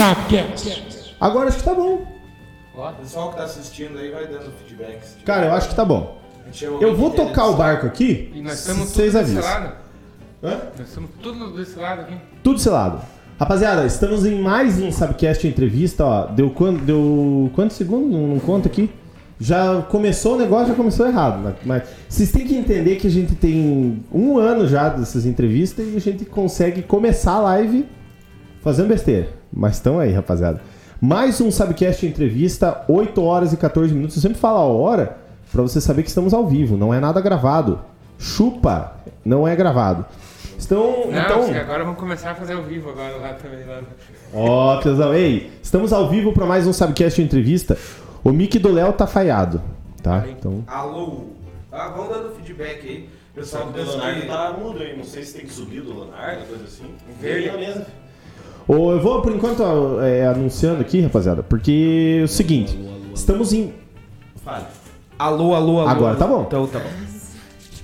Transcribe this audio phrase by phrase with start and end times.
[0.00, 1.14] Sapcast.
[1.20, 2.06] Agora acho que tá bom.
[2.74, 5.18] O pessoal que tá assistindo aí vai dando feedbacks.
[5.26, 6.18] Cara, eu acho que tá bom.
[6.80, 8.32] Eu vou tocar o barco aqui.
[8.34, 9.42] E nós estamos Vocês tudo desse avisam.
[9.60, 9.72] lado.
[10.42, 10.60] Hã?
[10.78, 12.14] Nós estamos tudo desse lado aqui.
[12.42, 13.02] Tudo selado.
[13.38, 16.24] Rapaziada, estamos em mais um Subcast entrevista, ó.
[16.28, 18.10] Deu quanto, deu quantos segundos?
[18.10, 18.88] Não, não conta aqui.
[19.38, 21.42] Já começou o negócio, já começou errado.
[21.42, 21.54] né?
[21.62, 25.96] Mas vocês têm que entender que a gente tem um ano já dessas entrevistas e
[25.96, 27.86] a gente consegue começar a live
[28.62, 29.28] fazendo besteira.
[29.52, 30.60] Mas estão aí, rapaziada.
[31.00, 34.16] Mais um Subcast entrevista, 8 horas e 14 minutos.
[34.16, 35.16] Eu sempre falo a hora
[35.50, 37.80] pra você saber que estamos ao vivo, não é nada gravado.
[38.18, 38.92] Chupa,
[39.24, 40.04] não é gravado.
[40.58, 43.64] Estão, Não, então, agora vamos começar a fazer ao vivo agora lá também.
[43.64, 43.80] Lá.
[44.34, 45.14] Ó, tesão.
[45.14, 47.78] Ei, estamos ao vivo para mais um Subcast entrevista.
[48.22, 49.62] O mic do Léo tá falhado,
[50.02, 50.26] tá?
[50.28, 51.28] Então, Alô.
[51.72, 53.08] Ah, vamos dando feedback aí.
[53.34, 54.26] Pessoal O do do Leonardo que...
[54.26, 56.94] tá mudo aí, não sei se tem que subir do Leonardo, coisa assim.
[57.18, 57.48] Verde.
[57.48, 57.86] Vem na mesa.
[58.68, 59.62] Ô, eu vou por enquanto
[60.00, 62.78] é, anunciando aqui, rapaziada, porque é o seguinte,
[63.14, 63.72] estamos em
[64.44, 64.64] Fale.
[65.18, 65.88] Alô, alô, alô.
[65.88, 66.44] Agora tá bom.
[66.46, 66.88] Então tá bom.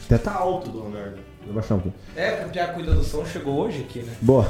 [0.06, 1.16] até tá alto do Leonardo.
[1.44, 2.02] Vou baixar um pouquinho.
[2.16, 4.12] É, porque a cuida do som chegou hoje aqui, né?
[4.22, 4.48] Boa.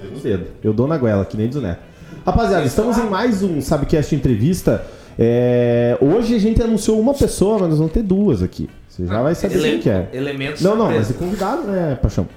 [0.00, 0.20] Vendo?
[0.20, 0.46] Cedo.
[0.62, 1.80] Eu dou na goela, que nem diz o Neto.
[2.26, 4.84] Rapaziada, estamos em mais um Subcast entrevista.
[5.18, 8.68] É, Hoje a gente anunciou uma pessoa, mas nós vamos ter duas aqui.
[8.88, 10.10] Você já vai saber quem que é.
[10.12, 12.28] Elementos Não, não, mas é convidado, né, Paixão?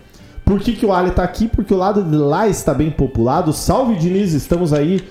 [0.45, 1.47] Por que, que o Ali tá aqui?
[1.47, 3.51] Porque o lado de lá está bem populado.
[3.51, 5.01] Salve, Diniz, estamos aí.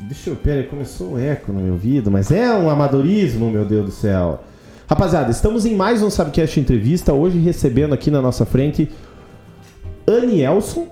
[0.00, 3.84] Deixa eu, pera começou um eco no meu ouvido, mas é um amadorismo, meu Deus
[3.84, 4.42] do céu.
[4.88, 8.90] Rapaziada, estamos em mais um Subcast Entrevista, hoje recebendo aqui na nossa frente
[10.06, 10.88] Anielson,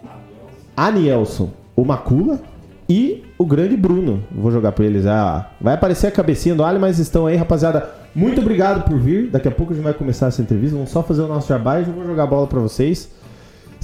[0.76, 2.38] Anielson, o Macula
[2.86, 4.22] e o grande Bruno.
[4.30, 5.06] Vou jogar pra eles.
[5.06, 7.88] Ah, vai aparecer a cabecinha do Ali, mas estão aí, rapaziada.
[8.14, 9.30] Muito obrigado por vir.
[9.30, 10.76] Daqui a pouco a gente vai começar essa entrevista.
[10.76, 13.08] Vamos só fazer o nosso jabá e já vou jogar a bola pra vocês.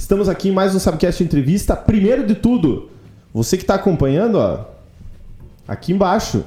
[0.03, 1.77] Estamos aqui em mais um Subcast Entrevista.
[1.77, 2.89] Primeiro de tudo,
[3.33, 4.65] você que tá acompanhando, ó,
[5.65, 6.43] aqui embaixo,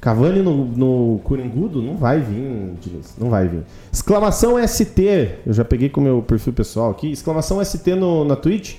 [0.00, 2.72] Cavani no, no Coringudo, não vai vir,
[3.18, 3.64] não vai vir.
[3.92, 7.12] Exclamação ST, eu já peguei com o meu perfil pessoal aqui.
[7.12, 8.76] Exclamação ST no, na Twitch,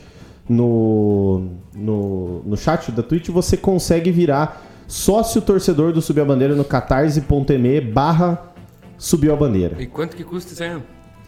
[0.50, 6.56] no, no, no chat da Twitch, você consegue virar sócio torcedor do Subir a Bandeira
[6.56, 8.52] no catarse.me barra
[8.98, 9.80] Subiu a Bandeira.
[9.80, 10.82] E quanto que custa isso aí?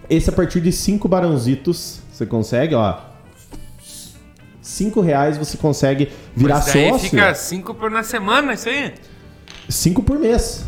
[0.10, 2.98] Esse a partir de 5 barãozitos você consegue, ó.
[4.62, 7.10] 5 reais você consegue virar Mas daí sócio.
[7.10, 8.94] fica 5 por na semana isso aí.
[9.68, 10.66] 5 por mês.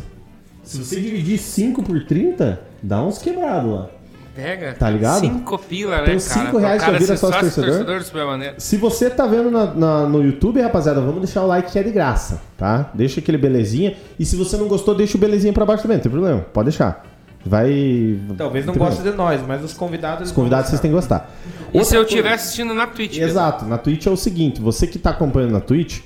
[0.64, 3.90] Se você dividir 5 por 30, dá uns quebrados lá.
[4.34, 4.74] Pega.
[4.74, 5.20] Tá ligado?
[5.20, 6.20] 5 pila, né, Então, cara?
[6.22, 7.98] cinco Pro reais cara já vira ser sócio torcedor?
[8.00, 8.56] do Super Bandeira.
[8.58, 11.84] Se você tá vendo na- na- no YouTube, rapaziada, vamos deixar o like que é
[11.84, 12.90] de graça, tá?
[12.94, 13.98] Deixa aquele belezinha.
[14.18, 16.40] E se você não gostou, deixa o belezinha pra baixo também, não tem problema.
[16.54, 17.06] Pode deixar.
[17.46, 18.20] Vai.
[18.38, 20.30] Talvez não goste de nós, mas os convidados...
[20.30, 21.32] Os convidados vocês têm que gostar.
[21.74, 23.18] E Outra se eu coisa- estiver assistindo na Twitch?
[23.18, 26.02] Exato, na Twitch é o seguinte, você que tá acompanhando na Twitch,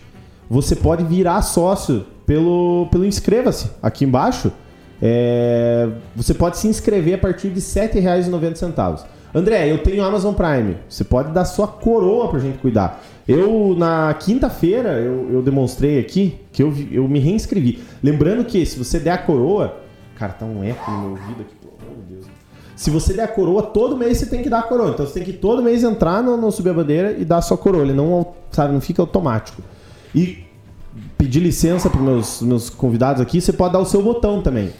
[0.49, 4.51] você pode virar sócio pelo, pelo inscreva-se aqui embaixo.
[5.01, 9.03] É, você pode se inscrever a partir de R$ 7,90.
[9.33, 10.77] André, eu tenho Amazon Prime.
[10.87, 13.03] Você pode dar sua coroa pra gente cuidar.
[13.27, 17.83] Eu, na quinta-feira, eu, eu demonstrei aqui que eu, eu me reinscrevi.
[18.01, 19.81] Lembrando que se você der a coroa.
[20.15, 22.25] Cara, tá um eco no meu ouvido aqui, pelo amor de Deus.
[22.75, 24.91] Se você der a coroa, todo mês você tem que dar a coroa.
[24.91, 27.41] Então você tem que todo mês entrar no, no Subir a Bandeira e dar a
[27.41, 27.83] sua coroa.
[27.83, 29.61] Ele não, sabe, não fica automático.
[30.13, 30.45] E
[31.17, 34.71] pedir licença para meus, meus convidados aqui, você pode dar o seu botão também.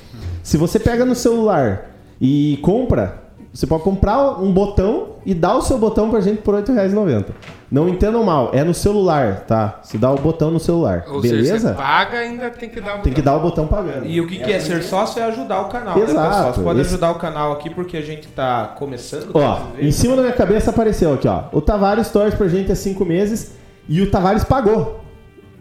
[0.44, 3.25] Se você pega no celular e compra,
[3.55, 7.27] você pode comprar um botão e dar o seu botão pra gente por R$ 8,90.
[7.71, 9.79] Não entendam mal, é no celular, tá?
[9.81, 11.05] Você dá o botão no celular.
[11.07, 11.69] Ou seja, Beleza?
[11.69, 14.05] você paga ainda tem que dar um Tem que dar o botão pagando.
[14.05, 16.53] E o que, que é ser sócio é ajudar o canal, né, Exato, pessoal?
[16.53, 19.31] Você pode esse- ajudar o canal aqui porque a gente tá começando.
[19.33, 21.44] Ó, em cima da minha cabeça apareceu aqui, ó.
[21.53, 23.53] O Tavares torce pra gente há cinco meses
[23.88, 25.04] e o Tavares pagou.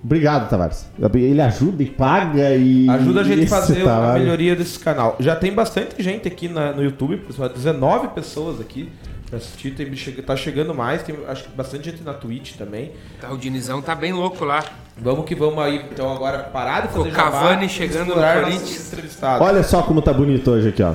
[0.04, 0.86] Obrigado, Tavares.
[1.14, 2.88] Ele ajuda e paga e.
[2.90, 5.16] Ajuda a gente a fazer a melhoria desse canal.
[5.18, 7.48] Já tem bastante gente aqui na- no YouTube, pessoal.
[7.48, 8.92] 19 pessoas aqui
[9.30, 9.70] pra assistir.
[9.70, 9.90] Tem,
[10.22, 11.02] tá chegando mais.
[11.02, 12.92] Tem acho que bastante gente na Twitch também.
[13.18, 14.62] Tá, o Dinizão tá bem louco lá.
[14.98, 18.92] Vamos que vamos aí, então, agora parar de fazer O Cavani jabá, chegando no Corinthians.
[19.40, 20.92] Olha só como tá bonito hoje aqui, ó.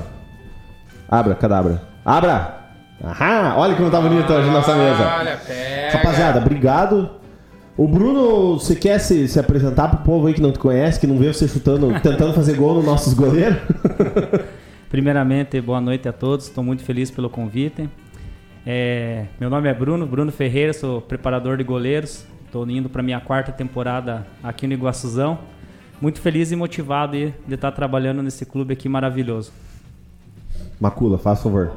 [1.08, 1.82] Abra, cadabra.
[2.04, 2.60] Abra!
[3.02, 3.54] Aham!
[3.56, 5.16] Olha como tá bonito hoje a nossa mesa.
[5.18, 5.96] Olha, pega.
[5.98, 7.10] Rapaziada, obrigado.
[7.80, 11.06] O Bruno, você quer se, se apresentar pro povo aí que não te conhece, que
[11.06, 13.56] não vê você chutando, tentando fazer gol nos nossos goleiros?
[14.90, 16.44] Primeiramente, boa noite a todos.
[16.44, 17.88] Estou muito feliz pelo convite.
[18.66, 22.26] É, meu nome é Bruno, Bruno Ferreira, sou preparador de goleiros.
[22.44, 25.38] Estou indo para minha quarta temporada aqui no Iguaçuzão.
[26.02, 29.52] Muito feliz e motivado de de estar trabalhando nesse clube aqui maravilhoso.
[30.78, 31.72] Macula, faz favor.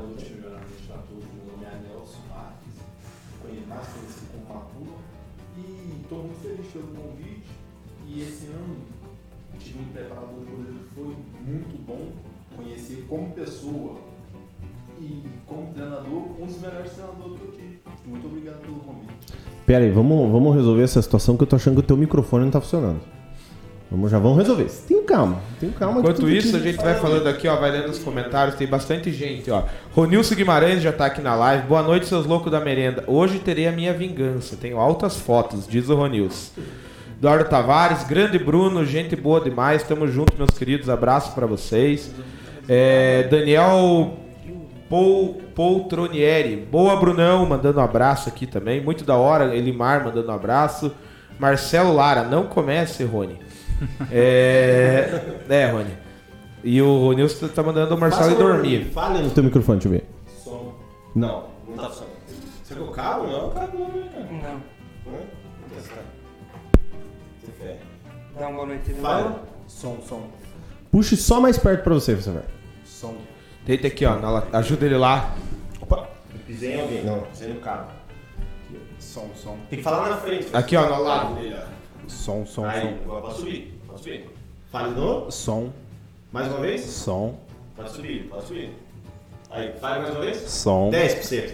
[19.73, 22.43] Pera aí, vamos, vamos resolver essa situação que eu tô achando que o teu microfone
[22.43, 23.01] não tá funcionando.
[23.89, 24.69] Vamos, já vamos resolver.
[24.87, 25.99] Tenha calma, tenha calma.
[25.99, 29.49] Enquanto isso, a gente vai falando aqui, ó, vai lendo os comentários, tem bastante gente,
[29.49, 29.63] ó.
[29.95, 31.65] Ronilson Guimarães já tá aqui na live.
[31.65, 33.03] Boa noite, seus loucos da merenda.
[33.07, 34.55] Hoje terei a minha vingança.
[34.55, 36.51] Tenho altas fotos, diz o Ronilson.
[37.17, 39.81] Eduardo Tavares, grande Bruno, gente boa demais.
[39.81, 40.87] Tamo junto, meus queridos.
[40.87, 42.11] Abraço pra vocês.
[42.69, 44.19] É, Daniel
[44.89, 46.55] Paul, Poltronieri.
[46.55, 48.81] Boa, Brunão, mandando um abraço aqui também.
[48.81, 49.55] Muito da hora.
[49.55, 50.91] Elimar mandando um abraço.
[51.39, 53.39] Marcelo Lara, não comece, Rony.
[54.11, 55.91] É, é Rony.
[56.63, 58.85] E o Nilson tá mandando o Marcelo ir dormir.
[58.93, 60.09] Fale no teu microfone, deixa eu ver.
[60.41, 60.73] Som.
[61.13, 61.45] Não.
[61.67, 62.13] Não tá funcionando.
[62.63, 63.27] Você viu o cabo?
[63.27, 64.25] Não, o cabo não, né, cara?
[64.31, 64.49] Não.
[64.51, 65.17] Hã?
[65.59, 66.03] Vou testar.
[67.41, 67.77] Você fé.
[68.39, 68.93] Dá uma boa noite.
[68.93, 69.43] Fala.
[69.67, 70.21] Som, som,
[70.91, 72.43] Puxe só mais perto pra você, você vai.
[72.85, 73.15] som.
[73.65, 74.15] Deita aqui, ó.
[74.17, 75.31] na- ajuda ele lá.
[75.81, 76.07] Opa.
[76.45, 77.03] Pisei em alguém.
[77.03, 77.87] Não, pisei no cabo.
[78.99, 79.57] Som, som.
[79.69, 80.47] Tem que falar na frente.
[80.53, 81.35] Aqui, ó, no lado.
[81.35, 81.63] dele, ó.
[82.07, 83.79] Som, som, Aí, agora pode subir.
[83.87, 84.29] Pode subir.
[84.71, 85.31] Fale de novo.
[85.31, 85.69] som.
[86.31, 86.81] Mais uma vez.
[86.81, 87.35] Som,
[87.75, 88.75] Pode subir, pode subir.
[89.51, 90.37] Aí, fale mais uma vez.
[90.49, 90.89] som.
[90.91, 91.53] 10%.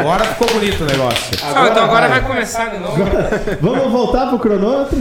[0.00, 1.38] Agora ficou bonito o negócio.
[1.38, 3.02] Só, então agora vai começar de novo.
[3.60, 4.98] Vamos voltar pro cronômetro?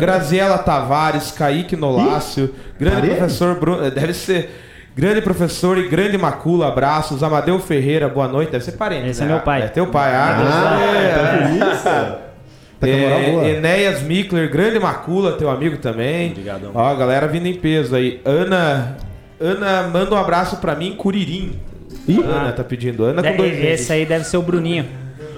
[0.00, 3.16] Graziela Tavares, Kaique Nolácio, grande Parei?
[3.16, 3.90] professor Bruno.
[3.90, 4.60] Deve ser.
[4.96, 7.22] Grande professor e grande macula, abraços.
[7.22, 8.52] Amadeu Ferreira, boa noite.
[8.52, 9.08] Deve ser parente.
[9.08, 9.26] Esse né?
[9.26, 9.62] é meu pai.
[9.62, 11.08] É teu pai, ah, Ah, é.
[11.08, 12.24] tá isso.
[12.80, 13.48] Tá É, boa.
[13.48, 16.30] Enéas Mikler, grande macula, teu amigo também.
[16.30, 16.70] Obrigadão.
[16.74, 18.20] Ó, a galera vindo em peso aí.
[18.24, 18.96] Ana.
[19.40, 21.58] Ana, manda um abraço pra mim, Curirim.
[22.06, 22.20] Ih.
[22.22, 23.04] Ana tá pedindo.
[23.04, 24.86] Ana com De- dois esse aí deve ser o Bruninho.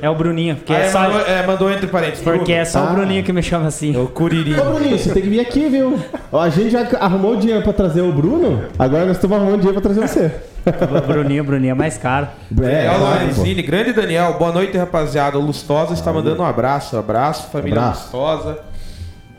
[0.06, 2.22] É o Bruninho, porque, Ah, é é, só, mandou, é, mandou entre parênteses.
[2.22, 2.82] porque é só Ah.
[2.84, 3.94] o Bruninho que me chama assim.
[3.94, 4.54] É o Curirim.
[4.58, 5.98] Ô, Bruninho, você tem que vir aqui, viu?
[6.30, 9.60] Ó, a gente já arrumou o dinheiro pra trazer o Bruno, agora nós estamos arrumando
[9.62, 10.32] dinheiro pra trazer você.
[10.66, 12.26] O Bruninho, o Bruninho é mais caro.
[12.50, 12.98] É, Daniel pô.
[13.04, 15.38] Lorenzini, grande Daniel, boa noite rapaziada.
[15.38, 18.02] O Lustosa está mandando um abraço, abraço, família Abraço.
[18.16, 18.58] Lustosa.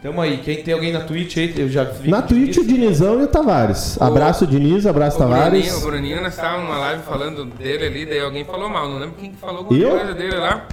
[0.01, 2.09] Tamo aí, quem tem alguém na Twitch aí, eu já vi.
[2.09, 3.99] Na Twitch, o Dinizão e o Tavares.
[3.99, 5.73] Abraço, Diniz, abraço, O Bruninho, Tavares.
[5.73, 9.15] o Bruninho, nós estávamos numa live falando dele ali, daí alguém falou mal, não lembro
[9.15, 9.89] quem que falou alguma Eu?
[9.97, 10.67] coisa dele lá.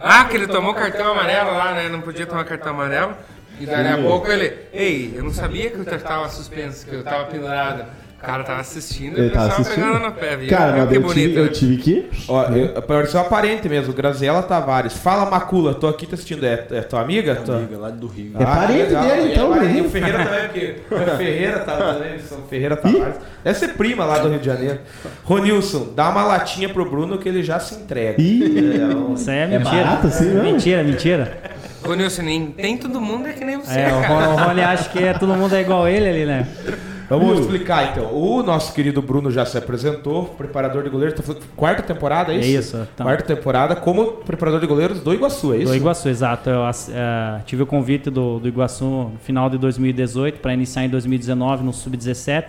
[0.00, 1.88] Ah, que ele tomou cartão amarelo lá, né?
[1.88, 3.14] Não podia tomar cartão amarelo.
[3.60, 7.02] E daí a pouco ele, ei, eu não sabia que eu tava suspenso, que eu
[7.02, 7.84] tava pendurado.
[8.20, 9.74] O cara tava assistindo e tava assistindo.
[9.76, 10.48] pegando no pé, viu?
[10.50, 11.14] Cara, mas que eu bonito.
[11.14, 11.50] tive, eu né?
[11.50, 12.10] tive que.
[12.28, 14.94] Ó, eu, pareceu aparente mesmo, Graziela Tavares.
[14.94, 16.44] Fala Macula, tô aqui te assistindo.
[16.44, 17.36] É, é tua amiga?
[17.36, 18.32] Tua- Amiga lá do Rio.
[18.36, 19.04] É parente legal.
[19.04, 19.78] dele, então, É parente.
[19.78, 23.14] E o Ferreira também, porque o Ferreira tá também, são Ferreira Tavares.
[23.44, 24.78] Deve ser prima lá do Rio de Janeiro.
[25.22, 28.20] Ronilson, dá uma latinha pro Bruno que ele já se entrega.
[28.20, 28.80] Ih,
[29.14, 29.70] Isso aí é É mentira.
[29.84, 30.42] barato assim mesmo?
[30.42, 31.38] Mentira, mentira.
[31.86, 34.88] Ô, Nilson, nem tem todo mundo é que nem você, É, o, o Rony acha
[34.90, 36.48] que é, todo mundo é igual ele ali, né?
[37.08, 38.12] Vamos explicar então.
[38.12, 42.38] O nosso querido Bruno já se apresentou, preparador de goleiros, tá quarta temporada, é É
[42.40, 42.76] isso?
[42.76, 43.06] isso, então.
[43.06, 45.66] Quarta temporada como preparador de goleiros do Iguaçu, é isso?
[45.72, 46.50] Do Iguaçu, exato.
[46.50, 50.88] Eu eh, tive o convite do, do Iguaçu no final de 2018 para iniciar em
[50.88, 52.44] 2019 no Sub-17.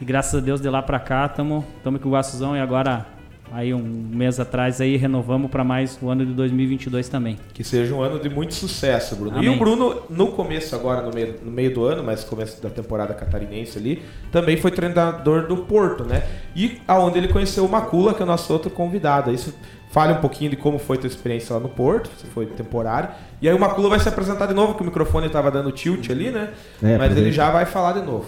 [0.00, 3.13] E graças a Deus de lá para cá estamos com o Iguaçuzão e agora
[3.52, 7.38] aí um mês atrás aí renovamos para mais o ano de 2022 também.
[7.52, 9.36] Que seja um ano de muito sucesso, Bruno.
[9.36, 9.56] E Amém.
[9.56, 13.14] o Bruno, no começo agora, no meio, no meio do ano, mas começo da temporada
[13.14, 16.24] catarinense ali, também foi treinador do Porto, né?
[16.54, 19.32] E aonde ele conheceu o Macula, que é o nosso outro convidado.
[19.32, 19.54] Isso
[19.90, 23.10] fale um pouquinho de como foi a tua experiência lá no Porto, se foi temporário.
[23.40, 26.10] E aí o Macula vai se apresentar de novo, que o microfone estava dando tilt
[26.10, 26.50] ali, né?
[26.82, 28.26] É, mas ele já vai falar de novo.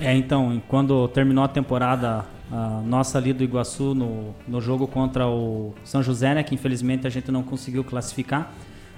[0.00, 2.24] É, então, quando terminou a temporada
[2.84, 7.10] nossa ali do Iguaçu no, no jogo contra o São José, né, que infelizmente a
[7.10, 8.52] gente não conseguiu classificar.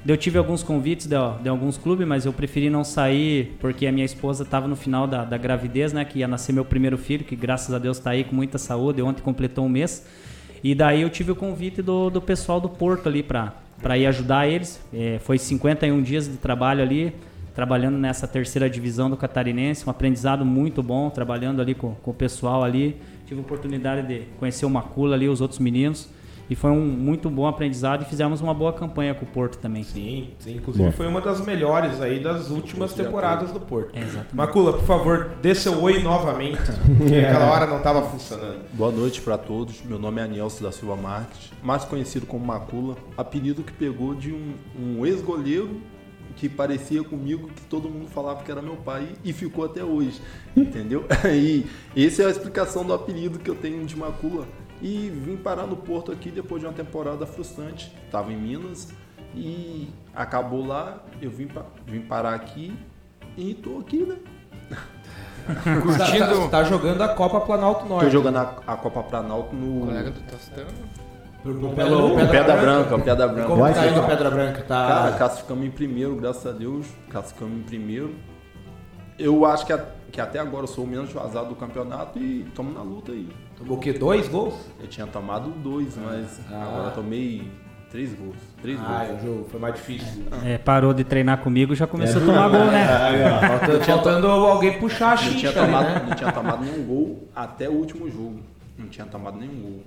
[0.05, 3.93] Eu tive alguns convites de, de alguns clubes, mas eu preferi não sair porque a
[3.93, 7.25] minha esposa estava no final da, da gravidez, né, que ia nascer meu primeiro filho,
[7.25, 9.01] que graças a Deus está aí com muita saúde.
[9.01, 10.05] Ontem completou um mês.
[10.65, 13.53] E daí eu tive o convite do, do pessoal do Porto ali para
[13.97, 14.81] ir ajudar eles.
[14.93, 17.15] É, foi 51 dias de trabalho ali,
[17.55, 22.15] trabalhando nessa terceira divisão do Catarinense, um aprendizado muito bom, trabalhando ali com, com o
[22.15, 22.97] pessoal ali.
[23.27, 26.09] Tive a oportunidade de conhecer o Macula ali, os outros meninos.
[26.51, 29.85] E foi um muito bom aprendizado e fizemos uma boa campanha com o Porto também.
[29.85, 30.57] Sim, sim.
[30.57, 30.93] Inclusive Bom.
[30.93, 33.97] foi uma das melhores aí das últimas temporadas do Porto.
[33.97, 34.35] Exatamente.
[34.35, 36.61] Macula, por favor, dê seu oi novamente.
[36.99, 38.67] Porque aquela hora não estava funcionando.
[38.75, 39.83] Boa noite para todos.
[39.83, 44.33] Meu nome é Anielso da Silva Marques, mais conhecido como Macula, apelido que pegou de
[44.33, 45.81] um, um ex-goleiro
[46.37, 50.21] que parecia comigo, que todo mundo falava que era meu pai e ficou até hoje,
[50.57, 51.05] entendeu?
[51.33, 51.67] E
[52.07, 54.47] essa é a explicação do apelido que eu tenho de Macula.
[54.81, 57.93] E vim parar no Porto aqui depois de uma temporada frustrante.
[58.07, 58.89] Estava em Minas
[59.35, 62.77] E acabou lá, eu vim, pa- vim parar aqui
[63.37, 64.17] e tô aqui, né?
[65.83, 66.43] Curtindo.
[66.49, 68.05] Tá, tá jogando a Copa Planalto Norte.
[68.07, 70.67] Tô jogando a, a Copa Planalto no, Colega do Tostão.
[71.43, 73.49] Pelo, pelo Pedra, Branca, Pedra Branca.
[73.49, 74.63] Como Vai, tá indo a Pedra Branca?
[74.63, 74.87] Tá...
[74.89, 76.87] Cara, classificamos em primeiro, graças a Deus.
[77.11, 78.15] Classificamos em primeiro.
[79.19, 82.43] Eu acho que, a- que até agora eu sou o menos vazado do campeonato e
[82.49, 83.29] estamos na luta aí.
[83.59, 83.93] Tomou o quê?
[83.93, 84.55] Dois gols?
[84.81, 86.63] Eu tinha tomado dois, mas Ah.
[86.63, 87.51] agora eu tomei
[87.91, 88.37] três gols.
[88.63, 89.23] Três Ah, gols.
[89.23, 90.25] o jogo foi mais difícil.
[90.45, 92.87] É, parou de treinar comigo já começou a tomar gol, né?
[93.49, 96.05] Faltando, faltando alguém puxar a Não tinha, tomado, né?
[96.09, 98.41] não tinha tomado nenhum gol até o último jogo.
[98.79, 99.83] Não tinha tomado nenhum gol.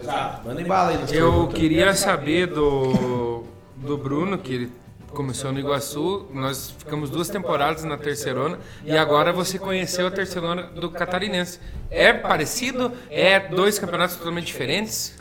[0.00, 0.46] Exato.
[0.46, 1.16] Manda em bala aí.
[1.16, 3.44] Eu queria saber do,
[3.76, 4.72] do Bruno, que ele
[5.08, 6.26] começou no Iguaçu.
[6.32, 11.58] Nós ficamos duas temporadas na terceirona e agora você conheceu a terceirona do Catarinense.
[11.90, 12.92] É parecido?
[13.10, 15.16] É dois campeonatos totalmente diferentes?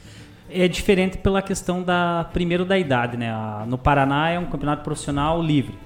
[0.50, 3.32] É diferente pela questão da primeiro da idade, né?
[3.32, 5.78] A- No Paraná é um campeonato profissional livre,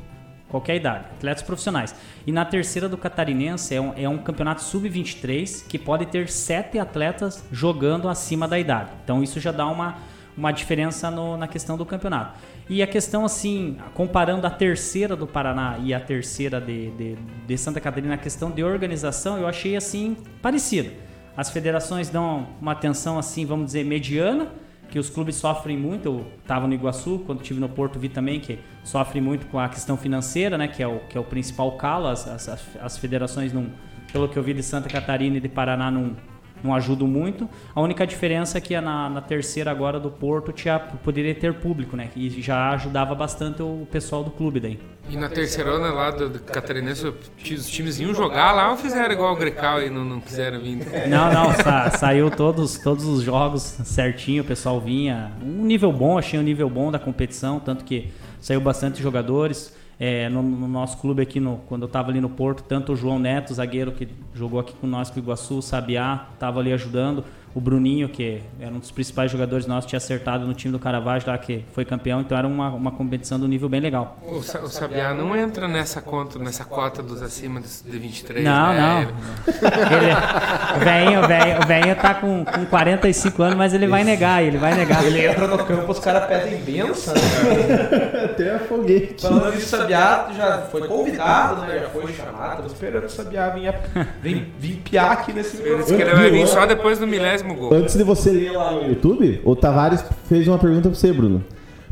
[0.51, 1.95] qualquer idade, atletas profissionais.
[2.27, 6.77] E na terceira do Catarinense é um, é um campeonato sub-23 que pode ter sete
[6.77, 8.91] atletas jogando acima da idade.
[9.03, 9.95] Então isso já dá uma,
[10.37, 12.37] uma diferença no- na questão do campeonato.
[12.69, 17.15] E a questão assim, comparando a terceira do Paraná e a terceira de, de,
[17.47, 20.91] de Santa Catarina, a questão de organização, eu achei assim parecida.
[21.35, 24.49] As federações dão uma atenção assim, vamos dizer, mediana,
[24.91, 26.05] que os clubes sofrem muito.
[26.05, 29.69] Eu estava no Iguaçu, quando estive no Porto vi também que sofre muito com a
[29.69, 32.07] questão financeira, né, que é o, que é o principal calo.
[32.07, 33.67] As, as, as federações, não,
[34.11, 36.15] pelo que eu vi de Santa Catarina e de Paraná, não,
[36.63, 37.49] não ajudam muito.
[37.75, 41.95] A única diferença é que na, na terceira agora do Porto tinha, poderia ter público,
[41.95, 44.79] né, e já ajudava bastante o pessoal do clube daí.
[45.09, 49.33] E na terceirona lá do, do Catarinense, os times iam jogar lá ou fizeram igual
[49.33, 50.77] o Grecal e não, não quiseram vir?
[51.09, 55.31] Não, não, sa- saiu todos, todos os jogos certinho, o pessoal vinha.
[55.43, 59.75] Um nível bom, achei um nível bom da competição, tanto que saiu bastante jogadores.
[60.03, 62.95] É, no, no nosso clube aqui, no, quando eu estava ali no Porto, tanto o
[62.95, 66.73] João Neto, zagueiro que jogou aqui com nós com o Iguaçu, o Sabiá, estava ali
[66.73, 67.23] ajudando.
[67.53, 71.29] O Bruninho, que era um dos principais jogadores nossos, tinha acertado no time do Caravaggio
[71.29, 72.21] lá, que foi campeão.
[72.21, 74.17] Então era uma, uma competição do nível bem legal.
[74.25, 77.67] O, Sa- o Sabiá não entra nessa conta, nessa cota dos acima de
[77.99, 78.79] 23, Não, né?
[78.79, 79.51] não.
[79.51, 84.03] Ele, o velhinho, o velhinho, o velhinho tá com, com 45 anos, mas ele vai
[84.03, 85.03] negar, ele vai negar.
[85.03, 88.23] Ele entra no campo, os caras pedem benção, né?
[88.31, 89.21] Até foguete.
[89.21, 91.79] Falando de Sabiá, já foi convidado, né?
[91.81, 92.61] Já foi chamado.
[92.61, 93.73] Tô esperando o Sabiá vir,
[94.21, 95.83] vir, vir piar aqui nesse Ele programa.
[95.83, 97.73] disse que ele vai vir só depois do milésimo gol.
[97.73, 101.43] Antes de você ler lá no YouTube, o Tavares fez uma pergunta pra você, Bruno.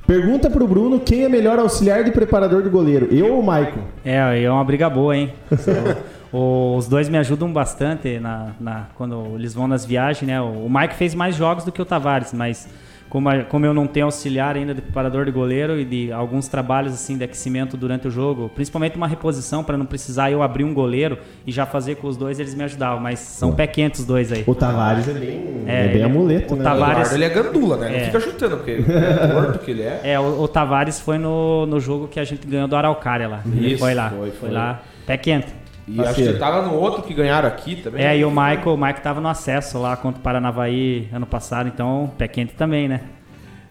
[0.07, 3.81] Pergunta pro Bruno quem é melhor auxiliar de preparador de goleiro, eu ou o Maicon?
[4.03, 5.31] É, é uma briga boa, hein?
[6.31, 10.39] Os dois me ajudam bastante na, na- quando eles vão nas viagens, né?
[10.41, 12.67] O o Mike fez mais jogos do que o Tavares, mas
[13.09, 16.47] como, a- como eu não tenho auxiliar ainda de preparador de goleiro e de alguns
[16.47, 20.63] trabalhos assim de aquecimento durante o jogo, principalmente uma reposição para não precisar eu abrir
[20.63, 23.99] um goleiro e já fazer com os dois, eles me ajudavam, mas são pé quente
[23.99, 24.43] os dois aí.
[24.45, 26.61] O Tavares é bem, é, É, bem ele- amuleto, o né?
[26.61, 27.89] O Tavares- Eduardo, ele é gandula, né?
[27.89, 27.99] Não É.
[28.05, 30.01] fica chutando, porque é torto que ele é.
[30.03, 33.41] É, o, o Tavares foi no, no jogo que a gente ganhou do Araucária lá.
[33.45, 34.51] Ele Isso, foi lá, foi, foi, foi.
[34.51, 35.47] lá, pé quente.
[35.89, 38.05] E acho que tava no outro que ganharam aqui também.
[38.05, 41.67] É, e o Michael, o Michael tava no acesso lá contra o Paranavaí ano passado,
[41.67, 43.01] então pé quente também, né?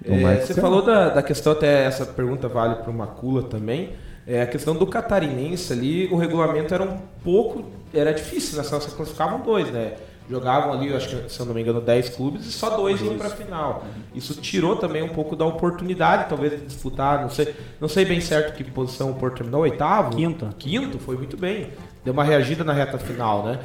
[0.05, 3.91] É, você falou da, da questão, até essa pergunta vale para o Macula também.
[4.27, 7.65] É, a questão do catarinense ali, o regulamento era um pouco.
[7.95, 8.65] Era difícil, né?
[8.65, 9.95] Só se classificavam dois, né?
[10.31, 13.17] Jogavam ali, acho que, se eu não me engano, 10 clubes e só dois iam
[13.17, 13.87] para a final.
[14.15, 17.23] Isso tirou também um pouco da oportunidade, talvez, de disputar.
[17.23, 20.15] Não sei, não sei bem certo que posição o Porto terminou, oitavo?
[20.15, 20.47] Quinto.
[20.59, 21.71] Quinto, foi muito bem.
[22.09, 23.61] Deu uma reagida na reta final, né?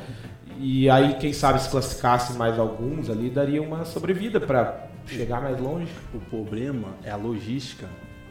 [0.60, 5.58] E aí, quem sabe, se classificasse mais alguns ali, daria uma sobrevida para chegar mais
[5.62, 5.90] longe.
[6.14, 7.88] O problema é a logística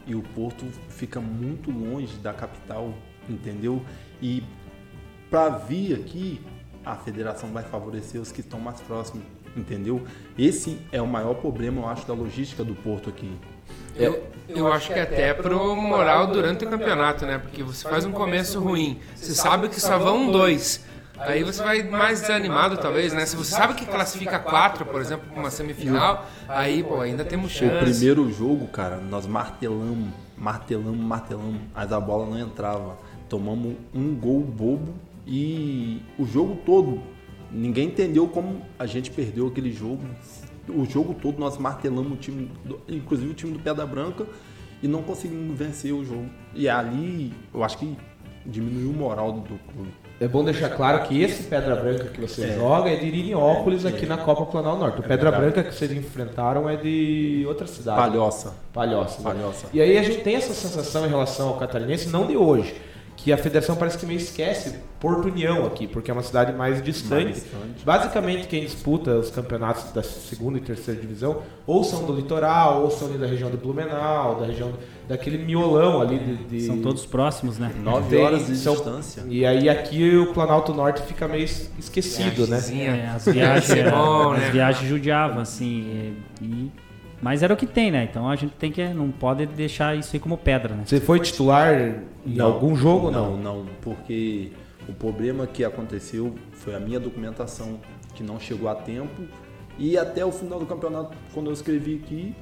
[0.06, 2.92] e o porto fica muito longe da capital,
[3.26, 3.80] entendeu?
[4.20, 4.42] E
[5.30, 6.42] para vir aqui,
[6.84, 9.24] a federação vai favorecer os que estão mais próximos,
[9.56, 10.02] entendeu?
[10.36, 13.32] Esse é o maior problema, eu acho, da logística do porto aqui.
[13.96, 17.38] Eu, eu acho que até pro moral durante o campeonato, né?
[17.38, 20.84] Porque você faz um começo ruim, você sabe que só vão dois.
[21.18, 23.24] Aí você vai mais desanimado, talvez, né?
[23.26, 27.54] Se você sabe que classifica quatro, por exemplo, para uma semifinal, aí, pô, ainda temos
[27.54, 27.78] O chance.
[27.78, 32.98] primeiro jogo, cara, nós martelamos, martelamos, martelamos, mas a bola não entrava.
[33.28, 34.94] Tomamos um gol bobo
[35.26, 37.00] e o jogo todo,
[37.50, 40.02] ninguém entendeu como a gente perdeu aquele jogo.
[40.68, 44.24] O jogo todo nós martelamos o time, do- inclusive o time do Pedra Branca,
[44.82, 46.26] e não conseguimos vencer o jogo.
[46.54, 47.96] E ali, eu acho que
[48.44, 49.40] diminuiu o moral do,
[49.72, 49.90] clube.
[50.20, 54.06] É bom deixar claro que esse Pedra Branca que você joga é de Irineópolis aqui
[54.06, 55.00] na Copa Planal Norte.
[55.00, 57.98] O Pedra Branca que vocês enfrentaram é de outra cidade.
[57.98, 58.54] Palhoça.
[58.72, 59.18] Palhoça.
[59.18, 59.24] né?
[59.24, 59.66] Palhoça.
[59.72, 62.74] E aí a gente tem essa sensação em relação ao catarinense, não de hoje,
[63.22, 66.82] que a federação parece que meio esquece Porto União aqui, porque é uma cidade mais
[66.82, 67.24] distante.
[67.24, 67.84] Mais distante.
[67.84, 72.90] Basicamente quem disputa os campeonatos da segunda e terceira divisão ou são do litoral, ou
[72.90, 74.72] são ali da região de Blumenau, da região
[75.08, 77.70] daquele miolão ali de, de- São todos próximos, né?
[77.82, 79.22] Nove Tem- horas de são- distância.
[79.28, 82.56] E aí aqui o Planalto Norte fica meio es- esquecido, né?
[82.72, 84.50] É, as viagens, Ia ser bom, as né?
[84.50, 86.14] viagens judiavam, assim.
[86.40, 86.72] e- e-
[87.22, 88.02] mas era o que tem, né?
[88.10, 88.84] Então a gente tem que.
[88.88, 90.82] Não pode deixar isso aí como pedra, né?
[90.84, 91.72] Você foi titular
[92.26, 93.36] em algum jogo ou não?
[93.36, 93.62] não?
[93.62, 94.50] Não, porque
[94.88, 97.78] o problema que aconteceu foi a minha documentação
[98.16, 99.22] que não chegou a tempo
[99.78, 102.34] e até o final do campeonato, quando eu escrevi aqui,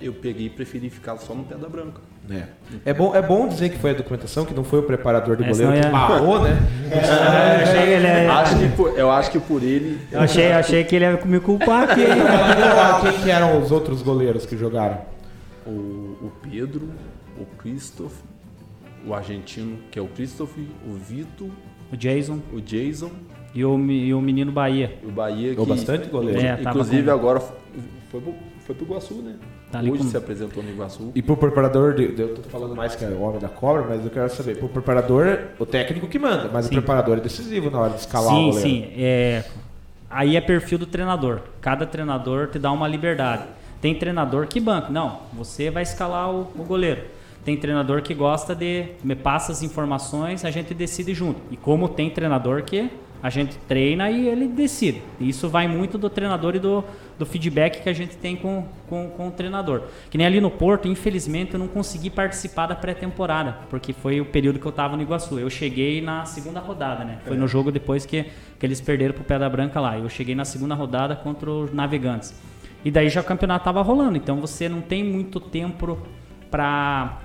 [0.00, 2.00] eu peguei e preferi ficar só no Pedra Branca.
[2.30, 2.42] É.
[2.86, 5.44] É bom, é bom dizer que foi a documentação, que não foi o preparador de
[5.44, 6.58] É, goleiro senão que ia- barrou, né?
[6.90, 6.98] eu
[7.62, 10.00] achei que ele ia, Acho que por- eu acho que por ele.
[10.10, 12.00] eu achei, eu achei que ele ia me culpar aqui.
[13.02, 14.98] Quem que eram os outros goleiros que jogaram?
[15.66, 16.88] O, o Pedro,
[17.38, 18.14] o Christoph,
[19.06, 21.48] o argentino, que é o Christoph, o Vitor,
[21.92, 23.10] O Jason o Jason
[23.54, 24.98] e o, e o menino Bahia.
[25.04, 25.50] o Bahia.
[25.50, 26.40] Jogou que, bastante goleiro.
[26.40, 27.40] É, Inclusive com- agora
[28.10, 28.34] foi pro,
[28.66, 29.34] foi pro Iguaçu, né?
[29.74, 31.10] Tá ali Hoje com- se apresentou no Iguaçu.
[31.16, 34.04] E pro preparador, de, eu tô falando mais que é o homem da cobra, mas
[34.04, 36.70] eu quero saber, pro preparador, o técnico que manda, mas Sim.
[36.70, 38.60] o preparador é decisivo na hora de escalar o sim, goleiro.
[38.68, 38.92] sim.
[38.96, 39.44] É,
[40.08, 41.40] aí é perfil do treinador.
[41.60, 43.42] Cada treinador te dá uma liberdade.
[43.80, 44.90] Tem treinador que banca.
[44.90, 47.02] Não, você vai escalar o, o goleiro.
[47.44, 51.40] Tem treinador que gosta de me passa as informações, a gente decide junto.
[51.50, 52.88] E como tem treinador que
[53.24, 55.00] a gente treina e ele decide.
[55.18, 56.84] Isso vai muito do treinador e do,
[57.18, 59.84] do feedback que a gente tem com, com, com o treinador.
[60.10, 64.26] Que nem ali no Porto, infelizmente, eu não consegui participar da pré-temporada, porque foi o
[64.26, 65.38] período que eu estava no Iguaçu.
[65.38, 67.18] Eu cheguei na segunda rodada, né?
[67.24, 68.26] Foi no jogo depois que,
[68.58, 69.98] que eles perderam pro Pedra Branca lá.
[69.98, 72.38] Eu cheguei na segunda rodada contra os Navegantes.
[72.84, 75.98] E daí já o campeonato estava rolando, então você não tem muito tempo
[76.50, 77.22] para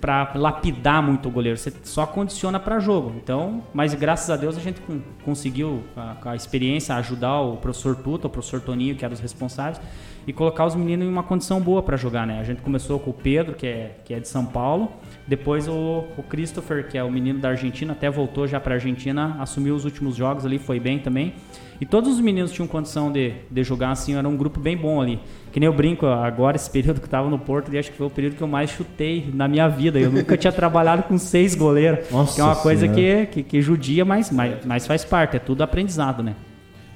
[0.00, 3.12] para lapidar muito o goleiro, você só condiciona para jogo.
[3.16, 7.96] Então, mas graças a Deus a gente con- conseguiu a- a, experiência ajudar o professor
[7.96, 9.80] Tuta, o professor Toninho, que era os responsáveis,
[10.26, 12.40] e colocar os meninos em uma condição boa para jogar, né?
[12.40, 14.90] A gente começou com o Pedro, que é que é de São Paulo,
[15.26, 19.36] depois o, o Christopher, que é o menino da Argentina, até voltou já para Argentina,
[19.38, 21.34] assumiu os últimos jogos ali, foi bem também.
[21.80, 25.00] E todos os meninos tinham condição de, de jogar assim, era um grupo bem bom
[25.00, 25.20] ali.
[25.52, 27.96] Que nem eu brinco, agora esse período que eu tava no Porto, e acho que
[27.96, 29.98] foi o período que eu mais chutei na minha vida.
[29.98, 32.10] Eu nunca tinha trabalhado com seis goleiros.
[32.10, 35.40] Nossa que é uma coisa que, que, que judia, mas, mas, mas faz parte, é
[35.40, 36.34] tudo aprendizado, né?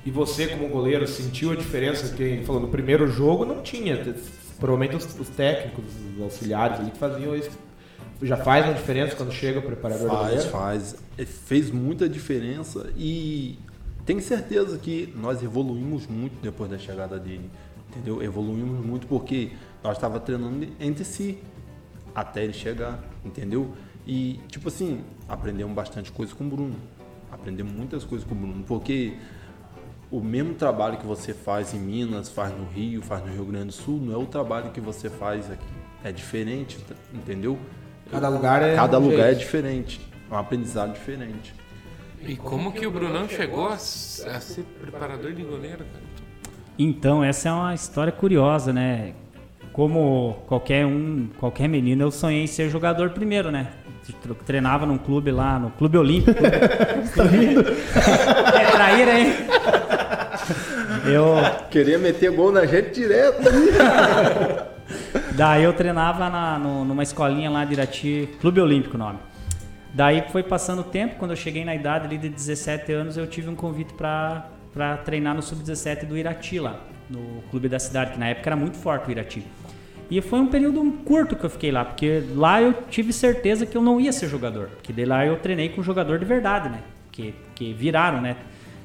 [0.06, 3.96] E você, como goleiro, sentiu a diferença que falou no primeiro jogo não tinha.
[4.58, 5.84] Provavelmente os, os técnicos,
[6.16, 7.50] os auxiliares ali que faziam isso.
[8.22, 10.50] Já faz uma diferença quando chega o preparador do Faz, goleiro?
[10.50, 10.96] faz.
[11.16, 13.58] É, Fez muita diferença e
[14.09, 17.51] tenho certeza que nós evoluímos muito depois da chegada dele.
[17.90, 18.23] Entendeu?
[18.23, 19.53] Evoluímos muito porque
[19.85, 21.37] nós estávamos treinando entre si
[22.14, 23.71] até ele chegar, entendeu?
[24.07, 26.77] E, tipo assim, aprendemos bastante coisa com o Bruno.
[27.31, 29.12] Aprendemos muitas coisas com o Bruno, porque
[30.11, 33.66] o mesmo trabalho que você faz em Minas, faz no Rio, faz no Rio Grande
[33.66, 35.66] do Sul, não é o trabalho que você faz aqui.
[36.03, 36.79] É diferente,
[37.12, 37.59] entendeu?
[38.11, 39.40] Cada lugar é Cada lugar é jeito.
[39.40, 40.01] diferente.
[40.31, 41.58] É um aprendizado diferente.
[42.26, 46.09] E como que o Brunão chegou a, a ser preparador de goleiro, cara?
[46.78, 49.12] Então, essa é uma história curiosa, né?
[49.72, 53.68] Como qualquer um, qualquer menino, eu sonhei em ser jogador primeiro, né?
[54.46, 56.40] Treinava num clube lá, no Clube Olímpico.
[57.14, 57.62] tá vindo?
[58.59, 59.33] É traíra, hein?
[61.07, 61.35] Eu,
[61.70, 63.38] Queria meter gol na gente direto.
[65.37, 69.18] Daí eu treinava na- no- numa escolinha lá de Irati, Clube Olímpico o nome.
[69.94, 73.27] Daí foi passando o tempo, quando eu cheguei na idade ali de 17 anos, eu
[73.27, 78.18] tive um convite para treinar no Sub-17 do Irati lá, no clube da cidade, que
[78.18, 79.44] na época era muito forte o Irati.
[80.11, 83.77] E foi um período curto que eu fiquei lá, porque lá eu tive certeza que
[83.77, 84.68] eu não ia ser jogador.
[84.68, 86.81] Porque de lá eu treinei com jogador de verdade, né?
[87.12, 88.37] Que, que viraram, né?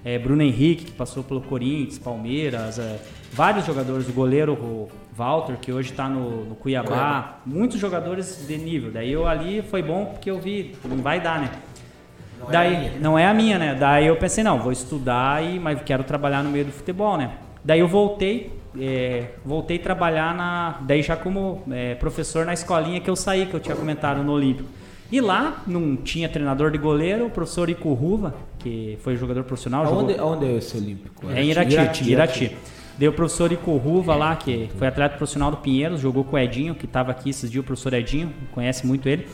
[0.03, 2.99] É, Bruno Henrique, que passou pelo Corinthians, Palmeiras, é,
[3.31, 8.57] vários jogadores, o goleiro o Walter, que hoje está no, no Cuiabá, muitos jogadores de
[8.57, 8.91] nível.
[8.91, 11.49] Daí eu ali foi bom porque eu vi, não vai dar, né?
[12.49, 13.73] Daí, não é a minha, né?
[13.75, 17.31] Daí eu pensei, não, vou estudar, e, mas quero trabalhar no meio do futebol, né?
[17.63, 22.99] Daí eu voltei, é, voltei a trabalhar na, daí já como é, professor na escolinha
[22.99, 24.67] que eu saí, que eu tinha comentado no Olímpico.
[25.09, 29.85] E lá não tinha treinador de goleiro, o professor Ico Ruva, que foi jogador profissional.
[29.85, 31.29] jogou- Aonde, aonde é esse Olímpico?
[31.31, 31.75] é em Irati,
[32.11, 32.57] Irati.
[32.97, 36.39] Deu o professor Ico Ruva lá, que foi atleta profissional do Pinheiros, jogou com o
[36.39, 39.27] Edinho, que estava aqui esses dias, o professor Edinho, conhece muito ele.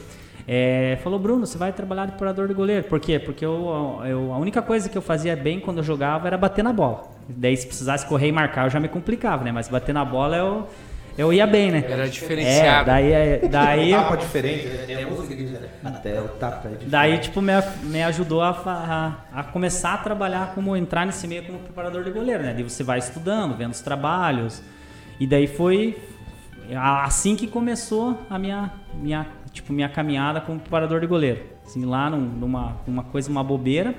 [0.47, 2.85] É, falou, Bruno, você vai trabalhar de preparador de goleiro.
[2.85, 3.19] Por quê?
[3.19, 6.63] Porque eu, eu- a única coisa que eu fazia bem quando eu jogava era bater
[6.63, 7.03] na bola.
[7.27, 9.51] Daí, se precisasse correr e marcar, eu já me complicava, né?
[9.51, 10.67] Mas bater na bola, eu,
[11.19, 11.83] eu ia bem, né?
[11.87, 12.85] Era É, diferenciado.
[12.85, 15.69] daí, é- daí, Tapa diferente, né?
[15.83, 16.89] Até o tapa é diferente.
[16.89, 17.51] daí tipo, me,
[17.83, 18.49] me ajudou a,
[19.33, 22.53] a, a começar a trabalhar como, entrar nesse meio como preparador de goleiro, né?
[22.53, 24.61] Daí você vai estudando, vendo os trabalhos.
[25.19, 25.97] E daí foi
[26.75, 31.41] assim que começou a minha, minha, tipo, minha caminhada como preparador de goleiro.
[31.65, 33.93] Assim, lá num- numa uma coisa, uma bobeira.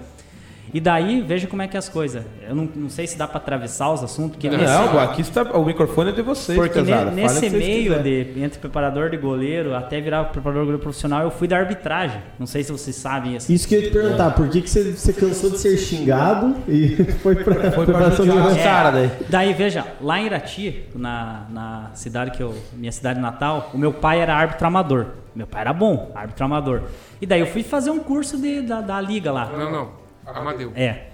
[0.72, 2.22] E daí, veja como é que é as coisas.
[2.48, 5.42] Eu não, não sei se dá pra atravessar os assuntos, porque nesse- Não, aqui está,
[5.42, 7.10] o microfone é de vocês, porque ne- pesada.
[7.10, 11.48] Nesse meio de, entre preparador de goleiro até virar preparador de goleiro profissional, eu fui
[11.48, 12.20] da arbitragem.
[12.38, 13.52] Não sei se vocês sabem isso.
[13.52, 16.54] Isso que eu ia te perguntar, por que, que você, você cansou de ser xingado
[16.68, 19.10] e foi pra, Foi foi pra pra judiar São caras daí.
[19.28, 22.54] Daí, veja, lá em Irati, na, na cidade que eu.
[22.74, 25.06] Minha cidade natal, o meu pai era árbitro amador.
[25.34, 26.82] Meu pai era bom, árbitro amador.
[27.20, 29.50] E daí eu fui fazer um curso de, da, da liga lá.
[29.56, 29.99] Não, não.
[30.34, 30.72] Amadeu.
[30.74, 31.06] É.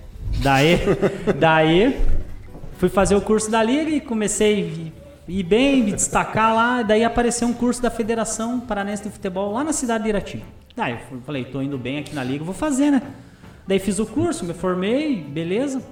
[0.42, 0.78] Daí,
[1.38, 2.00] daí
[2.78, 4.92] fui fazer o curso da liga e comecei
[5.28, 6.82] a ir bem, me destacar lá.
[6.82, 10.44] Daí apareceu um curso da Federação Paranense de Futebol lá na cidade de Irati.
[10.74, 13.02] Daí eu falei, tô indo bem aqui na liga, vou fazer, né?
[13.66, 15.82] Daí fiz o curso, me formei, beleza.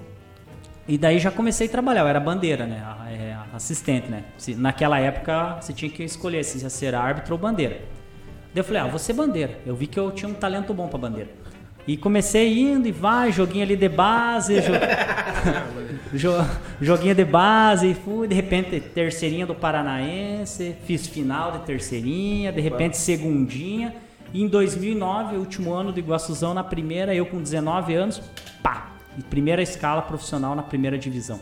[0.86, 2.84] E daí já comecei a trabalhar, eu era bandeira, né?
[3.08, 4.24] É, assistente, né?
[4.58, 7.76] Naquela época você tinha que escolher se ia ser árbitro ou bandeira.
[8.52, 9.58] Daí eu falei, ah, vou ser bandeira.
[9.64, 11.30] Eu vi que eu tinha um talento bom pra bandeira.
[11.86, 14.72] E comecei indo e vai, joguinho ali de base, jo...
[16.16, 16.46] jo-
[16.80, 22.60] joguinho de base, e fui, de repente, terceirinha do Paranaense, fiz final de terceirinha, de
[22.60, 23.94] repente segundinha.
[24.32, 28.20] E em 2009, último ano do Iguaçuzão, na primeira, eu com 19 anos,
[28.62, 28.88] pá!
[29.30, 31.38] Primeira escala profissional na primeira divisão.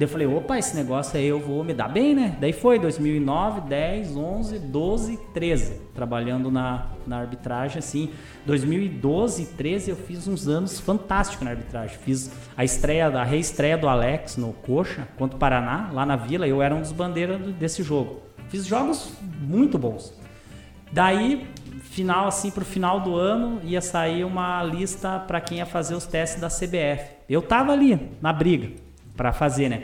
[0.00, 2.34] Daí eu falei, opa, esse negócio aí eu vou me dar bem, né?
[2.40, 8.08] Daí foi 2009, 10, 11, 12, 13, trabalhando na, na arbitragem, assim.
[8.46, 11.98] 2012 e 13 eu fiz uns anos fantásticos na arbitragem.
[11.98, 16.48] Fiz a estreia, a reestreia do Alex no Coxa contra o Paraná, lá na Vila,
[16.48, 18.22] eu era um dos bandeiras desse jogo.
[18.48, 20.18] Fiz jogos muito bons.
[20.90, 21.46] Daí,
[21.82, 26.06] final assim pro final do ano, ia sair uma lista para quem ia fazer os
[26.06, 27.04] testes da CBF.
[27.28, 28.88] Eu tava ali na briga
[29.20, 29.82] para fazer, né?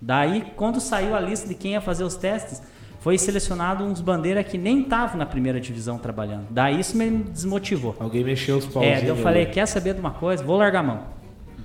[0.00, 2.62] Daí, quando saiu a lista de quem ia fazer os testes,
[3.00, 6.46] foi selecionado uns bandeiras que nem estavam na primeira divisão trabalhando.
[6.48, 7.96] Daí isso me desmotivou.
[7.98, 9.00] Alguém mexeu os É, pauzinhos.
[9.00, 10.44] daí eu falei, quer saber de uma coisa?
[10.44, 11.00] Vou largar a mão.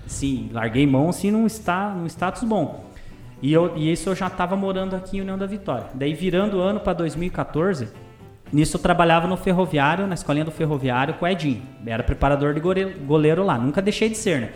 [0.08, 2.84] Sim, larguei mão assim num, está, num status bom.
[3.40, 5.86] E, eu, e isso eu já estava morando aqui em União da Vitória.
[5.94, 7.90] Daí virando o ano para 2014,
[8.52, 11.62] nisso eu trabalhava no ferroviário, na escolinha do ferroviário com o Edinho.
[11.86, 14.50] Era preparador de goleiro lá, nunca deixei de ser, né?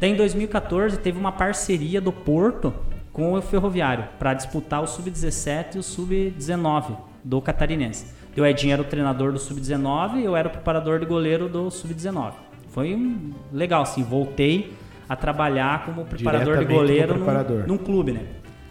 [0.00, 2.72] Daí em 2014 teve uma parceria do Porto
[3.12, 8.06] com o ferroviário para disputar o sub-17 e o sub-19 do catarinense.
[8.36, 11.68] O Edinho era o treinador do sub-19 e eu era o preparador de goleiro do
[11.72, 12.34] sub-19.
[12.68, 14.72] Foi um- legal, assim, voltei
[15.08, 17.60] a trabalhar como preparador de goleiro preparador.
[17.62, 18.22] num, num clube, né?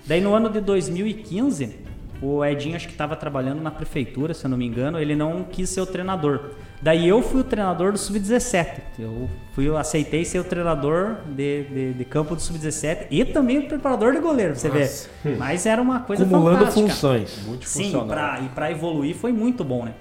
[0.06, 1.80] Daí no ano de 2015,
[2.22, 5.44] o Edinho acho que estava trabalhando na prefeitura, se eu não me engano, ele não
[5.44, 6.52] quis ser o treinador.
[6.82, 8.82] Daí eu fui o treinador do sub-17.
[9.00, 13.58] Eu fui, eu aceitei ser o treinador de, de, de campo do sub-17 e também
[13.58, 15.10] o preparador de goleiro, você Nossa.
[15.24, 15.38] ver.
[15.38, 16.90] Mas era uma coisa Acumulando fantástica.
[16.90, 17.44] funções.
[17.46, 19.94] Muito Sim, pra, e para evoluir foi muito bom, né?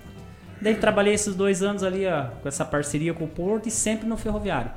[0.61, 4.07] Daí trabalhei esses dois anos ali ó, com essa parceria com o Porto e sempre
[4.07, 4.71] no Ferroviário.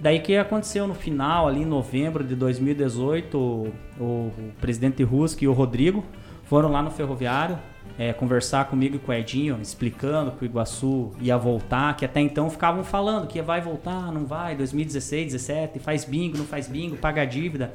[0.00, 5.02] Daí o que aconteceu no final, ali em novembro de 2018, o, o, o presidente
[5.02, 6.04] Rusk e o Rodrigo
[6.44, 7.58] foram lá no Ferroviário
[7.98, 12.20] é, conversar comigo e com o Edinho, explicando que o Iguaçu ia voltar, que até
[12.20, 16.96] então ficavam falando que vai voltar, não vai, 2016, 17, faz bingo, não faz bingo,
[16.96, 17.72] paga a dívida.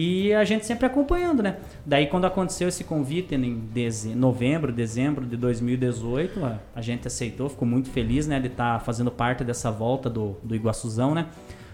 [0.00, 1.56] E a gente sempre acompanhando, né?
[1.84, 6.40] Daí quando aconteceu esse convite em deze- novembro, dezembro de 2018,
[6.72, 10.54] a, gente aceitou, ficou muito feliz, né, de estar fazendo parte dessa volta do, do
[10.54, 11.26] Iguaçuzão, né?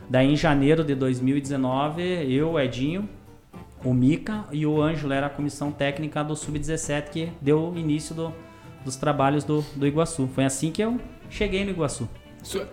[0.09, 3.07] Daí em janeiro de 2019, eu, Edinho,
[3.85, 8.33] o Mica e o Ângelo era a comissão técnica do Sub-17 que deu início do-
[8.85, 10.29] dos trabalhos do, do Iguaçu.
[10.35, 12.09] Foi assim que eu cheguei no Iguaçu.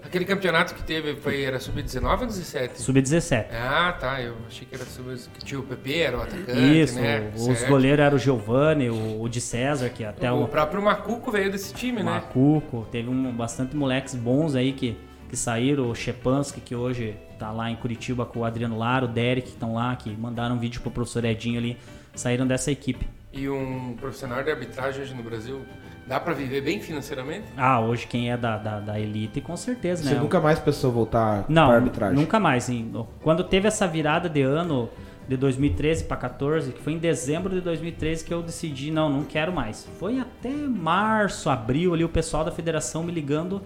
[0.04, 2.82] Aquele campeonato que teve foi, era sub-19 ou 17?
[2.82, 3.46] Sub-17.
[3.54, 4.22] Ah, tá.
[4.22, 7.32] Eu achei que era sub que tinha o PP, era o atacante, Isso, né?
[7.34, 7.70] os Certo.
[7.70, 11.50] goleiros eram o Giovanni, o, o de César, que até O o, próprio Macuco veio
[11.50, 12.04] desse time, né?
[12.04, 14.98] Macuco, teve um, bastante moleques bons aí que,
[15.32, 19.08] que saíram, o Chepansky, que hoje tá lá em Curitiba com o Adriano Lara, o
[19.08, 21.78] Derek, que estão lá, que mandaram um vídeo pro professor Edinho ali,
[22.14, 23.08] saíram dessa equipe.
[23.32, 25.62] E um profissional de arbitragem hoje no Brasil,
[26.06, 27.46] dá pra viver bem financeiramente?
[27.56, 30.20] Ah, hoje quem é da, da, da elite, com certeza, Você né?
[30.20, 32.16] nunca mais pensou voltar Não, pra arbitragem?
[32.20, 32.68] nunca mais.
[32.70, 32.92] hein?
[33.22, 34.90] Quando teve essa virada de ano
[35.30, 39.24] de 2013 para 14, que foi em dezembro de 2013 que eu decidi, não, não
[39.24, 39.88] quero mais.
[39.98, 43.62] Foi até março, abril ali o pessoal da federação me ligando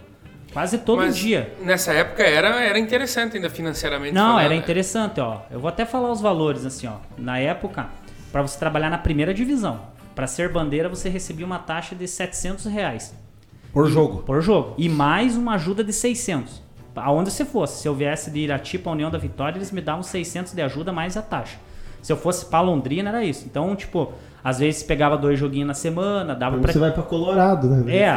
[0.56, 1.54] quase todo Mas dia.
[1.62, 4.14] Nessa época era, era interessante ainda financeiramente.
[4.14, 4.56] Não, falando, era né?
[4.56, 5.42] interessante, ó.
[5.52, 6.94] Eu vou até falar os valores assim, ó.
[7.18, 7.88] Na época,
[8.32, 9.82] para você trabalhar na primeira divisão,
[10.16, 13.14] para ser bandeira você recebia uma taxa de 700 reais
[13.74, 14.20] Por jogo.
[14.20, 16.64] por jogo e mais uma ajuda de 600.
[16.96, 20.02] Aonde você fosse, se eu viesse de Irati para União da Vitória, eles me davam
[20.02, 21.58] 600 de ajuda mais a taxa.
[22.02, 23.46] Se eu fosse para Londrina era isso.
[23.46, 27.68] Então, tipo, às vezes pegava dois joguinhos na semana, dava para você vai pra Colorado,
[27.68, 27.98] né?
[27.98, 28.10] é,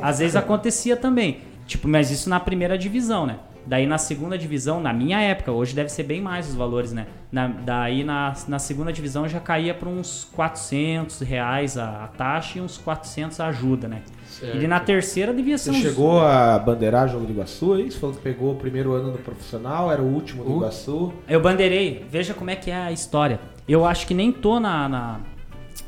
[0.00, 1.40] às vezes acontecia também.
[1.66, 3.36] Tipo, mas isso na primeira divisão, né?
[3.64, 7.06] Daí na segunda divisão, na minha época, hoje deve ser bem mais os valores, né?
[7.30, 12.58] Na- daí na, na segunda divisão já caía para uns 400 reais a, a taxa
[12.58, 14.02] e uns 400 a ajuda, né?
[14.26, 14.56] Certo.
[14.60, 15.82] E na terceira devia ser Você uns...
[15.82, 18.00] chegou a bandeirar jogo de Iguaçu, é isso?
[18.00, 20.56] Falou que pegou o primeiro ano do profissional, era o último do Uh.
[20.56, 21.12] Iguaçu.
[21.28, 23.38] Eu bandeirei, veja como é que é a história.
[23.68, 24.88] Eu acho que nem tô na...
[24.88, 25.20] na,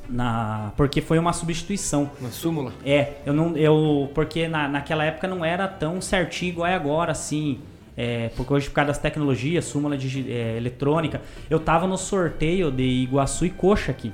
[0.09, 2.11] na- porque foi uma substituição.
[2.21, 2.73] Na súmula.
[2.85, 3.57] É, eu não.
[3.57, 7.61] Eu, porque na, naquela época não era tão certinho igual é agora, assim.
[7.97, 12.71] É, porque hoje, por causa das tecnologias, súmula digi- é, eletrônica, eu tava no sorteio
[12.71, 14.13] de Iguaçu e Coxa aqui.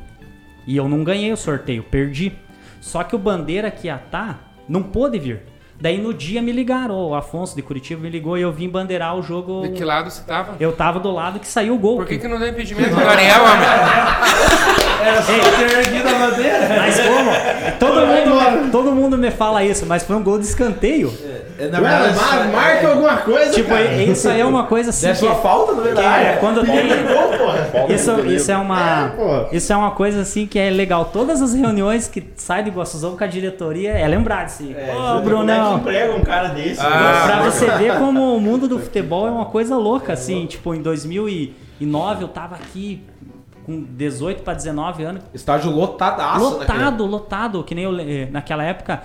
[0.66, 2.32] E eu não ganhei o sorteio, perdi.
[2.80, 5.40] Só que o Bandeira que ia tá, não pôde vir.
[5.80, 9.16] Daí no dia me ligaram, o Afonso de Curitiba me ligou e eu vim bandeirar
[9.16, 9.62] o jogo.
[9.62, 10.56] De que lado você tava?
[10.60, 11.96] Eu tava do lado que saiu o gol.
[11.96, 13.68] Por que, que não deu impedimento do Ariel, homem?
[16.76, 17.30] Mas como?
[17.80, 21.10] Todo mundo, todo mundo me fala isso, mas foi um gol de escanteio.
[21.60, 23.82] É, na Ué, verdade, mar- marca alguma coisa, Tipo, cara.
[23.84, 25.06] é- isso aí é uma coisa assim.
[25.08, 26.26] uma que- falta no meio que da área.
[26.28, 26.88] é, quando tem.
[26.88, 27.60] Gol, porra.
[27.94, 29.12] Isso, isso é uma.
[29.52, 29.56] É.
[29.56, 31.06] Isso é uma coisa assim que é legal.
[31.06, 34.64] Todas as reuniões que sai do Iguaçuzão com a diretoria é lembrar disso.
[34.76, 35.76] É, Ô, como é que Brunão.
[35.78, 36.80] emprega um cara desse?
[36.80, 40.46] Ah, Pra você ver como o mundo do futebol é uma coisa louca, assim.
[40.46, 43.02] Tipo, em 2009 eu tava aqui
[43.70, 45.22] com 18 pra 19 anos.
[45.32, 46.40] Estágio lotadaço.
[46.74, 49.02] Lotado, lotado, que nem eu, eh, naquela época,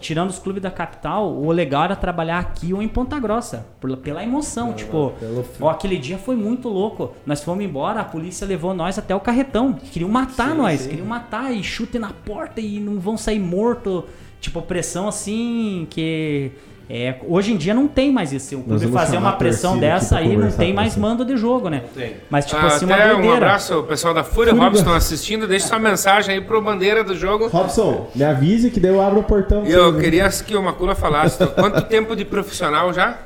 [0.00, 3.96] tirando os clubes da capital, o legal era trabalhar aqui ou em Ponta Grossa, por-
[3.98, 8.46] pela emoção, tipo, pelo- ó, aquele dia foi muito louco, nós fomos embora, a polícia
[8.46, 12.78] levou nós até o carretão, queriam matar nós, queriam matar e chute na porta e
[12.78, 14.04] não vão sair morto,
[14.40, 16.52] tipo, pressão assim, que...
[16.92, 18.58] é, hoje em dia não tem mais isso.
[18.58, 21.84] O clube fazer uma pressão dessa aí não tem mais mando de jogo, né?
[21.94, 22.16] tem.
[22.28, 23.36] Mas tipo Ah, assim, uma até um doideira.
[23.36, 24.68] abraço, o pessoal da Fúria Fúria.
[24.68, 25.46] Robson assistindo.
[25.46, 27.46] Deixa sua mensagem aí pro bandeira do jogo.
[27.46, 29.64] Robson, me avise que daí eu abro o portão.
[29.64, 31.36] eu queria que o Macula falasse.
[31.42, 33.18] então, Quanto tempo de profissional já?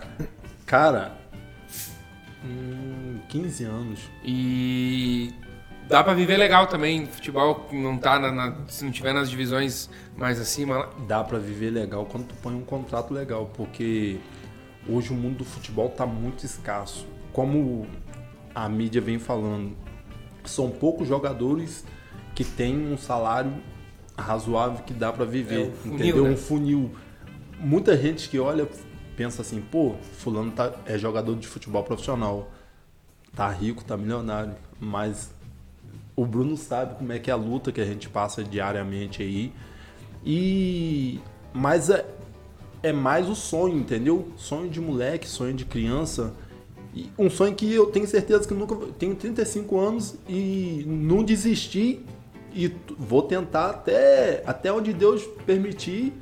[0.66, 1.12] Cara,
[2.44, 4.00] hum, 15 anos.
[4.24, 5.32] E
[5.88, 7.06] dá pra viver legal também.
[7.06, 9.88] Futebol não tá na, na- se não tiver nas divisões
[10.20, 10.90] acima lá.
[11.06, 14.18] Dá pra viver legal quando tu põe um contrato legal, porque
[14.88, 17.06] hoje o mundo do futebol tá muito escasso.
[17.32, 17.86] Como
[18.54, 19.76] a mídia vem falando,
[20.44, 21.84] são poucos jogadores
[22.34, 23.52] que têm um salário
[24.16, 26.24] razoável que dá pra viver, É, funil, entendeu?
[26.24, 26.30] né?
[26.30, 26.90] Um funil.
[27.58, 28.68] Muita gente que olha
[29.16, 32.50] pensa assim, pô, fulano tá, é jogador de futebol profissional,
[33.34, 35.32] tá rico, tá milionário, mas
[36.16, 39.52] o Bruno sabe como é que é a luta que a gente passa diariamente aí.
[40.24, 41.20] E
[41.52, 42.04] mas é,
[42.82, 44.28] é mais o sonho, entendeu?
[44.36, 46.32] Sonho de moleque, sonho de criança.
[46.94, 52.00] E um sonho que eu tenho certeza que nunca tenho 35 anos e não desisti
[52.54, 56.12] e vou tentar até até onde Deus permitir.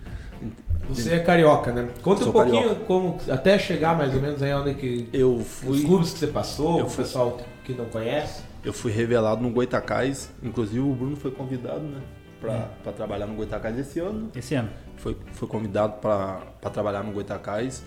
[0.88, 1.88] Você é carioca, né?
[2.02, 2.84] Conta um pouquinho carioca.
[2.86, 6.26] como até chegar mais ou menos aí onde que Eu os fui clubes que você
[6.26, 8.42] passou, Eu o fui- pessoal que não conhece.
[8.64, 12.00] eu fui revelado no Goitacás, inclusive o Bruno foi convidado, né.
[12.42, 14.31] Para trabalhar no Goitacás esse ano.
[14.35, 14.68] Esse ano.
[14.96, 16.40] Foi, foi convidado para
[16.72, 17.83] trabalhar no Goitacás.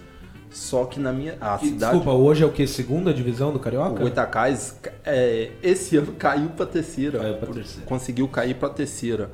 [0.50, 2.66] Só que na minha a E, cidade Desculpa, hoje é o que?
[2.66, 4.00] Segunda divisão do O Carioca?
[4.00, 7.20] Goitacás, é, esse ano caiu pra terceira.
[7.20, 7.86] Caiu pra terceira.
[7.86, 9.30] Conseguiu cair pra terceira.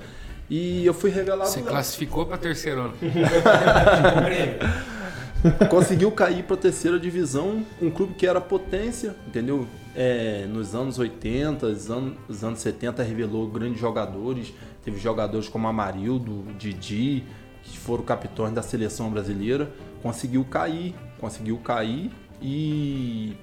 [0.49, 1.67] E eu fui revelado Você lá.
[1.67, 2.93] classificou pra terceiro ano.
[5.69, 7.65] Conseguiu cair pra terceira divisão.
[7.81, 9.65] Um clube que era potência, entendeu?
[9.95, 14.53] É, nos anos 80, os anos, os anos 70 revelou grandes jogadores.
[14.83, 17.23] Teve jogadores como Amarildo, Didi,
[17.63, 19.71] que foram capitães da seleção brasileira.
[20.01, 23.35] Conseguiu cair, conseguiu cair e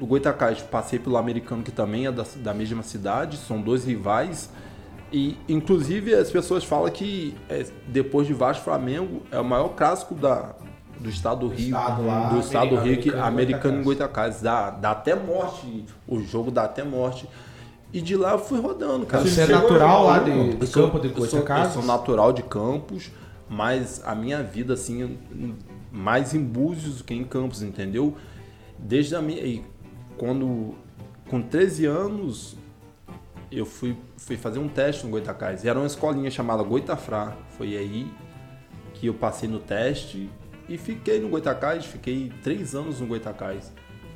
[0.00, 4.50] o Goitacás passei pelo americano que também é da, da mesma cidade, são dois rivais.
[5.12, 10.14] E inclusive as pessoas falam que é, depois de Vasco Flamengo é o maior clássico
[10.14, 10.54] da,
[11.00, 14.40] do estado do Rio, estado lá, do estado do Rio, que americano americano em Goitacás,
[14.42, 17.28] dá, dá até morte, o jogo dá até morte.
[17.92, 19.24] E de lá eu fui rodando, cara.
[19.24, 21.72] Você é natural lá de, do sou- campo de eu sou, eu Goitacazes?
[21.74, 23.10] sou natural de Campos,
[23.48, 25.16] mas a minha vida, assim,
[25.90, 28.14] mais em Búzios do que em Campos, entendeu?
[28.78, 29.40] Desde a minha.
[29.40, 29.64] e
[30.18, 30.74] quando
[31.30, 32.56] com 13 anos,
[33.50, 35.64] eu fui, fui fazer um teste no Goitacás.
[35.64, 37.34] Era uma escolinha chamada Goitafrá.
[37.56, 38.12] Foi aí
[38.94, 40.28] que eu passei no teste
[40.68, 41.84] e fiquei no Goitacás.
[41.84, 43.72] Fiquei três anos no Goitacás.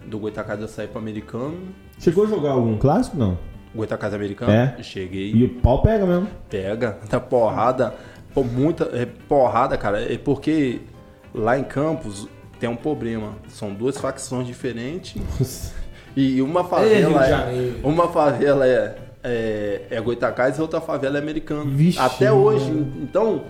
[0.07, 1.59] Do Goitacás eu saí para americano.
[1.99, 3.17] Chegou a jogar algum clássico?
[3.17, 3.39] Não.
[3.75, 4.53] Goitacás americano.
[4.53, 4.83] É?
[4.83, 5.33] Cheguei.
[5.33, 6.29] E o pau pega mesmo.
[6.49, 7.95] Pega, tá porrada.
[8.35, 10.01] Pô, muita é, porrada, cara.
[10.13, 10.81] É porque
[11.35, 13.37] lá em Campos tem um problema.
[13.49, 15.73] São duas facções diferentes.
[16.15, 17.81] E uma Ei, Rio favela de é, Janeiro.
[17.85, 21.71] uma favela é, é, é Goitacás e outra favela é americano.
[21.71, 22.43] Vixe, Até mano.
[22.43, 22.71] hoje.
[23.01, 23.45] Então,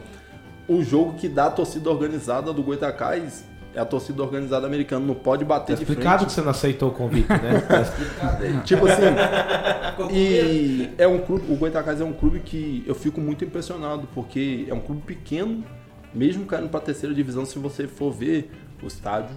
[0.73, 5.05] o jogo que dá a torcida organizada do Goitacás é a torcida organizada americana.
[5.07, 6.27] Não pode Tá bater de explicado frente.
[6.29, 7.61] que você não aceitou o convite, né?
[7.67, 8.63] Tá explicado.
[8.65, 9.03] Tipo assim,
[10.11, 14.67] e é um clube, o Goitacás é um clube que eu fico muito impressionado, porque
[14.69, 15.65] é um clube pequeno,
[16.15, 18.51] mesmo caindo pra terceira divisão, se você for ver
[18.83, 19.37] o estádio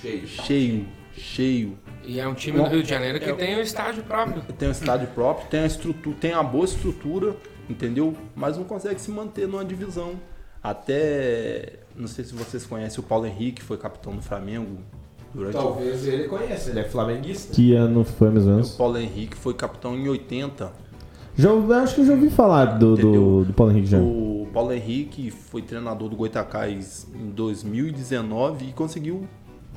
[0.00, 0.26] Cheio.
[0.26, 1.78] cheio, cheio.
[2.04, 4.42] E é um time do Rio de Janeiro que tem um estádio próprio.
[4.58, 7.36] Tem um estádio próprio, tem a estrutura, tem a boa estrutura,
[7.68, 8.14] entendeu?
[8.34, 10.14] Mas não consegue se manter numa divisão.
[10.62, 14.78] Até, não sei se vocês conhecem o Paulo Henrique, foi capitão do Flamengo
[15.34, 17.54] durante Talvez ele conheça, ele é flamenguista.
[17.54, 18.70] Que ano foi mais ou o menos?
[18.72, 20.72] Paulo Henrique foi capitão em 80.
[21.36, 23.98] Já, ouvi- acho que eu já ouvi falar do, do, do Paulo Henrique já.
[23.98, 29.26] O Paulo Henrique foi treinador do Goitacás em 2019 e conseguiu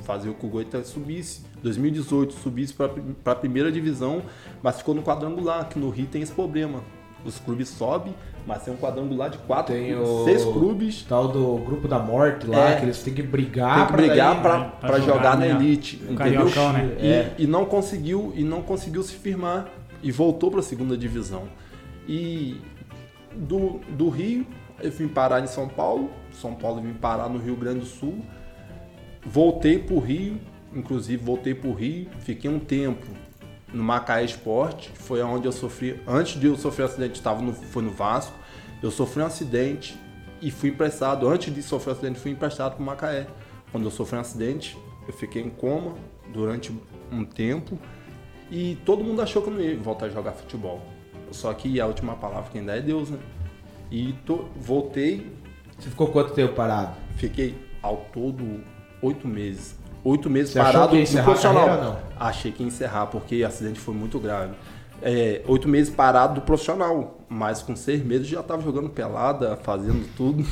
[0.04, 1.42] fazer com que o Goita subisse.
[1.62, 2.90] 2018 subisse para
[3.32, 4.22] a primeira divisão,
[4.62, 6.80] mas ficou no quadrangular, que no Rio tem esse problema.
[7.22, 8.14] Os clubes sobem,
[8.46, 11.02] mas tem um quadrangular de quatro, Tem o- seis clubes.
[11.08, 12.76] Tal do grupo da morte lá, É.
[12.76, 15.96] que eles têm que brigar Tem que pra brigar para né, jogar, jogar na elite,
[15.96, 16.16] o entendeu?
[16.50, 16.96] Cariocão, né?
[17.00, 17.34] E, É.
[17.38, 19.68] e não conseguiu e não conseguiu se firmar
[20.02, 21.44] e voltou para a segunda divisão.
[22.08, 22.56] E
[23.34, 24.46] do, do Rio
[24.82, 28.18] eu vim parar em São Paulo, São Paulo vim parar no Rio Grande do Sul,
[29.24, 30.38] voltei para o Rio,
[30.74, 33.06] inclusive voltei para o Rio, fiquei um tempo
[33.72, 37.52] no Macaé Esporte, foi onde eu sofri, antes de eu sofrer um acidente, estava no,
[37.52, 38.32] foi no Vasco,
[38.82, 39.98] eu sofri um acidente
[40.42, 43.26] e fui emprestado, antes de sofrer um acidente, fui emprestado para o Macaé.
[43.70, 45.94] Quando eu sofri um acidente, eu fiquei em coma
[46.32, 46.72] durante
[47.12, 47.78] um tempo
[48.50, 50.80] e todo mundo achou que eu não ia voltar a jogar futebol.
[51.30, 53.18] Só que a última palavra quem dá é Deus, né?
[53.90, 55.30] E tô- voltei,
[55.78, 56.94] Você ficou quanto tempo parado?
[57.16, 58.62] fiquei ao todo
[59.02, 59.76] oito meses.
[60.04, 61.66] Oito meses Você achou parado que ia no profissional.
[61.66, 61.96] carreira não?
[62.18, 64.52] Achei que ia encerrar, porque o acidente foi muito grave.
[65.02, 70.06] É, oito meses parado do profissional, mas com seis meses já tava jogando pelada, fazendo
[70.16, 70.44] tudo.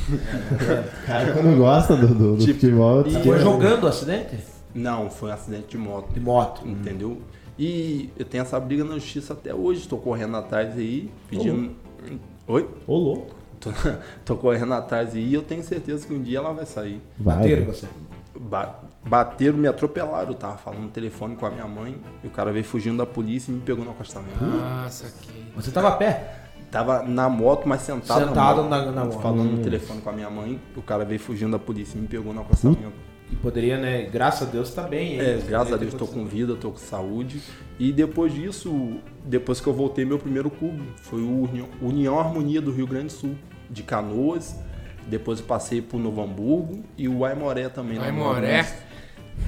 [1.07, 3.87] cara, quando gosta do, do, do Tipo, futebol, e- diz que Foi é- jogando o
[3.87, 4.37] acidente?
[4.75, 6.13] Não, foi um acidente de moto.
[6.13, 6.67] De moto.
[6.67, 7.21] Entendeu?
[7.59, 9.81] E eu tenho essa briga na justiça até hoje.
[9.81, 11.73] Estou correndo atrás aí, pedindo.
[12.47, 12.69] Oi?
[12.87, 13.35] Ô, louco.
[13.61, 13.71] Tô,
[14.25, 17.01] tô correndo atrás aí e eu tenho certeza que um dia ela vai sair.
[17.19, 17.37] Vai.
[17.39, 17.87] Bateram você.
[18.39, 20.29] Ba- bateram, me atropelaram.
[20.29, 23.07] Eu tava falando no telefone com a minha mãe e o cara veio fugindo da
[23.07, 24.43] polícia e me pegou no acostamento.
[24.45, 25.53] Nossa, que.
[25.57, 26.35] Você tava a pé?
[26.71, 29.21] Tava na moto, mas sentado, Sentado moto, na- na moto.
[29.21, 30.61] Falando no telefone com a minha mãe.
[30.77, 32.93] O cara veio fugindo da polícia e me pegou no acostamento.
[33.31, 34.03] E poderia, né?
[34.11, 35.15] Graças a Deus tá bem.
[35.15, 35.21] hein?
[35.21, 37.43] É, graças a Deus ter com vida, estou com saúde.
[37.79, 42.61] E depois disso, depois que eu voltei, meu primeiro clube foi o União, União Harmonia
[42.61, 43.35] do Rio Grande do Sul,
[43.71, 44.57] de Canoas.
[45.07, 47.99] Depois eu passei por Novo Hamburgo e o Aimoré também.
[47.99, 48.67] Aimoré.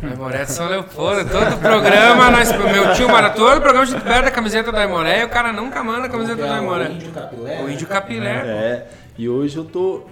[0.03, 1.31] Aimoré de São Leopoldo.
[1.31, 5.25] Todo programa, nós, meu tio manda todo programa de perde a camiseta do Aimoré e
[5.25, 6.91] o cara nunca manda a camiseta do É, o Aimoré.
[6.91, 7.63] Índio Capilé.
[7.63, 8.31] O índio capilé.
[8.47, 10.05] É, e hoje eu tô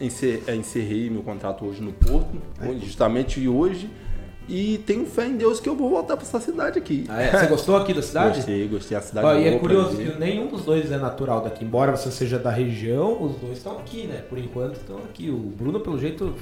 [0.00, 2.36] é, encerrei meu contrato hoje no Porto,
[2.80, 3.88] justamente hoje,
[4.48, 7.04] e tenho fé em Deus que eu vou voltar para essa cidade aqui.
[7.08, 7.30] Ah, é?
[7.30, 8.36] Você gostou aqui da cidade?
[8.36, 9.26] Gostei, gostei da cidade.
[9.26, 11.64] Ó, e é pra curioso que nenhum dos dois é natural daqui.
[11.64, 14.22] Embora você seja da região, os dois estão aqui, né?
[14.28, 15.30] Por enquanto estão aqui.
[15.30, 16.34] O Bruno, pelo jeito,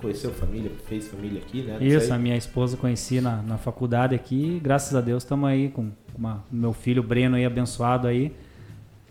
[0.00, 1.76] conheceu família, fez família aqui, né?
[1.80, 2.14] Não Isso, sei.
[2.14, 4.60] a minha esposa conheci na, na faculdade aqui.
[4.62, 8.32] Graças a Deus estamos aí com uma- meu filho Breno aí abençoado aí.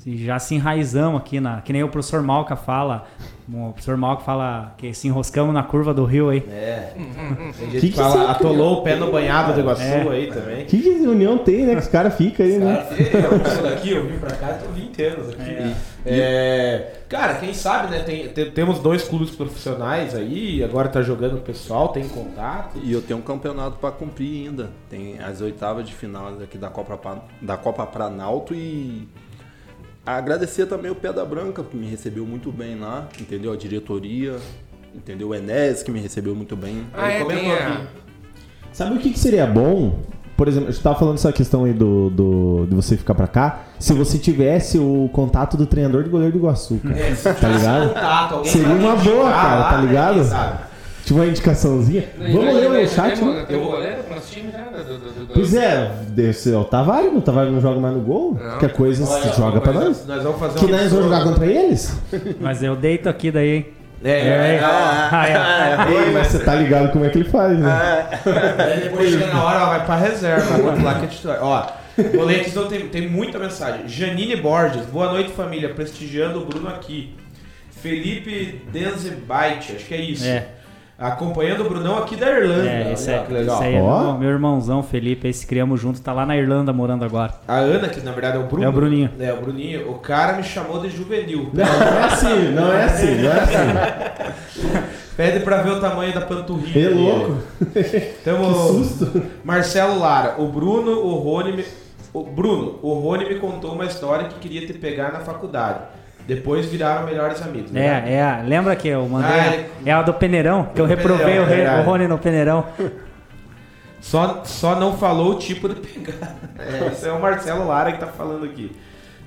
[0.05, 1.59] E já se enraizamos aqui na.
[1.61, 3.05] Que nem o professor Malca fala.
[3.51, 6.45] O professor Malca fala que se enroscamos na curva do rio aí.
[6.49, 6.93] É.
[6.95, 10.07] Tem gente Que que, que fala, você atolou o pé no banhado do Iguaçu É.
[10.09, 10.65] aí também.
[10.65, 11.73] Que, que união tem, né?
[11.75, 12.85] Que os caras ficam aí, né?
[13.11, 15.75] Cara, eu sou daqui, eu vim pra cá, tô 20 anos aqui.
[16.05, 17.99] É, cara, quem sabe, né?
[17.99, 22.79] tem- te- temos dois clubes profissionais aí, agora tá jogando o pessoal, tem contato.
[22.81, 24.69] E eu tenho um campeonato para cumprir ainda.
[24.89, 29.07] Tem as oitavas de final aqui da Copa, Pa- da Copa Planalto e
[30.15, 33.51] agradecer também o Pedra Branca, que me recebeu muito bem lá, entendeu?
[33.51, 34.37] A diretoria,
[34.95, 35.29] entendeu?
[35.29, 36.85] O Enéas, que me recebeu muito bem.
[36.93, 37.87] Ah, é, aqui.
[38.71, 39.99] Sabe o que, que seria bom?
[40.37, 43.27] Por exemplo, a gente tava falando essa questão aí do, do, de você ficar pra
[43.27, 43.61] cá.
[43.79, 46.95] Se você tivesse o contato do treinador de goleiro do Iguaçu, cara.
[46.99, 47.87] É, se Tá ligado?
[47.89, 50.13] contato, alguém Seria uma boa, cara, lá, tá né, ligado?
[50.13, 50.23] quem
[51.07, 52.03] Tipo uma indicaçãozinha.
[52.17, 53.45] Não, Vamos ler o já chat, temos- né?
[53.47, 54.57] Tem um goleiro nosso time já?
[54.59, 58.33] Do- Pois é, desse é o Tavares, o Tavares não joga mais no gol.
[58.33, 58.49] Não.
[58.49, 60.05] Qualquer coisa se joga pra nós.
[60.05, 61.97] Nós vamos fazer Que nós vamos jogar contra eles?
[62.41, 63.65] Mas eu deito aqui daí, hein?
[64.03, 64.59] É, é, é.
[64.61, 65.93] Ah, é.
[65.93, 68.09] Ei, mas você tá ligado como é que ele faz, né?
[68.83, 70.57] Depois chega na hora, ela vai pra reserva.
[70.61, 71.39] O lá que é titular.
[71.41, 73.87] Ó, aqui, senão tem, tem muita mensagem.
[73.87, 77.15] Janine Borges, boa noite família, prestigiando o Bruno aqui.
[77.81, 80.25] Felipe Denzebite, acho que é isso.
[80.27, 80.47] É.
[80.99, 82.67] Acompanhando o Brunão aqui da Irlanda.
[82.67, 83.55] É, Olha é, que legal.
[83.57, 84.03] esse aí é Ó.
[84.03, 87.35] meu, meu irmãozão Felipe, esse criamos junto, tá lá na Irlanda morando agora.
[87.47, 88.63] A Ana, que na verdade é o Bruno.
[88.63, 89.11] É o Bruninho.
[89.19, 89.91] É, o Bruninho.
[89.91, 91.51] O cara me chamou de juvenil.
[91.53, 94.87] Não, não é assim, não é assim, não é assim.
[95.15, 96.87] Pede pra ver o tamanho da panturrilha.
[96.87, 97.37] É louco.
[98.23, 99.03] Temos
[99.43, 101.53] Marcelo Lara, o Bruno, o Rony.
[101.57, 101.65] me-
[102.13, 105.79] O Bruno, o Rony me contou uma história que queria te pegar na faculdade.
[106.27, 107.71] Depois viraram melhores amigos.
[107.71, 108.03] né?
[108.05, 109.31] É, é, a- lembra que eu mandei?
[109.39, 111.81] Ah, ele- É a do Peneirão, que eu reprovei Peneirão, o, verdade.
[111.81, 112.65] o Rony no Peneirão.
[113.99, 116.35] Só, só não falou o tipo de pegar.
[116.59, 118.71] É, esse é o Marcelo Lara que tá falando aqui.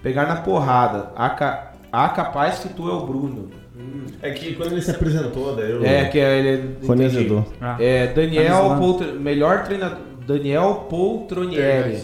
[0.02, 1.10] Pegar na porrada.
[1.16, 3.50] A, ca- a capaz que tu é o Bruno.
[4.22, 5.84] É que quando ele se apresentou, daí eu...
[5.84, 6.76] É, que é ele.
[7.06, 7.46] Azedou.
[7.60, 7.76] Ah.
[7.80, 8.80] É, Tá Daniel zoando.
[8.80, 9.04] Poltr...
[9.18, 9.98] melhor treinador.
[10.26, 12.02] Daniel Poltronieri.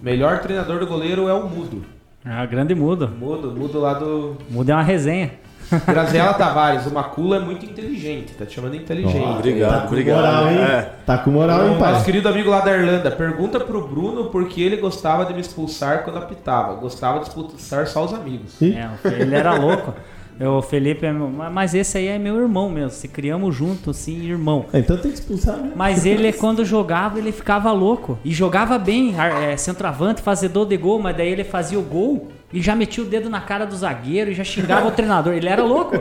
[0.00, 1.84] Melhor treinador do goleiro é o Mudo.
[2.26, 3.08] Ah, grande mudo.
[3.08, 4.36] Mudo, Mudo lá do.
[4.50, 5.32] Mudo é uma resenha.
[5.84, 9.18] Graziela Tavares, o Macula é muito inteligente, tá te chamando de inteligente.
[9.20, 10.16] Ó, Obrigado, tá com obrigado.
[10.16, 10.58] moral, hein?
[10.60, 10.90] É.
[11.04, 12.04] Tá com moral, hein, O nosso pai?
[12.04, 16.04] querido amigo lá da Irlanda, pergunta pro Bruno por que ele gostava de me expulsar
[16.04, 16.74] quando apitava.
[16.74, 18.62] Gostava de expulsar só os amigos.
[18.62, 18.88] É,
[19.20, 19.92] ele era louco.
[20.40, 22.90] O Felipe é meu, mas esse aí é meu irmão mesmo.
[22.90, 24.66] Se criamos junto, assim, irmão.
[24.72, 25.72] Então tem que expulsar, né?
[25.74, 28.18] Mas ele, quando jogava, ele ficava louco.
[28.24, 32.62] E jogava bem, é, centroavante, fazedor de gol, mas daí ele fazia o gol e
[32.62, 35.34] já metia o dedo na cara do zagueiro e já xingava o treinador.
[35.34, 35.96] Ele era louco.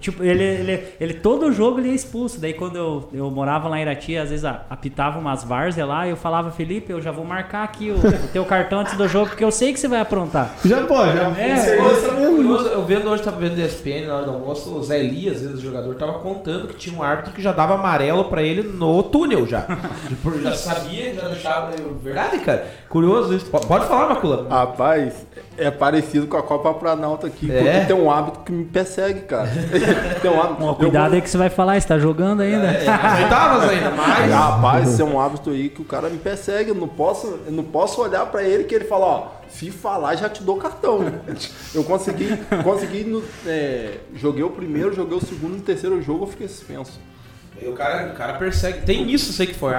[0.00, 2.40] Tipo, ele, ele, ele todo jogo ele ia expulso.
[2.40, 6.16] Daí quando eu, eu morava lá em Irati, às vezes apitava umas várzeas lá, eu
[6.16, 9.44] falava, Felipe, eu já vou marcar aqui o, o teu cartão antes do jogo, porque
[9.44, 10.54] eu sei que você vai aprontar.
[10.64, 11.76] Já pode, já É.
[12.36, 15.42] Curioso, eu vendo hoje, tava vendo ESPN na hora do almoço, o Zé Elias, às
[15.42, 18.62] vezes o jogador, tava contando que tinha um árbitro que já dava amarelo pra ele
[18.62, 19.66] no túnel já.
[20.08, 21.72] Tipo, já sabia, já deixava.
[22.02, 22.66] Verdade, cara?
[22.88, 23.46] Curioso isso.
[23.46, 24.46] Pode falar, Macula.
[24.48, 27.62] Rapaz, é parecido com a Copa Planalto aqui, É?
[27.62, 29.48] porque tem um hábito que me persegue, cara.
[30.22, 30.64] tem um hábito.
[30.64, 32.66] Ó, cuidado aí que você vai falar, você tá jogando ainda.
[32.66, 34.30] É, nas oitavas ainda, mais.
[34.32, 36.70] Rapaz, isso é um hábito aí que o cara me persegue.
[36.70, 40.14] Eu não posso, eu não posso olhar pra ele que ele fala, ó, se falar
[40.16, 41.00] já te dou cartão.
[41.74, 46.28] Eu consegui, consegui no- é, joguei o primeiro, joguei o segundo, no terceiro jogo eu
[46.28, 47.00] fiquei suspenso.
[47.60, 48.82] E o cara, o cara persegue.
[48.82, 49.72] Tem isso, sei que foi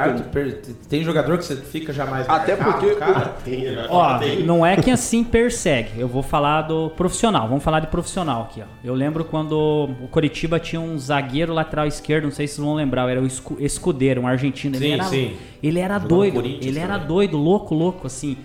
[0.89, 2.28] Tem jogador que você fica jamais.
[2.28, 3.36] Até marcado, porque- Cara,
[3.89, 5.91] Ó, não é que assim persegue.
[5.99, 7.47] Eu vou falar do profissional.
[7.47, 8.65] Vamos falar de profissional aqui, ó.
[8.84, 12.75] Eu lembro quando o Coritiba tinha um zagueiro lateral esquerdo, não sei se vocês vão
[12.75, 14.75] lembrar, era o Escu- Escudeiro, um argentino.
[14.75, 15.36] Ele Sim, era, sim.
[15.61, 16.45] Ele era Jogou doido.
[16.45, 17.07] Ele era também.
[17.07, 18.38] doido, louco, louco, assim.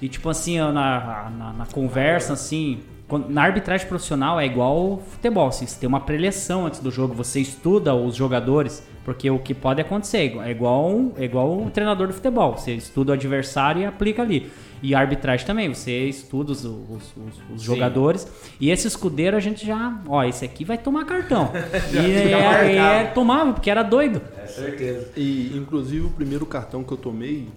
[0.00, 2.80] E tipo assim, na, na, na conversa, assim.
[3.28, 7.38] Na arbitragem profissional é igual futebol, assim, você tem uma preleção antes do jogo, você
[7.40, 12.08] estuda os jogadores, porque o que pode acontecer é igual, um- é igual um treinador
[12.08, 14.50] de futebol, você estuda o adversário e aplica ali.
[14.82, 16.74] E a arbitragem também, você estuda os, os-
[17.16, 18.26] os- os jogadores.
[18.60, 20.00] E esse escudeiro a gente já.
[20.06, 21.50] Ó, esse aqui vai tomar cartão.
[21.94, 24.20] e é, é, tomava, porque era doido.
[24.42, 25.12] É certeza.
[25.16, 27.48] E inclusive o primeiro cartão que eu tomei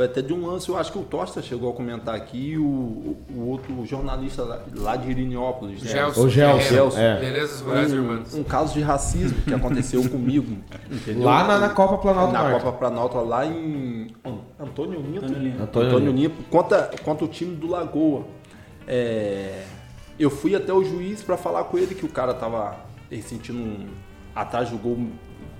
[0.00, 2.58] foi até de um lance, eu acho que o Tosta chegou a comentar aqui, e
[2.58, 5.82] o, o, outro jornalista lá, lá de Irinópolis.
[5.82, 5.90] né?
[5.90, 6.22] Gelson.
[6.22, 7.38] O Gelson, Ferreira.
[7.42, 7.82] é.
[7.82, 8.34] Irmãos.
[8.34, 10.56] Um, um caso de racismo que aconteceu comigo.
[10.90, 11.24] Entendeu?
[11.24, 12.64] Lá na, na Copa Planalto na Norte.
[12.64, 14.10] Copa Planalto, lá em
[14.58, 15.26] Antônio Nito.
[15.26, 18.24] Antônio Antônio Antônio Nito, contra, contra o time do Lagoa.
[18.88, 19.64] É,
[20.18, 22.74] eu fui até o juiz para falar com ele que o cara tava
[23.10, 23.86] ele sentindo um,
[24.34, 24.96] atrás do gol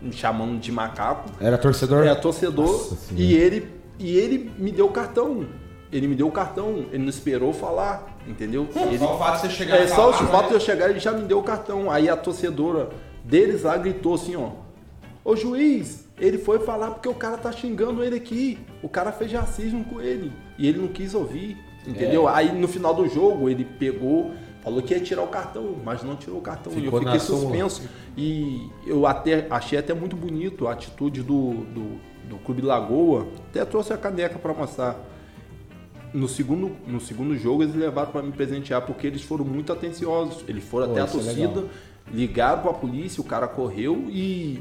[0.01, 1.29] me chamando de macaco.
[1.39, 2.07] Era torcedor?
[2.07, 5.47] É torcedor Nossa e ele e ele me deu o cartão.
[5.93, 8.67] Ele me deu o cartão, ele não esperou falar, entendeu?
[8.75, 10.49] Ele, Só o fato de você chegar é e só o fato né?
[10.49, 11.91] de eu chegar, ele já me deu o cartão.
[11.91, 12.91] Aí a torcedora
[13.25, 14.51] deles lá gritou assim, ó.
[15.25, 18.59] Ô juiz, ele foi falar porque o cara tá xingando ele aqui.
[18.83, 20.33] O cara fez racismo com ele.
[20.57, 21.59] E ele não quis ouvir.
[21.87, 22.29] Entendeu?
[22.29, 22.35] É.
[22.35, 24.33] Aí no final do jogo ele pegou,
[24.63, 26.73] falou que ia tirar o cartão, mas não tirou o cartão.
[26.73, 27.83] e Ficou eu na fiquei suspenso.
[28.17, 33.27] E eu até achei até muito bonito a atitude do, do, do Clube Lagoa.
[33.51, 34.97] Até trouxe a caneca para mostrar.
[36.15, 40.45] No segundo, no segundo jogo eles levaram para me presentear porque eles foram muito atenciosos.
[40.49, 41.65] Eles foram Pô, até a é torcida, legal.
[42.13, 44.61] ligaram para a polícia, o cara correu e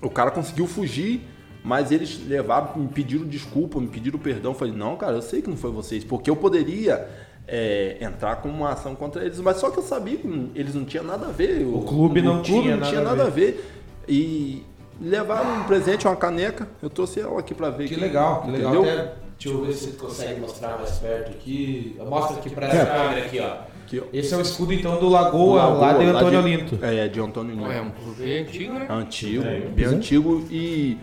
[0.00, 1.20] o cara conseguiu fugir,
[1.64, 4.50] mas eles levaram, me pediram desculpa, me pediram perdão.
[4.50, 7.08] Eu falei, não, cara, eu sei que não foi vocês, porque eu poderia
[7.46, 10.74] é, entrar com uma ação contra eles, mas só que eu sabia que não- eles
[10.74, 11.64] não tinham nada a ver.
[11.64, 13.78] O clube não o clube tinha não nada tinha a nada a ver.
[14.08, 14.64] E
[15.00, 16.68] levaram um presente, uma caneca.
[16.82, 17.88] Eu trouxe ela aqui pra ver.
[17.88, 18.02] Que aqui.
[18.02, 18.74] legal, que legal.
[18.74, 18.92] Entendeu?
[18.92, 21.96] Até, deixa eu ver se você consegue mostrar mais perto aqui.
[22.08, 23.72] Mostra aqui pra essa câmera aqui, ó.
[24.10, 26.78] Esse é o escudo então do Lagoa, Lagoa, lá de lá Antônio de- Olinto.
[26.82, 27.70] É, de Antônio Linto.
[27.70, 28.86] É um clube antigo, né?
[28.88, 30.96] Antigo, bem antigo e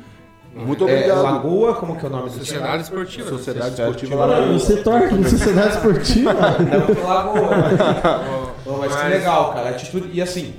[0.56, 1.22] muito É, obrigado.
[1.22, 3.30] Lagoa, como que é o nome do Sociedade Esportiva.
[3.30, 4.54] Sociedade Sociedade Esportiva Lagoa.
[4.54, 6.34] Você torce na sociedade esportiva?
[6.34, 8.50] Não, que Lagoa.
[8.66, 9.70] Pô, mas, que Mas- legal, cara.
[9.70, 10.56] Atitude, e assim,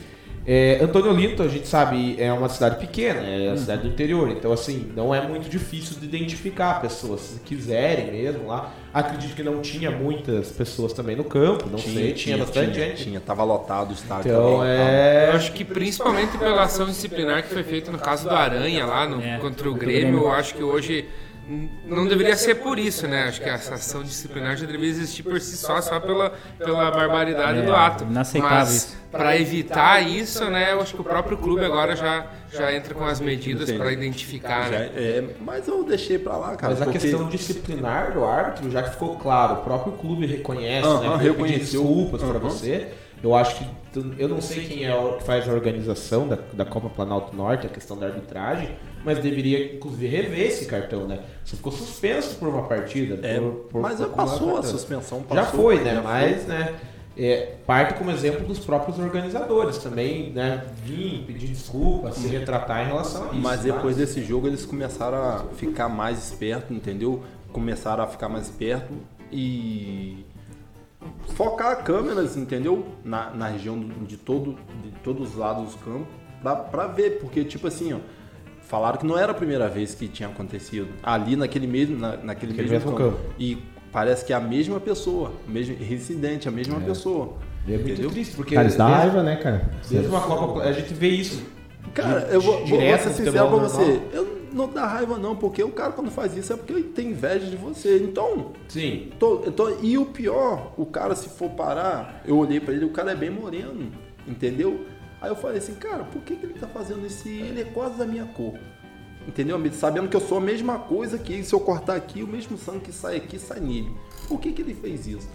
[0.46, 4.30] é, Antônio Olinto, a gente sabe, é uma cidade pequena, é a cidade do interior.
[4.30, 7.20] Então, assim, não é muito difícil de identificar pessoas.
[7.20, 8.72] Se quiserem mesmo lá.
[8.92, 13.04] Acredito que não tinha muitas pessoas também no campo, não sei, tinha, bastante tinha, gente.
[13.04, 14.72] Tinha, tava lotado o estádio Então também.
[14.72, 15.28] é.
[15.30, 19.08] Eu acho que principalmente pela ação disciplinar que foi feita no caso do Aranha lá
[19.08, 21.06] no, É, contra o Grêmio, eu acho que hoje
[21.84, 23.24] não deveria ser por isso, né?
[23.24, 27.58] Acho que essa ação disciplinar já deveria existir por si só, só pela, pela barbaridade
[27.58, 28.04] É, do ato.
[28.04, 28.96] inaceitável Mas isso.
[29.10, 30.72] para evitar isso, né?
[30.72, 34.64] Eu acho que o próprio clube agora já, já entra com as medidas para identificar,
[34.70, 34.90] Já- né?
[34.94, 36.72] é, mas eu deixei pra lá, cara.
[36.78, 41.00] Mas a questão disciplinar do árbitro, já que ficou claro, o próprio clube reconhece, Aham,
[41.00, 41.16] né?
[41.18, 41.82] veio pedir reconheceu.
[41.82, 42.38] desculpas pra Aham.
[42.40, 42.88] você.
[43.22, 43.66] Eu acho que.
[44.18, 47.66] Eu não sei quem é o que faz a organização da, da Copa Planalto Norte,
[47.66, 48.70] a questão da arbitragem,
[49.04, 51.20] mas deveria, inclusive, rever esse cartão, né?
[51.44, 53.18] Você ficou suspenso por uma partida.
[53.26, 55.24] É, por- por- mas por já passou a suspensão.
[55.30, 55.94] Já passou, foi, né?
[55.94, 56.54] já Mas, foi.
[56.54, 56.74] né?
[57.18, 60.64] é, parte como exemplo dos próprios organizadores também, né?
[60.84, 63.36] Vir pedir desculpa, se retratar em relação a isso.
[63.36, 63.72] Mas tá?
[63.74, 67.22] depois desse jogo eles começaram a ficar mais espertos, entendeu?
[67.52, 68.96] Começaram a ficar mais espertos
[69.32, 70.24] e
[71.34, 72.86] focar câmeras, entendeu?
[73.04, 76.06] Na, na região de, todo, de todos os lados do campo
[76.42, 77.98] pra, pra ver, porque tipo assim, ó,
[78.70, 82.52] falaram que não era a primeira vez que tinha acontecido ali naquele mesmo, na, naquele
[82.52, 83.16] Aquele mesmo, mesmo campo.
[83.16, 83.34] campo.
[83.38, 83.58] E
[83.92, 87.34] parece que é a mesma pessoa, o mesmo residente, a mesma pessoa.
[87.66, 88.10] É muito entendeu?
[88.10, 89.70] triste, porque Cara, dá mesmo- raiva, né, cara?
[89.90, 91.42] Mesmo a Copa, a gente vê isso.
[91.92, 94.00] Cara, eu vou, vou, vou direto ser sincero pra você.
[94.12, 97.08] Eu não dá raiva não, porque o cara quando faz isso é porque ele tem
[97.08, 97.96] inveja de você.
[97.98, 99.10] Então, Sim.
[99.18, 102.90] tô, tô- e o pior, o cara se for parar, eu olhei pra ele, o
[102.90, 103.90] cara é bem moreno,
[104.28, 104.80] entendeu?
[105.20, 107.28] Aí eu falei assim, cara, por que, que ele tá fazendo isso?
[107.28, 108.54] E Ele é quase da minha cor.
[109.28, 109.60] Entendeu?
[109.72, 112.56] Sabendo que eu sou a mesma coisa que ele, se eu cortar aqui, o mesmo
[112.56, 113.90] sangue que sai aqui sai nele.
[114.26, 115.28] Por que, que ele fez isso?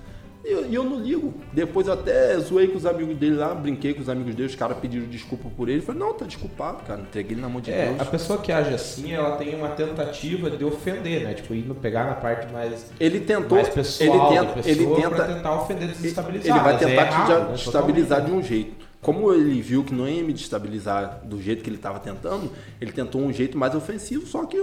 [0.44, 1.34] E eu, eu não ligo.
[1.54, 4.56] Depois eu até zoei com os amigos dele lá, brinquei com os amigos dele, os
[4.56, 5.80] caras pediram desculpa por ele.
[5.80, 7.02] Eu falei, não, tá desculpado, cara.
[7.02, 8.02] Entreguei ele na mão de É, Deus.
[8.02, 11.34] a pessoa que age assim, ela tem uma tentativa de ofender, né?
[11.36, 14.86] Tipo, indo pegar na parte mais, Ele tentou, mais ele pessoal tenta, da pessoa ele
[15.02, 16.56] tenta, tentar ofender, desestabilizar.
[16.56, 17.54] ele vai é tentar errado, te né?
[17.56, 18.46] destabilizar de Totalmente.
[18.46, 18.85] um jeito.
[19.06, 22.52] Como ele viu que não ia me destabilizar do jeito que ele estava tentando,
[22.82, 24.58] ele tentou um jeito mais ofensivo, só que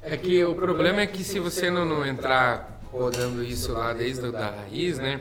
[0.00, 4.26] É que o problema é que se você não, não entrar rodando isso lá desde
[4.26, 5.20] a da raiz, né?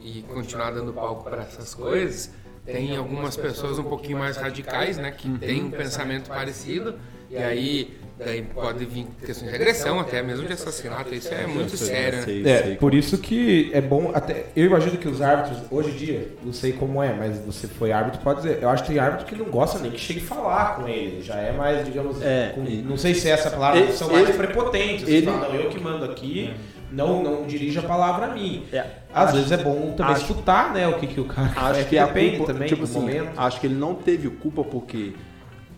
[0.00, 2.32] E continuar dando palco para essas coisas,
[2.66, 5.12] tem algumas pessoas um pouquinho mais radicais, né?
[5.12, 6.98] Que têm um pensamento parecido.
[7.30, 11.14] E aí daí pode vir questões de agressão, até mesmo de assassinato.
[11.14, 12.50] Isso é muito sério, né?
[12.50, 12.76] É, sei.
[12.76, 16.52] por isso que é bom, até eu imagino que os árbitros, hoje em dia, não
[16.52, 19.34] sei como é, mas você foi árbitro, pode dizer, eu acho que tem árbitro que
[19.34, 22.64] não gosta nem que chegue a falar com ele, já é mais, digamos, É, com-
[22.64, 25.54] e- não sei se é essa palavra, Ele- são mais ele- prepotentes, ele- falam, não,
[25.54, 26.52] eu que mando aqui,
[26.90, 28.64] não, não dirija a palavra a mim.
[28.72, 28.80] É,
[29.14, 31.80] Às acho- vezes é bom também acho- escutar, né, o que, que o cara Acho
[31.80, 33.30] é, que a depende culpa, também tipo assim, momento.
[33.36, 35.12] acho que ele não teve culpa porque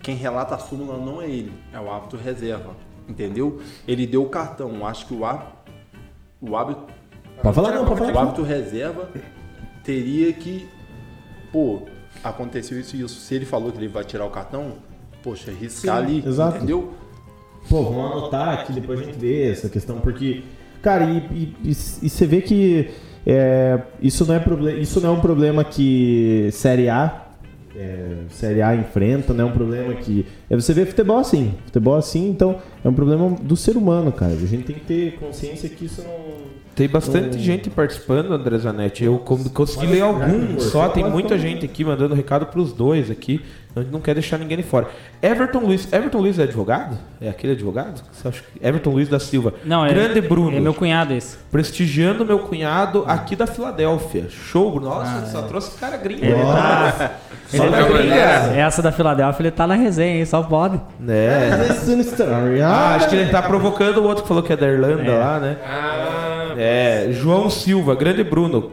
[0.05, 2.77] quem relata a súmula não é ele, é o árbitro reserva,
[3.09, 3.61] entendeu?
[3.89, 5.53] Ele deu o cartão, acho que o árbitro,
[6.43, 6.85] o árbitro,
[7.43, 8.21] Pode falar não, pode o falar.
[8.21, 9.09] árbitro reserva
[9.83, 10.69] teria que,
[11.51, 11.83] pô,
[12.23, 13.19] aconteceu isso e isso.
[13.21, 14.75] Se ele falou que ele vai tirar o cartão,
[15.23, 16.59] poxa, riscar Sim, ali, exato.
[16.59, 16.93] entendeu?
[17.69, 20.45] Pô, vamos anotar aqui, depois a gente vê essa questão, porque,
[20.83, 22.91] cara, e, e- e- e você vê que
[23.27, 27.24] é, isso, não é isso não é um problema que Série A,
[27.77, 30.27] é, Série A enfrenta, não é um problema que.
[30.49, 34.33] É, você vê futebol assim, futebol assim, então é um problema do ser humano, cara.
[34.33, 36.55] A gente tem que ter consciência que isso não.
[36.75, 39.05] Tem bastante gente participando, André Zanetti.
[39.05, 40.89] Eu consegui ler alguns só.
[40.89, 43.41] Tem muita gente aqui mandando recado pros dois aqui.
[43.77, 44.87] A gente não quer deixar ninguém de fora.
[45.21, 45.93] Everton Luiz.
[45.93, 46.97] Everton Luiz é advogado?
[47.21, 48.03] É aquele advogado?
[48.13, 49.53] Você acha que- Everton Luiz da Silva.
[49.65, 50.57] Não, é, Grande Bruno.
[50.57, 51.37] é meu cunhado esse.
[51.51, 54.27] Prestigiando meu cunhado aqui da Filadélfia.
[54.31, 54.91] Show, Bruno.
[54.91, 56.25] Nossa, só trouxe cara gringo.
[56.25, 56.45] Ele né?
[56.45, 57.11] tá.
[57.49, 58.15] Só ele tá- gringa.
[58.61, 60.25] essa da Filadélfia, ele tá na resenha, hein?
[60.25, 60.81] Só pode.
[61.09, 61.51] É.
[62.65, 65.19] Ah, acho que ele tá provocando o outro que falou que é da Irlanda É.
[65.19, 65.57] lá, né?
[65.67, 68.71] Ah, É, João Silva, grande Bruno.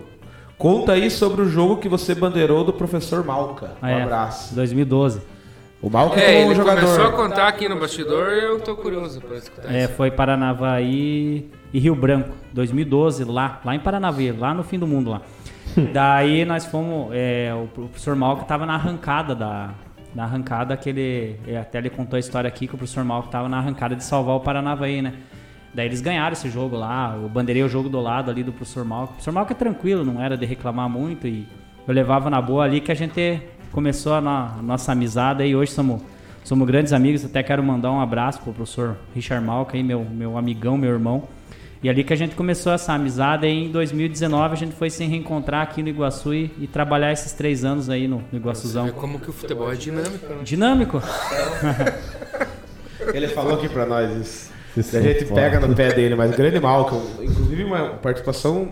[0.62, 3.68] Conta aí sobre o jogo que você bandeirou do professor Malca.
[3.82, 4.04] Um Ah, é.
[4.04, 4.54] abraço.
[4.56, 5.22] 2012.
[5.82, 6.82] O Malca é, é um ele jogador.
[6.82, 9.94] começou a contar aqui no bastidor e eu tô curioso pra escutar É, isso.
[9.94, 15.10] foi Paranavaí e Rio Branco, 2012, lá, lá em Paranavaí, lá no fim do mundo
[15.10, 15.22] lá.
[15.92, 19.72] Daí nós fomos, é, o professor Malca tava na arrancada da,
[20.14, 21.40] na arrancada que ele.
[21.48, 24.04] eh, Até ele contou a história aqui que o professor Malco tava na arrancada de
[24.04, 25.14] salvar o Paranavaí, né?
[25.74, 28.84] Daí eles ganharam esse jogo lá, eu bandeirei o jogo do lado ali do professor
[28.84, 29.06] Malco.
[29.06, 31.48] O professor Malco é tranquilo, não era de reclamar muito e
[31.88, 33.42] eu levava na boa ali que a gente
[33.72, 36.02] começou a, no- a nossa amizade e hoje somos,
[36.44, 37.24] somos grandes amigos.
[37.24, 41.24] Até quero mandar um abraço pro professor Richard Malco aí, meu, meu amigão, meu irmão.
[41.84, 45.04] E ali que a gente começou essa amizade e em 2019 a gente foi se
[45.06, 48.86] reencontrar aqui no Iguaçu e, e trabalhar esses três anos aí no, no Você Iguaçuzão.
[48.86, 50.28] vê como que o futebol é dinâmico.
[50.34, 50.42] né?
[50.44, 51.02] Dinâmico.
[53.14, 54.51] Ele falou aqui pra nós isso.
[54.76, 55.42] E a são gente foda.
[55.42, 58.70] pega no pé dele, mas o grande Malcolm, inclusive uma participação.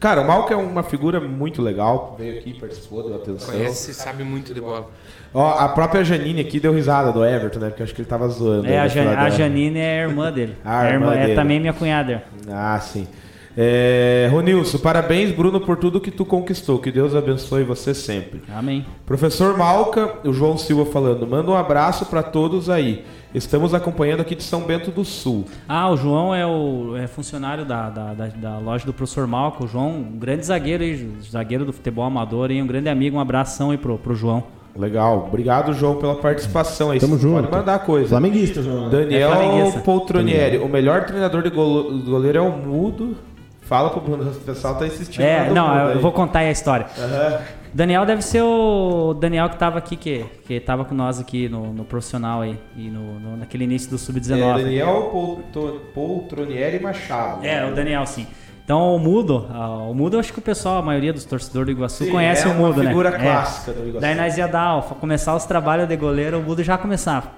[0.00, 2.14] Cara, o Malcolm é uma figura muito legal.
[2.18, 3.54] Veio aqui, participou, deu atenção.
[3.54, 4.90] Conhece e sabe muito de bola.
[5.32, 7.68] Ó, a própria Janine aqui deu risada do Everton, né?
[7.68, 8.68] Porque eu acho que ele tava zoando.
[8.68, 10.56] É, a, Jan- a Janine é a irmã dele.
[10.64, 11.32] Ah, a É irmã dele.
[11.32, 12.22] É também minha cunhada.
[12.48, 13.08] Ah, sim.
[13.56, 16.78] É, Ronilson, parabéns, Bruno, por tudo que tu conquistou.
[16.78, 18.42] Que Deus abençoe você sempre.
[18.52, 18.84] Amém.
[19.06, 23.04] Professor Malca, o João Silva falando, manda um abraço pra todos aí.
[23.34, 25.44] Estamos acompanhando aqui de São Bento do Sul.
[25.68, 29.64] Ah, o João é o é funcionário da, da, da- da loja do professor Malco.
[29.64, 33.16] O João, um grande zagueiro aí, zagueiro do futebol amador e um grande amigo.
[33.16, 34.44] Um abração aí pro, pro João.
[34.76, 35.26] Legal.
[35.28, 36.98] Obrigado, João, pela participação aí.
[37.00, 37.42] Tamo Você junto.
[37.48, 38.08] Pode mandar coisa.
[38.08, 38.88] Flamenguista, João.
[38.88, 39.70] Daniel É.
[39.80, 43.16] Poltronieri, o melhor treinador de goleiro é o Mudo.
[43.64, 45.22] Fala pro Bruno, o pessoal tá insistindo.
[45.24, 45.98] É, não, eu aí.
[45.98, 46.86] vou contar aí a história.
[46.98, 47.40] Aham.
[47.72, 51.72] Daniel deve ser o Daniel que tava aqui, que, que tava com nós aqui no,
[51.72, 54.56] no profissional aí, e no, no- naquele início do É, Sub-19.
[54.62, 57.44] Daniel Polto- Poltronieri Machado.
[57.44, 58.26] É, o Daniel, sim.
[58.64, 61.66] Então o Mudo, ah, o Mudo eu acho que o pessoal, a maioria dos torcedores
[61.66, 62.88] do Iguaçu Sim, conhece é o Mudo, uma né?
[62.90, 63.18] figura É.
[63.18, 64.00] clássica do Iguaçu.
[64.00, 67.28] Daí nós ia dar, ó, começar os trabalhos de goleiro, o Mudo já começava.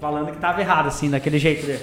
[0.00, 1.82] Falando que tava errado, assim, daquele jeito dele.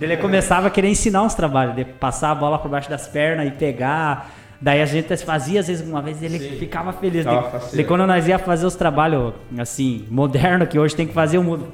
[0.00, 3.48] Ele começava a querer ensinar uns trabalhos, de passar a bola por baixo das pernas
[3.48, 4.30] e pegar.
[4.60, 7.24] Daí a gente fazia, às vezes, uma vez ele ficava feliz.
[7.24, 11.14] Ficava de, de quando nós ia fazer os trabalhos, assim, moderno, que hoje tem que
[11.14, 11.68] fazer o Mudo.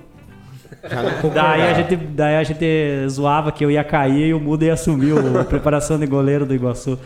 [1.32, 4.74] Daí a, gente, daí a gente zoava que eu ia cair e o Mudo ia
[4.74, 6.98] assumir a preparação de goleiro do Iguaçu.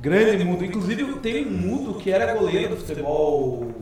[0.00, 0.64] Grande mudo.
[0.64, 3.72] Inclusive tem um mudo que era goleiro do futebol,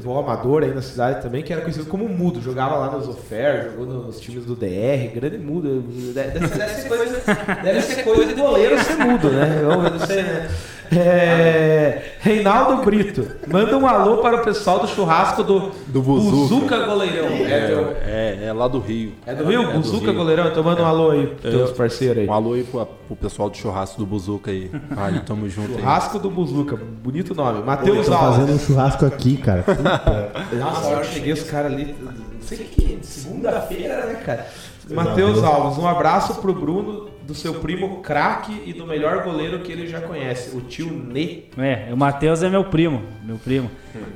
[0.00, 2.40] futebol amador aí na cidade também, que era conhecido como mudo.
[2.40, 5.12] Jogava lá nos Ofer, jogou nos times do DR.
[5.14, 5.82] Grande mudo.
[6.12, 7.22] Deve, deve ser, coisa,
[7.62, 9.62] deve ser coisa de goleiro ser mudo, né?
[9.64, 10.50] Vamos ver, não sei, né?
[10.90, 16.86] É, Reinaldo Brito, manda um alô para o pessoal do churrasco do, Do Buzuca.
[16.86, 17.26] Goleirão.
[17.28, 19.12] É, teu- É, é lá do Rio.
[19.26, 19.62] é do Rio?
[19.62, 20.14] É do Buzuca Rio.
[20.14, 20.48] Goleirão?
[20.48, 22.26] Então manda um alô aí pros teus parceiros aí.
[22.28, 24.70] Um alô aí pro, pro pessoal do churrasco do Buzuca aí.
[24.96, 25.78] Aí, tamo junto aí.
[25.78, 27.58] Churrasco do Buzuca, bonito nome.
[27.60, 28.36] Eu Matheus tô Alves.
[28.38, 29.64] fazendo um churrasco aqui, cara.
[30.58, 31.94] Nossa, eu cheguei os caras ali.
[32.00, 32.12] Não
[32.42, 34.46] sei o que, segunda-feira, né, cara?
[34.90, 39.70] Matheus Alves, um abraço pro Bruno, do seu primo craque e do melhor goleiro que
[39.70, 41.42] ele já conhece, o tio Nê.
[41.58, 43.70] É, o Matheus é meu primo, meu primo.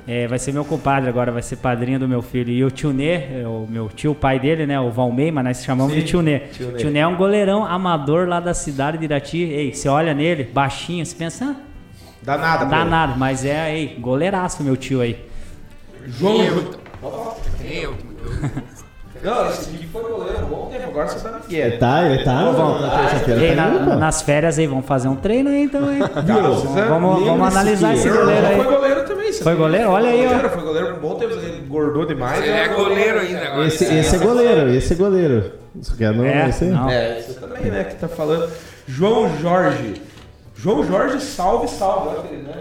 [0.07, 2.51] É, vai ser meu compadre agora, vai ser padrinho do meu filho.
[2.51, 5.45] E o tio Nê, é o meu tio, o pai dele, né, o Valmei, mas
[5.45, 6.39] nós chamamos Sim, de tio Nê.
[6.39, 6.79] tio Nê.
[6.79, 9.43] Tio Nê é um goleirão amador lá da cidade de Irati.
[9.43, 11.73] Ei, você olha nele, baixinho, você pensa, ah,
[12.23, 15.19] Dá nada, dá nada, mas é, ei, goleiraço meu tio aí.
[16.07, 16.37] João.
[17.61, 17.97] Eu.
[19.23, 21.79] Não, esse aqui foi goleiro há um bom tempo, agora você tá na Figueira.
[21.79, 23.41] Tá, ele tá Vamos, na terça-feira.
[23.45, 26.01] Ei, tá na- nas férias aí, vamos fazer um treino aí então, hein?
[26.27, 28.65] Vamos, vamos Lembre-se analisar esse goleiro Foi aí.
[28.65, 29.33] goleiro também.
[29.33, 29.91] você Foi goleiro?
[29.91, 30.49] Olha aí, ó.
[30.49, 32.41] Foi goleiro um bom tempo, ele engordou demais.
[32.43, 33.67] Ele é goleiro ainda agora.
[33.67, 35.53] Esse, esse é goleiro, esse é goleiro.
[35.81, 36.91] Isso aqui é, não, É, esse não.
[36.91, 38.51] É, você também, né, que tá falando.
[38.89, 40.03] João Jorge.
[40.57, 42.11] João Jorge, salve, salve.
[42.37, 42.55] Né?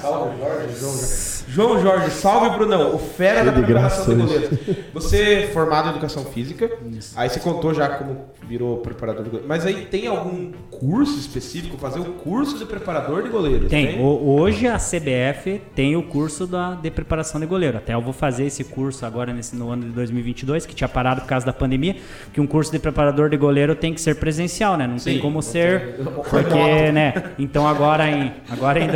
[0.00, 0.78] Salve, Jorge.
[0.78, 1.38] João Jorge.
[1.48, 2.94] João Jorge, salve, Brunão.
[2.94, 4.58] O fera da preparação de graça goleiro.
[4.92, 6.70] Você é formado em educação física.
[7.16, 9.48] Aí você contou já como virou preparador de goleiro.
[9.48, 11.76] Mas aí tem algum curso específico?
[11.78, 13.66] Fazer o curso de preparador de goleiro?
[13.68, 13.98] Tem.
[14.00, 17.78] O- hoje a CBF tem o curso da, de preparação de goleiro.
[17.78, 21.22] Até eu vou fazer esse curso agora nesse, no ano de 2022, que tinha parado
[21.22, 21.96] por causa da pandemia,
[22.32, 24.86] que um curso de preparador de goleiro tem que ser presencial, né?
[24.86, 25.96] Não Sim, tem como ser,
[26.30, 27.32] porque, né?
[27.38, 28.88] Então agora em, agora em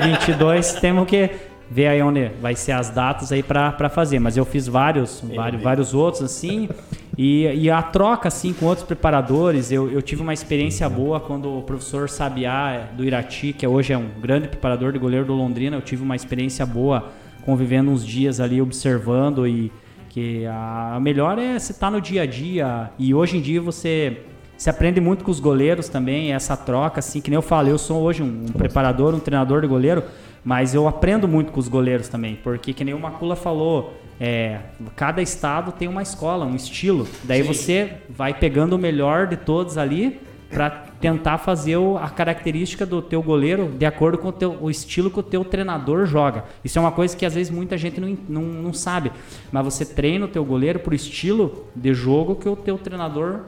[0.00, 1.30] 2022 temos que
[1.70, 4.18] ver aí onde vai ser as datas aí pra fazer.
[4.18, 6.68] Mas eu fiz vários, vários, vários outros assim.
[7.16, 11.58] E, e a troca assim com outros preparadores, eu, eu tive uma experiência boa quando
[11.58, 15.34] o professor Sabiá eh, do Irati, que hoje é um grande preparador de goleiro do
[15.34, 17.10] Londrina, eu tive uma experiência boa
[17.44, 19.70] convivendo uns dias ali observando e
[20.08, 23.60] que a a melhor é você estar no dia a dia e hoje em dia
[23.60, 24.22] você
[24.60, 27.78] se aprende muito com os goleiros também, essa troca, assim, que nem eu falei, eu
[27.78, 30.02] sou hoje um, um preparador, um treinador de goleiro,
[30.44, 34.58] mas eu aprendo muito com os goleiros também, porque que nem o Macula falou, é,
[34.94, 39.78] cada estado tem uma escola, um estilo, daí você vai pegando o melhor de todos
[39.78, 40.68] ali para
[41.00, 45.10] tentar fazer o- a característica do teu goleiro de acordo com o, teu, o estilo
[45.10, 46.44] que o teu treinador joga.
[46.62, 49.10] Isso é uma coisa que às vezes muita gente não, não, não sabe.
[49.50, 53.42] Mas você treina o teu goleiro pro estilo de jogo que o teu treinador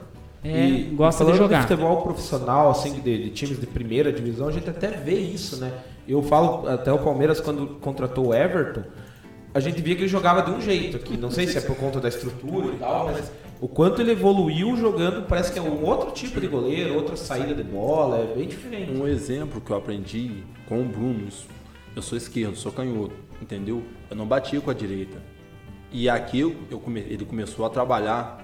[0.44, 1.62] é, E- gosta e de falando jogar.
[1.62, 5.72] futebol profissional, assim, de, de times de primeira divisão, a gente até vê isso, né?
[6.08, 8.82] Eu falo até o Palmeiras quando contratou o Everton,
[9.54, 11.16] a gente via que ele jogava de um jeito aqui.
[11.16, 13.30] Não sei se é por conta da estrutura e tal, mas
[13.60, 17.54] o quanto ele evoluiu jogando, parece que é um outro tipo de goleiro, outra saída
[17.54, 18.90] de bola, é bem diferente.
[18.90, 21.28] Um exemplo que eu aprendi com o Bruno,
[21.94, 23.82] eu sou esquerdo, sou canhoto, entendeu?
[24.10, 25.18] Eu não batia com a direita.
[25.92, 28.42] E aqui eu, eu come- ele começou a trabalhar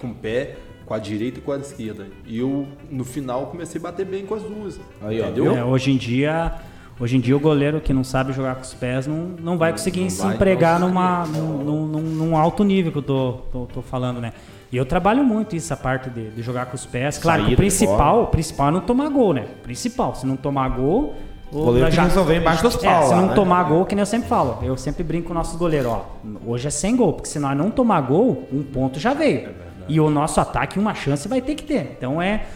[0.00, 0.56] com o pé,
[0.92, 2.06] com a direita e com a esquerda.
[2.26, 4.78] E eu, no final, comecei a bater bem com as duas.
[5.00, 5.56] Aí, ó, entendeu?
[5.56, 6.52] É, hoje em dia,
[7.00, 9.72] hoje em dia o goleiro que não sabe jogar com os pés não, não vai
[9.72, 10.88] conseguir não se vai, empregar não.
[10.88, 14.34] numa, num, num- num- alto nível que eu tô, tô, tô falando, né?
[14.70, 17.16] E eu trabalho muito isso, a parte de, de jogar com os pés.
[17.16, 19.46] Claro Saída o principal, o principal é não tomar gol, né?
[19.62, 21.14] Principal, se não tomar gol,
[21.50, 23.34] O goleiro tem que resolver embaixo dos é, paus se não né?
[23.34, 26.06] tomar gol, que nem eu sempre falo, eu sempre brinco com nossos goleiros, ó.
[26.46, 29.71] Hoje é sem gol, porque se nós não tomar gol, um ponto já veio.
[29.88, 31.94] E o nosso ataque, uma chance vai ter que ter.
[31.96, 32.46] Então é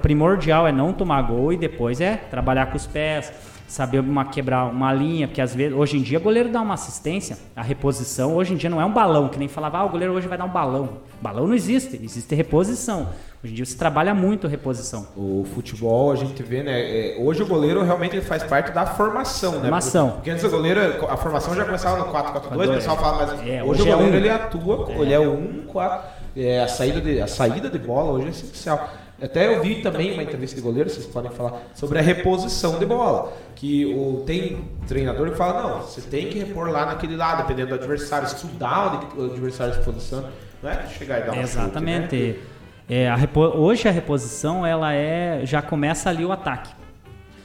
[0.00, 3.32] primordial é não tomar gol e depois é trabalhar com os pés,
[3.66, 6.74] saber uma, quebrar uma linha, porque às vezes, hoje em dia, o goleiro dá uma
[6.74, 9.88] assistência, a reposição, hoje em dia não é um balão, que nem falava, ah, o
[9.88, 10.98] goleiro hoje vai dar um balão.
[11.22, 13.08] Balão não existe, existe reposição.
[13.42, 15.08] Hoje em dia você trabalha muito reposição.
[15.16, 16.80] O futebol, a gente vê, né?
[16.80, 19.60] é, hoje o goleiro realmente ele faz parte da formação, né?
[19.62, 20.10] Formação.
[20.12, 23.62] Porque antes o goleiro, a formação já começava no 4-4-2, o pessoal fala, mas É,
[23.64, 24.20] hoje, hoje é o goleiro um.
[24.20, 26.00] ele atua, ele é o 1-4.
[26.36, 28.90] É, a, saída de, a saída de bola hoje é essencial.
[29.22, 32.86] Até eu vi também uma entrevista de goleiro, vocês podem falar, sobre a reposição de
[32.86, 33.32] bola.
[33.54, 37.68] Que o, tem treinador que fala, não, você tem que repor lá naquele lado, dependendo
[37.68, 40.28] do adversário, estudar o adversário se posiciona.
[40.60, 42.04] Não é chegar e dar um Exatamente.
[42.04, 42.52] chute, né?
[42.88, 46.70] É, a repo- Hoje a reposição ela é já começa ali o ataque.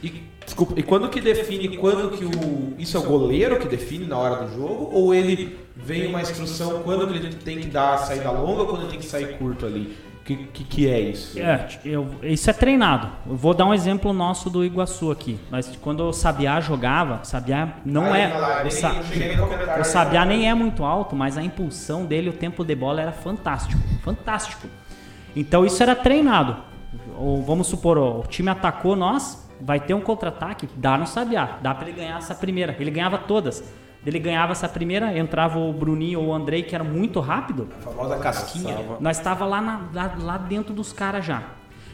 [0.01, 2.73] E, desculpa, e quando que define, quando que o.
[2.79, 4.89] Isso é o goleiro que define na hora do jogo?
[4.91, 8.67] Ou ele vem uma instrução quando que ele tem que dar a saída longa ou
[8.67, 9.95] quando ele tem que sair curto ali?
[10.21, 11.39] O que, que, que é isso?
[11.39, 13.07] É, eu- isso é treinado.
[13.25, 15.39] Eu vou dar um exemplo nosso do Iguaçu aqui.
[15.49, 18.27] Mas quando o Sabiá jogava, o Sabiá não Aí, é.
[18.37, 18.95] lá, o, Sa-
[19.79, 23.13] o Sabiá nem é muito alto, mas a impulsão dele, o tempo de bola era
[23.13, 23.81] fantástico.
[24.03, 24.67] Fantástico.
[25.33, 26.57] Então isso era treinado.
[27.17, 31.57] Ou vamos supor, ó, o time atacou nós, vai ter um contra-ataque, dá no Sabiá,
[31.61, 32.75] dá pra ele ganhar essa primeira.
[32.79, 33.63] Ele ganhava todas.
[34.05, 37.67] Ele ganhava essa primeira, entrava o Bruninho ou o Andrei, que era muito rápido.
[37.77, 38.77] A famosa casquinha.
[38.99, 41.43] Nós estava lá, na- lá, lá dentro dos caras já.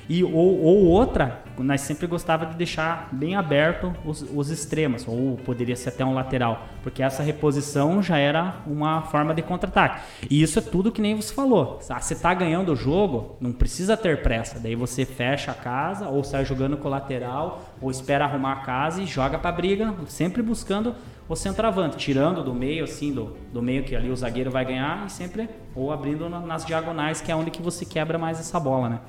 [0.10, 5.38] E, ou, ou outra, nós sempre gostava de deixar bem aberto os, os extremos, ou
[5.46, 10.02] poderia ser até um lateral, porque essa reposição já era uma forma de contra-ataque.
[10.30, 11.80] E isso é tudo que nem você falou.
[11.90, 14.60] Ah, Você está ganhando o jogo, não precisa ter pressa.
[14.60, 18.58] Daí você fecha a casa, ou sai jogando com o lateral, ou espera arrumar a
[18.58, 20.96] casa e joga para briga, sempre buscando
[21.30, 25.06] o centroavante, tirando do meio, assim, do, do meio que ali o zagueiro vai ganhar,
[25.08, 28.60] e sempre ou abrindo na- nas diagonais, que é onde que você quebra mais essa
[28.60, 29.00] bola, né?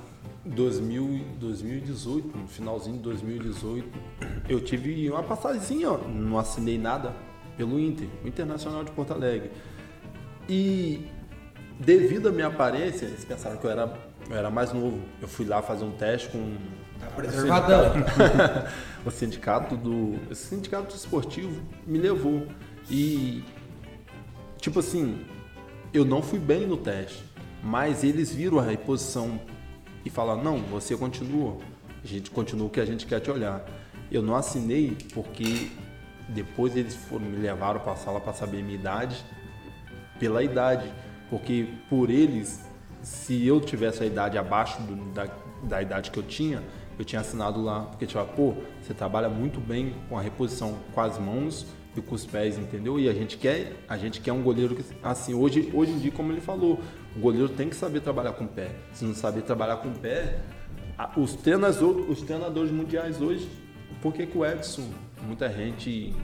[0.45, 3.89] 2000, 2018, no finalzinho de 2018,
[4.49, 7.15] eu tive uma passagemzinha, ó, não assinei nada
[7.57, 9.51] pelo Inter, o Internacional de Porto Alegre.
[10.49, 11.07] E
[11.79, 15.01] devido à minha aparência, eles pensaram que eu era, eu era mais novo.
[15.21, 16.57] Eu fui lá fazer um teste com
[17.15, 17.93] preservadão.
[19.05, 22.47] o sindicato do o sindicato esportivo me levou
[22.91, 23.45] e
[24.59, 25.25] tipo assim
[25.93, 27.23] eu não fui bem no teste
[27.63, 29.39] mas eles viram a reposição
[30.05, 31.57] e falaram não você continua.
[32.03, 33.65] A gente continua o que a gente quer te olhar.
[34.11, 35.71] Eu não assinei porque
[36.29, 39.17] depois eles foram me levaram para a sala para saber minha idade
[40.19, 40.93] pela idade,
[41.29, 42.65] porque por eles,
[43.03, 45.27] se eu tivesse a idade abaixo do- da,
[45.65, 46.63] da idade que eu tinha,
[46.99, 51.01] eu tinha assinado lá, porque tipo, pô, você trabalha muito bem com a reposição com
[51.01, 51.67] as mãos
[51.97, 52.99] e com os pés, entendeu?
[52.99, 56.11] E a gente quer, a gente quer um goleiro que assim, hoje, hoje em dia,
[56.11, 56.81] como ele falou,
[57.17, 58.71] o goleiro tem que saber trabalhar com o pé.
[58.93, 60.41] Se não saber trabalhar com o pé,
[61.17, 63.49] os treinadores, os treinadores mundiais hoje,
[64.03, 64.89] por que que o Edson,
[65.27, 66.15] muita gente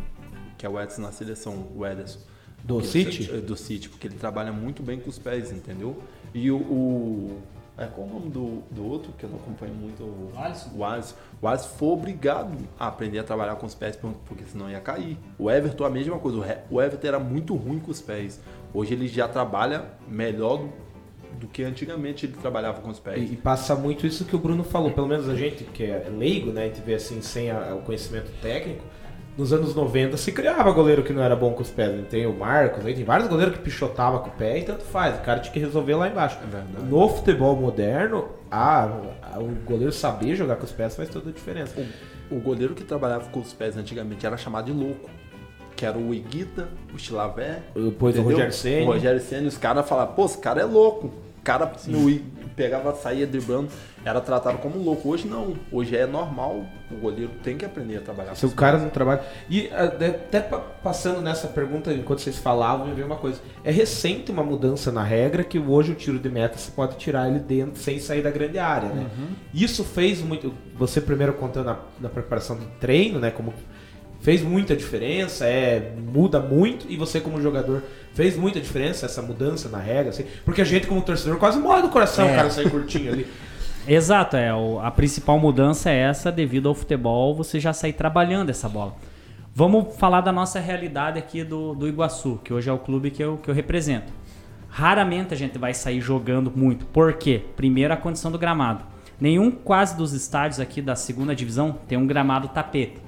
[0.59, 2.19] que é o Edson na seleção, o Ederson,
[2.63, 3.31] Do City?
[3.33, 6.03] é, Do City, porque ele trabalha muito bem com os pés, entendeu?
[6.35, 6.59] E o.
[6.59, 7.43] o
[7.81, 10.03] é, qual o nome do, do outro que eu não acompanho muito?
[10.03, 10.71] O Alisson.
[10.77, 11.15] O Alisson.
[11.41, 14.81] O Alisson foi obrigado a aprender a trabalhar com os pés, por- porque senão ia
[14.81, 15.17] cair.
[15.39, 16.39] O Everton, a mesma coisa.
[16.71, 18.41] O Everton era muito ruim com os pés.
[18.73, 20.71] Hoje ele já trabalha melhor do,
[21.41, 23.19] do que antigamente ele trabalhava com os pés.
[23.31, 26.07] E, e passa muito isso que o Bruno falou, pelo menos a gente que é
[26.15, 28.85] leigo, né, a gente vê assim sem a- o conhecimento técnico,
[29.41, 31.91] nos anos 90 se criava goleiro que não era bom com os pés.
[31.93, 32.05] né?
[32.09, 35.19] Tem o Marcos, aí tem vários goleiros que pichotava com o pé e tanto faz.
[35.19, 36.39] O cara tinha que resolver lá embaixo.
[36.89, 38.85] no futebol moderno, a,
[39.35, 41.75] a- o goleiro saber jogar com os pés faz toda a diferença.
[42.31, 45.09] O goleiro que trabalhava com os pés antigamente era chamado de louco.
[45.75, 47.61] Que era o Iguita, o Chilavé.
[47.75, 48.33] Depois o entendeu?
[48.37, 48.83] Rogério Ceni.
[48.87, 51.11] O Rogério Senna, os caras falavam, pô, esse cara é louco.
[51.41, 52.21] O cara no,
[52.55, 53.71] pegava, saía driblando,
[54.05, 55.09] era tratado como louco.
[55.09, 55.57] Hoje não.
[55.73, 56.67] Hoje é normal.
[56.91, 59.23] O goleiro tem que aprender a trabalhar Se o cara não trabalha.
[59.49, 63.41] E ah, até pa- passando nessa pergunta, enquanto vocês falavam, me veio uma coisa.
[63.65, 67.27] É recente uma mudança na regra que hoje o tiro de meta você pode tirar
[67.29, 69.07] ele dentro sem sair da grande área, né?
[69.55, 70.53] Isso fez muito.
[70.77, 73.31] Você primeiro contando na, na preparação do treino, né?
[73.31, 73.55] Como
[74.21, 77.83] fez muita diferença, é muda muito e você como jogador
[78.15, 81.83] fez muita diferença essa mudança na regra, assim, porque a gente como torcedor quase morre
[81.83, 82.33] do coração, É.
[82.33, 83.27] o cara sair curtinho ali.
[83.89, 84.53] Exato, é.
[84.55, 88.95] o- a principal mudança é essa, devido ao futebol, você já sair trabalhando essa bola.
[89.55, 93.23] Vamos falar da nossa realidade aqui do, do Iguaçu, que hoje é o clube que
[93.25, 94.13] eu, que eu represento.
[94.69, 96.85] Raramente a gente vai sair jogando muito.
[96.87, 97.43] Por quê?
[97.57, 98.85] Primeiro, a condição do gramado.
[99.21, 102.99] Nenhum quase dos estádios aqui da segunda divisão tem um gramado tapete.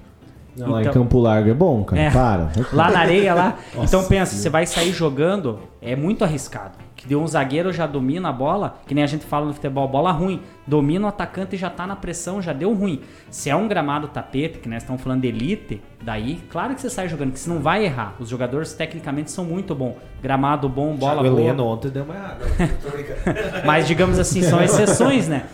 [0.56, 2.02] Não, lá em Então- Campo Largo é bom, cara.
[2.02, 2.10] É.
[2.10, 2.50] Para.
[2.72, 3.56] Lá na areia, lá.
[3.74, 4.42] Nossa, então pensa, Deus.
[4.42, 6.72] você vai sair jogando, é muito arriscado.
[6.94, 9.88] Que deu um zagueiro já domina a bola, que nem a gente fala no futebol,
[9.88, 10.40] bola ruim.
[10.64, 13.00] Domina o atacante e já tá na pressão, já deu ruim.
[13.28, 16.88] Se é um gramado tapete, que nós estamos falando de elite, daí, claro que você
[16.88, 18.14] sai jogando, que você não vai errar.
[18.20, 19.94] Os jogadores tecnicamente são muito bons.
[20.22, 21.40] Gramado bom, bola o boa.
[21.40, 22.44] Heleno ontem deu uma errada.
[22.46, 23.66] Brincando.
[23.66, 25.46] Mas digamos assim, são exceções, né?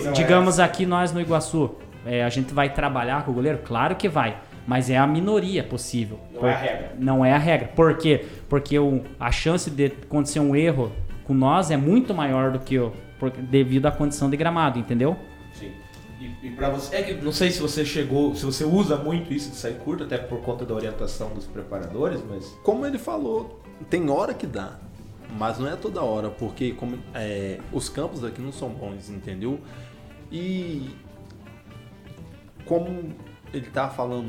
[0.00, 1.72] São digamos aqui nós no Iguaçu,
[2.06, 3.58] é, a gente vai trabalhar com o goleiro?
[3.64, 4.38] Claro que vai.
[4.66, 6.18] Mas é a minoria possível.
[6.32, 6.92] Não é a regra.
[6.98, 7.68] Não é a regra.
[7.68, 8.24] Por quê?
[8.48, 10.90] Porque o- a chance de acontecer um erro
[11.24, 12.92] com nós é muito maior do que o.
[13.18, 15.16] por- devido à condição de gramado, entendeu?
[15.52, 15.70] Sim.
[16.20, 16.96] E, e pra você.
[16.96, 18.34] É que não sei se você chegou.
[18.34, 22.22] Se você usa muito isso de sair curto, até por conta da orientação dos preparadores,
[22.28, 22.46] mas.
[22.62, 24.78] Como ele falou, tem hora que dá,
[25.38, 29.60] mas não é toda hora, porque como, é, os campos aqui não são bons, entendeu?
[30.32, 30.90] E
[32.66, 33.12] como
[33.52, 34.28] ele tá falando,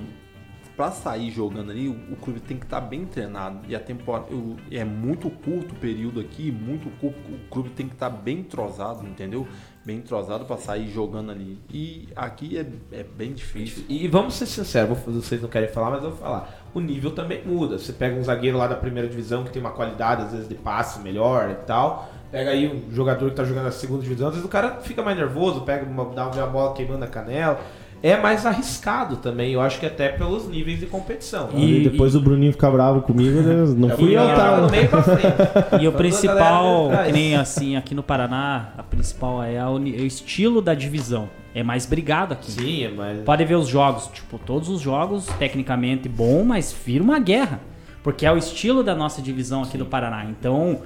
[0.75, 3.59] pra sair jogando ali, o, clube tem que estar bem treinado.
[3.67, 7.88] E a temporada o- é muito curto o período aqui, muito curto, o clube tem
[7.88, 9.47] que estar bem entrosado, entendeu?
[9.86, 11.59] Bem entrosado pra sair jogando ali.
[11.71, 13.86] E aqui é, é bem difícil.
[13.88, 16.53] E vamos ser sinceros, vocês não querem falar, mas eu vou falar.
[16.73, 17.77] O nível também muda.
[17.79, 20.55] Você pega um zagueiro lá da primeira divisão que tem uma qualidade, às vezes, de
[20.55, 22.11] passe melhor e tal.
[22.31, 25.01] Pega aí um jogador que tá jogando na segunda divisão, às vezes o cara fica
[25.01, 27.61] mais nervoso, pega uma, dá uma bola queimando a canela.
[28.08, 31.49] É mais arriscado também, eu acho que até pelos níveis de competição.
[31.56, 33.66] E, E- depois o Bruninho fica bravo comigo, né?
[33.76, 34.58] não fui E- eu, e- tá?
[34.62, 35.82] no meio pra frente.
[35.82, 40.01] E o principal, galera nem assim, aqui no Paraná, a principal é a uni- é
[40.01, 41.28] o estilo da divisão.
[41.53, 42.51] É mais brigado aqui.
[42.51, 43.20] Sim, é mais.
[43.22, 47.60] Pode ver os jogos, tipo, todos os jogos tecnicamente bom, mas vira uma guerra.
[48.03, 50.26] Porque é o estilo da nossa divisão aqui do Paraná.
[50.26, 50.82] Então,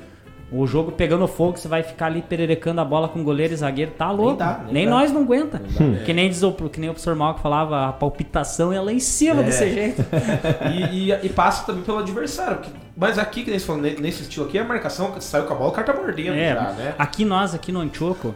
[0.51, 3.91] o jogo pegando fogo, você vai ficar ali pererecando a bola com goleiro e zagueiro,
[3.91, 4.37] tá louco.
[4.37, 4.91] dá, Nem, nem dá.
[4.91, 5.59] nós não aguenta.
[5.59, 6.01] dá, né?
[6.05, 8.91] que, nem diz o, que nem o professor Mal que falava, a palpitação é lá
[8.91, 9.43] em cima É.
[9.43, 10.03] desse jeito.
[10.73, 12.59] E, e- e passa também pelo adversário.
[12.97, 15.57] mas aqui, que nem você falou, ne- nesse estilo aqui, a marcação saiu com a
[15.57, 16.93] bola, o cara tá mordendo É, já, né?
[16.97, 18.33] aqui nós, aqui no Antioco,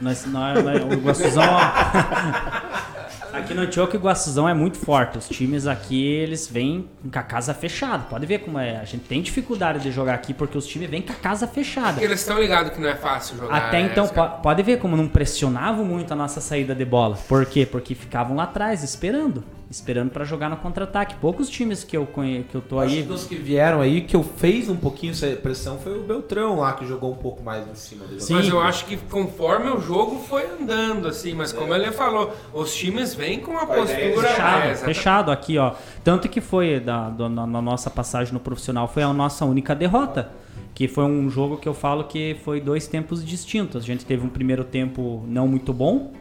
[0.00, 1.60] nós, nós, nós- o Iguaçuzão, ó,
[3.38, 5.18] aqui no Antioco o Iguaçuzão é muito forte.
[5.18, 8.04] Os times aqui, eles vêm com a casa fechada.
[8.08, 8.76] Pode ver como é.
[8.78, 11.92] A gente tem dificuldade de jogar aqui porque os times vêm com a casa fechada.
[11.92, 13.56] Porque eles estão ligados que não é fácil jogar.
[13.56, 13.88] Até né?
[13.90, 17.16] então, po- pode ver como não pressionavam muito a nossa saída de bola.
[17.28, 17.66] Por quê?
[17.66, 19.42] Porque ficavam lá atrás, esperando.
[19.68, 21.16] Esperando pra jogar no contra-ataque.
[21.16, 22.44] Poucos times que eu, conhe...
[22.44, 23.02] que eu tô Acho aí.
[23.02, 26.60] que dos que vieram aí, que eu fez um pouquinho essa pressão foi o Beltrão
[26.60, 28.20] lá, que jogou um pouco mais em cima dele.
[28.20, 28.34] Sim.
[28.34, 32.74] Mas eu acho que conforme o jogo foi andando, assim, mas como ele falou, os
[32.74, 34.22] times vêm com uma postura.
[34.22, 35.72] Fechado, é, fechado aqui, ó.
[36.04, 40.30] Tanto que foi da, na, na nossa passagem no profissional, foi a nossa única derrota.
[40.74, 43.82] Que foi um jogo que eu falo que foi dois tempos distintos.
[43.82, 46.12] A gente teve um primeiro tempo não muito bom.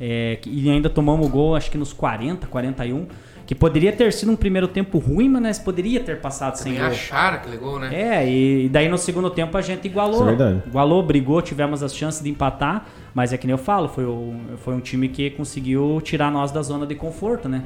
[0.00, 3.06] É, e ainda tomamos o gol, acho que nos 40, 41.
[3.46, 6.80] Que poderia ter sido um primeiro tempo ruim, mas nós poderia ter passado sem Também
[6.80, 6.90] gol.
[6.90, 7.94] acharam aquele gol, né?
[7.94, 10.16] É, e e daí no segundo tempo a gente igualou.
[10.16, 10.62] Isso é verdade.
[10.66, 14.34] Igualou, brigou, tivemos as chances de empatar, mas é que nem eu falo, foi, o,
[14.58, 17.64] foi um time que conseguiu tirar nós da zona de conforto, né?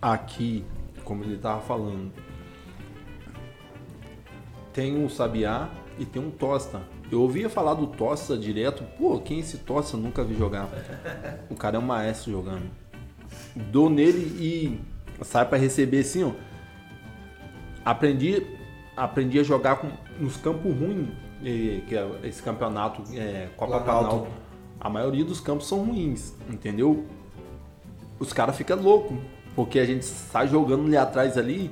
[0.00, 0.64] Aqui,
[1.04, 2.12] como ele tava falando,
[4.72, 6.80] tem um Sabiá e tem um Tosta.
[7.12, 8.82] Eu ouvia falar do Tosta direto.
[8.96, 9.98] Pô, quem é esse Tosta?
[9.98, 10.66] Nunca vi jogar.
[11.50, 12.70] O cara é um maestro jogando.
[13.54, 14.80] Dou nele e
[15.22, 16.32] sai pra receber assim, ó.
[17.84, 18.46] Aprendi,
[18.96, 21.08] aprendi a jogar com, nos campos ruins,
[21.44, 23.80] eh, que é esse campeonato é, Copa.
[23.80, 24.28] Planalto.
[24.80, 27.06] A maioria dos campos são ruins, entendeu?
[28.18, 29.18] Os caras ficam loucos.
[29.54, 31.70] Porque a gente sai jogando ali atrás ali,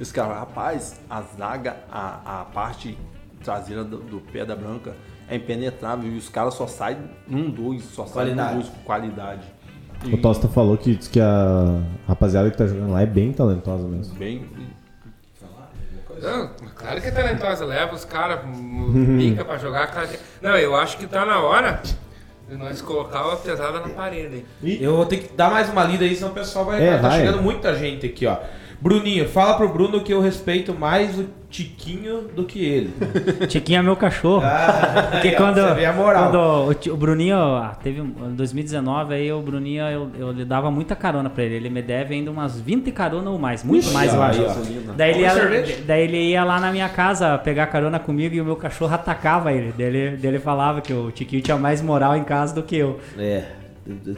[0.00, 2.98] e os caras, rapaz, a zaga, a, a parte
[3.42, 4.94] traseira do, do pé da branca
[5.28, 9.42] é impenetrável e os caras só saem num dois, só saem num dois com qualidade.
[10.12, 13.86] O Tosta falou que, diz que a rapaziada que tá jogando lá é bem talentosa
[13.86, 14.14] mesmo.
[14.14, 14.46] Bem,
[16.22, 18.40] Não, claro que é talentosa, leva os caras,
[19.18, 19.86] pica pra jogar.
[19.88, 20.08] Cara.
[20.40, 21.82] Não, eu acho que tá na hora
[22.48, 24.44] de nós colocar a pesada na parede.
[24.62, 26.82] Eu vou ter que dar mais uma lida aí, senão o pessoal vai.
[26.82, 27.20] É, tá vai.
[27.20, 28.38] chegando muita gente aqui, ó.
[28.80, 32.94] Bruninho, fala pro Bruno que eu respeito mais o Tiquinho do que ele.
[33.48, 34.42] Tiquinho é meu cachorro.
[35.10, 36.30] Porque aí, ó, quando, você vê a moral.
[36.30, 40.70] quando o, o Bruninho, ah, teve em 2019, aí o Bruninho, eu, eu lhe dava
[40.70, 41.56] muita carona pra ele.
[41.56, 44.40] Ele me deve ainda umas 20 carona ou mais, muito Ixi, mais, eu acho.
[44.96, 48.44] Daí ele, ia, daí ele ia lá na minha casa pegar carona comigo e o
[48.44, 49.74] meu cachorro atacava ele.
[49.76, 52.76] Daí ele, daí ele falava que o Tiquinho tinha mais moral em casa do que
[52.76, 53.00] eu.
[53.18, 53.59] É.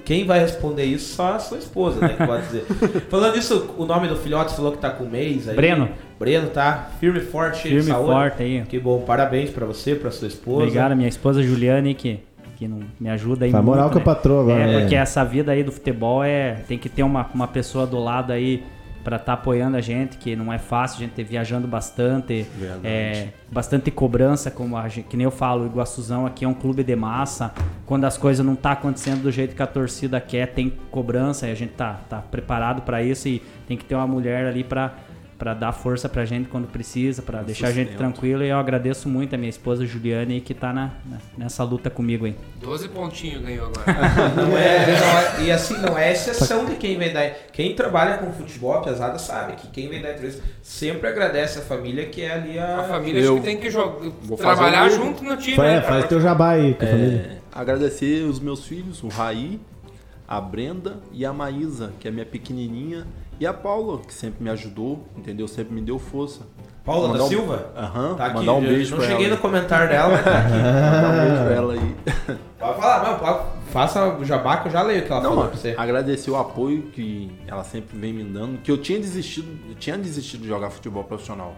[0.05, 2.15] Quem vai responder isso só a sua esposa, né?
[2.19, 2.65] Que pode dizer.
[3.09, 5.57] Falando isso, o nome do filhote falou que tá com um mês aí.
[5.57, 5.89] Breno.
[6.19, 6.91] Breno, tá?
[7.01, 8.13] Firme e forte, Firme e saúde.
[8.13, 8.63] forte aí.
[8.69, 10.63] Que bom, parabéns pra você, pra sua esposa.
[10.63, 12.21] Obrigado, minha esposa Juliane, que,
[12.57, 14.05] que não, me ajuda aí Faz moral muito, com a né?
[14.05, 14.61] patroa agora.
[14.63, 14.81] É, né?
[14.81, 18.33] porque essa vida aí do futebol é tem que ter uma, uma pessoa do lado
[18.33, 18.63] aí
[19.03, 22.47] pra estar apoiando a gente, que não é fácil, a gente ter viajando bastante,
[22.85, 26.55] é, bastante cobrança, como a gente, que nem eu falo, o Iguaçuzão aqui é um
[26.55, 27.53] clube de massa,
[27.87, 31.51] quando as coisas não tá acontecendo do jeito que a torcida quer, tem cobrança, e
[31.51, 34.95] a gente tá, tá preparado pra isso e tem que ter uma mulher ali pra
[35.43, 37.99] para dar força pra gente quando precisa, pra deixar a gente sustento.
[37.99, 41.91] tranquilo e eu agradeço muito a minha esposa Juliane que tá na, na- nessa luta
[41.91, 42.37] comigo aí.
[42.61, 43.85] 12 pontinhos ganhou agora.
[44.37, 47.29] Não é, não é- e assim, não é exceção de quem vem dar.
[47.53, 51.63] Quem trabalha com futebol, a pesada, sabe que quem vem dar entrevista sempre agradece a
[51.63, 52.79] família que é ali a.
[52.79, 53.97] A família Eu acho que tem que jogar,
[54.37, 55.57] trabalhar junto no time.
[55.57, 57.19] Faz, né, faz teu jabá aí com a família.
[57.19, 59.59] É, agradecer os meus filhos, o Raí,
[60.29, 63.09] a Brenda e a Maísa, que é minha pequenininha,
[63.43, 65.49] e a Paula, que sempre me ajudou, entendeu?
[65.49, 66.43] Sempre me deu força.
[66.85, 67.73] Paula Mandar da um- Silva?
[67.77, 69.35] Aham, Tá aqui, mandar um beijo Não cheguei ela.
[69.37, 70.53] no comentário dela, mas tá aqui.
[70.63, 71.95] Mandar um beijo pra ela aí.
[72.59, 75.31] Pode falar, não, pode- faça o jabá que eu já leio o que ela Não,
[75.31, 75.75] falou pra você.
[75.77, 79.99] agradecer o apoio que ela sempre vem me dando, que eu tinha desistido, eu tinha
[79.99, 81.55] desistido de jogar futebol profissional.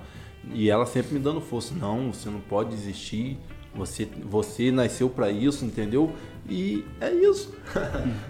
[0.52, 1.74] E ela sempre me dando força.
[1.78, 3.38] Não, você não pode desistir.
[3.74, 6.12] Você, você nasceu pra isso, entendeu?
[6.48, 7.54] E é isso.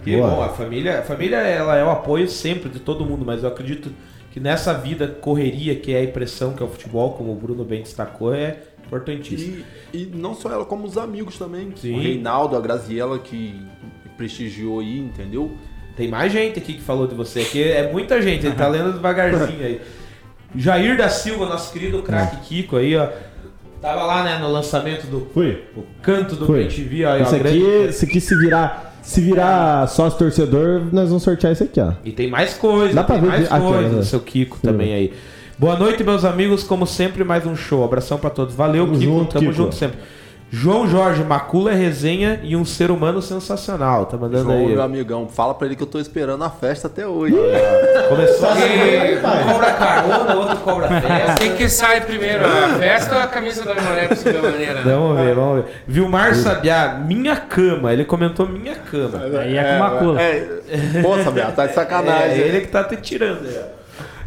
[0.03, 0.31] Que Boa.
[0.31, 3.49] bom, a família, a família ela é o apoio sempre de todo mundo, mas eu
[3.49, 3.93] acredito
[4.31, 7.65] que nessa vida correria que é a impressão que é o futebol, como o Bruno
[7.65, 9.65] bem destacou, é importantíssimo.
[9.93, 11.73] E, e não só ela, como os amigos também.
[11.77, 11.97] Sim.
[11.97, 13.55] O Reinaldo, a Graziella que
[14.17, 15.53] prestigiou aí, entendeu?
[15.97, 18.93] Tem mais gente aqui que falou de você, que é muita gente, ele tá lendo
[18.93, 19.81] devagarzinho aí.
[20.57, 23.09] Jair da Silva, nosso querido craque Kiko aí, ó.
[23.85, 25.63] Tava lá, né, no lançamento do Fui.
[25.77, 26.65] o canto do Fui.
[26.65, 31.65] PTV, ó, aqui, esse aqui se virar, se virar sócio torcedor, nós vamos sortear esse
[31.65, 31.93] aqui, ó.
[32.03, 34.03] E tem mais coisa, Dá pra tem ver mais aqui, coisa, do né?
[34.03, 35.13] seu Kiko também aí.
[35.59, 37.85] Boa noite, meus amigos, como sempre, mais um show.
[37.85, 38.55] Abração pra todos.
[38.55, 39.53] Valeu, Tamo Kiko, junto, tamo Kiko.
[39.53, 39.99] junto sempre.
[40.57, 44.07] João Jorge, Macula é resenha e um ser humano sensacional.
[44.07, 44.69] Tá mandando João, aí.
[44.69, 47.35] meu amigão, fala pra ele que eu tô esperando a festa até hoje.
[48.09, 51.35] Começou a E- Um cobra carona, outro cobra festa.
[51.41, 54.75] Quem que sai primeiro, a festa ou a camisa da mulher pra maneira?
[54.75, 54.83] né?
[54.95, 55.73] Vamos ver, vamos ver.
[55.89, 57.93] Vilmar Sabiá, minha cama.
[57.93, 59.23] Ele comentou minha cama.
[59.41, 60.23] Aí é com macula.
[60.23, 60.49] É,
[61.03, 62.39] pô, Sabiá, tá de É, sacanagem.
[62.39, 63.45] ele que tá te tirando.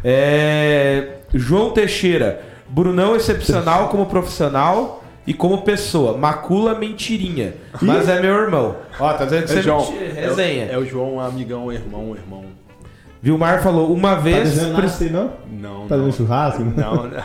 [0.04, 6.16] É, João Teixeira, Brunão excepcional como profissional e como pessoa.
[6.16, 7.54] Macula mentirinha.
[7.82, 8.76] Mas é meu irmão.
[8.98, 10.66] Ó, tá dizendo que você É, João, menti- é, resenha.
[10.66, 12.44] o- é o João, amigão, irmão, irmão.
[13.20, 14.50] Vilmar falou, uma Tá vez.
[14.50, 15.32] desenhando nada assim, não?
[15.50, 16.62] Não, Tá dando churrasco?
[16.64, 17.22] Não, não.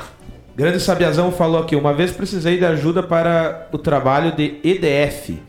[0.56, 5.42] Grande Sabiazão falou aqui, uma vez precisei de ajuda para o trabalho de EDF.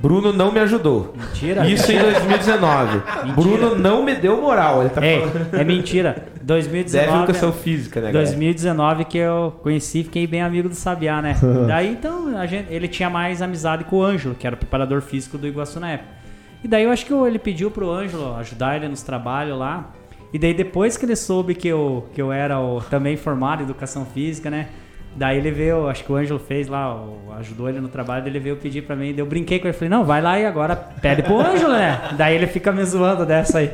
[0.00, 1.14] Bruno não me ajudou.
[1.14, 1.66] Mentira.
[1.68, 3.02] Isso em 2019.
[3.34, 4.80] Bruno não me deu moral.
[4.80, 5.54] Ele tá Ei, falando.
[5.54, 6.12] é mentira.
[6.12, 8.26] Deve 2019, educação física, né, galera?
[8.26, 11.36] 2019 que eu conheci, fiquei bem amigo do Sabiá, né?
[11.68, 15.36] daí então gente, ele tinha mais amizade com o Ângelo, que era o preparador físico
[15.36, 16.10] do Iguaçu na época.
[16.64, 19.92] E daí eu acho que ele pediu pro Ângelo ajudar ele nos trabalhos lá.
[20.32, 23.64] E daí depois que ele soube que eu, que eu era o, também formado em
[23.64, 24.68] educação física, né?
[25.20, 26.98] Daí ele veio, acho que o Ângelo fez lá,
[27.40, 29.90] ajudou ele no trabalho, ele veio pedir pra mim, daí eu brinquei com ele, falei,
[29.90, 32.12] não, vai lá e agora pede pro Ângelo, né?
[32.16, 33.70] Daí ele fica me zoando dessa aí.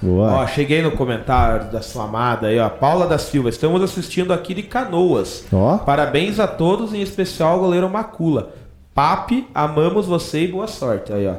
[0.00, 0.34] Boa.
[0.34, 2.68] Ó, cheguei no comentário da sua amada aí, ó.
[2.68, 5.44] Paula da Silva, estamos assistindo aqui de Canoas.
[5.52, 5.78] Ó.
[5.78, 8.50] Parabéns a todos, em especial ao goleiro Macula.
[8.94, 11.12] Papi, amamos você e boa sorte.
[11.12, 11.34] Aí, ó.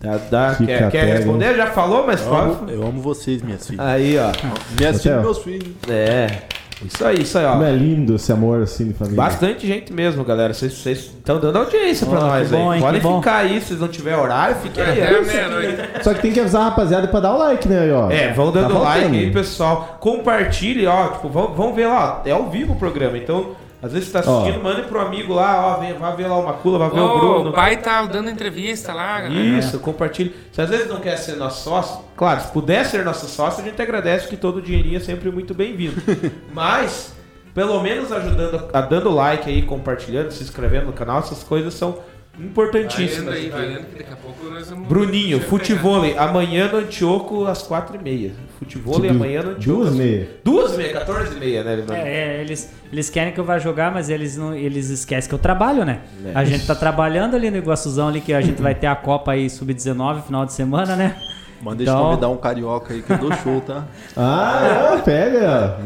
[0.00, 1.56] Dá- dá- Fica quer, quer responder?
[1.56, 2.72] Já falou, mas Eu amo, pode.
[2.72, 3.84] eu amo vocês, minhas filhas.
[3.84, 4.30] Aí, ó.
[4.78, 5.68] Minhas filhas e meus filhos.
[5.88, 6.42] É.
[6.84, 7.52] Isso aí, isso aí, ó.
[7.52, 9.16] Como é lindo esse amor assim de família.
[9.16, 10.54] Bastante gente mesmo, galera.
[10.54, 12.78] Vocês- estão dando audiência pra nós bom, aí.
[12.78, 15.02] hein, Podem ficar aí, se vocês não tiver horário, fiquem aí.
[15.02, 15.76] Até meia-noite.
[16.02, 18.10] Só que tem que avisar a rapaziada pra dar o like, né, aí, ó.
[18.10, 18.84] É, vão Tá dando faltando.
[19.02, 19.98] like aí, pessoal.
[20.00, 21.08] Compartilhe, ó.
[21.08, 23.16] Tipo, vão, vão ver lá, ó, é ao vivo o programa.
[23.18, 23.50] Então,
[23.82, 24.62] às vezes você tá assistindo, Ó.
[24.62, 25.80] mande pro amigo lá, ó.
[25.80, 27.50] Vem, vai ver lá o Macula, vai ver o Ô, Bruno.
[27.50, 29.40] o pai tá dando entrevista lá, galera.
[29.40, 30.34] Isso, compartilhe.
[30.52, 33.66] Se às vezes não quer ser nosso sócio, claro, se puder ser nosso sócio, a
[33.66, 36.00] gente agradece que todo o dinheirinho é sempre muito bem-vindo.
[36.52, 37.14] Mas,
[37.54, 41.98] pelo menos ajudando, a, dando like aí, compartilhando, se inscrevendo no canal, essas coisas são
[42.40, 43.20] Vai importantíssimas.
[43.22, 44.88] indo aí, vai indo, que daqui a pouco nós vamos...
[44.88, 48.30] Bruninho, futevôlei, amanhã no Antioco às 4h30.
[48.58, 49.78] Futevôlei amanhã no Antioco.
[49.80, 50.28] duas às- meia.
[50.44, 52.02] Duas e meia, 14 e meia, né, Leonardo?
[52.06, 55.34] É, é, eles, eles querem que eu vá jogar, mas eles não, eles esquecem que
[55.34, 56.00] eu trabalho, né?
[56.24, 56.32] É.
[56.34, 59.32] A gente tá trabalhando ali no Iguaçuzão ali, que a gente vai ter a Copa
[59.32, 61.16] aí Sub-19 final de semana, né?
[61.62, 63.84] Manda deixa eu Então- convidar um carioca aí que eu dou show, tá?
[64.16, 65.76] Ah, é, pega.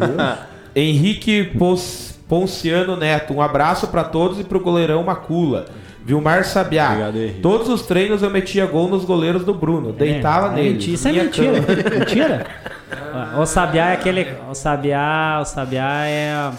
[0.74, 5.66] Henrique Pons- Ponciano Neto, um abraço pra todos e pro goleirão Macula.
[6.04, 7.40] Vilmar Sabiá, Obrigado, Henrique.
[7.40, 10.70] todos os treinos eu metia gol nos goleiros do Bruno, deitava É, nele.
[10.74, 11.62] mentira, Isso é mentira.
[11.62, 11.66] cama.
[11.98, 12.46] mentira.
[13.40, 14.26] O Sabiá é aquele.
[14.50, 16.52] O Sabiá, o Sabiá é um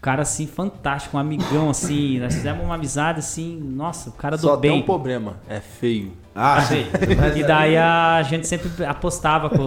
[0.00, 2.18] cara assim fantástico, um amigão assim.
[2.18, 4.80] Nós fizemos uma amizade assim, nossa, o cara do Só tem bem.
[4.80, 6.12] um problema, é feio.
[6.34, 6.86] Ah, sim.
[7.16, 9.66] Mas E daí a gente sempre apostava com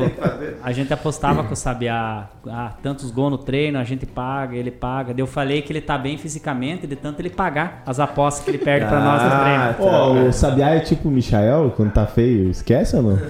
[0.62, 4.70] a gente apostava com o Sabiá, ah, tantos gols no treino, a gente paga, ele
[4.72, 5.14] paga.
[5.18, 8.58] Eu falei que ele tá bem fisicamente, de tanto ele pagar as apostas que ele
[8.58, 9.76] perde pra nós no treino.
[9.80, 12.50] Ó, o Sabiá é tipo o Michael, quando tá feio.
[12.50, 13.20] Esquece ou não?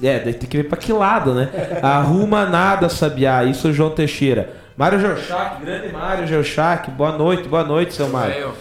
[0.00, 1.48] É, daí tem que ver pra que lado, né?
[1.82, 3.42] Arruma nada, Sabiá.
[3.42, 4.50] Isso, João Teixeira.
[4.76, 6.88] Mário Georchac, grande Mário Georchac.
[6.92, 8.52] Boa noite, boa noite, seu Mário.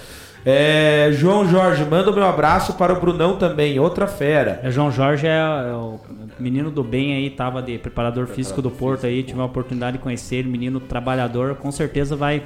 [0.49, 4.61] É, João Jorge, manda o meu abraço para o Brunão também, outra fera.
[4.63, 5.99] O João Jorge é, é o
[6.39, 10.03] menino do bem aí, tava de preparador físico do Porto aí, tive a oportunidade de
[10.03, 12.43] conhecer ele, menino trabalhador, com certeza vai,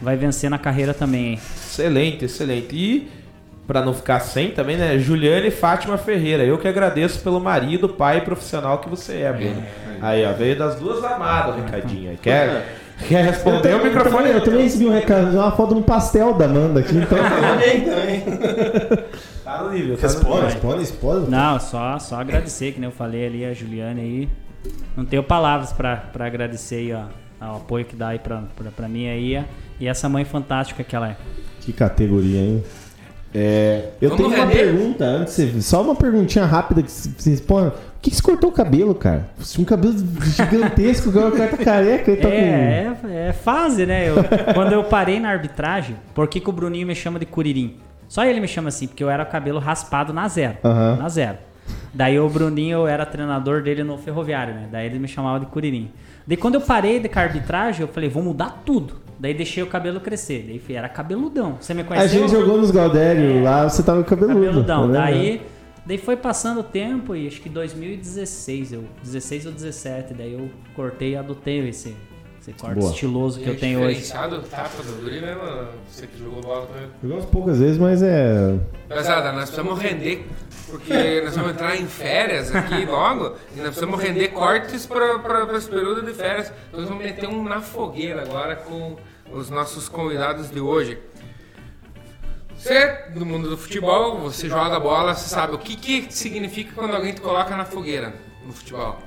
[0.00, 1.40] vai vencer na carreira também, hein?
[1.56, 2.68] Excelente, excelente.
[2.72, 3.08] E,
[3.66, 4.96] para não ficar sem também, né?
[5.00, 6.44] Juliane Fátima Ferreira.
[6.44, 9.64] Eu que agradeço pelo marido, pai profissional que você é, Bruno.
[10.00, 12.10] Aí, ó, veio das duas amadas o recadinho.
[12.10, 12.16] aí.
[12.16, 14.16] Quer, quer responder o microfone?
[14.16, 17.18] também, eu também recebi um recado, uma foto de um pastel da Amanda aqui, então.
[17.18, 18.20] Também, também.
[19.44, 20.44] Tá no nível, tá no Responde.
[20.46, 21.30] Responde, responde.
[21.30, 24.28] Não, só, só agradecer, que nem eu falei ali, a Juliane aí.
[24.96, 27.04] Não tenho palavras pra, pra agradecer aí, ó,
[27.52, 29.42] o apoio que dá aí pra, pra, pra mim aí.
[29.78, 31.16] E essa mãe fantástica que ela é.
[31.60, 32.64] Que categoria, hein?
[33.32, 37.40] É, Eu Vamos tenho uma pergunta antes, de você- só uma perguntinha rápida que vocês
[37.40, 39.28] Por que, que você cortou o cabelo, cara?
[39.38, 39.94] Você tinha um cabelo
[40.24, 42.34] gigantesco, o cara tá careca, ele tá com.
[42.34, 44.08] É, é, é fase, né?
[44.08, 44.16] Eu-
[44.54, 47.76] quando eu parei na arbitragem, por que, que o Bruninho me chama de Curirim?
[48.08, 50.56] Só ele me chama assim, porque eu era cabelo raspado na zero.
[50.64, 50.96] Aham.
[50.96, 51.38] Na zero.
[51.94, 54.68] Daí o Bruninho, eu era treinador dele no ferroviário, né?
[54.70, 55.90] Daí ele me chamava de Curirim.
[56.26, 58.94] Daí quando eu parei de a arbitragem, eu falei, vou mudar tudo.
[59.18, 60.44] Daí deixei o cabelo crescer.
[60.66, 61.58] Daí era cabeludão.
[61.60, 62.08] Você me A conheceu?
[62.20, 64.34] gente jogou nos Galdério lá, você tava cabeludo.
[64.40, 64.86] Cabeludão.
[64.88, 65.00] tá?
[65.00, 65.42] Daí,
[65.86, 70.50] daí foi passando o tempo e acho que 2016, eu, 16 ou 17, daí eu
[70.74, 71.94] cortei e adotei esse,
[72.40, 72.90] esse corte Boa.
[72.92, 74.00] estiloso que eu E tenho hoje.
[74.00, 75.68] diferenciado o tapa do Guri, né, mano?
[75.88, 76.88] Você que jogou bola com ele.
[77.02, 78.58] Jogamos poucas vezes, mas é.
[78.88, 80.26] Pesada, nós precisamos render,
[80.68, 85.68] porque nós vamos entrar em férias aqui logo, e nós precisamos render cortes para esse
[85.68, 86.52] período de férias.
[86.68, 88.96] Então nós vamos meter um na fogueira agora com
[89.32, 90.98] os nossos convidados de hoje.
[92.60, 96.94] Você, do mundo do futebol, você joga bola, você sabe o que, que significa quando
[96.94, 98.98] alguém te coloca na fogueira no futebol.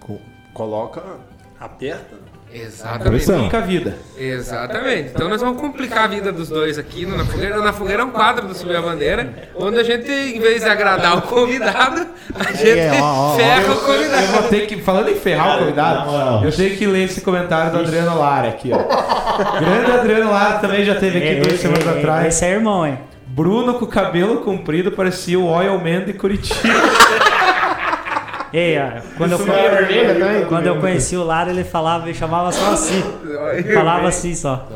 [0.00, 0.20] Co-
[0.52, 1.20] coloca,
[1.60, 2.18] aperta.
[2.52, 3.24] Exatamente.
[3.44, 3.96] Fica a vida.
[4.18, 5.10] Exatamente.
[5.14, 7.58] Então nós vamos complicar a vida dos dois aqui no Na Fogueira.
[7.58, 10.68] Na Fogueira é um quadro do Subir a Bandeira, onde a gente, em vez de
[10.68, 14.26] agradar o convidado, a gente É, ó, ó, ferra o Eu convidado.
[14.28, 17.78] vou ter que, falando em ferrar o convidado, eu tenho que ler esse comentário do
[17.80, 19.58] Adriano Lara aqui, ó.
[19.60, 22.26] Grande Adriano Lara também já teve aqui duas semanas Esse- atrás.
[22.28, 22.98] Esse é irmão, hein?
[23.26, 26.58] Bruno com o cabelo comprido parecia o Oil Man de Curitiba.
[28.52, 30.44] Ei, ó, quando, eu, vermelha também?
[30.46, 33.02] quando eu conheci o Lara, ele falava, ele chamava só assim.
[33.74, 34.68] Falava assim só.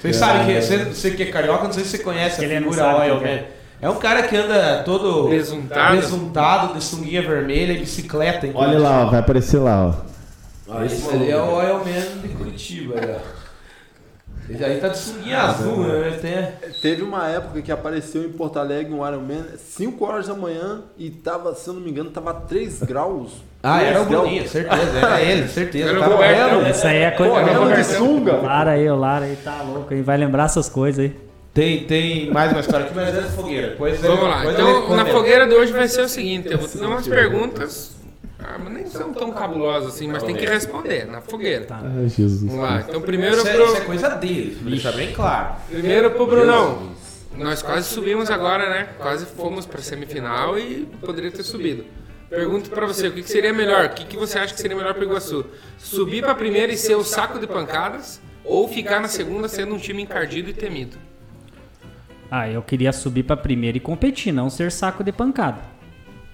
[0.00, 2.58] Vocês sabem que você, você que é carioca, não sei se você conhece Ele a
[2.58, 3.42] figura sabe Oil quem que Man.
[3.82, 5.96] É um cara que anda todo Besuntado.
[5.96, 8.48] besuntado, de sunguinha vermelha e bicicleta.
[8.54, 9.94] Olha lá, ó, vai aparecer lá, ó.
[10.68, 13.16] Ó, esse ali é o Oil Man de Curitiba, aí,
[14.50, 16.08] Esse aí tá de sunguinha azul, né?
[16.08, 16.72] Ele tem...
[16.80, 20.82] Teve uma época que apareceu em Porto Alegre um Iron Man 5 horas da manhã
[20.98, 23.32] e tava, se eu não me engano, tava 3 graus.
[23.62, 24.04] Ah, era o.
[24.06, 24.98] Bruninho, certeza.
[24.98, 25.90] Era ele, certeza.
[25.90, 26.66] Era o Tava vendo?
[26.66, 27.32] Essa aí é coisa.
[27.32, 28.36] Correndo de O sunga.
[28.36, 31.16] Lara aí, o Lara aí tá louco, aí vai lembrar essas coisas aí.
[31.54, 33.68] Tem, tem mais uma história aqui, mas é da fogueira.
[33.68, 34.38] Depois Vamos lá.
[34.38, 37.06] depois Então, eu na fogueira de hoje vai ser o seguinte: eu vou dar umas
[37.06, 38.01] perguntas.
[38.44, 41.64] Ah, mas nem são tão cabulosos assim, mas tem que responder na fogueira.
[41.64, 41.80] Tá.
[41.82, 42.42] Ai, Jesus.
[42.42, 42.84] Vamos lá.
[42.88, 45.56] Então primeiro Isso é, isso é pro, coisa dele, pra deixar bem claro.
[45.70, 46.92] primeiro pro Brunão.
[47.36, 48.88] Nós quase subimos agora, né?
[48.98, 51.84] Quase fomos pra semifinal e poderia ter subido.
[52.28, 53.86] Pergunto pra você, o que, que seria melhor?
[53.86, 55.44] O que, que você acha que seria melhor pro Iguaçu?
[55.78, 58.20] Subir pra primeira e ser o saco de pancadas?
[58.44, 60.96] Ou ficar na segunda sendo um time encardido e temido?
[62.30, 65.60] Ah, eu queria subir pra primeira e competir, não ser saco de pancada.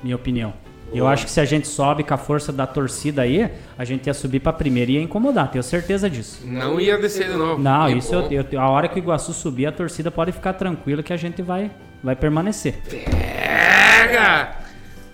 [0.03, 0.55] Minha opinião.
[0.93, 4.07] Eu acho que se a gente sobe com a força da torcida aí, a gente
[4.07, 6.41] ia subir pra primeira e ia incomodar, tenho certeza disso.
[6.45, 7.63] Não ia descer de novo.
[7.63, 8.29] Não, isso eu, bom.
[8.53, 11.43] eu- a hora que o Iguaçu subir, a torcida pode ficar tranquila que a gente
[11.43, 11.71] vai,
[12.03, 12.81] vai permanecer.
[12.89, 14.57] Pega!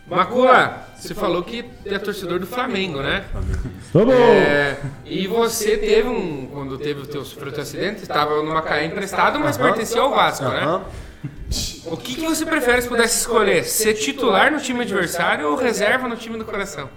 [0.07, 3.25] Macula, você falou que é torcedor do Flamengo, né?
[3.93, 4.15] Vamos!
[4.15, 4.77] É,
[5.07, 6.47] e você teve um.
[6.53, 10.45] Quando teve o teu, o teu acidente, estava no Macaé emprestado, mas pertencia ao Vasco,
[10.45, 10.81] né?
[11.87, 13.65] O que, que você prefere se pudesse escolher?
[13.65, 16.89] Ser titular no time adversário ou reserva no time do coração?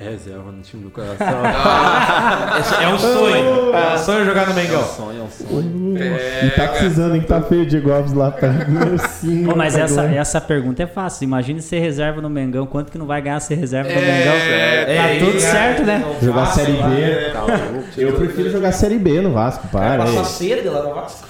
[0.00, 1.18] É reserva no time do coração.
[2.80, 3.74] É um sonho.
[3.74, 4.84] É um sonho jogar no É um Mengão.
[4.84, 5.98] sonho, é um sonho.
[6.46, 7.22] E tá precisando, hein?
[7.22, 8.52] Tá feio o Diego Alves lá pra
[9.20, 11.24] Sim, Pô, mas tá essa, essa pergunta é fácil.
[11.24, 12.64] Imagine ser reserva no Mengão.
[12.66, 14.32] Quanto que não vai ganhar ser reserva no É, Mengão?
[14.32, 16.04] Tá É, tudo é, certo, né?
[16.22, 17.30] Jogar Série B.
[17.32, 17.88] Tá louco.
[17.96, 20.04] Eu prefiro jogar Série B no Vasco, para.
[20.04, 21.28] Passar É, cedo lá no Vasco.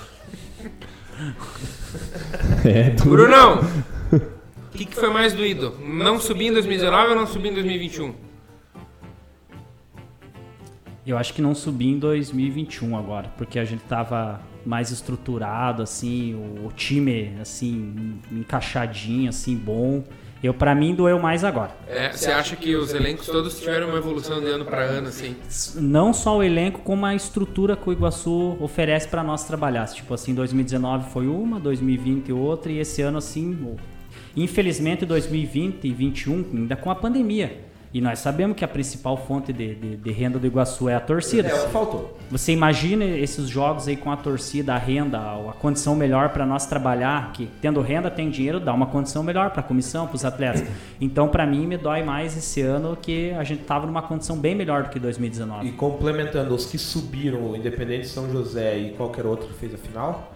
[2.65, 3.23] é duro.
[3.23, 3.61] Brunão,
[4.13, 5.77] o que, que foi mais doído?
[5.81, 8.15] Não subir em 2019 ou não subir em 2021?
[11.07, 16.35] Eu acho que não subi em 2021 agora, porque a gente tava mais estruturado, assim,
[16.35, 20.05] o, o time, assim, encaixadinho, assim, bom.
[20.43, 21.73] Eu, para mim, doeu mais agora.
[21.89, 25.35] É, você acha que os elencos todos tiveram uma evolução de ano para ano, assim?
[25.75, 29.87] Não só o elenco, como a estrutura que o Iguaçu oferece para nós trabalhar.
[29.87, 33.77] Tipo assim, 2019 foi uma, 2020 outra, e esse ano, assim,
[34.37, 37.68] infelizmente 2020 e 2021, ainda com a pandemia.
[37.93, 41.01] E nós sabemos que a principal fonte de, de- de renda do Iguaçu é a
[41.01, 41.49] torcida.
[41.49, 42.19] É o que faltou.
[42.31, 46.67] Você imagina esses jogos aí com a torcida, a renda, a condição melhor para nós
[46.67, 50.25] trabalhar, que tendo renda tem dinheiro, dá uma condição melhor para a comissão, para os
[50.25, 50.65] atletas.
[51.01, 54.55] Então, para mim, me dói mais esse ano que a gente tava numa condição bem
[54.55, 55.67] melhor do que 2019.
[55.69, 59.73] E complementando, os que subiram, o Independente de São José e qualquer outro que fez
[59.75, 60.33] a final,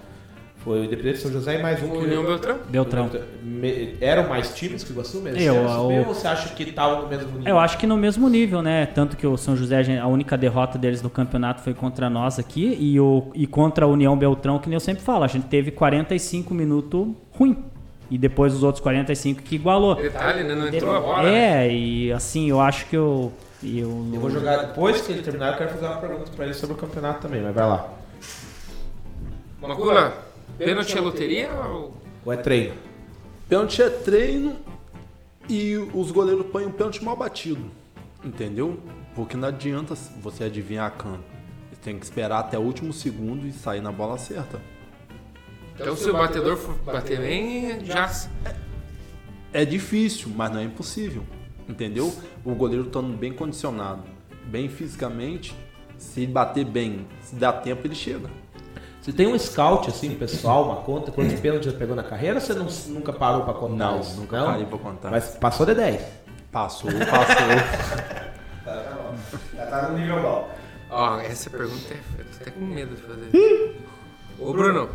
[0.65, 1.99] foi o Independente de São José e mais um O que...
[1.99, 2.59] União Beltrão?
[2.69, 3.11] Beltrão.
[4.01, 5.41] Eram mais times que o Iguaçu mesmo?
[5.41, 7.47] Eu, o- subir, ou você acha que estavam no mesmo nível?
[7.47, 8.87] Eu acho que no mesmo nível, né?
[8.87, 12.77] Tanto que o São José, a única derrota deles no campeonato foi contra nós aqui
[12.81, 15.71] e, o, e contra a União Beltrão, que nem eu sempre falo, a gente teve
[15.71, 17.57] 45 minutos ruim.
[18.11, 19.95] E depois os outros 45 que igualou.
[19.95, 20.55] Detalhe, né?
[20.55, 21.23] Não entrou a bola.
[21.23, 21.67] né?
[21.67, 23.33] É, e assim, eu acho que eu.
[23.65, 26.53] Eu, Eu vou jogar, depois que ele terminar, eu quero fazer uma pergunta pra ele
[26.53, 27.89] sobre o campeonato também, mas vai lá.
[29.61, 30.13] Macula,
[30.65, 31.97] pênalti é loteria ou...
[32.25, 32.75] Ou é treino?
[33.49, 34.57] Pênalti é treino
[35.49, 37.71] e os goleiros põem o pênalti mal batido.
[38.25, 38.79] Entendeu?
[39.15, 41.25] Porque não adianta você adivinhar a canto.
[41.71, 44.61] Você tem que esperar até o último segundo e sair na bola certa.
[45.75, 48.11] Então se o batedor for bater bem, já...
[49.53, 51.25] É difícil, mas não é impossível.
[51.69, 52.15] Entendeu?
[52.45, 54.03] O goleiro estando bem condicionado,
[54.45, 55.55] bem fisicamente,
[55.99, 58.29] se bater bem, se dá tempo, ele chega.
[59.03, 62.41] Você tem um scout, assim, pessoal, uma conta, quantos pênaltis já pegou na carreira ou
[62.41, 64.20] você não, nunca parou pra contar Não, isso?
[64.20, 65.11] nunca parei pra contar.
[65.11, 66.01] Mas passou de 10.
[66.53, 67.47] Passou, passou.
[69.57, 70.49] Já tá no nível bom.
[70.89, 71.97] Ó, essa pergunta é...
[72.20, 73.77] Eu tô até com medo de fazer.
[74.39, 74.89] Ô, Bruno,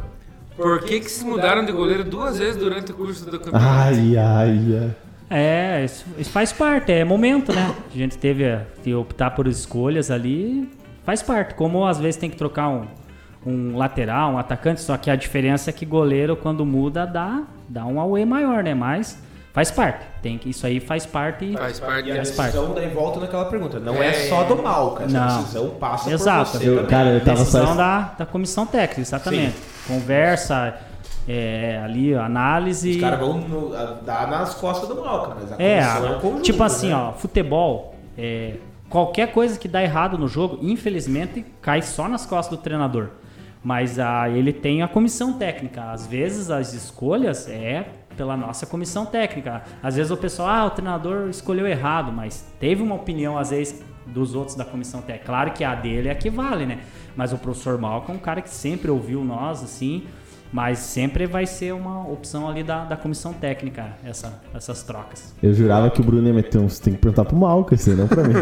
[0.56, 3.66] por que que se mudaram de goleiro duas vezes durante o curso do campeonato?
[3.66, 4.96] Ai, ai, ai.
[5.30, 7.76] É, isso, isso faz parte, é momento, né?
[7.94, 10.72] A gente teve que optar por escolhas ali,
[11.04, 11.56] faz parte.
[11.56, 12.88] Como às vezes tem que trocar um,
[13.46, 17.86] um lateral, um atacante, só que a diferença é que goleiro, quando muda, dá, dá
[17.86, 18.74] um AUE maior, né?
[18.74, 19.22] Mas
[19.54, 20.06] faz parte.
[20.22, 21.54] Tem que, isso aí faz parte.
[21.54, 22.32] Faz parte E a parte.
[22.36, 23.80] decisão daí volta naquela pergunta.
[23.80, 24.14] Não é, É.
[24.30, 25.06] só do mal, cara.
[25.06, 25.38] Essa Não.
[25.42, 26.52] decisão passa Exato.
[26.52, 26.90] por você Eu- também.
[26.90, 27.76] cara, eu tava decisão só.
[27.76, 29.56] da, da comissão técnica, exatamente.
[29.88, 30.76] Conversa,
[31.28, 32.92] é, ali, análise.
[32.96, 33.70] Os caras vão no-
[34.04, 35.38] dar nas costas do mal, cara.
[35.42, 35.82] Mas a É,
[36.16, 36.96] um conjunto, tipo assim, né?
[36.96, 38.56] ó, futebol, é,
[38.90, 43.10] qualquer coisa que dá errado no jogo, infelizmente, cai só nas costas do treinador.
[43.68, 45.92] Mas ah, ele tem a comissão técnica.
[45.92, 47.86] Às vezes as escolhas é
[48.16, 49.62] pela nossa comissão técnica.
[49.84, 53.84] Às vezes o pessoal, ah, o treinador escolheu errado, mas teve uma opinião, às vezes,
[54.06, 55.26] dos outros da comissão técnica.
[55.26, 56.80] Claro que a dele é a que vale, né?
[57.14, 60.06] Mas o professor Malcolm é um cara que sempre ouviu nós, assim,
[60.52, 65.34] mas sempre vai ser uma opção ali da, da comissão técnica, essa, essas trocas.
[65.42, 66.60] Eu jurava que o Bruno ia meter.
[66.60, 68.34] Você tem que perguntar pro Malca, isso aí, não pra mim.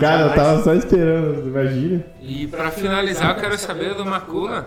[0.00, 2.04] Cara, eu tava só esperando, imagina.
[2.20, 4.66] E pra finalizar, eu quero saber do Macula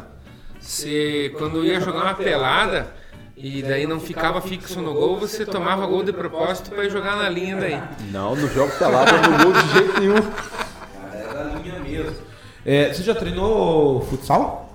[0.60, 2.88] se quando ia jogar uma pelada,
[3.36, 7.16] e daí não ficava fixo no gol, você tomava gol de propósito pra ir jogar
[7.16, 7.82] na linha daí.
[8.12, 10.16] Não, no jogo pelado eu não gol de jeito nenhum.
[11.14, 12.16] Era a linha mesmo.
[12.66, 14.67] É, você já treinou futsal?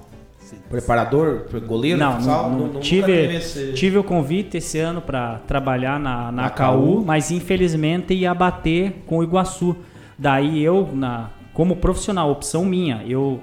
[0.72, 2.50] Preparador, goleiro, Não, futsal?
[2.50, 3.38] não, não, tive,
[3.74, 7.04] tive o convite esse ano para trabalhar na, na Na KU.
[7.06, 9.76] mas infelizmente ia bater com o Iguaçu.
[10.18, 13.40] Daí eu, na, como profissional, opção minha, eu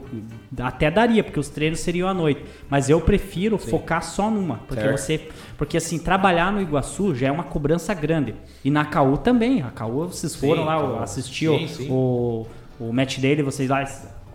[0.60, 2.44] até daria, porque os treinos seriam à noite.
[2.68, 4.58] Mas eu prefiro focar só numa.
[4.68, 4.98] Porque Certo.
[4.98, 5.30] você.
[5.58, 8.34] Porque assim, trabalhar no Iguaçu já é uma cobrança grande.
[8.66, 9.62] E na KU também.
[9.62, 11.88] A KU, vocês foram Sim, lá assistir sim, o- sim.
[11.92, 12.48] o,
[12.80, 13.84] o match dele, vocês lá,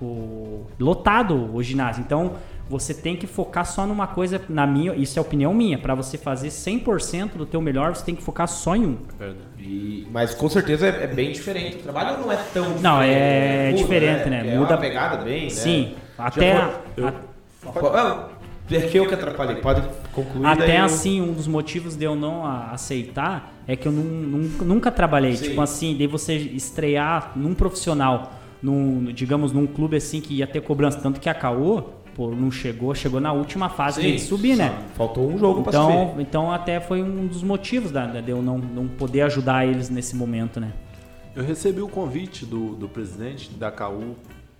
[0.03, 2.03] o, lotado o ginásio.
[2.07, 2.33] Então,
[2.69, 6.17] você tem que focar só numa coisa, na minha, isso é opinião minha, para você
[6.17, 8.97] fazer 100% do teu melhor, você tem que focar só em um.
[9.59, 11.77] E- mas com certeza é, é bem diferente.
[11.77, 12.83] O trabalho não é tão diferente.
[12.83, 14.49] Não, é Muda, diferente, né?
[14.49, 15.51] É Muda- uma pegada bem, né?
[15.51, 16.55] Sim, até
[16.95, 17.13] foi- a-
[17.67, 18.29] Ah,
[18.71, 19.57] É que eu que atrapalhei.
[19.57, 19.83] Pode
[20.13, 20.47] concluir.
[20.47, 24.03] Até eu- assim, um dos motivos de eu não a- aceitar é que eu nun-
[24.03, 25.37] nun- nunca trabalhei.
[25.37, 25.49] Sim.
[25.51, 28.33] Tipo assim, de você estrear num profissional,
[28.63, 30.99] num, digamos, num clube assim que ia ter cobrança.
[30.99, 31.85] Tanto que a Caô,
[32.15, 34.85] pô, não chegou, chegou na última fase Sim, de subir, né?
[34.95, 36.23] Faltou um jogo pra Então, subir.
[36.23, 39.91] então até foi um dos motivos da, da- de eu não, não poder ajudar eles
[39.91, 40.73] nesse momento, né?
[41.35, 44.15] Eu recebi o convite do, do presidente da KU.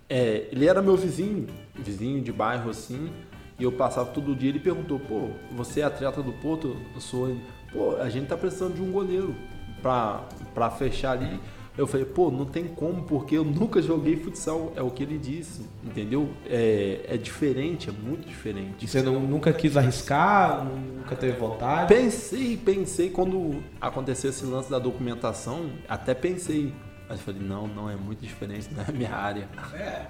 [0.09, 3.09] É, ele era meu vizinho, vizinho de bairro assim,
[3.57, 4.49] e eu passava todo dia.
[4.49, 6.75] Ele perguntou: pô, você é atleta do Porto?
[6.93, 7.35] Eu sou.
[7.71, 9.33] Pô, a gente tá precisando de um goleiro
[9.81, 10.21] pra,
[10.53, 11.39] pra fechar ali.
[11.77, 14.71] Eu falei: pô, não tem como, porque eu nunca joguei futsal.
[14.75, 16.29] É o que ele disse, entendeu?
[16.45, 18.87] É, é diferente, é muito diferente.
[18.87, 21.93] Você não- nunca quis arriscar, nunca teve vontade.
[21.93, 26.73] Pensei, pensei quando aconteceu esse lance da documentação, até pensei.
[27.07, 29.47] Mas falei, não, não é muito diferente, não é minha área.
[29.75, 30.07] É,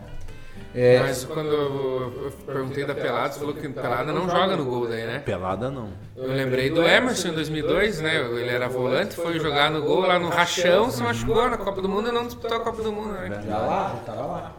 [1.01, 5.05] Mas quando eu perguntei da Pelada, você falou que Pelada não joga no gol daí,
[5.05, 5.19] né?
[5.19, 5.89] Pelada não.
[6.17, 8.17] Eu lembrei do Emerson em 2002, né?
[8.17, 11.87] Ele era volante, foi jogar no gol lá no Rachão, se machucou na Copa do
[11.87, 13.41] Mundo e não disputou a Copa do Mundo, né?
[13.47, 14.55] Já lá, tava lá.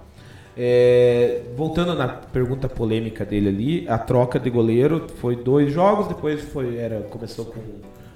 [0.59, 6.41] É, voltando na pergunta polêmica dele ali, a troca de goleiro foi dois jogos, depois
[6.45, 7.61] foi era começou com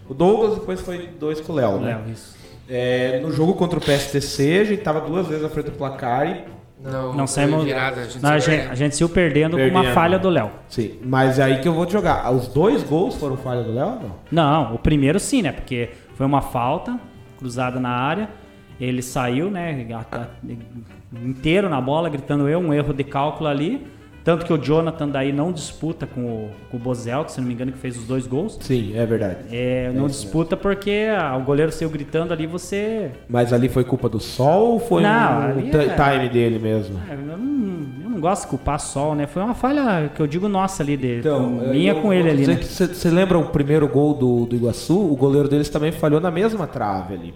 [0.09, 1.97] o Douglas, depois foi dois com o Léo, né?
[1.97, 2.35] Léo, isso.
[2.67, 6.27] É, no jogo contra o PSTC, a gente tava duas vezes à frente do placar
[6.27, 7.65] e Não, Não saímos.
[7.65, 9.95] virada, a gente Não, a, saiu gente, a gente saiu perdendo, com uma Perdendo.
[9.95, 10.51] falha do Léo.
[10.69, 12.31] sim, mas aí que eu vou te jogar.
[12.33, 13.99] Os dois gols foram falha do Léo?
[14.01, 14.17] Não.
[14.31, 15.53] Não, o primeiro sim, né?
[15.53, 16.99] Porque foi uma falta
[17.39, 18.31] cruzada na área.
[18.81, 19.87] Ele saiu, né?
[21.23, 23.87] inteiro na bola, gritando eu, um erro de cálculo ali.
[24.23, 27.49] Tanto que o Jonathan daí não disputa com o, com o Bozel, que se não
[27.49, 28.59] me engano que fez os dois gols.
[28.61, 29.39] Sim, é verdade.
[29.51, 33.11] É, não disputa porque ah, o goleiro saiu gritando ali, você.
[33.29, 37.01] Mas ali foi culpa do sol ou foi Não, um é- time dele mesmo?
[37.09, 37.33] Ah, Eu não,
[38.05, 39.27] eu não gosto de culpar sol, né?
[39.27, 41.21] Foi uma falha que eu digo nossa ali dele.
[41.21, 42.63] Então, minha eu com ele ali, dizer né?
[42.63, 44.99] Você lembra o primeiro gol do, do Iguaçu?
[44.99, 47.35] O goleiro deles também falhou na mesma trave ali.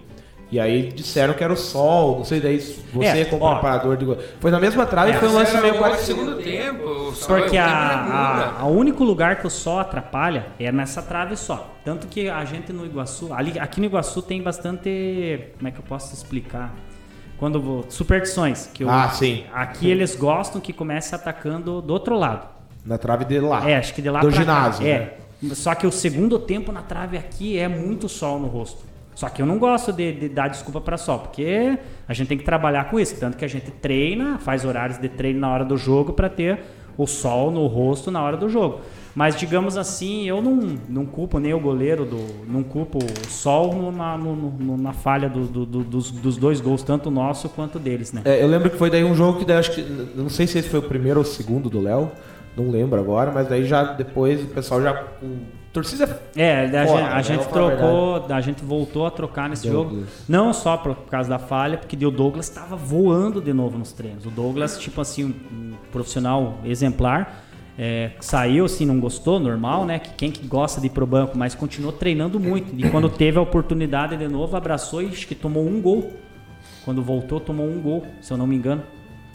[0.52, 2.60] E aí disseram que era o sol, não sei daí
[2.92, 3.54] você É, como ó.
[3.54, 4.06] preparador de.
[4.38, 6.06] Foi na mesma trave e foi um lance meio o parecido.
[6.20, 11.02] segundo tempo, o Porque o a, a único lugar que o sol atrapalha é nessa
[11.02, 11.74] trave só.
[11.84, 15.78] Tanto que a gente no Iguaçu, ali, aqui no Iguaçu tem bastante, como é que
[15.78, 16.72] eu posso explicar?
[17.36, 19.44] Quando vou, superstições, que eu- Ah, sim.
[19.52, 22.46] aqui eles gostam que comece atacando do outro lado.
[22.86, 23.68] Na trave dele lá.
[23.68, 24.86] É, acho que de lá Do pra ginásio, Cá.
[24.86, 25.10] né?
[25.50, 25.54] É.
[25.54, 28.84] Só que o segundo tempo na trave aqui é muito sol no rosto.
[29.14, 31.78] Só que eu não gosto de, de dar desculpa para sol, porque
[32.08, 33.18] a gente tem que trabalhar com isso.
[33.18, 36.60] Tanto que a gente treina, faz horários de treino na hora do jogo para ter
[36.96, 38.80] o sol no rosto na hora do jogo.
[39.16, 42.18] Mas digamos assim, eu não, não culpo nem o goleiro, do,
[42.48, 46.36] não culpo o sol no- na, no- no- na falha do- do- do- dos, dos
[46.36, 48.22] dois gols, tanto nosso quanto deles, né?
[48.24, 49.82] É, eu lembro que foi daí um jogo que daí acho que.
[50.16, 52.10] Não sei se esse foi o primeiro ou o segundo do Léo.
[52.56, 55.04] Não lembro agora, mas daí já depois o pessoal já.
[55.74, 56.22] Torcida.
[56.34, 57.02] É, a, gente, né?
[57.02, 60.00] a gente a trocou, a gente voltou a trocar nesse Douglas.
[60.00, 60.12] jogo.
[60.28, 64.24] Não só por causa da falha, porque o Douglas estava voando de novo nos treinos.
[64.24, 67.42] O Douglas, tipo assim, um, um profissional exemplar.
[67.76, 69.98] é, saiu assim, não gostou, normal, né?
[69.98, 72.72] Que quem que gosta de ir pro banco, mas continuou treinando muito.
[72.78, 76.12] E quando teve a oportunidade de novo, abraçou e acho que tomou um gol.
[76.84, 78.82] Quando voltou, tomou um gol, se eu não me engano.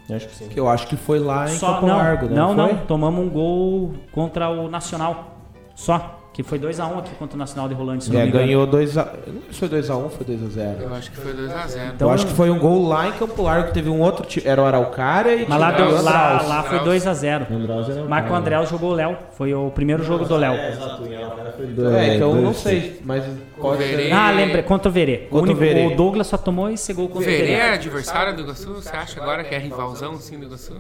[0.10, 0.48] Acho que sim.
[0.48, 2.36] Que eu acho que foi lá em Só, Campo não, Largo, né?
[2.36, 2.74] não, foi?
[2.74, 5.38] não, tomamos um gol contra o Nacional.
[5.76, 6.19] Só.
[6.32, 8.96] Que foi 2x1 aqui contra o Nacional de Rolante, se É, ganhou 2x.
[9.28, 10.82] Eu não sei se foi 2x1 foi 2x0.
[10.82, 11.92] Eu acho que foi 2x0.
[11.96, 14.26] Então, eu acho que foi um gol lá em Campo Largo, que teve um outro.
[14.26, 17.48] ti- Era o Araucária e Mas lá, o deu- lá, lá foi 2x0.
[17.52, 18.34] Andraus era o Marco.
[18.34, 19.18] André jogou o Léo.
[19.32, 20.54] Foi o primeiro jogo do Léo.
[20.54, 21.08] É, exato, o
[21.98, 23.24] É, então eu não sei, mas
[23.58, 24.64] O Verê- Ah, lembrei.
[24.64, 25.28] Contra o Verê.
[25.30, 25.88] O, Contra o único- Verê.
[25.88, 27.54] o Douglas só tomou esse gol O contra o Verê Verê.
[27.54, 28.76] é adversário do Iguaçu?
[28.76, 30.76] Você acha agora que é rivalzão assim do Iguaçu?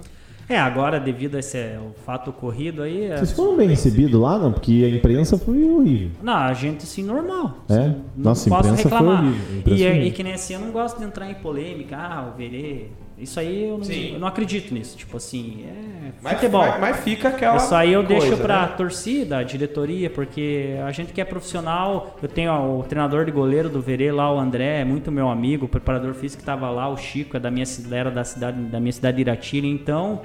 [0.49, 3.03] É, agora, devido a esse o fato ocorrido aí.
[3.05, 4.51] é- Vocês foram bem recebidos lá, não?
[4.51, 6.09] Porque a imprensa foi horrível.
[6.23, 7.57] Não, a gente assim, normal.
[7.69, 7.73] É?
[7.75, 9.33] Assim, Nossa, a posso imprensa foi reclamar.
[9.67, 11.95] E, é- foi e que nem assim, eu não gosto de entrar em polêmica.
[11.95, 12.87] Ah, o Verê.
[13.15, 14.97] Isso aí eu não, eu não acredito nisso.
[14.97, 16.61] Tipo assim, é Mas, futebol.
[16.61, 17.57] mas, mas fica aquela.
[17.57, 18.73] Isso aí eu coisa, deixo pra né?
[18.77, 23.31] torcida, a diretoria, porque a gente que é profissional, eu tenho ó, o treinador de
[23.31, 26.69] goleiro do Verê lá, o André, é muito meu amigo, o preparador físico que tava
[26.69, 30.21] lá, o Chico, é da minha era da cidade, da minha cidade de Iratira, então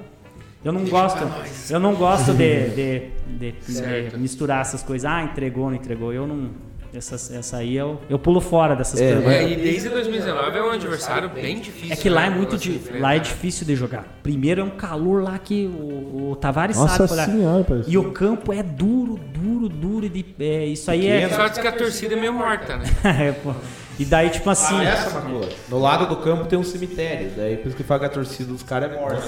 [0.65, 1.23] eu não gosto,
[1.71, 3.03] eu não gosto de, de,
[3.39, 6.51] de- de misturar essas coisas, ah, entregou, não entregou, eu não
[6.97, 9.33] essa, essa aí eu, eu pulo fora dessas É, perguntas.
[9.33, 11.93] É, e desde 2019 é um adversário bem difícil.
[11.93, 13.03] É que lá é né, muito di- você enfrentar.
[13.03, 14.05] lá é difícil de jogar.
[14.23, 17.21] Primeiro é um calor lá que o, o Tavares Nossa sabe.
[17.21, 17.33] olha.
[17.37, 17.91] senhora, parece.
[17.91, 20.09] E o campo é duro, duro, duro.
[20.09, 21.29] De, é, isso aí é.
[21.31, 22.85] Só diz que a torcida é meio morta, né?
[23.03, 23.53] é, pô.
[23.99, 24.83] E daí, tipo assim.
[24.85, 25.49] Essa, Macula.
[25.69, 27.31] No lado do campo tem um cemitério.
[27.37, 29.23] Daí por isso que fala que a torcida dos caras é morta.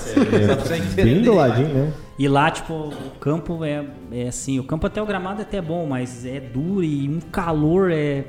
[0.76, 1.04] Entender.
[1.04, 1.94] Bem do ladinho mesmo.
[2.18, 4.58] E lá, tipo, o campo é, é assim.
[4.58, 8.24] O campo até o gramado é até bom, mas é duro e um calor é.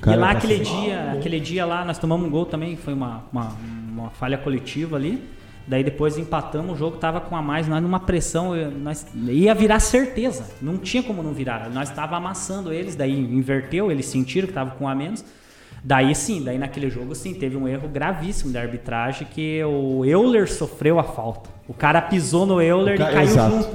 [0.00, 0.80] Cara, e lá tá aquele assim.
[0.82, 3.56] dia, aquele dia lá, nós tomamos um gol também, foi uma, uma,
[3.92, 5.22] uma falha coletiva ali.
[5.66, 9.80] Daí depois empatamos, o jogo tava com a mais, nós numa pressão, nós ia virar
[9.80, 10.46] certeza.
[10.60, 11.70] Não tinha como não virar.
[11.70, 15.24] Nós tava amassando eles, daí inverteu, eles sentiram que tava com a menos.
[15.86, 20.50] Daí sim, daí naquele jogo sim, teve um erro gravíssimo da arbitragem que o Euler
[20.50, 21.50] sofreu a falta.
[21.68, 23.56] O cara pisou no Euler O ca- e caiu exato.
[23.56, 23.68] junto.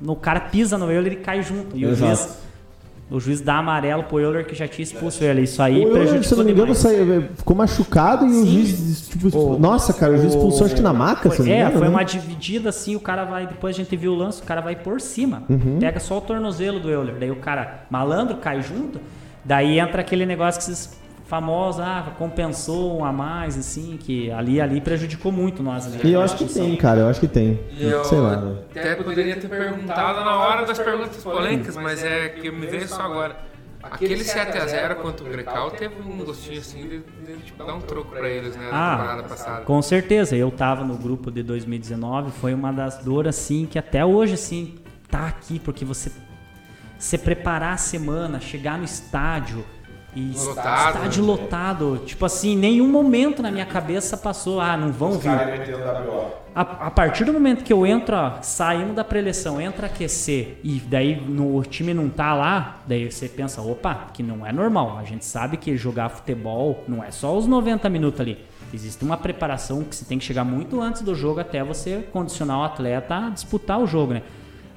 [0.00, 1.76] No cara pisa no Euler e cai junto.
[1.76, 2.16] E o Exato.
[2.16, 2.38] juiz,
[3.10, 5.42] o juiz dá amarelo pro Euler que já tinha expulso ele.
[5.42, 8.32] Isso aí O Euler, se prejudicou eu não me engano, saiu, ficou machucado e o
[8.32, 8.46] Sim.
[8.52, 9.08] juiz.
[9.10, 11.44] Tipo, expul- Nossa, cara, o juiz expulsou acho que na maca, se eu não Foi,
[11.44, 11.72] me é, engano.
[11.78, 11.88] foi né?
[11.94, 14.76] uma dividida assim, o cara vai, depois a gente viu o lance, o cara vai
[14.76, 15.76] por cima, Uhum.
[15.78, 18.98] pega só o tornozelo do Euler, daí o cara malandro cai junto,
[19.44, 20.98] daí entra aquele negócio que vocês
[21.30, 25.86] famosos, ah, compensou um a mais, assim, que ali ali prejudicou muito nós.
[25.86, 27.60] ali, E eu acho que tem, cara, eu acho que tem.
[27.78, 28.58] Eu Sei lá, né?
[28.74, 33.02] até poderia ter perguntado na hora das perguntas polêmicas, mas é que me veio só
[33.02, 33.48] agora.
[33.80, 38.10] Aquele 7x0 contra o Grecal teve um gostinho assim de, de, tipo, dar um troco
[38.10, 38.68] pra eles, né?
[38.70, 39.64] Na Ah, temporada passada.
[39.64, 44.04] Com certeza, eu tava no grupo de 2019, foi uma das dores assim que até
[44.04, 44.74] hoje assim
[45.08, 46.10] tá aqui porque você
[46.98, 49.64] se preparar a semana, chegar no estádio
[50.14, 51.28] e Lotado, estádio né?
[51.28, 55.30] lotado, tipo assim, nenhum momento na minha cabeça passou, ah, não vão vir.
[56.54, 60.80] A, a partir do momento que eu entro, ó, saímos da preleção, entra aquecer e
[60.80, 64.98] daí no, o time não tá lá, daí você pensa, opa, que não é normal.
[64.98, 68.38] A gente sabe que jogar futebol não é só os 90 minutos ali.
[68.72, 72.58] Existe uma preparação que você tem que chegar muito antes do jogo até você condicionar
[72.58, 74.22] o atleta a disputar o jogo, né?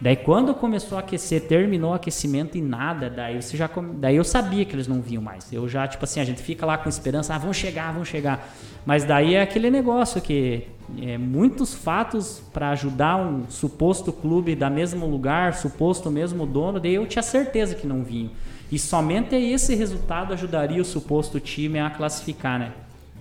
[0.03, 4.25] Daí quando começou a aquecer, terminou o aquecimento e nada, daí você já daí eu
[4.25, 5.53] sabia que eles não vinham mais.
[5.53, 8.53] Eu já, tipo assim, a gente fica lá com esperança, ah, vão chegar, vão chegar.
[8.85, 10.67] Mas daí é aquele negócio que
[11.01, 16.95] é, muitos fatos para ajudar um suposto clube da mesmo lugar, suposto mesmo dono, daí
[16.95, 18.31] eu tinha certeza que não vinham.
[18.69, 22.73] E somente esse resultado ajudaria o suposto time a classificar, né?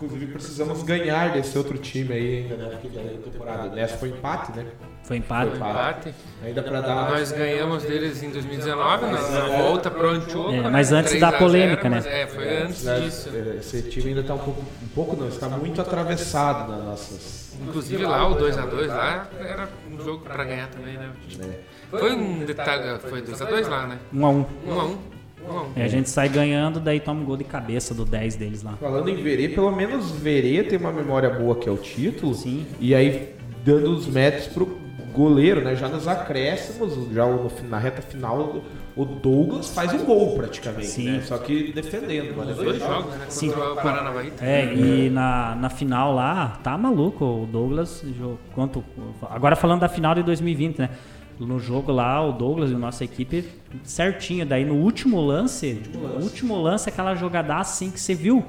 [0.02, 2.78] Inclusive precisamos ganhar desse outro time aí ainda, né?
[2.94, 4.66] Na temporada dessa foi empate, né?
[5.04, 5.50] Foi empate.
[5.50, 6.14] Foi Empate.
[6.44, 7.10] Ainda pra dar.
[7.10, 10.50] Nós ganhamos deles em 2019, na, na volta pro Antioco.
[10.50, 10.70] É, né?
[10.70, 11.96] mas antes 3 da a 0, polêmica, né?
[11.96, 13.28] mas É, foi antes né, disso.
[13.58, 14.60] Esse time ainda tá um pouco.
[14.60, 17.56] Um pouco não, está muito atravessado nas nossas.
[17.60, 21.10] Inclusive lá o 2x2 lá era um jogo pra ganhar também, né?
[21.90, 23.98] Foi um detalhe, foi 2x2 lá, né?
[24.12, 24.44] Um a um.
[24.44, 24.48] 1x1.
[24.66, 24.96] 1x1.
[25.76, 28.76] E a gente sai ganhando, daí toma um gol de cabeça do 10 deles lá.
[28.80, 32.34] Falando em Verê, pelo menos Verê tem uma memória boa que é o título.
[32.34, 32.66] Sim.
[32.80, 34.82] E aí, dando os méritos pro
[35.12, 35.76] goleiro, né?
[35.76, 38.62] Já nos acréscimos, já no, na reta final,
[38.96, 40.86] o Douglas faz um gol praticamente.
[40.86, 41.12] Sim.
[41.12, 41.22] Né?
[41.22, 42.34] Só que defendendo.
[42.36, 43.26] Mas Dois jogos, né?
[43.28, 43.50] Sim.
[43.50, 44.32] O Paranavaí.
[44.40, 48.04] É, e na, na final lá, tá maluco, o Douglas,
[48.54, 48.82] quanto,
[49.30, 50.90] agora falando da final de 2020, né?
[51.46, 53.44] No jogo lá, o Douglas e a nossa equipe
[53.82, 54.44] certinho.
[54.46, 58.44] Daí no último lance, no último lance, aquela jogada assim que você viu.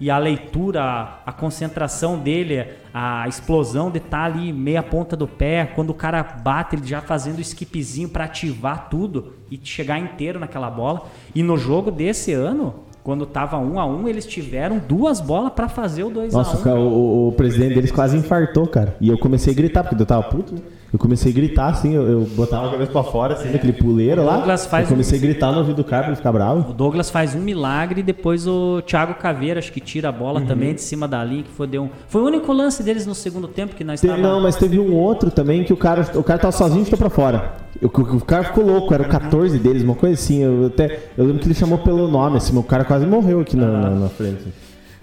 [0.00, 0.82] E a leitura,
[1.24, 6.20] a, concentração dele, a explosão de estar ali meia ponta do pé, quando o cara
[6.22, 11.06] bate, ele já fazendo o skipzinho pra ativar tudo e chegar inteiro naquela bola.
[11.32, 12.74] E no jogo desse ano,
[13.04, 16.60] quando tava um a um, eles tiveram duas bolas pra fazer o 2 Nossa, a
[16.60, 18.96] 1 cara, o, o- o presidente deles quase infartou, cara.
[19.00, 20.60] E eu comecei a gritar, porque eu tava puto, né?
[20.94, 24.24] Eu comecei a gritar, assim, eu, eu botava a cabeça pra fora, assim, naquele puleiro
[24.24, 24.36] lá.
[24.36, 26.70] Douglas faz eu comecei a gritar no ouvido do cara pra ele ficar bravo.
[26.70, 30.38] O Douglas faz um milagre e depois o Thiago Caveira, acho que tira a bola
[30.38, 30.46] Uhum.
[30.46, 31.90] também de cima da linha, que foi, deu um...
[32.06, 34.20] foi o único lance deles no segundo tempo que nós Te- tava...
[34.22, 36.98] não, mas teve um outro também que o cara, o cara tava sozinho e chutou
[37.00, 37.54] pra fora.
[37.82, 40.44] O, o- o cara ficou louco, era o 14 deles, uma coisa assim.
[40.44, 43.56] Eu, até, eu lembro que ele chamou pelo nome, assim, o cara quase morreu aqui
[43.56, 44.44] na, na, na frente.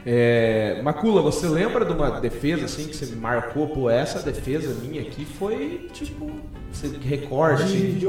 [0.06, 3.68] É, Macula, você lembra de uma defesa assim que você me marcou?
[3.68, 6.32] Pô, essa defesa minha aqui foi tipo.
[6.72, 7.99] Você recorda assim.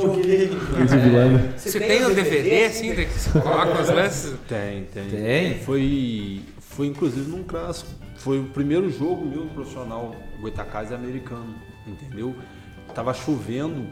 [1.57, 4.35] Você tem um DVD assim, que você coloca os lances?
[4.49, 5.09] Tem, tem.
[5.09, 5.59] Tem?
[5.61, 7.91] Foi, foi inclusive num clássico.
[8.17, 11.55] Foi o primeiro jogo meu profissional, Goitacás americano,
[11.87, 12.35] entendeu?
[12.95, 13.87] Tava chovendo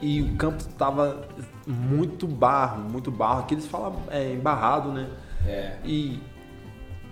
[0.00, 1.26] e o campo tava
[1.66, 3.40] muito barro, muito barro.
[3.40, 5.08] Aqui eles falam é, embarrado, né?
[5.46, 5.76] É.
[5.84, 6.20] E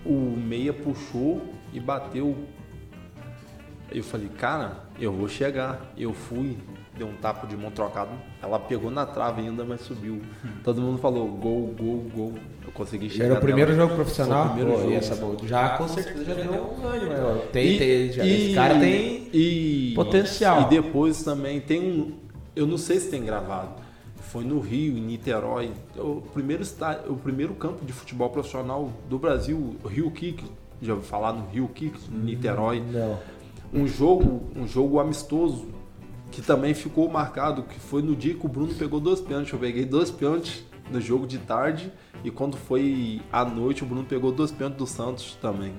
[0.05, 1.43] o meia puxou
[1.73, 2.37] e bateu.
[3.91, 5.93] Eu falei, cara, eu vou chegar.
[5.99, 6.57] Eu fui,
[6.97, 8.11] deu um tapa de mão trocado.
[8.43, 10.23] Ela pegou na trave ainda, mas subiu.
[10.65, 12.33] Todo mundo falou gol, gol, gol.
[12.65, 13.27] Eu consegui chegar.
[13.27, 14.45] Era o primeiro jogo profissional?
[14.45, 14.97] Foi o primeiro Pô, jogo.
[14.97, 17.11] essa boa- já com certeza já deu um ânimo.
[17.13, 17.43] né?
[17.53, 19.29] Tem, E- tem, já, e- esse cara tem.
[19.33, 20.63] e- potencial.
[20.63, 22.13] E depois também tem um.
[22.57, 23.82] Eu não sei se tem gravado.
[24.33, 25.73] Foi no Rio, em Niterói.
[25.95, 30.43] O primeiro, estádio, o primeiro campo de futebol profissional do Brasil, o Rio Kick.
[30.81, 32.81] Já ouviu falar no Rio Kick, em Niterói.
[32.81, 33.19] Não.
[33.75, 35.67] Um jogo, um jogo amistoso
[36.31, 39.53] que também ficou marcado, que foi no dia que o Bruno pegou dois pênaltis.
[39.53, 41.93] Eu peguei dois pênaltis no jogo de tarde
[42.25, 45.75] e quando foi à noite o Bruno pegou dois pênaltis do Santos também.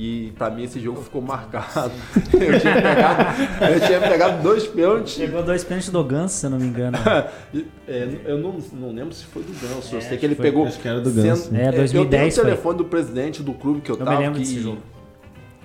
[0.00, 1.90] E pra mim esse jogo ficou marcado.
[2.32, 3.42] Eu tinha pegado,
[3.72, 5.14] eu tinha pegado dois pênaltis.
[5.14, 6.96] Chegou dois pênaltis do Ganso, se eu não me engano.
[7.88, 9.94] É, eu não, não lembro se foi do Ganso.
[9.94, 10.66] eu É, sei que ele foi- pegou.
[10.66, 11.44] acho que era do Ganso.
[11.44, 12.44] sendo- É, eu 2010 tenho o foi.
[12.44, 14.18] telefone do presidente do clube que eu, Eu me tava.
[14.20, 14.78] lembro que desse jogo.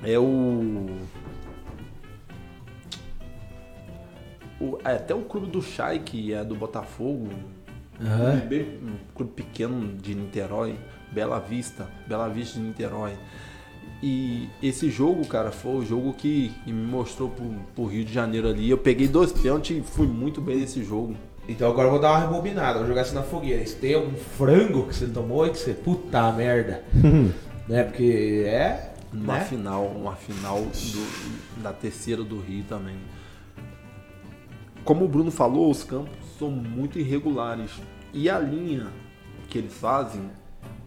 [0.04, 0.88] É o.
[4.60, 7.30] o- é, até o clube do Chay, que é do Botafogo.
[8.02, 8.34] Aham.
[8.34, 10.76] Um, clube, um clube pequeno de Niterói.
[11.12, 11.88] Bela Vista.
[12.08, 13.14] Bela Vista de Niterói.
[14.06, 18.50] E esse jogo, cara, foi o jogo que me mostrou pro, pro Rio de Janeiro
[18.50, 18.70] ali.
[18.70, 21.16] Eu peguei dois pênaltis e fui muito bem nesse jogo.
[21.48, 23.66] Então agora eu vou dar uma rebobinada, vou jogar assim na fogueira.
[23.66, 25.74] Se tem algum frango que você tomou e que você.
[25.74, 26.84] Puta merda.
[27.66, 27.84] né?
[27.84, 28.94] Porque é.
[29.14, 29.46] Uma né?
[29.46, 32.98] final, uma final do- da terceira do Rio também.
[34.84, 37.72] Como o Bruno falou, os campos são muito irregulares.
[38.14, 38.88] E a linha
[39.48, 40.24] que eles fazem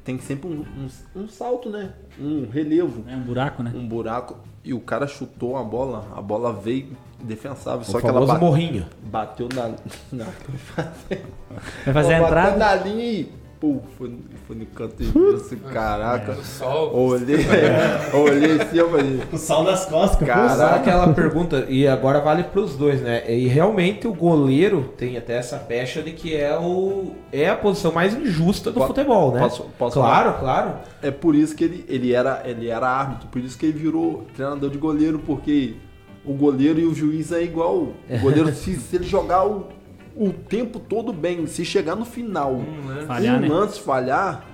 [0.07, 1.91] tem sempre um, um- um salto, né?
[2.19, 3.73] Um relevo, É um buraco, né?
[3.75, 4.37] um buraco.
[4.65, 7.81] E o cara chutou a bola, a bola veio defensável.
[7.81, 8.87] O Só que ela bate- morrinho.
[9.05, 9.75] bateu na.
[10.13, 10.25] na
[11.85, 12.57] Vai fazer a bateu entrada.
[12.57, 13.33] na linha e.
[13.59, 14.13] Pô, foi,
[14.47, 16.35] foi no canto de vista, caraca.
[16.35, 16.95] No sol.
[16.95, 17.39] Olhei,
[18.13, 19.21] olhei assim, eu falei.
[19.33, 20.77] O sal nas costas, Cara, Caraca.
[20.77, 23.23] aquela pergunta, e agora vale pros dois, né?
[23.35, 27.93] E realmente o goleiro tem até essa pecha de que é, o, é a posição
[27.93, 29.41] mais injusta do Po- futebol, né?
[29.41, 30.73] posso- posso claro, claro.
[31.03, 34.27] É por isso que ele, ele, era, ele era árbitro, por isso que ele virou
[34.35, 35.77] treinador de goleiro, porque
[36.27, 37.75] o goleiro e o juiz é igual.
[38.11, 39.69] O goleiro, se, se ele jogar o,
[40.17, 43.49] o tempo todo bem, se chegar no final, um, Falhar, né?
[43.49, 44.45] lance falhar,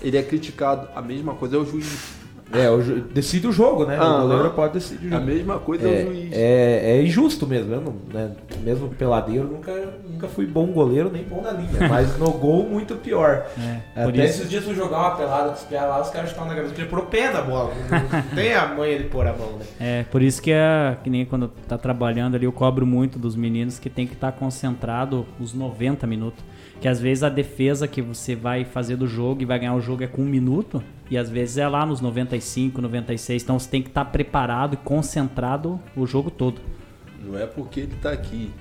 [0.00, 0.88] ele é criticado.
[0.94, 2.17] A mesma coisa é o juiz.
[2.52, 3.96] É, o ju- decide o jogo, né?
[3.96, 4.24] Aham.
[4.24, 5.26] O goleiro pode decidir o A jogo.
[5.26, 6.32] mesma coisa é, o juiz.
[6.32, 8.30] É, é injusto mesmo, eu não, né?
[8.62, 9.72] mesmo peladeiro, nunca,
[10.08, 13.46] nunca fui bom goleiro nem bom na linha, mas no gol muito pior.
[13.94, 14.38] É, por Até isso.
[14.40, 16.72] esses dias fui jogar uma pelada com os piados lá, os caras estavam na cabeça,
[16.74, 19.52] porque ele pôr o pé na bola, não, tem a manha de pôr a mão,
[19.58, 19.64] né?
[19.78, 23.36] É, por isso que é que nem quando tá trabalhando ali, eu cobro muito dos
[23.36, 26.42] meninos que tem que estar concentrado os 90 minutos.
[26.80, 29.80] Que às vezes a defesa que você vai fazer do jogo e vai ganhar o
[29.80, 33.42] jogo é com um minuto, e às vezes é lá nos 95, 96.
[33.42, 36.60] Então você tem que estar preparado e concentrado o jogo todo.
[37.22, 38.52] Não é porque ele tá aqui,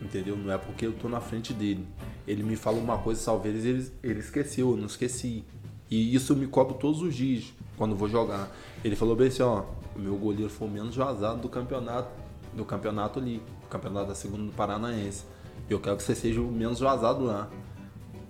[0.00, 0.36] entendeu?
[0.36, 1.86] Não é porque eu tô na frente dele.
[2.26, 5.44] Ele me falou uma coisa, talvez ele, ele esqueceu, eu não esqueci.
[5.90, 8.50] E isso me cobro todos os dias, quando vou jogar.
[8.84, 12.10] Ele falou bem assim, ó, o meu goleiro foi o menos vazado do campeonato,
[12.54, 15.24] do campeonato ali, do campeonato da segunda do Paranaense.
[15.68, 17.48] Eu quero que você seja o menos vazado lá.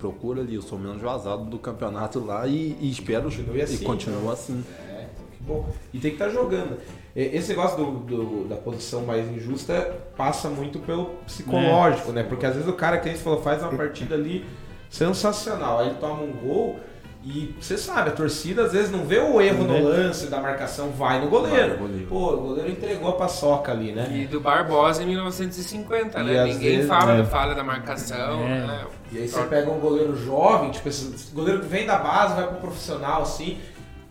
[0.03, 3.79] Procura ali, eu sou menos vazado do campeonato lá e, e espero Continue assim, e
[3.87, 4.33] continua então.
[4.33, 4.65] assim.
[4.91, 5.07] É,
[5.37, 5.69] que bom.
[5.95, 6.77] E tem que estar jogando.
[7.15, 12.24] E- Esse negócio do, do- da posição mais injusta passa muito pelo psicológico, né?
[12.24, 14.45] Porque às vezes o cara que a gente falou faz uma partida ali
[14.91, 16.81] sensacional, aí ele toma um gol
[17.24, 20.90] e você sabe, a torcida às vezes não vê o erro no lance da marcação,
[20.90, 21.57] vai no goleiro.
[21.57, 22.07] Vai no goleiro.
[22.09, 24.09] Pô, o goleiro entregou a paçoca ali, né?
[24.12, 26.44] E do Barbosa em 1950, E né?
[26.44, 27.24] Ninguém vezes- fala, é.
[27.24, 28.43] fala da marcação.
[28.43, 28.66] É.
[28.66, 28.86] né?
[29.12, 32.47] E aí você pega um goleiro jovem, tipo, esse goleiro que vem da base, vai
[32.49, 33.59] pro profissional, assim,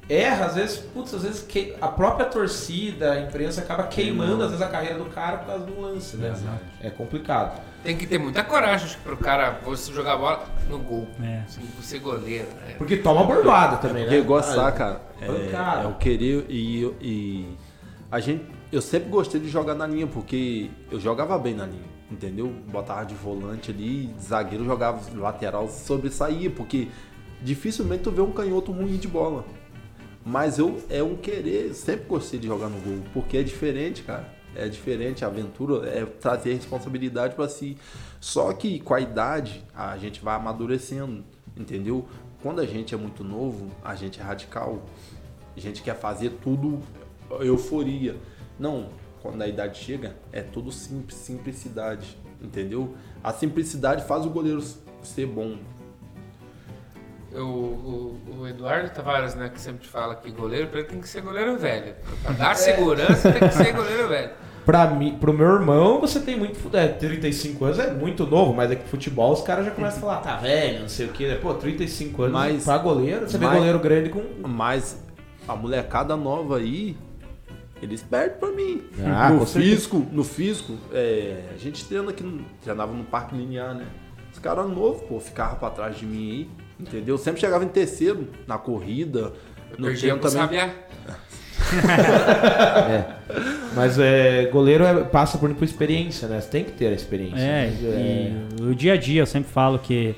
[0.08, 4.52] erra, às vezes, putz, às vezes que- a própria torcida, a imprensa acaba queimando, às
[4.52, 6.34] vezes, a carreira do cara por causa um lance, né?
[6.82, 7.62] É complicado.
[7.84, 11.08] Tem que ter muita coragem acho que, pro cara você jogar bola no gol.
[11.22, 11.41] É.
[11.45, 12.48] Assim, ser goleiro.
[12.66, 12.76] né?
[12.78, 14.10] Porque toma bordada também, né?
[14.10, 15.82] Porque gostar, cara, pancada.
[15.82, 17.58] é, é o querer e, e
[18.12, 21.90] a gente, eu sempre gostei de jogar na linha porque eu jogava bem na linha,
[22.12, 22.53] entendeu?
[22.68, 26.88] Botava de volante ali, zagueiro jogava lateral, sobressaía porque
[27.41, 29.44] dificilmente tu vê um canhoto ruim de bola.
[30.24, 34.41] Mas eu é um querer, sempre gostei de jogar no gol, porque é diferente, cara.
[34.56, 37.78] É diferente, a aventura é trazer responsabilidade para si.
[38.19, 41.23] Só que com a idade, a gente vai amadurecendo,
[41.56, 42.07] entendeu?
[42.41, 44.84] Quando a gente é muito novo, a gente é radical.
[45.56, 46.80] A gente quer fazer tudo
[47.40, 48.18] euforia.
[48.60, 48.90] Não,
[49.22, 52.95] quando a idade chega, é tudo simples, simplicidade, entendeu?
[53.23, 54.61] A simplicidade faz o goleiro
[55.03, 55.57] ser bom.
[57.34, 61.08] O, o, o Eduardo Tavares, né, que sempre fala que goleiro, pra ele tem que
[61.08, 61.95] ser goleiro velho.
[62.24, 64.32] Pra dar segurança tem que ser goleiro velho.
[64.66, 66.60] Pra mim, pro meu irmão, você tem muito.
[66.78, 70.02] É, 35 anos é muito novo, mas é que futebol os caras já começam a
[70.02, 71.28] falar, tá velho, não sei o que.
[71.28, 71.36] Né?
[71.36, 74.22] Pô, 35 anos Mas- pra goleiro, você vê mas- goleiro grande com.
[74.48, 75.02] Mas
[75.48, 76.95] a molecada nova aí,
[77.82, 78.84] eles perdem pra mim.
[79.03, 83.74] Ah, no físico, no físico, é, a gente treina aqui, no, treinava no Parque Linear,
[83.74, 83.88] né?
[84.32, 86.49] Os caras novos, pô, ficavam pra trás de mim aí,
[86.82, 87.18] entendeu?
[87.18, 89.34] Sempre chegava em terceiro na corrida.
[89.78, 90.41] No Perdia tempo também.
[90.41, 90.70] Sabiá.
[93.76, 96.41] Mas é, goleiro é- passa por, por experiência, né?
[96.41, 97.40] Você tem que ter a experiência.
[97.40, 100.16] É, Mas, é, e o dia a dia eu sempre falo que.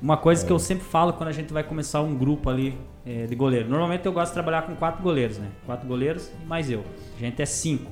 [0.00, 2.76] Uma coisa que eu sempre falo quando a gente vai começar um grupo ali
[3.06, 3.68] é, de goleiro.
[3.68, 5.46] Normalmente eu gosto de trabalhar com quatro goleiros, né?
[5.64, 6.84] Quatro goleiros e mais eu.
[7.16, 7.90] A gente é cinco.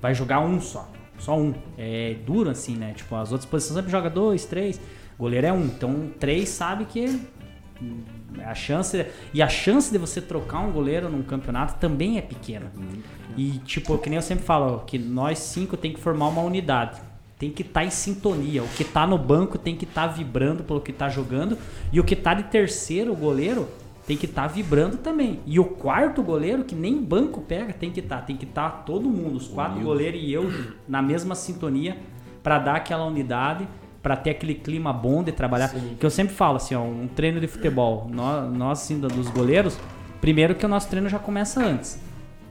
[0.00, 0.88] Vai jogar um só.
[1.18, 1.52] Só um.
[1.76, 2.94] É duro assim, né?
[2.96, 4.80] Tipo, as outras posições sempre joga dois, três.
[5.20, 5.66] Goleiro é um.
[5.66, 7.20] Então três sabe que
[8.42, 12.72] a chance e a chance de você trocar um goleiro num campeonato também é pequena.
[13.36, 17.02] E tipo, que nem eu sempre falo, que nós cinco tem que formar uma unidade.
[17.38, 18.62] Tem que estar em sintonia.
[18.62, 21.58] O que tá no banco tem que estar vibrando pelo que tá jogando
[21.92, 23.68] e o que tá de terceiro, o goleiro,
[24.06, 25.40] tem que estar vibrando também.
[25.46, 28.22] E o quarto goleiro, que nem banco pega, tem que estar.
[28.22, 30.50] Tem que estar todo mundo, os quatro goleiros e eu,
[30.88, 31.98] na mesma sintonia,
[32.42, 33.68] para dar aquela unidade,
[34.02, 35.70] para ter aquele clima bom de trabalhar.
[35.98, 39.78] Que eu sempre falo assim, ó, um treino de futebol, nós, nós assim, dos goleiros,
[40.20, 42.00] primeiro que o nosso treino já começa antes.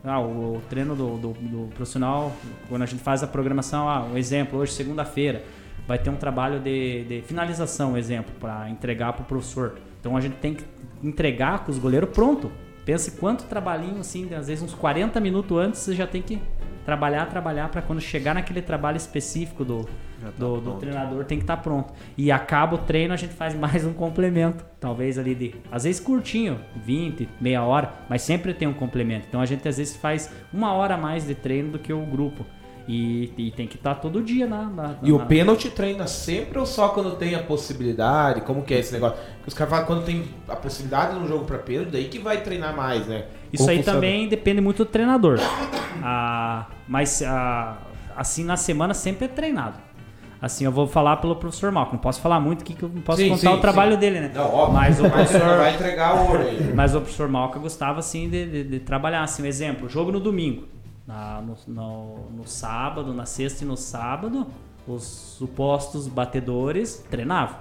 [0.04, 2.32] Ah, o, o treino do, do- do profissional,
[2.70, 5.44] quando a gente faz a programação, ah, um exemplo, hoje, segunda-feira,
[5.88, 9.76] vai ter um trabalho de, de finalização, um exemplo, para entregar para o professor.
[10.00, 10.64] Então a gente tem que
[11.04, 12.52] entregar com os goleiros pronto.
[12.86, 16.40] Pense quanto trabalhinho, assim, às vezes uns 40 minutos antes, você já tem que
[16.90, 19.88] trabalhar, trabalhar, para quando chegar naquele trabalho específico do,
[20.36, 21.94] do, do treinador, tem que estar pronto.
[22.18, 24.66] E acaba o treino, a gente faz mais um complemento.
[24.80, 29.28] Talvez ali de, às vezes curtinho, 20, meia hora, mas sempre tem um complemento.
[29.30, 32.04] Então a gente às vezes faz uma hora a mais de treino do que o
[32.06, 32.44] grupo.
[32.92, 34.64] E, e tem que estar todo dia na.
[34.64, 38.42] na- E o na- pênalti treina sempre ou só quando tem a possibilidade?
[38.42, 39.16] Como que é esse negócio?
[39.36, 42.42] Porque os caras falam quando tem a possibilidade num jogo pra pênalti, daí que vai
[42.42, 43.26] treinar mais, né?
[43.54, 43.98] Isso Como aí funciona?
[44.00, 45.38] também depende muito do treinador.
[46.02, 47.78] Ah, mas ah,
[48.18, 49.76] assim na semana sempre é treinado.
[50.42, 51.92] Assim, eu vou falar pelo professor Malco.
[51.94, 54.00] Não posso falar muito, que que eu não posso Sim, contar sim, o trabalho sim.
[54.00, 54.32] dele, né?
[54.34, 54.74] Não, óbvio.
[54.74, 56.74] Mas o professor, vai entregar o ouro aí.
[56.74, 60.20] Mas o professor Malca gostava assim de, de- de trabalhar assim, um exemplo, jogo no
[60.20, 60.64] domingo,
[61.10, 64.46] na- no, no- no sábado, na sexta e no sábado,
[64.88, 67.58] os supostos batedores treinavam.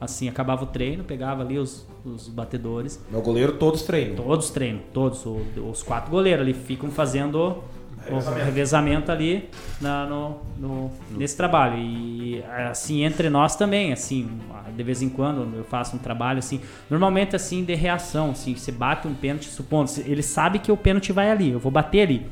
[0.00, 4.16] Assim, acabava o treino, pegava ali os, os batedores, Meu goleiro todos treinam.
[4.16, 5.40] todos treinam, todos, o-
[5.70, 7.62] os quatro goleiros ali ficam fazendo
[8.10, 9.48] o revezamento ali
[9.80, 11.78] na- no, no- nesse trabalho.
[11.78, 14.28] E assim, entre nós também, assim,
[14.76, 16.60] de vez em quando eu faço um trabalho assim,
[16.90, 21.12] normalmente assim de reação, assim, você bate um pênalti, supondo, ele sabe que o pênalti
[21.12, 22.26] vai ali, eu vou bater ali,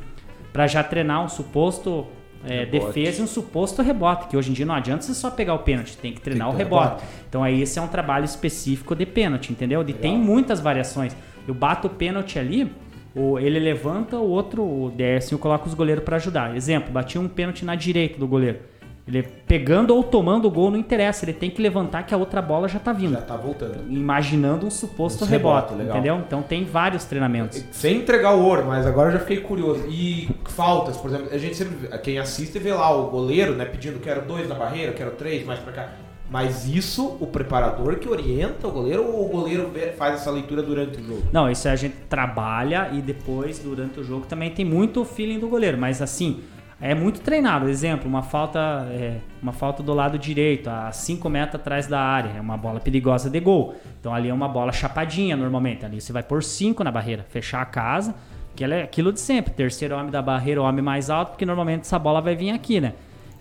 [0.53, 2.07] Pra já treinar um suposto
[2.45, 5.55] é, defesa e um suposto rebote, que hoje em dia não adianta você só pegar
[5.55, 6.95] o pênalti, tem que treinar Tem o que ter rebote.
[7.03, 7.07] rebote.
[7.29, 9.85] Então aí esse é um trabalho específico de pênalti, entendeu?
[9.87, 11.17] E tem muitas variações.
[11.47, 12.71] Eu bato o pênalti ali,
[13.15, 16.57] o, ele levanta, o outro, o Décio, coloca os goleiros pra ajudar.
[16.57, 18.59] Exemplo, bati um pênalti na direita do goleiro.
[19.07, 22.41] Ele pegando ou tomando o gol não interessa, ele tem que levantar que a outra
[22.41, 23.15] bola já tá vindo.
[23.15, 23.91] Já tá voltando.
[23.91, 26.23] Imaginando um suposto Um rebote, rebote, entendeu?
[26.25, 27.65] Então tem vários treinamentos.
[27.73, 29.85] Sem entregar o ouro, mas agora eu já fiquei curioso.
[29.89, 31.89] E faltas, por exemplo, a gente sempre.
[31.99, 33.65] Quem assiste vê lá o goleiro, né?
[33.65, 35.89] Pedindo quero dois na barreira, quero três, mais pra cá.
[36.31, 40.99] Mas isso, o preparador que orienta o goleiro ou o goleiro faz essa leitura durante
[40.99, 41.23] o jogo?
[41.31, 45.47] Não, isso a gente trabalha e depois, durante o jogo, também tem muito feeling do
[45.47, 45.77] goleiro.
[45.77, 46.41] Mas assim,
[46.83, 47.69] é muito treinado.
[47.69, 48.59] Exemplo, uma falta,
[48.91, 52.31] é, uma falta do lado direito, a 5 metros atrás da área.
[52.37, 53.75] É uma bola perigosa de gol.
[54.01, 55.85] Então ali é uma bola chapadinha normalmente.
[55.87, 58.15] Ali você vai pôr 5 na barreira, fechar a casa.
[58.55, 59.53] Que é aquilo de sempre.
[59.55, 62.81] Terceiro homem da barreira, o homem mais alto, porque normalmente essa bola vai vir aqui,
[62.83, 62.93] né?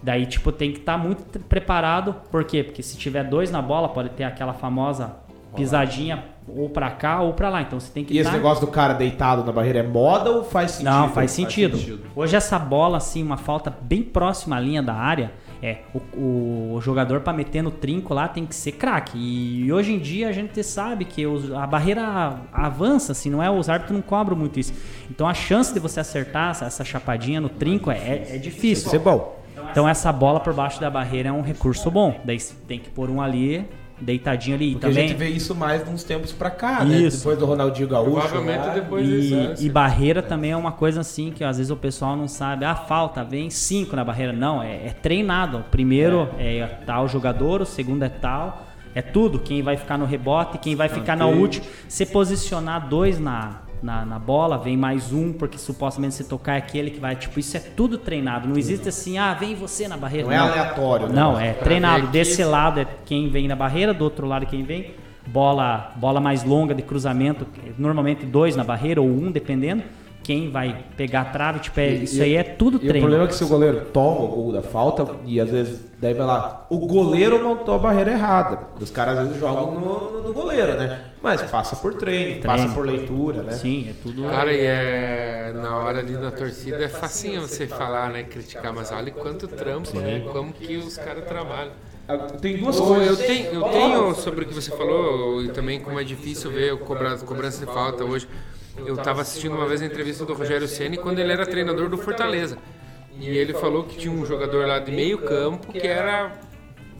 [0.01, 2.15] Daí, tipo, tem que estar muito tre- preparado.
[2.31, 2.63] Por quê?
[2.63, 5.17] Porque se tiver dois na bola, pode ter aquela famosa
[5.55, 6.23] pisadinha
[6.55, 7.61] ou pra cá ou pra lá.
[7.61, 10.43] Então você tem que E esse negócio do cara deitado na barreira é moda ou
[10.43, 10.89] faz sentido?
[10.91, 12.01] Não, faz sentido.
[12.15, 15.31] Hoje essa bola, assim, uma falta bem próxima à linha da área,
[15.63, 19.15] É, o, o jogador para meter no trinco lá tem que ser craque.
[19.15, 23.49] E hoje em dia a gente sabe que os- a barreira avança, assim, não é?
[23.51, 24.73] Os árbitros não cobram muito isso.
[25.07, 28.87] Então a chance de você acertar essa, essa chapadinha no trinco é, é, é difícil.
[28.87, 29.39] Isso é bom.
[29.69, 32.19] Então essa bola por baixo da barreira é um recurso bom.
[32.25, 33.63] Daí você tem que pôr um ali,
[34.01, 34.71] deitadinho ali.
[34.71, 37.09] Porque a também, gente vê isso mais de uns tempos pra cá, né?
[37.09, 38.11] Depois do Ronaldinho Gaúcho.
[38.11, 38.73] Provavelmente lá.
[38.73, 39.33] depois disso.
[39.33, 39.55] E, né?
[39.59, 42.65] e barreira também é uma coisa assim que às vezes o pessoal não sabe.
[42.65, 44.33] Ah, falta, vem cinco na barreira.
[44.33, 45.59] Não, é, é treinado.
[45.59, 46.65] O primeiro é.
[46.85, 48.67] tal jogador, o segundo é tal.
[48.93, 49.39] É tudo.
[49.39, 51.65] Quem vai ficar no rebote, quem vai ficar na última.
[51.87, 56.57] Se posicionar dois na, na, na bola, vem mais um, porque supostamente se tocar é
[56.57, 57.15] aquele que vai.
[57.15, 58.47] Tipo, isso é tudo treinado.
[58.47, 60.27] Não existe assim, ah, vem você na barreira.
[60.27, 61.15] Não é aleatório, né?
[61.15, 62.07] Não, é treinado.
[62.07, 64.93] ver Desse lado é quem vem na barreira, do outro lado é quem vem.
[65.27, 67.45] Bola, bola mais longa de cruzamento,
[67.77, 69.83] normalmente dois na barreira ou um, dependendo.
[70.23, 72.87] Quem vai pegar a trave, tipo, é- E- isso e- aí é tudo E o
[72.87, 72.99] treino.
[72.99, 76.13] problema é que se o goleiro toma o gol da falta, e às vezes daí
[76.13, 78.59] vai lá, o goleiro montou a barreira errada.
[78.79, 81.05] Os caras às vezes jogam no, no- goleiro, né?
[81.23, 83.51] Mas passa por treino, passa por leitura, né?
[83.53, 84.23] Sim, é tudo.
[84.29, 88.23] Cara, e é na hora ali da torcida é facinho você falar, né?
[88.23, 90.23] Criticar, mas olha quanto trampo, né?
[90.31, 91.71] Como que os caras trabalham.
[92.41, 93.19] Tem duas Ô, coisas.
[93.19, 96.73] Eu tenho, eu tenho sobre o que você falou e também como é difícil ver
[96.73, 98.27] o cobra- cobrança de falta hoje.
[98.77, 101.97] Eu estava assistindo uma vez a entrevista do Rogério Ceni quando ele era treinador do
[101.97, 102.57] Fortaleza.
[103.19, 106.39] E ele falou que tinha um jogador lá de meio campo que era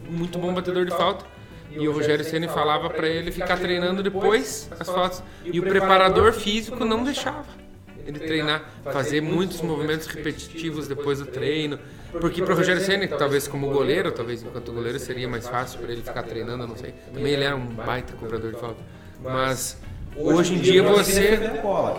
[0.08, 1.24] muito bom batedor de falta.
[1.70, 5.22] E o Rogério Ceni falava para ele ficar treinando depois as faltas.
[5.44, 7.62] E o preparador físico não deixava
[8.06, 11.78] ele treinar, fazer muitos movimentos repetitivos depois do treino.
[12.20, 15.92] Porque para o Rogério Ceni, talvez como goleiro, talvez enquanto goleiro seria mais fácil para
[15.92, 16.94] ele ficar treinando, não sei.
[17.12, 18.82] Também ele era um baita cobrador de falta.
[19.22, 19.80] Mas
[20.16, 21.40] hoje em dia você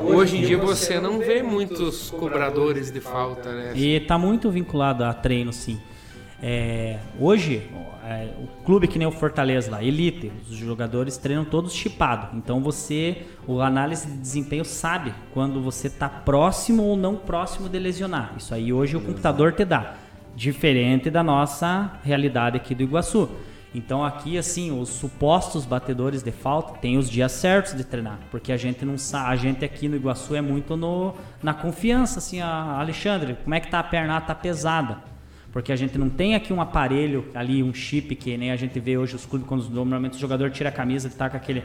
[0.01, 3.73] hoje em dia você não vê muitos cobradores de falta, né?
[3.75, 5.79] E tá muito vinculado a treino, sim.
[6.45, 7.69] É, hoje,
[8.03, 12.31] é, o clube que nem o Fortaleza lá, Elite, os jogadores treinam todos chipados.
[12.33, 17.79] Então você, o análise de desempenho sabe quando você tá próximo ou não próximo de
[17.79, 18.33] lesionar.
[18.37, 19.95] Isso aí hoje o computador te dá.
[20.35, 23.29] Diferente da nossa realidade aqui do Iguaçu.
[23.73, 28.51] Então aqui assim, os supostos batedores de falta tem os dias certos de treinar, porque
[28.51, 32.39] a gente não sabe, a gente aqui no Iguaçu é muito no, na confiança assim,
[32.39, 34.17] a Alexandre, como é que tá a perna?
[34.17, 35.13] Ah, tá pesada.
[35.53, 38.79] Porque a gente não tem aqui um aparelho ali, um chip que nem a gente
[38.79, 41.61] vê hoje os clubes quando normalmente o jogador tira a camisa e taca aquele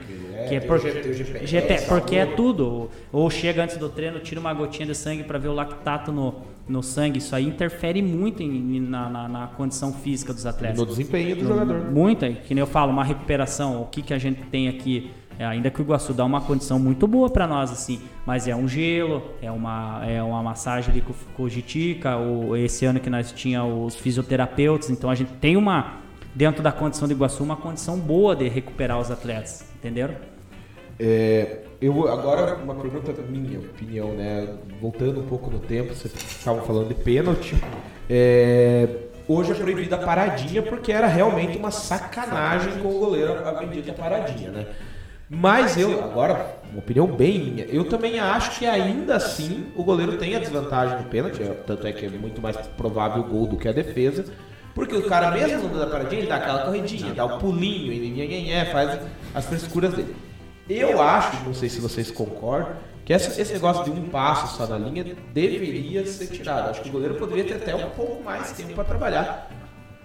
[0.46, 2.66] que é por, GPS, porque é tudo.
[2.66, 6.12] Ou, ou chega antes do treino, tira uma gotinha de sangue para ver o lactato
[6.12, 6.34] no,
[6.68, 7.18] no sangue.
[7.18, 10.78] Isso aí interfere muito em- na, na- na condição física dos atletas.
[10.78, 11.90] No desempenho do jogador.
[11.90, 15.44] Muito, que nem eu falo, uma recuperação, o que, que a gente tem aqui, é,
[15.44, 18.66] ainda que o Iguaçu dá uma condição muito boa para nós, assim, mas é um
[18.68, 23.08] gelo, é uma, é uma massagem ali com, com o Jitica, ou esse ano que
[23.08, 25.98] nós tinha os fisioterapeutas, então a gente tem uma,
[26.34, 30.14] dentro da condição do Iguaçu, uma condição boa de recuperar os atletas, entenderam?
[30.98, 34.48] É, eu agora uma pergunta minha opinião, né?
[34.80, 37.54] Voltando um pouco no tempo, vocês estavam falando de pênalti.
[38.10, 38.88] É,
[39.28, 43.92] hoje é proibida a paradinha porque era realmente uma sacanagem com o goleiro a bendita
[43.92, 44.66] paradinha, né?
[45.30, 50.16] Mas eu, agora, uma opinião bem minha, eu também acho que ainda assim o goleiro
[50.16, 53.46] tem a desvantagem no pênalti, é, tanto é que é muito mais provável o gol
[53.46, 54.24] do que a defesa.
[54.74, 58.64] Porque o cara mesmo não dá paradinha, ele dá aquela corridinha, dá o pulinho, ele
[58.66, 59.00] faz
[59.34, 60.27] as frescuras dele.
[60.68, 62.72] Eu acho, não sei se vocês concordam,
[63.04, 66.70] que essa- esse negócio de um passo só na linha deveria ser tirado.
[66.70, 69.50] Acho que o goleiro poderia ter até um pouco mais tempo para trabalhar.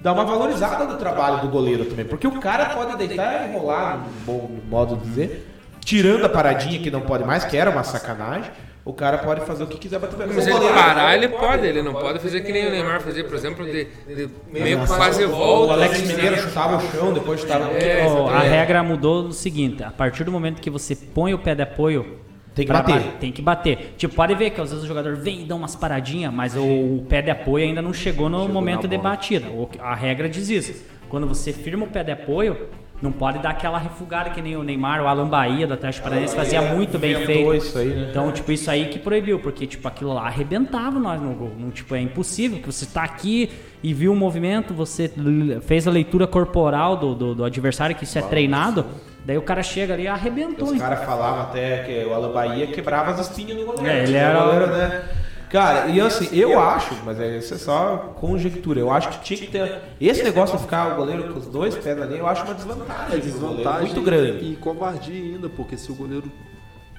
[0.01, 2.05] Dar uma valorizada no trabalho do goleiro também.
[2.05, 5.49] Porque o cara pode deitar e rolar, no bom modo de dizer,
[5.83, 8.51] tirando a paradinha que não pode mais, que era uma sacanagem.
[8.85, 11.93] O cara pode fazer o que quiser bater Mas ele parar, ele pode, ele não
[11.93, 15.29] pode fazer que nem o Neymar fazia, por exemplo, de, de meio que fazer O
[15.29, 15.73] volta.
[15.73, 18.49] Alex Mineiro chutava o chão, depois chutava o É, Ó, a exatamente.
[18.49, 22.19] regra mudou no seguinte: a partir do momento que você põe o pé de apoio.
[22.53, 22.99] Tem que bater.
[22.99, 23.93] ba- Tem que bater.
[23.97, 26.61] Tipo, pode ver que às vezes o jogador vem e dá umas paradinhas, mas o,
[26.63, 29.47] o pé de apoio ainda não chegou no momento de batida.
[29.49, 30.83] O- A regra diz isso.
[31.09, 32.67] Quando você firma o pé de apoio,
[33.03, 36.33] não pode dar aquela refugada que nem o Neymar, o Alan Bahia do Atlético Paranaense
[36.33, 37.53] fazia muito bem feito.
[37.55, 38.07] isso aí, né?
[38.09, 41.51] Então, tipo, isso aí que proibiu, porque, tipo, aquilo lá arrebentava nós no gol.
[41.59, 43.49] Não, tipo, é impossível que você tá aqui
[43.83, 45.11] e viu o movimento, você
[45.63, 48.85] fez a leitura corporal do, do, do adversário, que isso é treinado,
[49.25, 50.69] daí o cara chega ali e arrebentou.
[50.69, 53.85] Os caras falavam até que o Alan Bahia quebrava as espinhas do goleiro.
[53.85, 55.03] É, ele era- O goleiro, né?
[55.53, 59.39] Cara, e assim, eu acho, mas é- isso é só conjectura, eu acho que tinha
[59.39, 59.81] que ter.
[60.01, 63.05] Esse negócio de ficar o goleiro com os dois pés ali, eu acho uma desvantagem.
[63.07, 64.45] goleiro, Desvantagem muito grande.
[64.51, 66.31] E covardia ainda, porque se o goleiro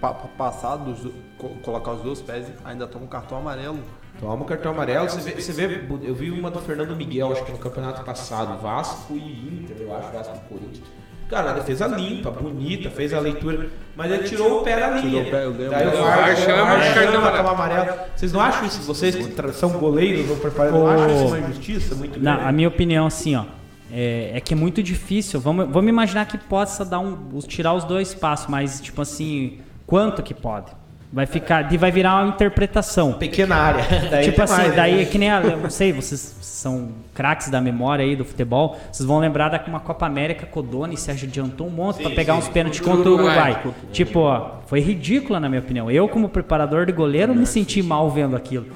[0.00, 3.78] pa- pa- passar, dos, do- co- colocar os dois pés, ainda toma um cartão amarelo.
[4.20, 5.10] Toma o cartão amarelo.
[5.10, 8.62] Você vê, você vê, eu vi uma do Fernando Miguel, acho que no campeonato passado,
[8.62, 10.86] Vasco e Inter, eu acho, Vasco e Corinthians.
[11.28, 15.22] Cara, a defesa limpa, bonita, fez a leitura, mas ele tirou o pé da linha.
[15.22, 15.98] o pé, eu ganhei Daí o o pé.
[15.98, 17.94] VAR chama de cartão amarelo.
[18.14, 18.80] Vocês não acham isso?
[18.82, 22.48] Vocês que são goleiros ou preparadores, não acham isso uma injustiça muito Na, grande?
[22.48, 23.44] a minha opinião, assim, ó.
[23.92, 25.40] É, é que é muito difícil.
[25.40, 30.22] Vamos, vamos imaginar que possa dar um, tirar os dois passos, mas, tipo assim, quanto
[30.22, 30.72] que pode?
[31.14, 31.72] Vai ficar.
[31.72, 33.12] e Vai virar uma interpretação.
[33.12, 33.84] Pequena área.
[34.10, 34.76] Daí tipo assim, mais, né?
[34.76, 38.24] daí é que nem a, eu não sei, vocês são craques da memória aí do
[38.24, 42.02] futebol, vocês vão lembrar da uma Copa América que o Doni se adiantou um monte
[42.02, 43.62] pra pegar uns pênaltis contra o Uruguai.
[43.92, 45.88] Tipo, ó, foi ridícula na minha opinião.
[45.88, 48.66] Eu como preparador de goleiro me senti mal vendo aquilo.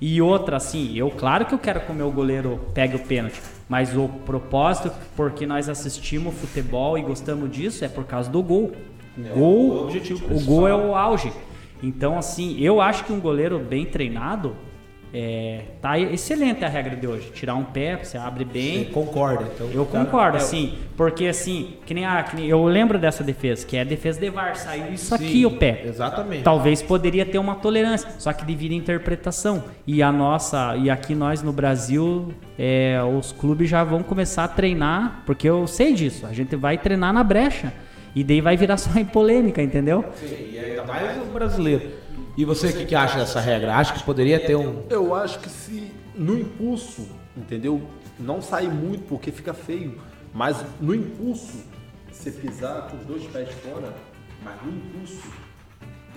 [0.00, 3.40] E outra assim, eu claro que eu quero que o meu goleiro pegue o pênalti,
[3.68, 8.72] mas o propósito porque nós assistimos futebol e gostamos disso é por causa do gol.
[9.16, 11.32] O gol, o objetivo o gol é o auge.
[11.84, 14.56] Então, assim, eu acho que um goleiro bem treinado
[15.16, 17.30] é, tá excelente a regra de hoje.
[17.32, 18.86] Tirar um pé, você abre bem.
[18.86, 19.68] Você concorda, então.
[19.72, 23.64] Eu tá- concordo, assim, porque assim, que nem, a, que nem- eu lembro dessa defesa,
[23.64, 25.84] que é a defesa de VAR, saiu isso sim, aqui o pé.
[25.86, 26.42] Exatamente.
[26.42, 29.62] Talvez poderia ter uma tolerância, só que devido à interpretação.
[29.86, 34.48] E a nossa, e aqui nós no Brasil, é, os clubes já vão começar a
[34.48, 37.72] treinar, porque eu sei disso, a gente vai treinar na brecha.
[38.14, 40.04] E daí vai virar só em polêmica, entendeu?
[40.22, 41.92] E ainda mais o brasileiro.
[42.36, 43.76] E você, o que, que acha dessa regra?
[43.76, 44.84] Acha que poderia ter um.
[44.90, 47.82] Eu acho que se no impulso, entendeu?
[48.18, 50.00] Não sair muito porque fica feio,
[50.32, 51.64] mas no impulso,
[52.10, 53.92] você pisar com os dois pés fora,
[54.42, 55.22] mas no impulso,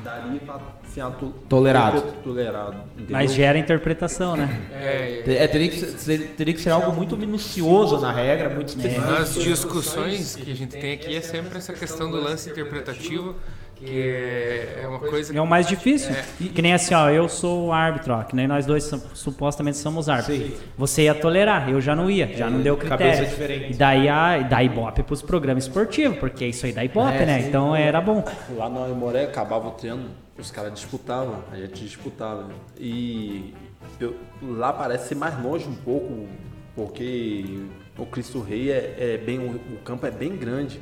[0.03, 0.59] daria pra
[0.89, 2.01] ser a to- Tolerado.
[2.23, 2.77] Tolerado?
[3.09, 4.61] Mas gera interpretação, né?
[4.71, 9.01] É, É, teria, que ser, teria que ser algo muito minucioso na regra, muito específico.
[9.07, 13.35] Nas discussões que a gente tem aqui é sempre essa questão do lance interpretativo,
[13.79, 16.13] que é é uma coisa É o mais difícil.
[16.37, 18.83] Que nem assim, ó, eu sou o árbitro, ó, que nem nós dois
[19.13, 20.59] supostamente somos árbitros.
[20.77, 23.05] Você ia tolerar, eu já não ia, já não deu critério.
[23.05, 23.73] cabeça diferente.
[23.73, 27.41] E daí a, dá ibope pros programas esportivos, porque isso aí dá ibope, É, né?
[27.41, 27.47] sim.
[27.49, 28.23] Então era bom.
[28.55, 32.47] Lá no Aimoré, acabava o treino, os caras disputavam, a gente disputava.
[32.79, 33.53] E
[33.99, 36.27] eu- lá parece ser mais longe um pouco,
[36.75, 37.59] porque
[37.97, 39.39] o Cristo Rei é, é bem.
[39.39, 40.79] O, o campo é bem grande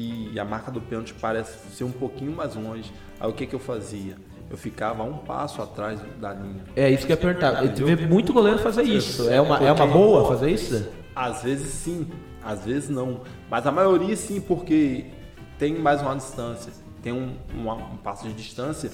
[0.00, 2.92] e a marca do pênalti parece ser um pouquinho mais longe.
[3.18, 4.16] Aí o que, que eu fazia?
[4.50, 6.62] Eu ficava um passo atrás da linha.
[6.76, 7.64] É isso que eu ia perguntar.
[7.64, 9.28] Eu vê muito goleiro fazer isso.
[9.28, 10.88] É uma, é uma boa fazer isso?
[11.14, 12.06] Às vezes sim,
[12.42, 13.22] às vezes não.
[13.50, 15.06] Mas a maioria sim, porque
[15.58, 16.72] tem mais uma distância.
[17.02, 18.90] Tem um, uma- um passo de distância.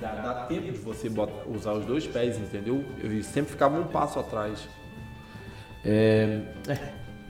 [0.00, 2.84] Dá, dá tempo de você bota- usar os dois pés, entendeu?
[3.02, 4.68] Eu sempre ficava um passo atrás.
[5.84, 6.78] É, é,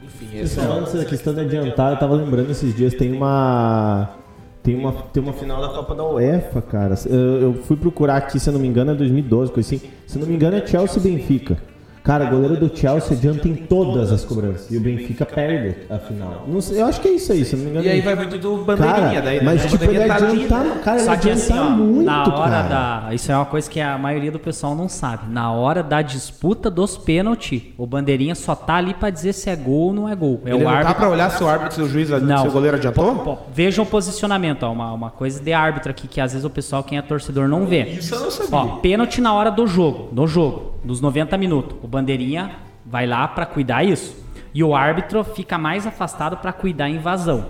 [0.05, 4.17] enfim, esse é Falando dessa questão de adiantar, eu tava lembrando esses dias, tem uma.
[4.63, 6.95] Tem uma, tem uma final da Copa da UEFA, cara.
[7.07, 9.91] Eu, eu fui procurar aqui, se eu não me engano, é 2012, coisa assim.
[10.07, 11.59] Se eu não me engano, é Chelsea Benfica.
[12.03, 14.71] Cara, o goleiro do Chelsea adianta em todas as cobranças.
[14.71, 16.45] E o Benfica perde a final.
[16.49, 17.87] Não sei, eu acho que é isso aí, se não me engano.
[17.87, 19.45] E aí vai muito do bandeirinha Cara, daí, né?
[19.45, 20.81] mas A tipo, ele tá adianta, né?
[20.83, 22.69] cara, ele Só que assim, adianta ó, muito, na hora cara.
[23.09, 23.15] da.
[23.15, 25.31] Isso é uma coisa que a maioria do pessoal não sabe.
[25.33, 29.55] Na hora da disputa dos pênaltis, o bandeirinha só tá ali pra dizer se é
[29.55, 30.41] gol ou não é gol.
[30.45, 30.95] É Ele o não tá árbitro.
[30.97, 32.39] pra olhar se o árbitro, se o juiz, Não.
[32.43, 33.15] se o goleiro adiantou?
[33.17, 36.51] Pô, vejam o posicionamento, ó, uma, uma coisa de árbitro aqui que às vezes o
[36.51, 37.83] pessoal, quem é torcedor, não vê.
[37.85, 38.57] Isso eu não sabia.
[38.59, 41.77] Ó, pênalti na hora do jogo, no jogo, dos 90 minutos.
[41.83, 42.53] O bandeirinha
[42.87, 44.17] vai lá pra cuidar isso.
[44.55, 47.47] E o árbitro fica mais afastado pra cuidar a invasão.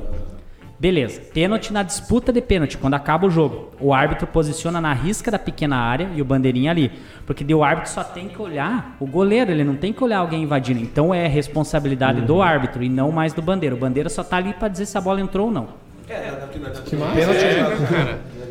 [0.79, 1.21] Beleza.
[1.33, 3.71] Pênalti na disputa de pênalti, quando acaba o jogo.
[3.79, 6.91] O árbitro posiciona na risca da pequena área e o bandeirinha ali.
[7.25, 10.43] Porque o árbitro só tem que olhar o goleiro, ele não tem que olhar alguém
[10.43, 10.81] invadindo.
[10.81, 13.77] Então é responsabilidade do árbitro e não mais do bandeiro.
[13.77, 15.69] O bandeiro só tá ali pra dizer se a bola entrou ou não.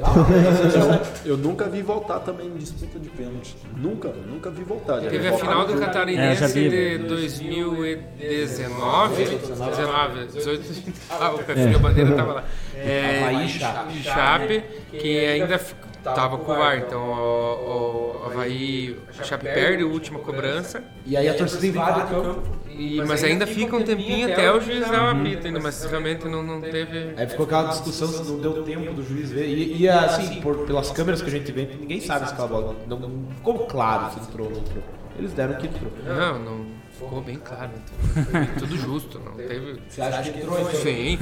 [1.25, 3.55] Eu nunca vi voltar também em disputa de pênalti.
[3.77, 4.99] Nunca, nunca vi voltar.
[5.01, 5.75] Já Teve a final do.
[5.75, 6.69] É, Catarinense vi.
[6.69, 9.25] de 2019.
[9.25, 10.93] 19, 18.
[11.09, 12.43] Ah, o perfil Bandeira tava lá.
[12.75, 14.03] É, Havaí e de Chape.
[14.03, 15.59] Chape, que ainda
[16.03, 16.77] tava com o VAR.
[16.79, 20.83] Então o, o Havaí, Chape perde a última cobrança.
[21.05, 22.41] E aí a torcida invade o campo.
[22.81, 26.27] E, mas ainda fica um tempinho até o juiz dar o apito ainda, mas realmente
[26.27, 27.13] não, não teve.
[27.17, 29.47] Aí ficou aquela discussão se não deu tempo do juiz ver.
[29.47, 32.75] E, e, assim, por- pelas câmeras que a gente vê, ninguém sabe se aquela bola.
[32.87, 34.83] Não, não ficou claro se entrou ou não entrou.
[35.19, 35.91] Eles deram que entrou.
[36.05, 37.71] Não, não ficou bem claro.
[38.17, 39.79] Então, tudo justo, não teve.
[39.87, 40.71] Você acha que entrou então?
[40.73, 41.17] Sim.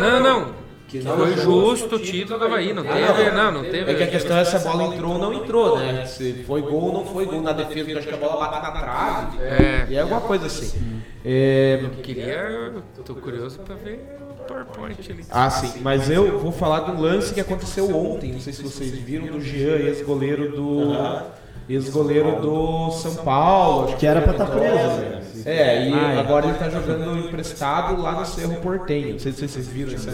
[0.00, 0.54] Não, não.
[1.02, 3.30] Foi justo o título do Havaí, não teve.
[3.30, 3.90] Não, não teve.
[3.90, 6.06] É que a questão é se a bola entrou ou não entrou, né?
[6.06, 8.36] Se foi gol ou não foi gol na defesa, porque eu acho que a bola
[8.36, 9.38] bate na trave.
[9.42, 9.86] É.
[9.90, 11.02] E é alguma coisa assim.
[11.24, 12.72] É, Queria.
[13.04, 15.24] Tô curioso pra ver o PowerPoint ali.
[15.30, 15.80] Ah, sim.
[15.80, 18.32] Mas eu vou falar de um lance que aconteceu ontem.
[18.32, 20.92] Não sei se vocês viram, do Jean, ex-goleiro do,
[21.68, 23.88] ex-goleiro do São Paulo.
[23.88, 25.20] acho Que era pra estar tá preso, né?
[25.46, 26.20] É, e Ah, é.
[26.20, 29.12] agora ele tá jogando emprestado lá no Cerro Portenho.
[29.12, 30.08] Não sei se vocês viram isso.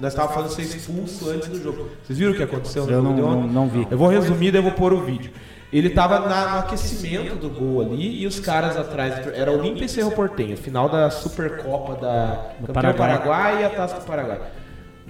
[0.00, 1.88] Nós estávamos falando de ser expulso antes do jogo.
[2.04, 3.86] Vocês viram o que aconteceu no Eu não, não, não vi.
[3.90, 5.32] Eu vou resumir, daí eu vou pôr o vídeo.
[5.72, 9.26] Ele tava na- no aquecimento do gol ali e os caras atrás.
[9.34, 13.08] Era Olímpia e Cerro Portenho, final da Supercopa da Campeão Paraguai.
[13.18, 14.38] Paraguai e a Taça do Paraguai.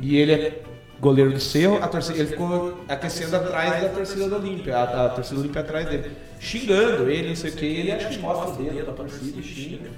[0.01, 0.63] E ele é
[1.03, 5.09] goleiro do Cerro, a torcida, ele ficou aquecendo atrás da torcida do Olímpia, a, a
[5.09, 8.51] torcida do Olímpia atrás dele, xingando ele, não sei o que, ele acho que mostra
[8.51, 9.91] o dedo pra torcida e xinga.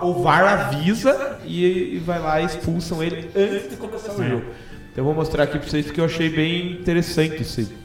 [0.00, 4.44] O VAR avisa e, e vai lá e expulsam ele antes de começar o jogo.
[4.92, 7.66] Então eu vou mostrar aqui pra vocês porque eu achei bem interessante isso aí.
[7.66, 7.80] Deixa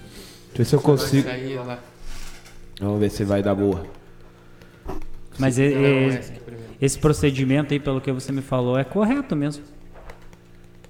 [0.53, 1.29] eu ver se eu consigo.
[2.79, 3.83] Vamos ver se vai dar boa.
[5.39, 6.23] Mas aqui primeiro.
[6.79, 9.63] esse procedimento aí, pelo que você me falou, é correto mesmo.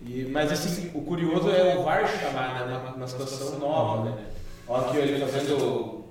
[0.05, 4.17] E- mas assim, o curioso é o VAR chamar né, uma, uma situação nova, né?
[4.67, 6.03] Olha aqui ele fazendo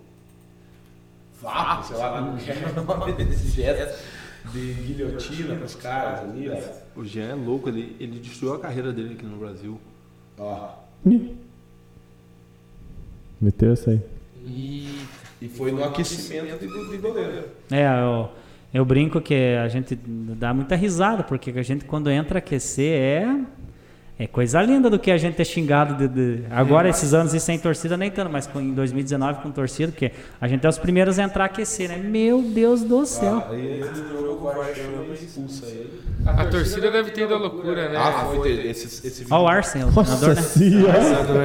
[1.40, 4.02] vapo, sei lá como que é o nome desse gesto
[4.52, 7.00] de guilhotina pros caras ali, ó.
[7.00, 9.78] O Jean é louco, ele, ele destruiu a carreira dele aqui no Brasil.
[10.38, 10.68] ó.
[13.40, 14.00] Meteu essa aí.
[14.46, 15.00] Ih,
[15.40, 17.44] E foi no aquecimento de, de goleiro.
[17.70, 18.28] É, eu,
[18.72, 23.40] eu brinco que a gente dá muita risada, porque a gente quando entra aquecer é,
[24.24, 27.40] é coisa linda do que a gente é xingado de, de- agora esses anos e
[27.40, 30.78] sem torcida nem tanto, mas com- em 2019 com torcida, porque a gente é os
[30.78, 31.96] primeiros a entrar a aquecer, né?
[31.96, 33.44] Meu Deus do céu.
[33.50, 36.00] Aí esse jogo o VAR chama e expulsa ele.
[36.26, 37.96] a torcida deve ter ido à loucura, né?
[37.98, 40.42] Ah, foi esse, esse Ó o Arsenal, o Nossa treinador, né?
[40.42, 41.42] senhora.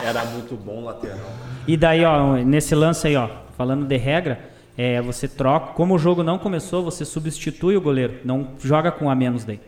[0.04, 1.18] É, era muito bom lateral.
[1.66, 4.40] E daí, ó, nesse lance aí, ó, falando de regra,
[4.82, 9.10] é, você troca, como o jogo não começou, você substitui o goleiro, não joga com
[9.10, 9.60] a menos daí.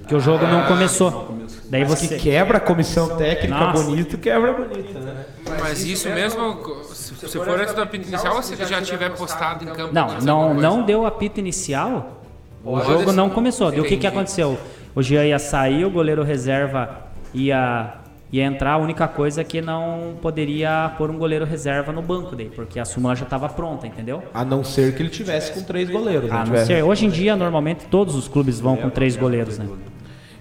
[0.00, 1.38] Porque o jogo não começou.
[1.70, 3.82] Daí Mas você que quebra a comissão técnica Nossa.
[3.82, 5.24] bonito, quebra bonita, né?
[5.58, 9.16] Mas isso mesmo, se se for antes do apito inicial ou se ele já tiver
[9.16, 9.94] postado em campo?
[9.94, 12.22] Não, não, não deu apito inicial.
[12.62, 13.70] O jogo não começou.
[13.70, 14.58] Daí o que, que aconteceu?
[14.94, 18.01] O Jean ia sair, o goleiro reserva ia,
[18.32, 18.72] ia entrar.
[18.72, 22.80] A única coisa é que não poderia pôr um goleiro reserva no banco daí, porque
[22.80, 24.22] a súmula já estava pronta, entendeu?
[24.32, 26.30] A não ser que ele tivesse com três goleiros.
[26.32, 29.68] A não ser, hoje em dia, normalmente, todos os clubes vão com três goleiros, né?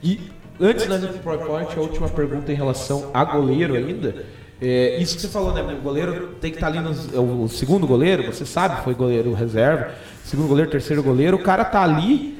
[0.02, 4.26] E antes da gente pro PowerPoint, a última pergunta em relação a goleiro ainda.
[4.62, 5.62] É, isso que você falou, né?
[5.62, 9.34] O goleiro tem que estar ali no é o segundo goleiro, você sabe, foi goleiro
[9.34, 9.92] reserva,
[10.24, 12.38] segundo goleiro, terceiro goleiro, o cara tá ali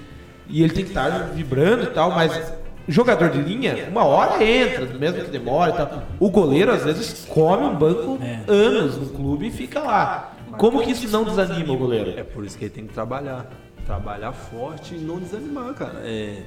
[0.48, 2.54] e ele tem que estar vibrando e tal, mas
[2.92, 6.04] jogador de linha, uma hora entra, mesmo que demore e tal.
[6.20, 8.42] O goleiro às vezes come um banco É.
[8.52, 10.34] anos no clube e fica lá.
[10.58, 12.14] Como que isso não desanima o goleiro?
[12.20, 13.50] É por isso que ele tem que trabalhar.
[13.86, 16.02] Trabalhar forte e não desanimar, cara.
[16.04, 16.44] É,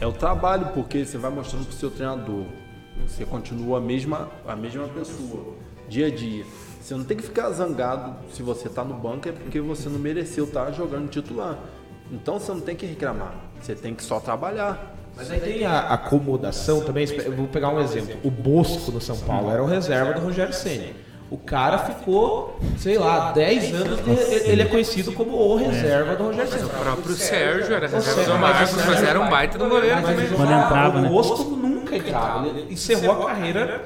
[0.00, 2.44] é o trabalho, porque você vai mostrando pro seu treinador.
[3.06, 5.54] Você continua a mesma, a mesma pessoa,
[5.88, 6.44] dia a dia.
[6.80, 9.98] Você não tem que ficar zangado se você tá no banco, é porque você não
[9.98, 11.58] mereceu estar jogando titular.
[12.12, 13.34] Então você não tem que reclamar.
[13.60, 14.94] Você tem que só trabalhar.
[15.16, 17.06] Mas aí tem a acomodação também.
[17.36, 18.16] Vou pegar um exemplo.
[18.24, 20.94] O Bosco no São Paulo era o reserva do Rogério Ceni.
[21.30, 23.98] O cara ficou, sei lá, 10 anos.
[24.04, 26.64] de- ele é conhecido como o reserva do Rogério Ceni.
[26.64, 30.06] O próprio Sérgio era reserva Sérgio, do Marcos, mas era um baita do goleiro Mas
[30.14, 30.28] também.
[30.28, 31.08] Quando entrava, o né?
[31.08, 32.46] Bosco nunca entrava.
[32.46, 33.84] Ele encerrou a carreira,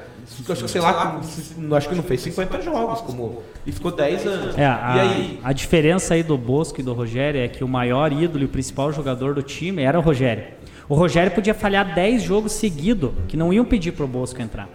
[0.49, 3.01] acho que, sei lá, com- acho que não fez 50 jogos.
[3.01, 4.57] Como, e ficou 10 anos.
[4.57, 7.67] É, a, e aí, a diferença aí do Bosco e do Rogério é que o
[7.67, 10.58] maior ídolo e o principal jogador do time era o Rogério.
[10.89, 14.67] O Rogério podia falhar 10 jogos seguidos, que não iam pedir pro Bosco entrar.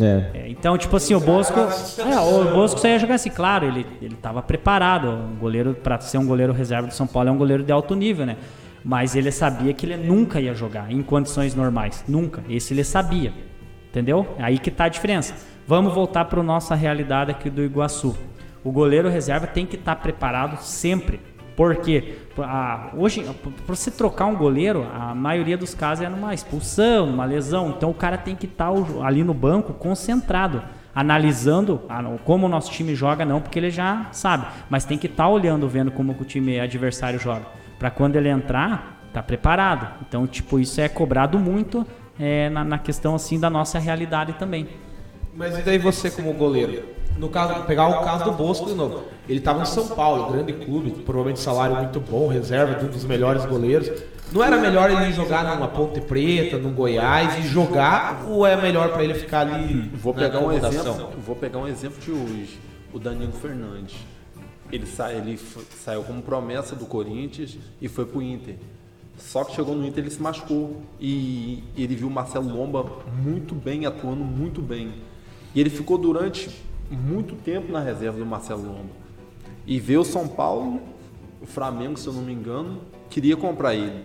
[0.00, 0.30] É.
[0.34, 1.58] É, então, tipo assim, o Bosco.
[1.58, 5.08] É, o Bosco só ia jogar assim, claro, ele, ele tava preparado.
[5.08, 7.96] Um goleiro, para ser um goleiro reserva do São Paulo, é um goleiro de alto
[7.96, 8.36] nível, né?
[8.84, 12.04] Mas ele sabia que ele nunca ia jogar em condições normais.
[12.06, 12.44] Nunca.
[12.48, 13.32] Esse ele sabia.
[13.88, 14.26] Entendeu?
[14.38, 15.34] Aí que tá a diferença.
[15.66, 18.16] Vamos voltar para nossa realidade aqui do Iguaçu.
[18.62, 21.20] O goleiro reserva tem que estar preparado sempre.
[21.56, 22.18] Por quê?
[22.38, 23.24] Ah, hoje,
[23.64, 27.70] para você trocar um goleiro, a maioria dos casos é numa expulsão, numa lesão.
[27.70, 28.70] Então o cara tem que estar
[29.02, 30.62] ali no banco concentrado,
[30.94, 31.80] analisando
[32.24, 34.46] como o nosso time joga, não, porque ele já sabe.
[34.68, 37.46] Mas tem que estar olhando, vendo como o time adversário joga.
[37.78, 40.04] Para quando ele entrar, tá preparado.
[40.06, 41.86] Então, tipo, isso é cobrado muito
[42.20, 44.68] é, na, na questão assim da nossa realidade também.
[45.34, 46.95] Mas e daí você como goleiro?
[47.18, 49.04] No caso, pegar o caso do Bosco de novo.
[49.28, 53.04] Ele estava no São Paulo, grande clube, provavelmente salário muito bom, reserva de um dos
[53.04, 53.90] melhores goleiros.
[54.32, 58.92] Não era melhor ele jogar numa Ponte Preta, no Goiás e jogar ou é melhor
[58.92, 61.10] para ele ficar ali Vou na pegar um exemplo.
[61.24, 62.58] Vou pegar um exemplo de hoje.
[62.92, 63.96] O Danilo Fernandes.
[64.70, 65.38] Ele, sa ele
[65.84, 68.56] saiu como promessa do Corinthians e foi pro Inter.
[69.16, 72.84] Só que chegou no Inter ele se machucou e ele viu o Marcelo Lomba
[73.22, 74.92] muito bem, atuando muito bem.
[75.54, 76.50] E ele ficou durante
[76.94, 78.90] muito tempo na reserva do Marcelo Lomba.
[79.66, 80.80] E veio o São Paulo,
[81.40, 82.80] o Flamengo, se eu não me engano,
[83.10, 84.04] queria comprar ele.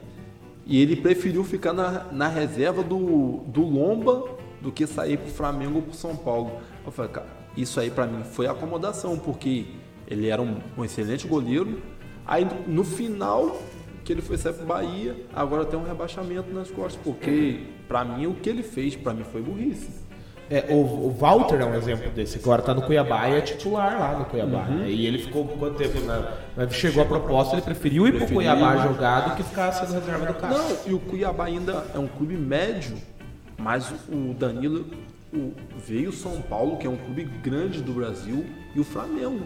[0.65, 4.25] E ele preferiu ficar na, na reserva do, do Lomba
[4.61, 6.59] do que sair pro Flamengo ou pro São Paulo.
[6.85, 7.27] Eu falei, cara,
[7.57, 9.65] isso aí pra mim foi acomodação, porque
[10.07, 11.81] ele era um, um excelente goleiro.
[12.25, 13.59] Aí no final
[14.03, 18.25] que ele foi sair pro Bahia, agora tem um rebaixamento nas costas, porque pra mim
[18.25, 20.00] o que ele fez pra mim foi burrice.
[20.53, 22.37] É, o, o Walter é um exemplo desse.
[22.37, 24.63] Agora tá no Cuiabá e é titular lá no Cuiabá.
[24.65, 24.89] né?
[24.89, 25.97] E ele ficou quanto tempo?
[26.01, 30.25] Na, chegou a proposta, ele preferiu ir pro Cuiabá jogar do que ficar sendo reserva
[30.25, 30.57] do Cássio.
[30.85, 32.97] Não, e o Cuiabá ainda é um clube médio,
[33.57, 34.85] mas o Danilo
[35.33, 38.45] o- veio o São Paulo, que é um clube grande do Brasil,
[38.75, 39.45] e o Flamengo,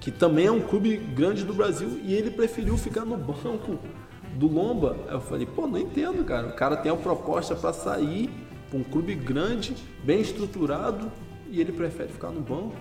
[0.00, 3.78] que também é um clube grande do Brasil, e ele preferiu ficar no banco
[4.36, 4.96] do Lomba.
[5.10, 6.46] Eu falei, pô, não entendo, cara.
[6.48, 8.30] O cara tem a proposta para sair
[8.72, 11.10] um clube grande, bem estruturado,
[11.50, 12.76] e ele prefere ficar no banco.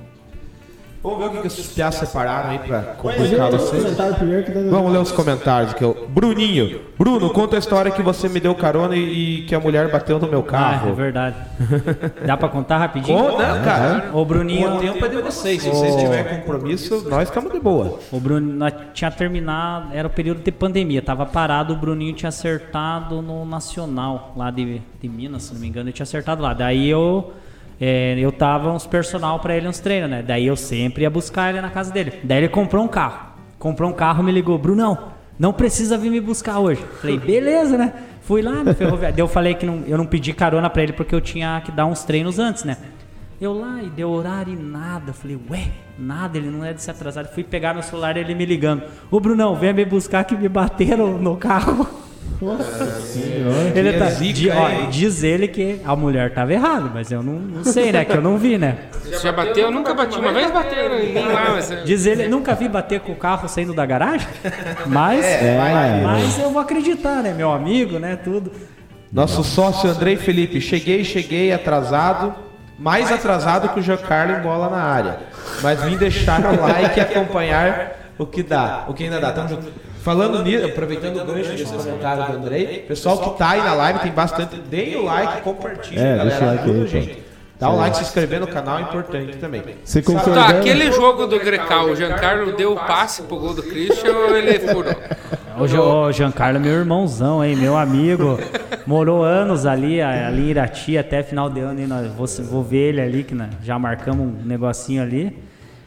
[1.03, 3.83] Vamos ver o que, que esses piás separaram aí pra complicar eu vocês.
[4.45, 5.83] que daí- Vamos ler os comentários aqui.
[5.83, 5.93] ó.
[6.07, 6.79] Bruninho.
[6.97, 10.17] Bruno, conta a história que você me deu carona e, e que a mulher bateu
[10.17, 10.93] no meu Ah, é carro.
[10.95, 11.35] verdade.
[12.25, 13.17] Dá pra contar rapidinho?
[13.17, 14.09] Conta, não, cara.
[14.13, 15.61] Ô, Bruninho, O tempo é de vocês.
[15.61, 17.99] Se vocês tiverem compromisso, nós estamos de boa.
[18.09, 22.29] O Bruno nós tinha terminado, era o período de pandemia, tava parado, o Bruninho tinha
[22.29, 26.53] acertado no Nacional, lá de, de Minas, se não me engano, ele tinha acertado lá.
[26.53, 27.33] Daí eu
[27.85, 30.23] é, eu tava uns personal pra ele uns treinos, né?
[30.25, 32.13] Daí eu sempre ia buscar ele na casa dele.
[32.23, 33.33] Daí ele comprou um carro.
[33.59, 36.81] Comprou um carro, me ligou, Brunão, não precisa vir me buscar hoje.
[37.01, 37.93] Falei, beleza, né?
[38.21, 39.19] Fui lá no ferroviário.
[39.19, 41.85] Eu falei que não, eu não pedi carona pra ele porque eu tinha que dar
[41.85, 42.77] uns treinos antes, né?
[43.41, 45.11] Eu lá e deu horário e nada.
[45.11, 45.67] Falei, ué,
[45.99, 47.25] nada, ele não é de se atrasar.
[47.25, 48.83] Fui pegar meu celular ele me ligando.
[49.11, 51.85] Ô Brunão, vem me buscar que me bateram no carro.
[53.75, 57.33] Ele tá, zica, di- ó, diz ele que a mulher tava errada, mas eu não,
[57.33, 58.03] não sei, né?
[58.03, 58.77] Que eu não vi, né?
[59.03, 59.65] Você já bateu?
[59.65, 60.17] Eu nunca bati.
[60.19, 61.71] Uma vez bateram em mim lá, mas...
[61.71, 64.27] é- Diz ele, nunca vi bater com o carro saindo da garagem,
[64.87, 66.01] mas, É.
[66.03, 67.33] mas eu vou acreditar, né?
[67.33, 68.17] Meu amigo, né?
[68.21, 68.51] Tudo.
[69.11, 70.59] Nosso sócio Andrei Felipe.
[70.59, 72.33] Cheguei, cheguei atrasado.
[72.79, 75.19] Mais atrasado que o Giancarlo em bola na área.
[75.61, 78.85] Mas vim deixar o like e acompanhar o que dá.
[78.87, 79.31] O que ainda dá.
[79.31, 79.71] Tamo junto.
[80.03, 83.99] Falando nisso, aproveitando o gancho desse comentário do Andrei, pessoal que tá aí na live
[83.99, 84.57] tem bastante.
[84.57, 86.29] Deem o like, compartilhem, É, galera.
[86.29, 87.23] deixa o like aí, gente.
[87.59, 89.63] Dá o like, se inscrever no canal é importante também.
[89.85, 90.57] Você Tá, concordando?
[90.57, 94.59] aquele jogo do Grecal, o Giancarlo deu o passe pro gol do Christian ou ele
[94.59, 94.93] furou?
[95.55, 97.55] O, Giancarlo é meu irmãozão, hein?
[97.55, 98.39] Meu amigo.
[98.87, 101.79] Morou anos ali, a- ali em Irati, até final de ano.
[101.79, 101.85] Hein?
[101.85, 105.37] Nós, vou, vou ver ele ali, que já marcamos um negocinho ali.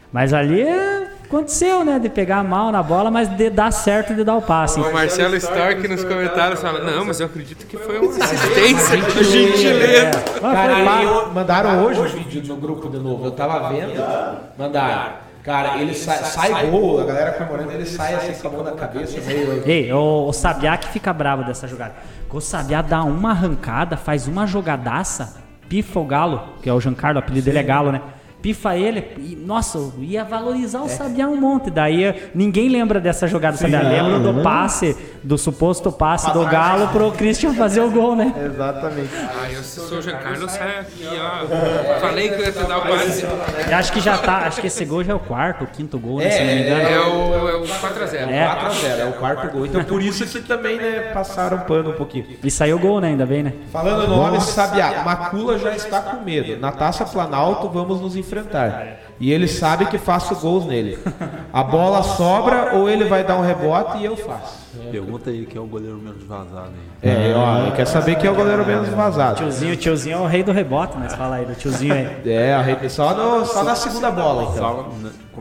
[0.09, 1.99] Mas ali é- aconteceu, né?
[1.99, 4.79] De pegar mal na bola, mas de dar certo de dar o passe.
[4.79, 10.23] O Marcelo Stark nos comentários fala, não, mas eu acredito que foi uma assistência, gentileza.
[10.41, 13.25] Ah, Cara, e mandaram hoje o vídeo no grupo de novo.
[13.25, 14.01] Eu tava vendo,
[14.57, 15.27] mandaram.
[15.43, 18.71] Cara, ele sai, sai gol, a galera comemorando, ele sai assim com a mão na
[18.73, 19.63] cabeça, meio.
[19.65, 21.93] Ei, o, o Sabiá que fica bravo dessa jogada.
[22.29, 25.37] O Sabiá dá uma arrancada, faz uma jogadaça,
[25.69, 28.01] pifa o Galo, que é o Giancarlo, o apelido dele é Galo, né?
[28.41, 31.71] Pifa ele, e, nossa, eu ia valorizar o Sabiá um monte.
[31.71, 33.81] Daí eh, ninguém lembra dessa jogada do Sabiá.
[33.81, 38.31] Lembra do passe, do suposto passe do Galo pro Christian fazer o gol, né?
[38.45, 39.09] Exatamente.
[39.15, 41.99] Ah, eu sou o Giancarlo, sai aqui, ó.
[41.99, 43.23] Falei que eu ia te dar o passe.
[43.23, 45.97] Eu acho que já tá, acho que esse gol já é o quarto, o quinto
[45.97, 46.81] gol, né, se não me engano.
[46.81, 48.29] É o, é o 4x0.
[48.29, 48.47] É.
[48.47, 49.65] 4x0, é o quarto gol.
[49.65, 52.27] Então por isso que também, né, passaram pano um pouquinho.
[52.43, 53.07] E saiu o gol, né?
[53.07, 53.53] Ainda bem, né?
[53.71, 56.59] Falando nome, Sabiá, Macula já está com medo.
[56.61, 58.26] Na Taça Planalto vamos nos enfrentar.
[59.19, 60.99] E ele sabe que faço gols nele.
[61.51, 64.67] A bola sobra ou ele vai dar um rebote e eu faço.
[64.91, 66.69] Pergunta aí quem é o goleiro menos vazado
[67.01, 67.09] aí.
[67.31, 69.37] É, ó, ele quer saber quem é o goleiro menos vazado.
[69.37, 72.21] Tiozinho, tiozinho é o rei do rebote, mas fala aí do tiozinho aí.
[72.27, 74.55] É, a rede só, no- só na segunda bola, então.
[74.55, 74.89] Só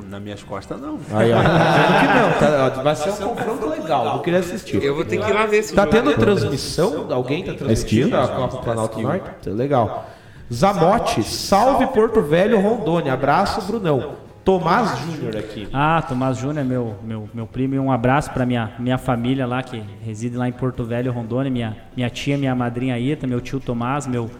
[0.01, 0.99] na, nas minhas costas não.
[1.13, 1.37] Aí, ó.
[2.01, 2.33] Que não,
[2.73, 4.83] tá, ó, vai ser um confronto legal, vou querer assistir.
[4.83, 7.07] Eu vou ter que ir lá ver esse Tá tendo transmissão?
[7.11, 9.51] Alguém tá transmitindo a Copa Planalto Norte?
[9.51, 10.07] Legal.
[10.53, 13.13] Zamote, salve Porto Velho, Rondônia.
[13.13, 14.27] Abraço, Brunão.
[14.45, 15.69] Tomás Júnior aqui.
[15.73, 19.61] Ah, Tomás Júnior, meu, meu, meu primo, e um abraço para minha, minha família lá,
[19.61, 23.59] que reside lá em Porto Velho, Rondônia, minha, minha tia, minha madrinha Ita, meu tio
[23.59, 24.31] Tomás, meu,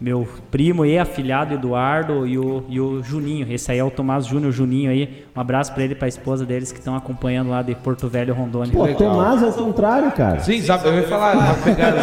[0.00, 3.50] meu primo e afilhado Eduardo e o, e o Juninho.
[3.52, 5.26] Esse aí é o Tomás Júnior, Juninho aí.
[5.36, 8.06] Um abraço para ele e para a esposa deles que estão acompanhando lá de Porto
[8.06, 8.72] Velho, Rondônia.
[8.72, 10.38] Pô, Tomás é o contrário, cara.
[10.38, 11.34] Sim, Zab- eu ia falar,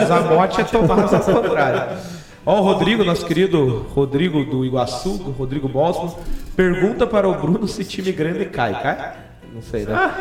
[0.05, 1.97] Zamote é Tomás ao contrário.
[2.45, 6.13] Ó, o Rodrigo, nosso querido Rodrigo do Iguaçu, do Rodrigo Bosman,
[6.55, 8.73] pergunta para o Bruno se time grande cai.
[8.81, 9.13] Cai?
[9.53, 10.13] Não sei, né?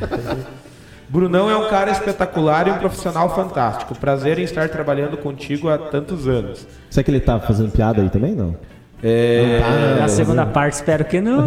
[1.08, 3.94] Brunão é um cara espetacular e um profissional fantástico.
[3.94, 6.66] Prazer em estar trabalhando contigo há tantos anos.
[6.88, 8.34] Será que ele tá fazendo piada aí também?
[8.34, 8.56] Não.
[9.04, 9.58] É,
[9.98, 11.44] Na segunda parte, espero que não.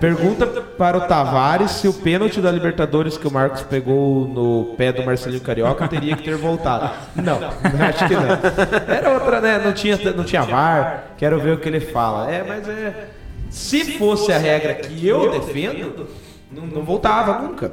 [0.00, 4.92] pergunta para o Tavares se o pênalti da Libertadores que o Marcos pegou no pé
[4.92, 6.90] do Marcelinho Carioca teria que ter voltado.
[7.14, 7.38] Não,
[7.86, 8.92] acho que não.
[8.94, 9.62] Era outra, né?
[9.64, 11.04] Não tinha, não tinha VAR.
[11.16, 12.28] Quero ver o que ele fala.
[12.30, 13.08] É, mas é.
[13.48, 16.08] Se fosse a regra que eu defendo,
[16.50, 17.70] não, não voltava nunca.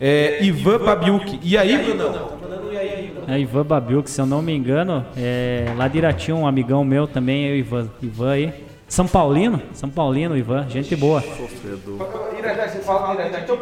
[0.00, 1.40] É, Ivan Babiuk.
[1.42, 2.33] E aí, Brunão?
[2.72, 3.34] E aí, Brunão?
[3.34, 7.06] É Ivan Babiuk, se eu não me engano, é, lá de Irati, um amigão meu
[7.06, 8.54] também, eu Ivan, Ivan aí.
[8.86, 11.22] São Paulino, São Paulino, Ivan, gente boa.
[12.38, 13.56] Irati, você fala então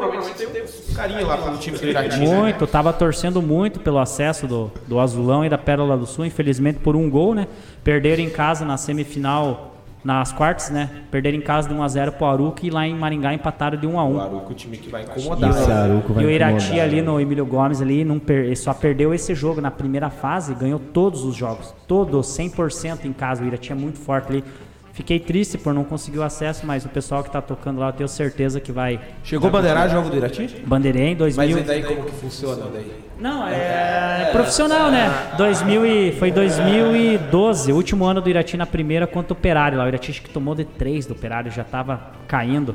[0.94, 2.16] carinho lá pelo time do né?
[2.18, 6.80] Muito, tava torcendo muito pelo acesso do, do Azulão e da Pérola do Sul, infelizmente
[6.80, 7.46] por um gol, né?
[7.82, 9.71] Perderam em casa na semifinal,
[10.04, 10.88] nas quartas, né?
[11.10, 14.14] Perderam em casa de 1x0 pro Aruca e lá em Maringá empataram de 1x1.
[14.14, 15.50] O Aruca, o time que vai incomodar.
[15.50, 17.02] Esse Aruco vai E o Irati ali né?
[17.02, 21.24] no Emílio Gomes ali não per- só perdeu esse jogo na primeira fase, ganhou todos
[21.24, 23.44] os jogos, todos 100% em casa.
[23.44, 24.44] O Irati é muito forte ali.
[24.92, 27.92] Fiquei triste por não conseguir o acesso, mas o pessoal que tá tocando lá, eu
[27.94, 29.00] tenho certeza que vai.
[29.24, 30.62] Chegou a bandeirar jogo do Irati?
[30.66, 31.56] Bandeirei em 2000.
[31.56, 32.92] Mas e daí como que funciona daí?
[33.18, 35.10] Não, é, profissional, né?
[35.38, 39.84] 2000 e, foi 2012, o último ano do Irati na primeira contra o Operário lá.
[39.84, 42.74] O Irati que tomou de 3 do Operário, já tava caindo.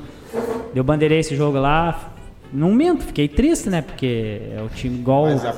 [0.73, 2.13] Deu bandeirei esse jogo lá.
[2.53, 3.81] Não minto, fiquei triste, né?
[3.81, 5.25] Porque é o time igual.
[5.25, 5.49] Mas a,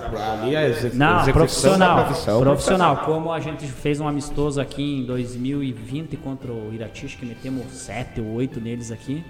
[0.41, 0.69] ali a Não,
[1.21, 1.97] execução profissional.
[1.97, 2.41] da profissão.
[2.41, 2.97] profissional.
[3.05, 7.65] Como a gente fez um amistoso aqui em 2020 contra o Irati, acho que metemos
[7.71, 9.23] 7 ou 8 neles aqui.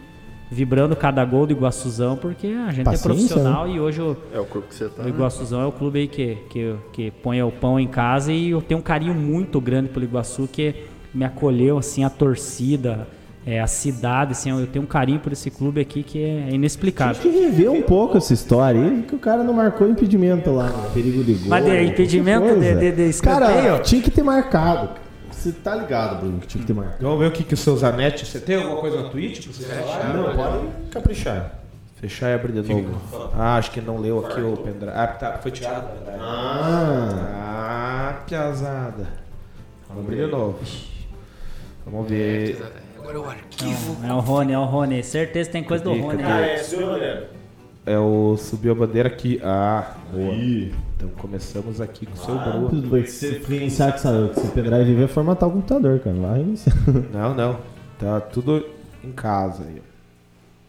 [0.51, 4.39] Vibrando cada gol do Iguaçuzão, porque a gente Paciência, é profissional e hoje o, É
[4.39, 5.01] o clube que você tá.
[5.01, 5.09] o né?
[5.11, 8.59] Iguaçuzão é o clube aí que, que, que põe o pão em casa e eu
[8.59, 10.73] tenho um carinho muito grande pelo Iguaçu, que
[11.13, 13.07] me acolheu, assim, a torcida,
[13.51, 16.55] é, a cidade, assim, eu tenho um carinho por esse clube aqui que é Acho
[16.55, 17.21] inexplicável.
[17.21, 20.89] que rever um pouco essa história aí, que o cara não marcou impedimento lá, no
[20.91, 21.47] perigo de gol.
[21.49, 23.49] Mas de impedimento que de- de- de escanteio?
[23.63, 24.89] Cara, tinha que ter marcado.
[25.31, 26.97] Você tá ligado, Bruno, que tinha que ter marcado.
[27.01, 28.25] Vamos ver o que, que o seu Zanetti.
[28.25, 30.13] Você tem alguma coisa na Twitch pra você falar?
[30.13, 31.55] Não, pode caprichar.
[31.95, 33.31] Fechar e abrir de novo.
[33.37, 34.91] Ah, acho que não leu aqui o pendrive.
[34.95, 35.85] Ah, tá, foi tirado.
[35.85, 36.19] o pendrive.
[36.21, 37.35] Ah,
[38.11, 39.07] Ah, piazada.
[39.87, 40.57] Vamos abrir de novo.
[41.85, 42.57] Vamos ver.
[42.99, 43.97] Agora é o arquivo.
[44.05, 45.03] É o Rony, é o Rony.
[45.03, 46.21] Certeza tem coisa do Rony.
[46.21, 46.53] né?
[46.53, 47.29] É, subiu a bandeira.
[47.85, 49.39] É o subiu a bandeira aqui.
[49.43, 50.33] Ah, boa.
[50.35, 52.89] Então começamos aqui com o seu Bruno.
[52.89, 56.39] vai ser iniciar com essa, com esse pendrive vai formatar o computador, cara.
[56.39, 56.73] Inicia.
[57.11, 57.59] Não, não.
[57.97, 58.65] Tá tudo
[59.03, 59.81] em casa aí.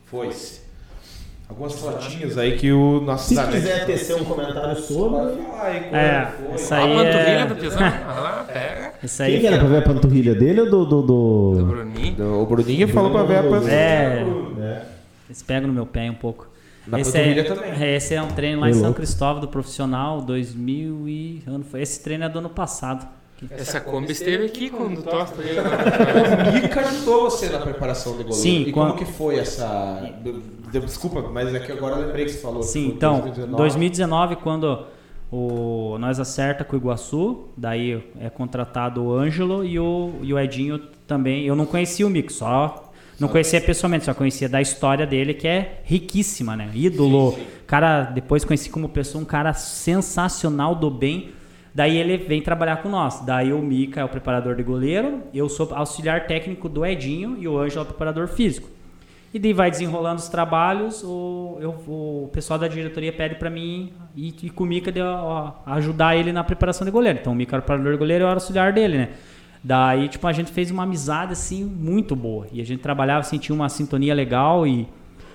[0.04, 0.69] Foi-se.
[1.50, 5.42] Algumas fotinhas aí que o nosso Se Zanetti- quiser tecer um comentário sobre.
[5.60, 7.56] Aí, É, isso A aí panturrilha do é...
[7.56, 7.82] Pisão.
[7.82, 8.92] Olha lá, pega.
[9.02, 10.84] Isso Quem aí que era pra ver a panturrilha dele ou do.
[10.86, 11.64] do, Do do...
[11.66, 12.40] Bruninho.
[12.42, 13.74] O Bruninho falou pra ver a panturrilha.
[13.74, 14.82] É.
[15.28, 16.48] Eles pegam no meu pé um pouco.
[16.86, 17.72] Na esse panturrilha é, também.
[17.82, 18.92] é, Esse é um treino lá em São.
[18.92, 21.82] Cristóvão do profissional 2000 e ano foi.
[21.82, 23.06] Esse treino é do ano passado.
[23.50, 28.34] Essa Kombi esteve aqui quando o Tosta Mica ajudou você na preparação do goleiro.
[28.36, 30.10] Sim, E quando- como que foi essa...
[30.70, 32.62] Desculpa, mas é que agora eu lembrei que você falou.
[32.62, 33.56] Sim, foi então, 2019.
[33.56, 34.86] 2019 quando
[35.30, 40.38] o nós acerta com o Iguaçu, daí é contratado o Ângelo e o, e o
[40.38, 41.44] Edinho também.
[41.44, 42.90] Eu não conhecia o Mico, só
[43.20, 46.70] não conhecia pessoalmente, só conhecia da história dele que é riquíssima, né?
[46.72, 47.38] Ídolo.
[47.66, 51.32] Cara, depois conheci como pessoa um cara sensacional do bem.
[51.74, 53.20] Daí ele vem trabalhar com nós.
[53.20, 57.46] Daí o Mica é o preparador de goleiro, eu sou auxiliar técnico do Edinho e
[57.46, 58.68] o Ângelo é o preparador físico.
[59.32, 63.92] E daí vai desenrolando os trabalhos, o, eu- o pessoal da diretoria pede pra mim
[64.16, 67.18] ir com o Mica de, ó, ajudar ele na preparação de goleiro.
[67.20, 69.08] Então o Mica era o preparador de goleiro e eu era auxiliar dele, né?
[69.62, 72.46] Daí, tipo, a gente fez uma amizade, assim, muito boa.
[72.50, 74.88] E a gente trabalhava, assim, tinha uma sintonia legal e...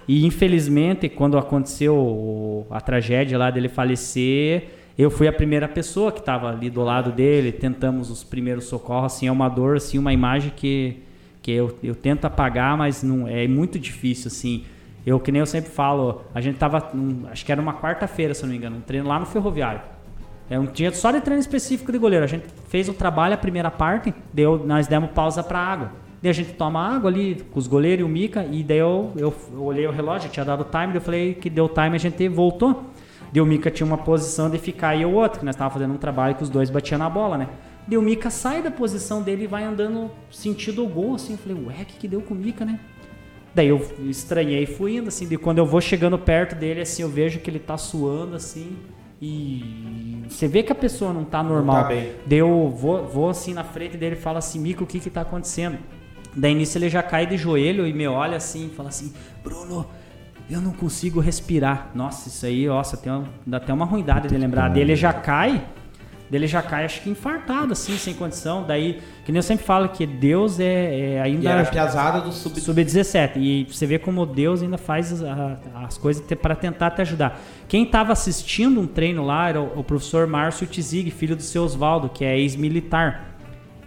[0.08, 4.68] E infelizmente, quando aconteceu a tragédia lá dele falecer,
[4.98, 9.14] eu fui a primeira pessoa que estava ali do lado dele, tentamos os primeiros socorros,
[9.14, 10.98] assim, é uma dor, assim, uma imagem que,
[11.46, 14.66] que eu, eu tento apagar, mas não é muito difícil, assim.
[15.06, 18.34] Eu, que nem eu sempre falo, a gente tava, num- acho que era uma quarta-feira,
[18.34, 19.80] se não me engano, um treino lá no Ferroviário.
[20.50, 22.26] É um dia só de treino específico de goleiro.
[22.26, 25.92] A gente fez o trabalho, a primeira parte, deu, nós demos pausa para água.
[26.20, 29.12] Daí a gente toma água ali com os goleiros e o Mica, e daí eu,
[29.16, 32.00] eu, eu olhei o relógio, tinha dado time, daí eu falei que deu time, a
[32.00, 32.86] gente voltou.
[33.32, 35.94] Daí o Mica tinha uma posição de ficar e o outro, que nós estávamos fazendo
[35.94, 37.48] um trabalho que os dois batiam na bola, né?
[37.88, 41.34] Daí o Mica sai da posição dele e vai andando sentido o gol, assim.
[41.34, 42.80] Eu falei, ué, o que, que deu com o Mica, né?
[43.54, 43.80] Daí eu
[44.10, 45.28] estranhei e fui indo, assim.
[45.30, 48.76] E quando eu vou chegando perto dele, assim, eu vejo que ele tá suando, assim.
[49.22, 51.84] E você vê que a pessoa não tá normal.
[51.84, 52.12] tá bem.
[52.26, 55.10] Daí eu vou, vou assim na frente dele e falo assim, Mica, o que que
[55.10, 55.78] tá acontecendo?
[56.36, 59.14] Daí nisso ele já cai de joelho e me olha assim e fala assim,
[59.44, 59.86] Bruno,
[60.50, 61.92] eu não consigo respirar.
[61.96, 64.70] Nossa, isso aí, nossa, tem uma- dá até uma ruindade de lembrar.
[64.70, 65.66] Daí ele já cai,
[66.30, 68.64] Dele já cai, acho que infartado, assim, sem condição.
[68.68, 71.44] Daí, que nem eu sempre falo que Deus é, é ainda.
[71.44, 72.60] E era piazada do sub...
[72.60, 73.34] Sub-17.
[73.38, 77.40] E você vê como Deus ainda faz as, a- as coisas para tentar te ajudar.
[77.68, 81.64] Quem estava assistindo um treino lá era o, o professor Márcio Tizig, filho do seu
[81.64, 83.36] Oswaldo, que é ex-militar.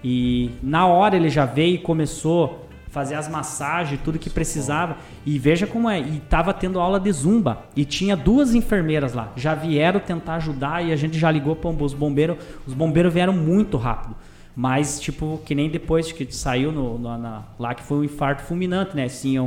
[0.05, 2.68] E na hora ele já veio e começou
[2.99, 4.97] fazer as massagens, tudo que precisava.
[5.25, 6.01] E veja como é.
[6.01, 7.63] E tava tendo aula de zumba.
[7.77, 9.33] E tinha duas enfermeiras lá.
[9.37, 12.37] Já vieram tentar ajudar e a gente já ligou para os bombeiros.
[12.67, 14.17] Os bombeiros vieram muito rápido.
[14.57, 18.43] Mas, tipo, que nem depois que saiu no, no- na- lá que foi um infarto
[18.43, 19.05] fulminante, né?
[19.05, 19.39] Assim,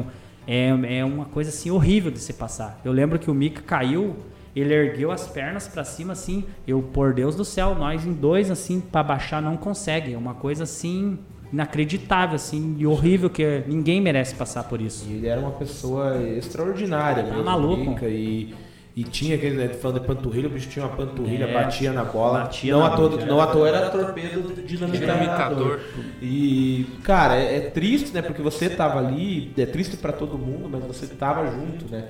[0.47, 2.79] é, é, é uma coisa assim horrível de se passar.
[2.85, 4.15] Eu lembro que o Mika caiu,
[4.55, 6.45] ele ergueu as pernas pra cima, assim.
[6.65, 10.13] Eu, por Deus do céu, nós em dois, assim, pra baixar não consegue.
[10.13, 11.19] É uma coisa assim
[11.51, 15.05] inacreditável, assim, e horrível que ninguém merece passar por isso.
[15.09, 17.31] E ele era uma pessoa extraordinária, né?
[17.35, 17.91] Tá maluco.
[17.91, 18.53] Rica E,
[18.95, 22.03] e tinha aquele, né, falando de panturrilha, o bicho tinha uma panturrilha, É, batia na
[22.03, 22.39] bola.
[22.41, 23.25] batia não, na à toa, bola.
[23.25, 24.99] não à toa era torpedo dinamitador.
[24.99, 25.79] Dinamitador.
[26.21, 28.21] E, cara, é, é triste, né?
[28.21, 32.09] Porque você tava ali, é triste pra todo mundo, mas você tava junto, né?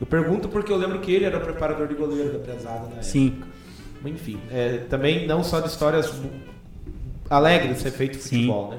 [0.00, 3.02] Eu pergunto porque eu lembro que ele era o preparador de goleiro da pesada, né?
[3.02, 3.34] Sim,
[4.04, 6.12] Enfim, é, também não só de histórias
[7.30, 8.36] alegres de ser feito Sim.
[8.46, 8.78] futebol, né?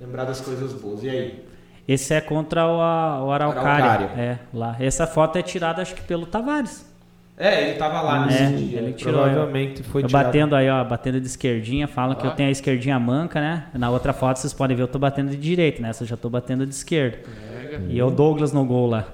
[0.00, 1.02] Lembrar das coisas boas.
[1.04, 1.44] E aí?
[1.86, 3.84] esse é contra o, o Araucária.
[3.84, 4.06] Araucária.
[4.20, 4.76] É, lá.
[4.80, 6.90] Essa foto é tirada, acho que pelo Tavares.
[7.36, 8.78] É, ele tava lá nesse É, dia.
[8.78, 10.24] ele tirou, Provavelmente foi eu tirado.
[10.26, 12.30] batendo aí, ó, batendo de esquerdinha, falam que Ah.
[12.30, 13.64] eu tenho a esquerdinha manca, né?
[13.74, 16.28] Na outra foto vocês podem ver, eu tô batendo de direita, nessa eu já tô
[16.28, 17.18] batendo de esquerda.
[17.18, 17.82] Pega.
[17.88, 19.06] E é o Douglas no gol lá.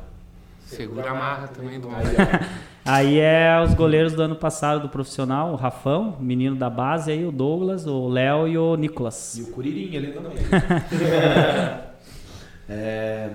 [0.68, 1.88] Segura a marra também do
[2.84, 7.10] Aí é os goleiros do ano passado do profissional, o Rafão, o menino da base
[7.10, 9.36] aí, o Douglas, o Léo e o Nicolas.
[9.38, 10.32] E o Curirinha ali também.
[12.68, 13.30] é,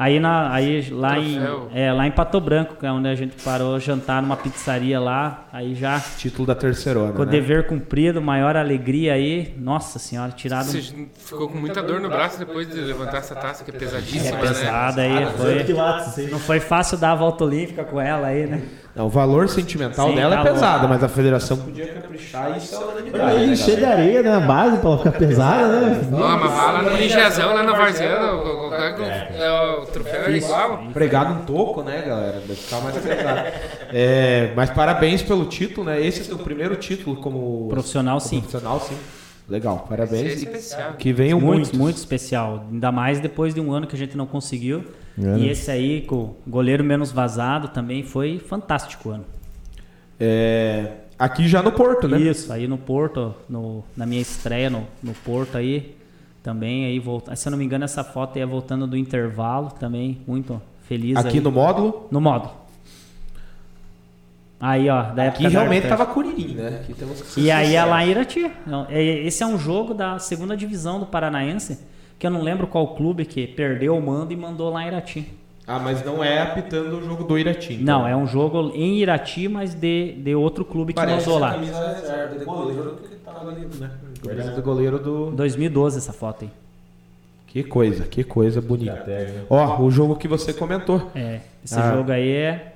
[0.00, 1.38] Aí, na, aí lá, em,
[1.74, 5.46] é, lá em Pato Branco, que é onde a gente parou jantar numa pizzaria lá,
[5.52, 7.30] aí já título da terceirona, com o né?
[7.30, 9.54] dever cumprido, maior alegria aí.
[9.58, 13.34] Nossa senhora, tirado um Você ficou com muita dor no braço depois de levantar essa
[13.34, 14.40] taça que é pesadíssima, né?
[14.40, 15.26] pesada aí.
[15.36, 16.30] Foi, quilates, isso aí.
[16.30, 18.62] não foi fácil dar a volta olímpica com ela aí, né?
[19.00, 22.58] Não, o valor sentimental Sim, dela tá é pesado, mas a federação podia caprichar e
[22.58, 22.76] isso
[23.14, 24.34] é né, cheio de areia, né?
[24.34, 26.08] A base pra ela ficar pesada, né?
[26.10, 30.32] Não, mas vai lá no Nigezão, lá na Varziana, o, o, o, o, troféu é
[30.32, 30.82] igual.
[30.92, 32.42] Pregado um toco, né, galera?
[32.46, 33.48] Deve ficar mais pesado.
[33.90, 36.04] É, mas parabéns pelo título, né?
[36.04, 38.40] Esse é o seu primeiro título como Profissional, como sim.
[38.40, 38.98] profissional, sim.
[39.50, 40.42] Legal, Esse é parabéns.
[40.42, 40.92] especial.
[40.94, 41.72] Que venham Muito, muitos.
[41.78, 42.66] muito especial.
[42.70, 44.84] Ainda mais depois de um ano que a gente não conseguiu.
[45.18, 45.38] É, né?
[45.40, 49.24] E esse aí, com o goleiro menos vazado, também foi fantástico o ano.
[50.18, 52.18] É, aqui já no Porto, né?
[52.20, 55.96] Isso, aí no Porto, no, na minha estreia no, no Porto aí,
[56.42, 59.70] também aí volta, se eu não me engano essa foto aí é voltando do intervalo,
[59.70, 61.40] também muito feliz Aqui aí.
[61.40, 62.06] no módulo.
[62.10, 62.52] no módulo.
[64.60, 66.80] Aí, ó, da Aqui época da realmente tava Curirim, né?
[66.82, 68.50] Aqui temos que E aí é em Irati.
[68.66, 71.78] Não, é- Esse é um jogo da segunda divisão do Paranaense,
[72.18, 75.26] que eu não lembro qual clube que perdeu o mando e mandou lá em Irati.
[75.66, 77.74] Ah, mas não é apitando o jogo do Irati.
[77.74, 78.00] então.
[78.00, 81.40] Não, é um jogo em Irati, mas de, de outro clube que Parece mandou a
[81.48, 81.54] lá.
[81.54, 83.90] camisa reserva de goleiro que tava ali, né?
[84.22, 85.30] Camisa do goleiro do...
[85.30, 86.50] 2012 essa foto aí.
[87.46, 89.04] Que coisa, que coisa bonita.
[89.48, 91.10] Ó, o jogo que você comentou.
[91.14, 91.94] É, esse Ah.
[91.94, 92.69] jogo aí é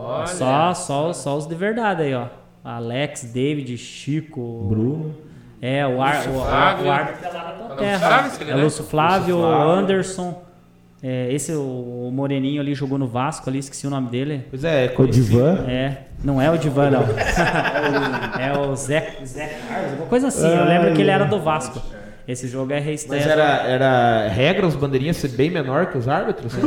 [0.00, 0.26] Olha.
[0.26, 2.26] só, só, só os de verdade aí, ó.
[2.64, 4.66] Alex, David, Chico.
[4.68, 5.14] Bruno.
[5.62, 6.86] É, o, ar, o, Flávio.
[6.86, 8.30] o árbitro é lá da terra.
[8.40, 8.54] É né?
[8.62, 9.70] Lúcio Flávio, Flávio.
[9.70, 10.42] Anderson.
[11.02, 14.46] É, esse, o, o Moreninho ali jogou no Vasco ali, esqueci o nome dele.
[14.50, 15.26] Pois é, O conhecido.
[15.26, 15.64] Divan.
[15.66, 17.02] É, não é o Divan, não.
[18.38, 20.46] é o Zé, Zé Carlos, alguma coisa assim.
[20.46, 21.80] Eu lembro que ele era do Vasco.
[22.30, 23.22] Esse jogo é reestreia.
[23.22, 26.52] Mas era, era regra os bandeirinhas ser bem menor que os árbitros?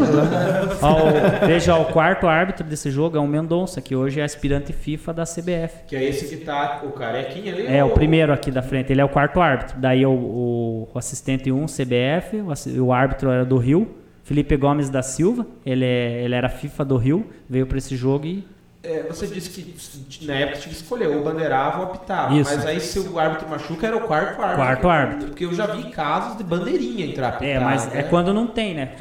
[0.83, 4.73] O- veja, ó, o quarto árbitro desse jogo é o Mendonça, que hoje é aspirante
[4.73, 5.85] FIFA da CBF.
[5.87, 7.65] que é esse que tá o carequinha ali?
[7.67, 9.75] É, o ou- primeiro aqui da frente, ele é o quarto árbitro.
[9.79, 12.37] Daí o, o- o assistente 1, CBF,
[12.77, 16.85] o, o árbitro era do Rio, Felipe Gomes da Silva, ele, é- ele era FIFA
[16.85, 18.43] do Rio, veio pra esse jogo e.
[18.83, 22.33] É, você disse que na época tinha que escolher ou bandeirava ou apitava.
[22.33, 22.53] Isso.
[22.53, 24.55] Mas aí se o árbitro machuca era o quarto árbitro.
[24.55, 25.27] Quarto árbitro.
[25.27, 27.47] Porque eu já vi casos de bandeirinha entrar apitar.
[27.47, 28.01] É, mas né?
[28.01, 28.91] é quando não tem, né?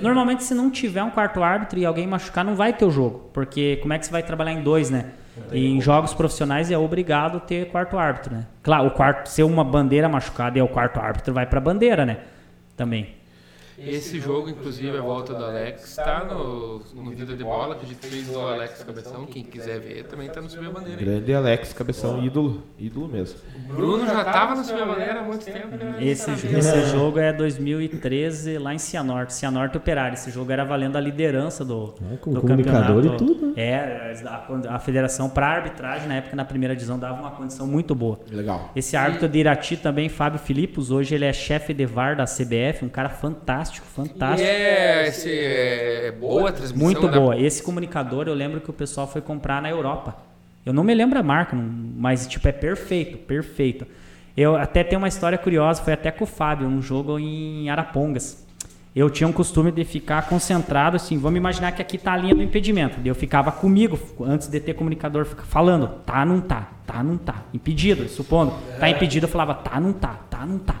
[0.00, 3.28] Normalmente, se não tiver um quarto árbitro e alguém machucar, não vai ter o jogo.
[3.34, 5.10] Porque como é que você vai trabalhar em dois, né?
[5.52, 8.46] E em jogos profissionais é obrigado ter quarto árbitro, né?
[8.62, 12.06] Claro, o quarto, se uma bandeira machucada e é o quarto árbitro, vai pra bandeira,
[12.06, 12.20] né?
[12.74, 13.14] Também.
[13.78, 17.88] Esse jogo, inclusive, a volta do Alex, está no, no Vida de Bola, que a
[17.88, 19.26] gente fez do Alex Cabeção.
[19.26, 21.00] Quem quiser ver, também tá no Subir a Bandeira.
[21.00, 23.38] Grande Alex, cabeção, ídolo, ídolo mesmo.
[23.68, 25.68] Bruno já tava no Subir a Bandeira há muito tempo.
[25.76, 25.96] né?
[26.00, 30.14] Esse, esse jogo é 2013 lá em Cianorte, Cianorte Operário.
[30.14, 33.24] Esse jogo era valendo a liderança do, É, com do comunicador campeonato.
[33.24, 33.52] e tudo, né?
[33.56, 37.94] É, a, a federação para arbitragem na época na primeira divisão dava uma condição muito
[37.94, 38.18] boa.
[38.30, 38.70] Legal.
[38.74, 42.84] Esse árbitro de Irati também, Fábio Filipos, hoje ele é chefe de VAR da CBF,
[42.84, 44.48] um cara fantástico, E fantástico.
[44.48, 46.84] é, esse, é boa a transmissão.
[46.84, 47.38] Muito da- boa.
[47.38, 50.16] Esse comunicador eu lembro que o pessoal foi comprar na Europa.
[50.64, 53.86] Eu não me lembro a marca, mas tipo é perfeito, perfeito.
[54.36, 58.44] Eu até tenho uma história curiosa, foi até com o Fábio, um jogo em Arapongas.
[58.94, 62.34] Eu tinha um costume de ficar concentrado assim, vamos imaginar que aqui tá a linha
[62.34, 62.98] do impedimento.
[63.04, 67.42] Eu ficava comigo antes de ter comunicador falando, tá, não tá, tá, não tá.
[67.52, 70.76] Impedido, supondo, tá impedido, eu falava, tá, não tá, tá, não tá.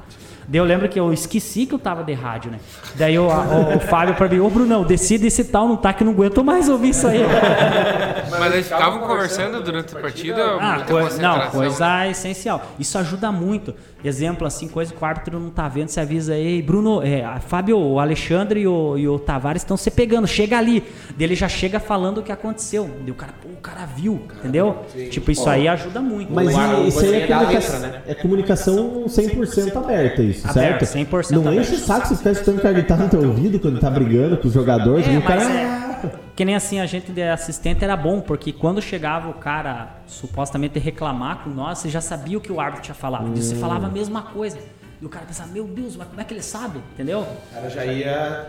[0.48, 2.58] Daí eu lembro que eu esqueci que eu tava de rádio, né?
[2.94, 6.02] Daí o, o, o Fábio pra mim, ô Brunão, decide esse tal, não tá, que
[6.02, 7.20] eu não aguento mais ouvir isso aí.
[8.30, 10.44] Mas eles ficavam conversando durante a partida.
[10.60, 12.62] Ah, muita coi- não, coisa essencial.
[12.78, 13.74] Isso ajuda muito.
[14.04, 17.40] Exemplo, assim, coisa que o árbitro não tá vendo, você avisa aí, Bruno, é, a
[17.40, 20.80] Fábio, o Alexandre e o, e o Tavares estão se pegando, chega ali.
[21.16, 22.88] Daí ele já chega falando o que aconteceu.
[23.00, 24.84] Daí o cara, pô, o cara viu, entendeu?
[25.10, 26.32] Tipo, isso aí ajuda muito.
[26.32, 28.02] Mas isso aí coisa é, que dá comunica- letra, né?
[28.06, 31.10] é comunicação 100% aberta, isso, Aberto, certo?
[31.10, 31.60] 100% Não aberto.
[31.60, 34.36] enche o saco você ficar escutando o cara gritar no teu ouvido quando tá brigando
[34.36, 35.06] com os jogadores.
[35.06, 35.44] É, o cara...
[35.44, 35.86] mas é-
[36.36, 40.78] Que nem assim, a gente de assistente era bom, porque quando chegava o cara supostamente
[40.78, 43.32] reclamar com nós, você já sabia o que o árbitro tinha falado.
[43.34, 43.58] E Você Hum.
[43.60, 44.58] falava a mesma coisa.
[45.00, 46.78] E o cara pensava, meu Deus, mas como é que ele sabe?
[46.94, 47.20] Entendeu?
[47.20, 48.46] O cara já ia.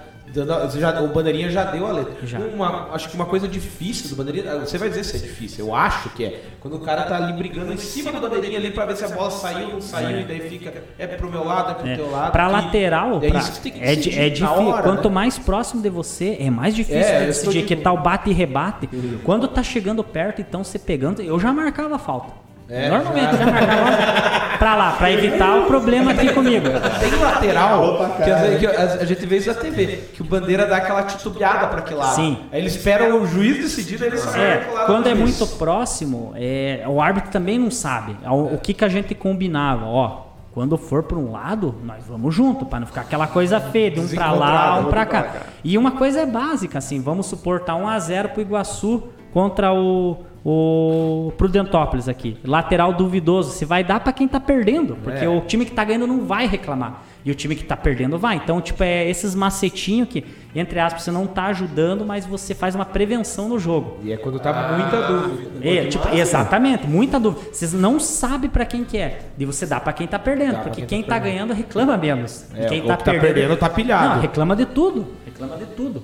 [0.80, 2.14] Já, o bandeirinha já deu a letra.
[2.28, 2.38] Já.
[2.40, 4.60] Uma- acho que uma coisa difícil do bandeirinha.
[4.60, 6.44] Você vai dizer se é difícil, eu acho que é.
[6.60, 9.10] Quando o cara tá ali brigando em cima do bandeirinha ali pra ver se a
[9.10, 10.74] bola saiu ou não saiu, e daí fica.
[10.99, 11.95] É pro meu lado, é pro É.
[11.95, 12.32] teu lado.
[12.32, 13.95] Pra que- lateral, é pra- isso que tem que é, é
[14.30, 14.48] difícil.
[14.68, 15.16] hora, Quanto né?
[15.16, 17.62] mais próximo de você, é mais difícil É, decidir.
[17.62, 18.88] de- Que tal bate e rebate.
[19.24, 22.47] Quando tá chegando perto, então você pegando, eu já marcava a falta.
[22.69, 26.68] É, Normalmente já marcava pra lá, pra evitar o problema aqui comigo.
[26.99, 30.65] Tem lateral que, vezes- que a, a gente vê isso na TV, que o bandeira
[30.65, 32.15] dá aquela titubeada pra aquele lado.
[32.15, 32.38] Sim.
[32.52, 35.39] Aí ele espera o juiz decidir, ele pro É, quando do é juiz.
[35.39, 38.18] muito próximo, é, o árbitro também não sabe.
[38.26, 39.85] O, o que, que a gente combinava?
[39.85, 43.91] Ó, quando for para um lado, nós vamos junto, para não ficar aquela coisa feia,
[43.91, 45.27] de um para lá, um para cá.
[45.64, 50.18] E uma coisa é básica, assim, vamos suportar 1 a 0 pro Iguaçu contra o,
[50.49, 52.38] o Prudentópolis aqui.
[52.41, 55.28] Lateral duvidoso, se vai dar para quem tá perdendo, porque É.
[55.28, 57.03] o time que tá ganhando não vai reclamar.
[57.26, 58.38] E o time que tá perdendo vai.
[58.38, 60.24] Então, tipo, é esses macetinhos que,
[60.56, 63.98] entre aspas, você não tá ajudando, mas você faz uma prevenção no jogo.
[64.02, 65.68] E é quando tá muita dúvida.
[65.68, 67.48] É, tipo, exatamente, muita dúvida.
[67.52, 69.19] Vocês não sabem pra quem que é.
[69.38, 72.45] E você dá pra quem tá perdendo, porque quem tá ganhando reclama menos.
[72.56, 74.15] E É, quem o que tá perdendo tá pilhado.
[74.15, 75.07] Não, reclama de tudo.
[75.26, 76.03] Reclama de tudo.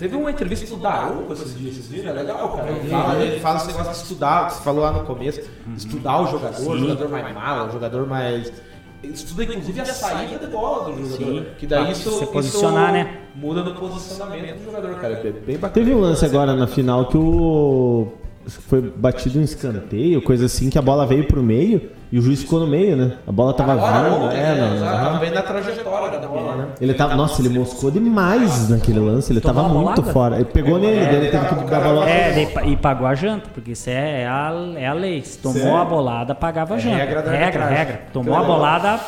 [0.00, 2.12] Teve uma entrevista do Daronco esses dias, vocês viram?
[2.12, 2.70] É legal, cara.
[2.70, 5.42] Ele fala, ele fala esse negócio de estudar, você falou lá no começo,
[5.76, 8.50] estudar o jogador, o jogador mais malo, o jogador mais.
[9.02, 11.42] Estuda inclusive a saída de bola do jogador.
[11.42, 11.46] Sim.
[11.58, 13.18] Que daí Pra isso, se posicionar, isso né?
[13.34, 15.14] muda no posicionamento do jogador, cara.
[15.22, 15.86] É bem bacana.
[15.86, 18.08] Teve um lance agora na final que o.
[18.46, 22.42] Foi batido um escanteio, coisa assim, que a bola veio pro meio e o juiz
[22.42, 23.12] ficou no meio, né?
[23.26, 24.76] A bola tava vindo, ontem, é, né?
[24.80, 24.86] não.
[24.86, 26.66] Tava bem na trajetória da bola, né?
[26.80, 30.36] Ele tava, nossa, ele moscou demais naquele lance, ele tava muito fora.
[30.36, 32.10] Ele pegou nele, ele teve que dar a bola.
[32.10, 35.22] É, e pagou a janta, porque isso é, é a, é a lei.
[35.22, 35.76] Se tomou Sério?
[35.76, 36.96] a bolada, pagava a janta.
[36.96, 37.76] regra da regra, arbitragem.
[37.76, 38.02] regra.
[38.12, 39.00] Tomou a bolada.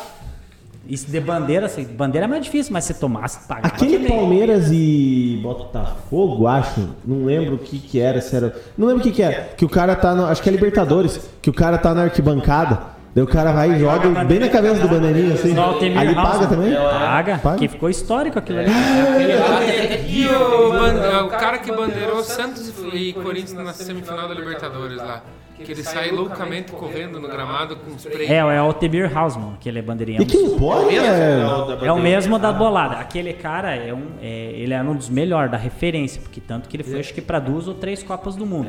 [0.87, 4.09] Isso de bandeira, assim, bandeira é mais difícil, mas se tomasse, pagava Aquele também.
[4.17, 8.53] Palmeiras e Botafogo, acho, não lembro o que que era, se era.
[8.77, 9.53] Não lembro o que que é.
[9.55, 10.25] Que o cara tá no.
[10.25, 12.91] Acho que é Libertadores, que o cara tá na arquibancada.
[13.15, 15.55] Daí o cara vai e joga bem na cabeça do bandeirinha, assim.
[15.55, 16.73] Altemir Aí ele paga também?
[16.73, 17.57] Paga, Paga?
[17.59, 18.71] que ficou histórico aquilo ali.
[20.09, 25.21] E o, ban- o cara que bandeirou Santos e Corinthians na semifinal da Libertadores lá.
[25.63, 28.27] Que ele sai loucamente correndo no gramado com spray.
[28.27, 30.21] É, é o Altemir Hausmann, que ele é bandeirinha.
[30.21, 31.41] E quem pode é.
[31.83, 32.95] É o mesmo da bolada.
[32.97, 36.75] Aquele cara é um, é, ele era um dos melhores da referência, porque tanto que
[36.75, 38.67] ele foi acho que para duas ou três Copas do Mundo.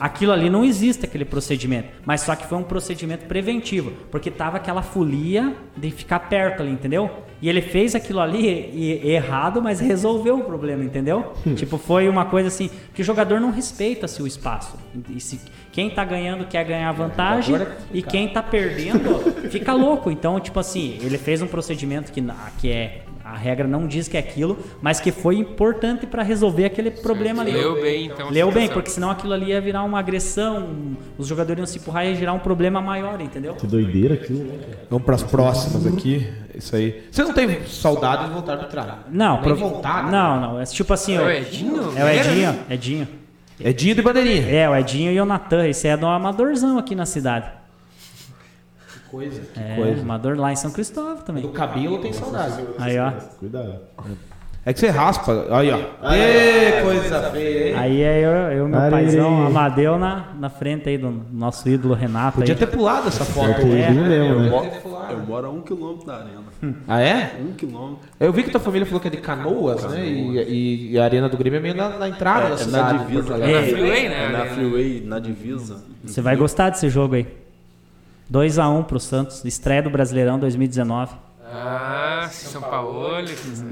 [0.00, 4.56] Aquilo ali não existe aquele procedimento, mas só que foi um procedimento preventivo, porque tava
[4.56, 7.10] aquela folia de ficar perto ali, entendeu?
[7.42, 11.34] E ele fez aquilo ali e- e- errado, mas resolveu o problema, entendeu?
[11.54, 14.74] tipo, foi uma coisa assim, que o jogador não respeita-se o espaço.
[15.10, 15.38] E se
[15.76, 17.54] quem tá ganhando quer ganhar vantagem
[17.92, 19.18] e quem tá perdendo
[19.50, 20.10] fica louco.
[20.10, 22.24] Então, tipo assim, ele fez um procedimento que,
[22.58, 26.64] que é A regra não diz que é aquilo, mas que foi importante para resolver
[26.64, 27.52] aquele problema ali.
[27.52, 28.30] Leu bem, então.
[28.30, 32.06] Leu bem, porque senão aquilo ali ia virar uma agressão, os jogadores iam se empurrar
[32.06, 33.54] e ia gerar um problema maior, entendeu?
[33.54, 34.54] Que doideira aquilo, né?
[34.88, 36.26] Vamos pras próximas aqui.
[36.54, 37.02] Isso aí.
[37.10, 39.04] Você não tem saudade de voltar a arbitrar?
[39.10, 40.10] Não, pro- vontade?
[40.10, 40.60] Não, não.
[40.60, 41.92] É tipo assim, É o Edinho?
[41.98, 43.08] é o Edinho, Edinho.
[43.62, 44.46] É dia de bandeirinha.
[44.54, 45.66] É, o Edinho e o Natan.
[45.66, 47.50] Esse é do amadorzão aqui na cidade.
[48.92, 50.02] Que coisa, que É, coisa.
[50.02, 51.48] amador lá em São Cristóvão Do também.
[51.52, 52.62] cabelo tem saudade.
[52.78, 53.12] Aí, ó.
[53.38, 53.80] Cuidado.
[54.64, 55.46] É que você raspa.
[55.50, 56.12] Aí, ó.
[56.12, 57.74] Ê, coisa feia, hein?
[57.76, 62.38] Aí é eu, eu meu paizão Amadeu na, na frente aí do nosso ídolo Renato
[62.38, 62.58] Podia aí.
[62.58, 63.60] ter pulado essa foto.
[63.62, 63.88] É.
[63.88, 64.50] Edinho mesmo, Eu né?
[64.50, 64.70] moro,
[65.10, 66.45] eu moro a um quilômetro da arena.
[66.88, 67.36] Ah, é?
[67.40, 67.98] Um quilômetro.
[68.18, 70.04] Eu vi que tua família falou que é de Canoas, né?
[70.06, 72.56] E, e- e a Arena do Grêmio é meio na, na entrada da É, é
[72.58, 72.98] cidade.
[72.98, 73.32] na de divisa.
[73.32, 73.52] É Alegre.
[73.54, 74.24] na Freeway, né?
[74.24, 74.50] É na né?
[74.50, 75.84] freeway, na divisa.
[76.04, 77.26] Você vai gostar desse jogo aí.
[78.32, 81.14] 2x1 pro Santos, estreia do Brasileirão 2019.
[81.48, 83.20] Ah, São Paulo.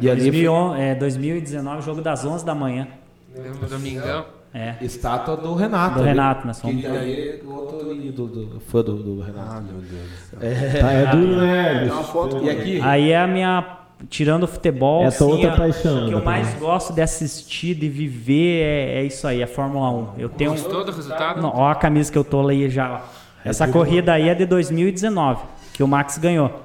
[0.01, 2.87] E ali 2011, é, 2019, jogo das 11 da manhã.
[3.69, 4.27] Domingão.
[4.55, 4.77] É.
[4.81, 5.99] estátua do Renato.
[5.99, 6.05] Do.
[6.05, 6.81] Renato, nós fomos.
[6.81, 9.49] Que daí o outro do, do- fã do, do Renato.
[9.51, 10.81] Ah, meu Deus do céu.
[10.81, 11.85] Tá, é duro, né?
[11.93, 12.81] Uma foto E aqui?
[12.81, 13.79] Aí é a minha.
[14.09, 16.55] Tirando o futebol, É a tua assim, outra a- paixão, o que eu né, mais
[16.55, 20.09] gosto de assistir, de viver, é, é isso aí, a Fórmula 1.
[20.19, 20.51] Eu tenho.
[20.51, 21.41] Gostou do resultado?
[21.43, 22.93] Não, ó a camisa que eu tô aí já.
[22.95, 23.01] ó.
[23.45, 26.63] Essa corrida aí é de 2019, que o Max ganhou.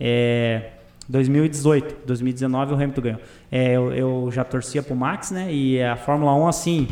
[0.00, 0.62] É.
[1.08, 3.20] 2018, 2019 o Hamilton ganhou.
[3.50, 5.52] É, eu, eu já torcia pro Max, né?
[5.52, 6.88] E a Fórmula 1, assim,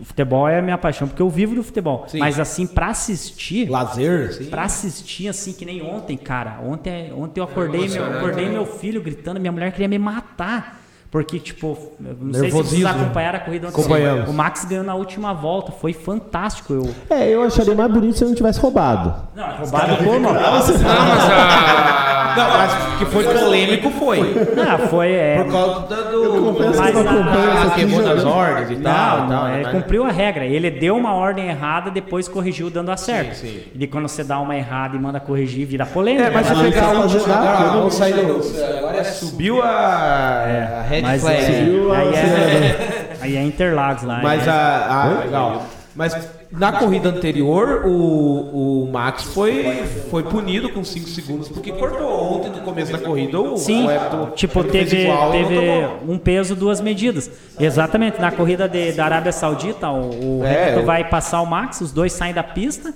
[0.00, 2.04] o futebol é a minha paixão, porque eu vivo do futebol.
[2.08, 2.18] Sim.
[2.18, 4.44] Mas assim, pra assistir, Lazer, assim.
[4.46, 6.60] Pra assistir assim, que nem ontem, cara.
[6.62, 8.52] Ontem, ontem eu acordei, meu, emocionante, acordei né?
[8.52, 10.82] meu filho gritando, minha mulher queria me matar.
[11.16, 12.62] Porque, tipo, não sei se Nervosismo.
[12.62, 13.68] vocês acompanharam a corrida.
[13.68, 14.28] Acompanhamos.
[14.28, 16.74] O Max ganhou na última volta, foi fantástico.
[16.74, 16.94] Eu...
[17.08, 19.14] É, eu acharia mais bonito se eu não tivesse roubado.
[19.34, 20.20] Não, roubado como?
[20.20, 22.02] Não, mas a...
[22.36, 24.18] Não, mas que foi polêmico foi.
[24.54, 25.10] Não, foi.
[25.10, 25.80] É, Por causa
[26.10, 26.52] do.
[26.52, 28.92] confesso que eu não acompanho Ah, isso aqui queimou nas ordens e tal.
[29.20, 30.44] Não, e tal, não, ele mas- cumpriu a regra.
[30.44, 33.36] Ele deu uma ordem errada, depois corrigiu dando a certo.
[33.36, 33.62] sim.
[33.74, 36.26] E quando você dá uma errada e manda corrigir, vira polêmica.
[36.26, 41.24] É, mas Mas- pegar não o nada, agora, não- é subiu a, a red mas
[41.24, 44.20] é, aí, é, aí é Interlagos lá.
[44.22, 44.50] Mas é.
[44.50, 45.66] a, a- legal.
[45.94, 46.14] Mas
[46.52, 52.50] na corrida anterior, o, o Max foi, foi punido com 5 segundos, porque cortou ontem
[52.50, 53.40] no começo da corrida.
[53.40, 56.00] O, Sim, o Hamilton- tipo, teve, igual teve tomou.
[56.06, 57.30] um peso, duas medidas.
[57.58, 61.92] Exatamente, na corrida de- da Arábia Saudita, o, o É, vai passar o Max, os
[61.92, 62.92] dois saem da pista,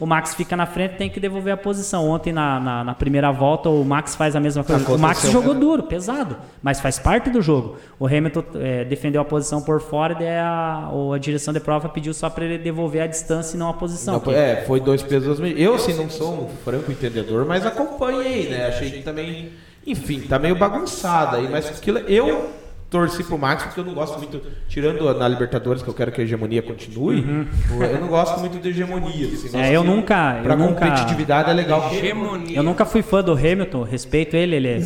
[0.00, 2.08] o Max fica na frente tem que devolver a posição.
[2.08, 4.82] Ontem, na, na, na primeira volta, o Max faz a mesma coisa.
[4.90, 5.30] O Max Aconteceu.
[5.30, 7.76] jogou duro, pesado, mas faz parte do jogo.
[7.98, 12.14] O Hamilton eh, defendeu a posição por fora e a, a direção de prova pediu
[12.14, 14.22] só para ele devolver a distância e não a posição.
[14.24, 15.62] Não, é, foi dois pesos, duas medidas.
[15.62, 18.68] Eu, assim, não sou um franco entendedor, mas acompanhei, né?
[18.68, 19.50] Achei que também.
[19.86, 22.59] Enfim, tá meio bagunçado aí, mas aquilo, eu
[22.90, 26.20] torci pro Max porque eu não gosto muito, tirando na Libertadores, que eu quero que
[26.20, 27.24] a hegemonia continue,
[27.80, 29.28] eu não gosto muito de hegemonia.
[29.28, 29.62] Assim, Uhum.
[29.62, 31.88] É, eu de- nunca- Pra eu nunca- competitividade é legal.
[31.92, 32.56] Hegemonia.
[32.56, 34.78] Eu nunca fui fã do Hamilton, respeito ele, ele é.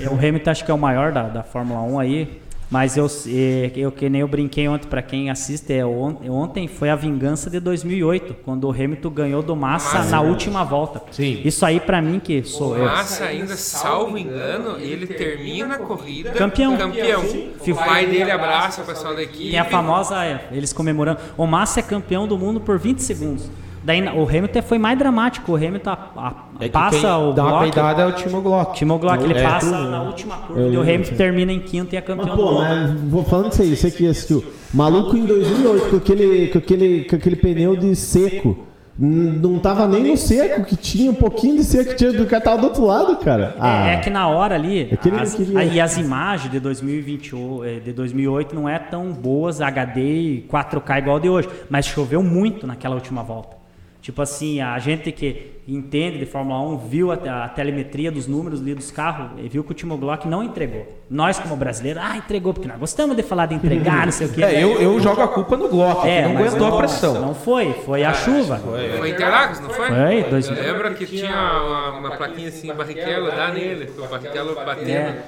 [0.00, 2.40] É, O Hamilton acho que é o maior da, da Fórmula 1 aí.
[2.72, 6.66] Mas eu, é, eu que nem eu brinquei ontem para quem assiste, é, on- ontem
[6.66, 10.10] foi a vingança de 2008, quando o Hamilton ganhou do Massa Massa.
[10.10, 11.02] na última volta.
[11.12, 11.42] Sim.
[11.44, 12.86] Isso aí para mim que sou eu.
[12.86, 16.74] Massa ainda, salvo engano, ele termina a corrida Campeão.
[16.78, 17.20] campeão.
[17.22, 19.50] O pai dele abraça o pessoal da equipe.
[19.50, 21.20] Tem a famosa, é, eles comemorando.
[21.36, 23.50] O Massa é campeão do mundo por 20 segundos.
[23.84, 25.52] Daí o Hamilton foi mais dramático.
[25.52, 27.62] O Hamilton a- a- É que passa quem o dá uma bloco.
[27.64, 28.74] peidada é o Timo Glock.
[28.76, 29.42] Timo Glock, ele É.
[29.42, 32.42] passa na última curva e o Hamilton termina em quinto e é campeão Mas, do
[32.42, 34.44] pô, mas vou falando isso aí, você que assistiu.
[34.72, 38.56] Maluco em 2008, com aquele, com aquele, com aquele pneu de seco.
[38.98, 42.58] Não tava nem no seco, que tinha um pouquinho de seco, tinha do cara tava
[42.58, 43.56] do outro lado, cara.
[43.58, 45.58] Ah, É, é que na hora ali, É que as, queria.
[45.58, 50.98] aí as imagens de 2028, eh, de 2008 não é tão boas HD e 4K
[50.98, 53.56] igual de hoje, mas choveu muito naquela última volta.
[54.02, 57.14] Tipo assim, a gente que entende de Fórmula 1 viu a,
[57.44, 61.00] a telemetria dos números ali dos carros e viu que o Timo Glock não entregou.
[61.08, 64.32] Nós como brasileiros, ah, entregou, porque nós gostamos de falar de entregar, não sei o
[64.32, 64.42] quê.
[64.52, 67.14] É, eu, eu jogo a culpa no Glock, É, não aguentou a pressão.
[67.20, 68.58] Não foi, foi a chuva.
[68.98, 69.86] Foi Interlagos, não foi?
[69.88, 74.54] Foi, dois- Eu lembro que tinha uma, uma plaquinha assim, Barrichello, dá nele, o Barrichello
[74.54, 74.90] batendo.
[74.90, 75.22] É.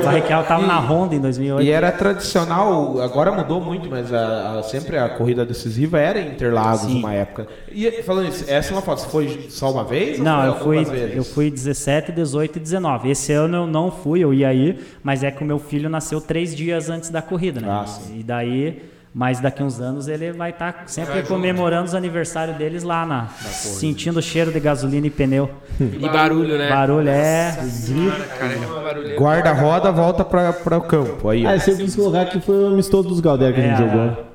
[0.00, 1.62] O Barrichello tava na Honda em 2008.
[1.66, 6.28] E era tradicional, agora mudou muito, mas a, a- sempre a corrida decisiva era em
[6.28, 6.98] Interlagos Sim.
[6.98, 7.46] uma época.
[7.70, 10.18] E falando isso, essa é uma foto, você foi só uma vez?
[10.18, 11.16] ou Não, foi eu fui, vezes?
[11.16, 13.10] eu fui 17, 18 e 19.
[13.10, 16.20] Esse ano eu não fui, eu ia aí, mas é que o meu filho nasceu
[16.20, 17.68] três dias antes da corrida, né?
[17.70, 17.84] Ah.
[18.14, 23.04] E daí Mas daqui uns anos ele vai estar sempre comemorando os aniversários deles lá
[23.04, 25.50] na sentindo o cheiro de gasolina e pneu.
[25.80, 26.68] E barulho, né?
[26.68, 29.16] Barulho é é.
[29.18, 31.28] Guarda-roda, volta pra, pra o campo.
[31.28, 31.50] Aí, ó.
[31.50, 33.88] Ah, esse eu quis colocar que foi o amistoso dos Galdério que a gente É,
[33.88, 34.29] jogou.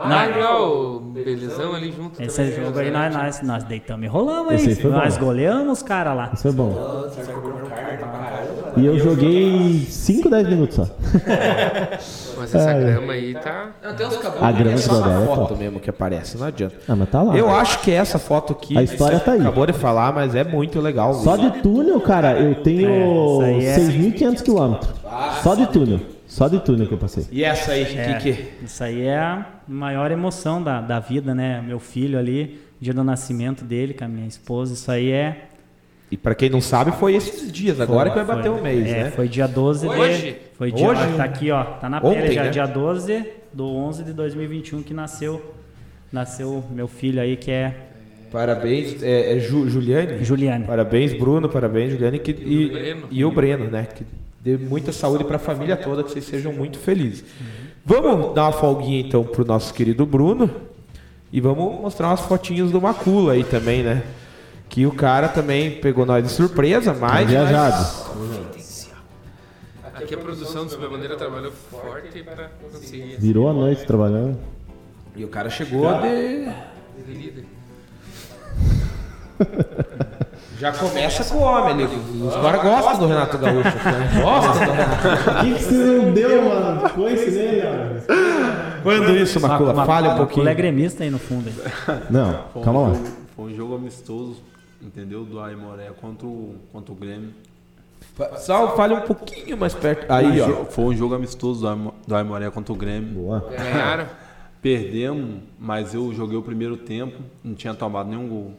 [0.00, 1.00] Ah, legal.
[1.00, 2.22] Belezão ali junto.
[2.22, 3.08] esse também, jogo aí né?
[3.10, 4.80] nós, nós, nós deitamos e rolamos, Esse aí hein?
[4.80, 4.96] foi bom.
[4.98, 6.30] Nós goleamos os caras lá.
[6.32, 7.08] Isso é bom.
[8.76, 10.86] E eu joguei 5, 10 minutos só.
[12.38, 13.70] Mas essa grama aí tá.
[14.40, 15.56] A grama de Só na é foto top.
[15.58, 16.76] mesmo que aparece, não adianta.
[16.88, 17.36] Ah, mas tá lá.
[17.36, 18.78] Eu acho que essa foto aqui.
[18.78, 19.40] A história tá aí.
[19.40, 21.12] Acabou de falar, mas é muito legal.
[21.14, 24.90] Só de túnel, cara, eu tenho É, isso aí é- 6.500 quilômetros.
[25.42, 26.00] Só de túnel.
[26.28, 27.24] Só de túnel que eu passei.
[27.32, 28.64] E essa aí, É, que que.
[28.64, 31.60] Isso aí é a maior emoção da, da vida, né?
[31.66, 35.46] Meu filho ali, dia do nascimento dele com a minha esposa, isso aí é.
[36.10, 38.86] E pra quem não sabe, foi esses dias, agora que vai bater foi, o mês,
[38.86, 39.10] é, né?
[39.10, 39.94] Foi dia 12 de.
[39.94, 40.36] Hoje?
[40.56, 41.16] Foi dia, Hoje?
[41.16, 41.64] Tá aqui, ó.
[41.64, 42.50] Tá na Ontem, pele já, né?
[42.50, 45.54] dia 12 do 11 de 2021 que nasceu.
[46.12, 47.74] Nasceu meu filho aí, que é
[48.30, 50.22] Parabéns, é, é Ju- Juliane?
[50.22, 50.64] Juliane.
[50.66, 52.18] Parabéns, Bruno, parabéns, Juliane.
[52.18, 53.06] Que, e, Breno.
[53.10, 53.86] e o Breno, né?
[53.94, 54.04] Que
[54.40, 57.24] dê muita saúde pra família toda, que vocês sejam muito felizes.
[57.84, 60.50] Vamos dar uma folguinha então pro nosso querido Bruno.
[61.32, 64.02] E vamos mostrar umas fotinhas do Macula aí também, né?
[64.68, 67.28] Que o cara também pegou nós de surpresa, mas.
[67.28, 68.08] Viajado.
[69.94, 74.38] Aqui a produção do Super Bandeira trabalhou forte pra conseguir Virou a noite trabalhando.
[75.16, 77.12] E o cara chegou de.
[77.12, 77.44] líder.
[80.58, 81.84] Já começa com o homem ali.
[82.26, 83.62] Os caras gostam do Renato Gaúcho.
[83.62, 84.20] né?
[84.22, 85.30] Gostam do Renato.
[85.30, 86.90] O que, que você não deu, mano?
[86.90, 88.82] Coice nele, ó.
[88.82, 89.86] Quando isso, Macula?
[89.86, 90.44] Fale um uma- pouquinho.
[90.44, 91.48] Macula é gremista aí no fundo.
[91.48, 92.00] aí.
[92.10, 92.94] Não, Foi um calma lá.
[92.94, 93.06] jogo-
[93.36, 94.36] Foi um jogo amistoso,
[94.82, 95.24] entendeu?
[95.24, 97.30] Do Aimoré contra o, contra o Grêmio.
[98.38, 100.10] Só fale um pouquinho mais perto.
[100.10, 100.64] Aí, ó.
[100.64, 101.64] Foi um jogo amistoso
[102.06, 103.10] do Aimoré contra o Grêmio.
[103.14, 103.48] Boa.
[103.56, 104.06] Ganharam.
[104.60, 108.52] Perdemos, mas eu joguei o primeiro tempo, não tinha tomado nenhum gol.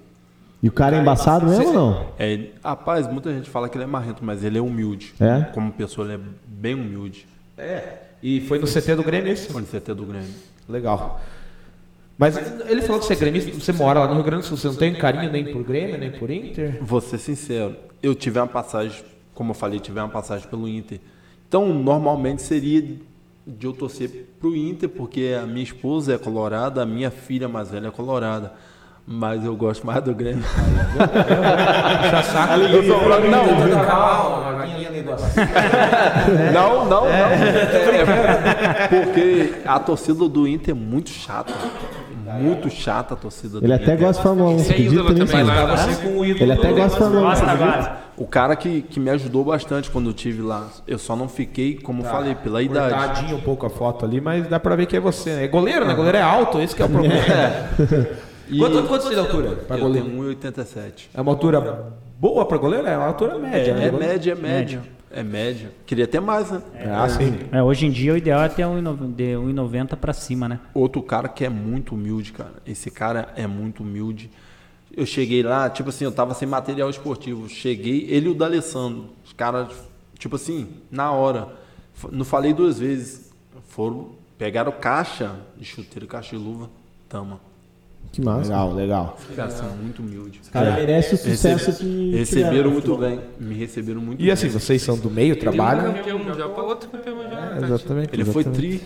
[0.62, 2.06] E o cara é embaçado mesmo ou não?
[2.20, 5.14] É, rapaz, muita gente fala que ele é marrento, mas ele é humilde.
[5.20, 5.44] É?
[5.54, 7.26] Como pessoa, ele é bem humilde.
[7.58, 8.00] É.
[8.22, 9.52] E foi no CT do Grêmio esse?
[9.52, 10.30] Foi no CT do Grêmio.
[10.68, 11.22] Legal.
[12.18, 12.36] Mas
[12.68, 14.68] ele falou que você é gremista, você mora lá no Rio Grande do Sul, você
[14.68, 16.78] não tem carinho nem por Grêmio, nem por Inter?
[16.82, 19.02] Vou ser sincero, eu tive uma passagem,
[19.34, 21.00] como eu falei, tive uma passagem pelo Inter.
[21.48, 22.82] Então, normalmente seria
[23.48, 27.72] de eu torcer pro Inter, porque a minha esposa é colorada, a minha filha mais
[27.72, 28.52] velha é colorada.
[29.08, 30.44] Mas eu gosto mais do Grêmio.
[32.12, 32.58] Já saca.
[32.58, 33.20] Eu sou não,
[36.54, 37.08] não, não, não.
[37.08, 41.54] É, porque a torcida do Inter é muito chata.
[42.40, 43.88] Muito chata a torcida do Ele Inter.
[43.88, 44.60] até gosta de Fórmula 1.
[44.60, 45.26] Você é Acredita ídolo nisso?
[45.26, 45.76] também lá, né?
[45.76, 47.24] Você com o ídolo Ele até gosta de Fórmula 1.
[47.24, 47.66] Gosta acredita?
[47.66, 47.98] agora.
[48.18, 50.68] O cara que, que me ajudou bastante quando eu tive lá.
[50.88, 52.94] Eu só não fiquei, como eu falei, pela idade.
[52.94, 55.32] Cortadinho um pouco a foto ali, mas dá pra ver que é você.
[55.32, 55.46] né?
[55.46, 55.96] É goleiro, né?
[55.96, 57.16] Goleiro é alto, esse que é o problema.
[58.58, 60.08] Quanto, quanto você tem de altura Eu goleiro?
[60.08, 61.10] tenho 1,87.
[61.14, 62.88] É uma altura boa pra goleiro?
[62.88, 63.88] É uma altura média, né?
[63.88, 64.84] É média, é média.
[65.12, 65.72] É média.
[65.86, 66.62] Queria ter mais, né?
[66.88, 67.40] Ah, sim.
[67.52, 70.60] É, hoje em dia o ideal é ter 1,90 de 1,90 pra cima, né?
[70.74, 72.54] Outro cara que é muito humilde, cara.
[72.66, 74.30] Esse cara é muito humilde.
[74.96, 77.50] Eu cheguei lá, tipo assim, eu tava sem material esportivo.
[77.50, 79.10] Cheguei, ele e o D'Alessandro.
[79.26, 79.70] Os caras,
[80.18, 81.48] tipo assim, na hora.
[82.12, 83.32] Não falei duas vezes.
[83.68, 86.70] Foram, pegaram caixa de chuteiro, caixa de luva.
[87.08, 87.40] Tama.
[88.12, 88.50] Que massa.
[88.50, 89.18] Legal, legal.
[89.30, 90.50] Os caras são muito humildes.
[90.50, 92.72] Cara merece o sucesso Recebe- que receberam tiveram.
[92.72, 93.20] muito bem.
[93.40, 94.32] Me receberam muito E bem.
[94.34, 95.94] assim, vocês são do meio, um trabalham?
[95.94, 97.44] campeão mundial para outro campeão mundial.
[97.54, 98.10] É, exatamente.
[98.12, 98.80] Ele foi exatamente.
[98.80, 98.82] tri,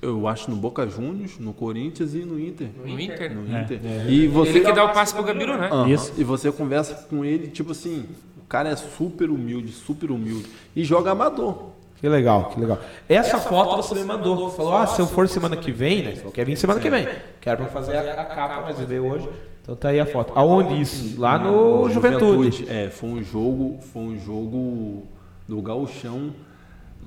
[0.00, 2.68] eu acho, no Boca Juniors, no Corinthians e no Inter.
[2.84, 3.34] No Inter.
[3.34, 3.80] No Inter.
[4.08, 5.68] E você Ele que dá o passe pro Gabiru, né?
[5.72, 5.88] Aham.
[5.88, 6.12] Isso.
[6.16, 8.04] E você conversa com ele, tipo assim,
[8.38, 10.46] o cara é super humilde, super humilde.
[10.76, 11.70] E joga amador.
[12.00, 12.78] Que legal, que legal.
[13.08, 14.50] Essa foto você me mandou.
[14.50, 16.16] Falou, ah, se eu for semana que vem, né?
[16.16, 17.08] Falou, quer vir semana que vem.
[17.40, 19.28] Quero pra fazer a, a capa, mas veio hoje.
[19.62, 20.32] Então tá aí a foto.
[20.36, 21.18] Aonde isso?
[21.18, 22.66] Lá no Juventude.
[22.68, 25.04] É, foi um jogo, foi um jogo
[25.48, 26.34] do gauchão,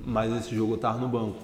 [0.04, 1.36] mas esse jogo eu tava no banco.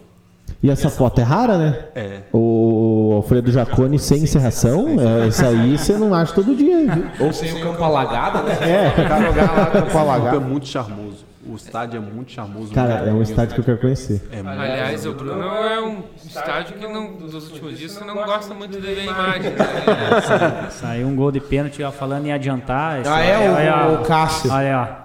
[0.63, 1.85] E essa foto é rara, né?
[1.95, 2.21] É.
[2.33, 7.05] O Alfredo Jacone sem encerração, é, isso aí você não acha todo dia, viu?
[7.21, 8.55] Ou sem o campo alagado, né?
[8.61, 8.91] É,
[9.23, 10.41] jogar lá campo O campo é alagado.
[10.41, 11.14] muito charmoso.
[11.55, 12.75] O estádio é muito charmoso.
[12.75, 14.21] cara, é um estádio que eu quero conhecer.
[14.33, 18.53] É Aliás, o Bruno é um estádio que não, dos últimos dias você não gosta
[18.53, 19.51] muito de ver a imagem.
[19.53, 20.67] Né?
[20.71, 23.01] Saiu um gol de pênalti, ó, falando em adiantar.
[23.07, 24.51] Ah, é o- olha, o Cássio.
[24.53, 25.05] Olha, ó.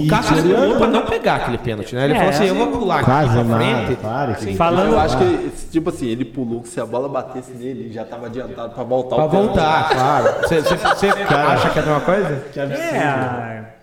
[0.00, 2.04] O Cássio ele pulou pra não pegar aquele pênalti, né?
[2.04, 4.56] Ele É, falou assim, eu vou pular aqui Quase pra nada, frente.
[4.56, 7.92] Falando, Eu acho que, tipo assim, ele pulou que se a bola batesse nele, ele
[7.92, 9.46] já tava adiantado pra voltar Pra o pênalti.
[9.48, 10.34] voltar, claro.
[10.42, 12.44] Você acha que é a mesma coisa?
[12.56, 13.73] é,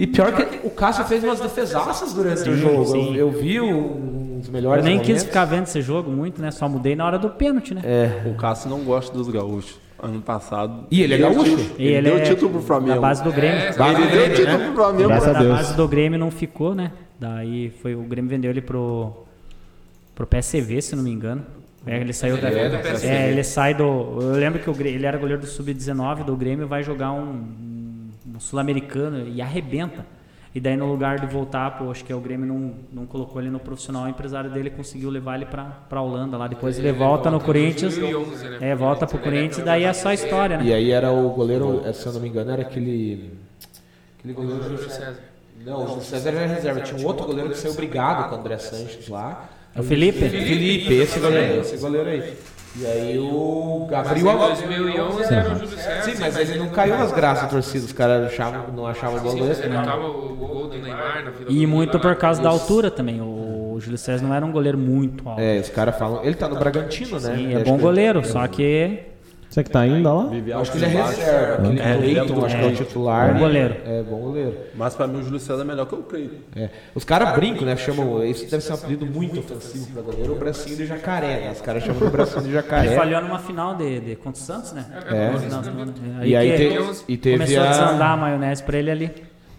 [0.00, 2.96] E pior que o Cássio fez umas defesaças durante o jogo.
[2.96, 5.24] Eu, eu vi o dos Eu melhores nem quis momentos.
[5.24, 6.50] ficar vendo esse jogo muito, né?
[6.50, 7.82] Só mudei na hora do pênalti, né?
[7.84, 8.28] É.
[8.28, 9.78] O Cássio não gosta dos gaúchos.
[10.02, 10.86] Ano passado.
[10.90, 11.58] E ele é gaúcho?
[11.78, 12.94] E Ele, ele deu é título pro Flamengo.
[12.94, 13.58] Da base do Grêmio.
[13.58, 14.64] É, Ele deu título né?
[14.64, 15.08] pro Flamengo.
[15.08, 15.52] Graças a da Deus.
[15.56, 16.92] base do Grêmio não ficou, né?
[17.18, 19.12] Daí foi o Grêmio vendeu ele pro
[20.14, 21.44] pro PSV, se não me engano.
[21.86, 23.06] É, ele saiu da do PSV.
[23.06, 23.82] É, ele sai do
[24.22, 27.20] Eu lembro que o Grêmio, ele era goleiro do sub-19 do Grêmio, vai jogar um,
[27.22, 27.79] um
[28.40, 30.04] sul-americano e arrebenta.
[30.52, 33.50] E daí no lugar de voltar, pô, acho que o Grêmio não, não colocou ele
[33.50, 36.48] no profissional, o empresário dele conseguiu levar ele pra, pra Holanda lá.
[36.48, 37.96] Depois ele, volta no Corinthians.
[37.96, 38.58] 2011, né?
[38.60, 40.64] É, volta pro Corinthians e daí é só história, né?
[40.64, 43.32] E aí era o goleiro, se eu não me engano, era aquele.
[44.18, 44.62] Aquele goleiro.
[44.64, 45.20] Júlio César.
[45.64, 46.80] Não, o Júlio César era reserva.
[46.80, 49.48] Tinha um outro goleiro que saiu brigado com o André Sanches lá.
[49.72, 50.18] É o Felipe?
[50.18, 52.36] Felipe, esse goleiro, esse goleiro aí.
[52.76, 54.32] E aí o Mas Gabriel.
[54.34, 56.02] em 2011 era o Júlio César.
[56.02, 57.84] Sim, mas ele não caiu nas graças da torcida.
[57.84, 59.48] Os caras achavam, não achavam Sim, goleiro.
[59.48, 62.48] mas ele tava o gol do Neymar na fila E do muito por causa da
[62.48, 63.20] altura também.
[63.20, 65.40] O Júlio César não era um goleiro muito alto.
[65.40, 66.22] É, os caras falam.
[66.24, 67.34] Ele tá no Bragantino, né?
[67.36, 69.00] Sim, é bom goleiro, só que
[69.50, 70.30] Você que tá ainda lá?
[70.60, 71.54] Acho que ele é reserva.
[71.64, 73.32] Aquele É, Cleiton, acho que é o titular.
[73.32, 73.76] Bom goleiro.
[73.84, 74.56] É, bom goleiro.
[74.76, 76.36] Mas pra mim o Júlio César é melhor que o Cleiton.
[76.54, 76.68] É.
[76.94, 77.76] Os caras brincam, né?
[77.76, 78.24] Chamam.
[78.24, 81.50] Isso deve ser um apelido muito ofensivo pra goleiro, o bracinho de jacaré, né?
[81.50, 82.94] Os caras chamam de bracinho de ele jacaré.
[82.94, 84.86] falhou numa final de, de contra o Santos, né?
[85.10, 86.26] É.
[86.26, 89.10] E aí te- e teve começou a desandar a maionese pra ele ali.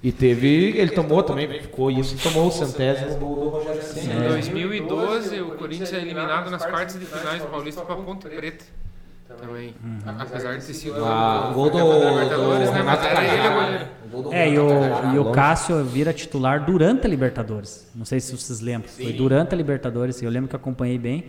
[0.02, 0.74] E teve.
[0.78, 4.26] Ele tomou também, ficou isso, tomou o centésimo gol do Rogério Senna.
[4.26, 8.64] Em 2012, o Corinthians é eliminado nas quartas de finais do Paulista pra Ponte Preta.
[9.40, 9.76] Também.
[10.20, 12.78] Apesar de ter sido Ah, o gol do, Libertadores, do né?
[12.80, 13.90] Renato Carrara.
[14.32, 14.70] É, e o,
[15.16, 15.32] e o.
[15.32, 17.90] Cássio vira titular durante a Libertadores.
[17.96, 18.90] Não sei se vocês lembram.
[18.90, 20.22] Foi durante a Libertadores.
[20.22, 21.26] Eu lembro que acompanhei bem.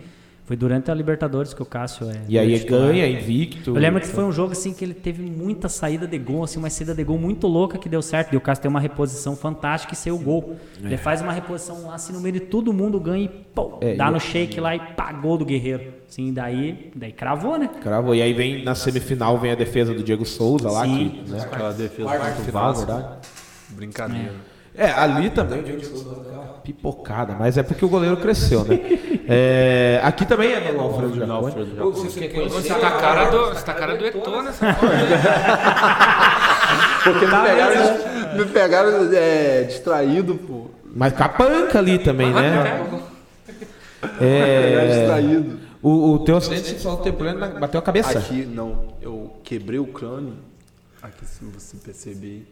[0.53, 2.21] Foi durante a Libertadores que o Cássio é.
[2.29, 2.81] E aí titular.
[2.89, 3.71] ganha, invicto.
[3.71, 6.59] Eu lembro que foi um jogo assim que ele teve muita saída de gol, assim,
[6.59, 8.33] uma saída de gol muito louca que deu certo.
[8.33, 10.55] E o Cássio tem uma reposição fantástica e saiu o gol.
[10.79, 13.95] Ele faz uma reposição lá, assim, no meio de todo mundo ganha e pô, É,
[13.95, 15.91] dá e- no shake lá e pagou do Guerreiro.
[16.07, 17.71] Assim, daí, daí cravou, né?
[17.81, 18.13] Cravou.
[18.13, 20.83] E aí vem na semifinal vem a defesa do Diego Souza lá.
[20.85, 21.09] Sim.
[21.25, 21.41] Que, né?
[21.41, 22.85] Aquela defesa Quarto contra o final, Vasco.
[22.85, 23.15] verdade.
[23.69, 24.29] Brincadeira.
[24.29, 24.52] É,
[24.91, 28.79] ali também o Diego Souza deu aquela pipocada, mas é porque o goleiro cresceu, né?
[29.27, 31.15] É, aqui também é no Alfredo
[32.19, 32.61] querem conhecer?
[32.61, 34.91] Você tá a cara do, você tá cara do Eto'o nessa foto.
[37.03, 40.67] Porque me pegaram, me pegaram é, distraído, pô.
[40.95, 42.51] Mas com a panca ali também, né?
[42.51, 43.03] Pegaram
[44.21, 45.59] É, distraído.
[45.81, 48.19] o, o teu acidente sexual temporário na- bateu a cabeça.
[48.19, 50.35] Aqui, não, eu quebrei o crânio.
[51.01, 52.47] Aqui, se você perceber.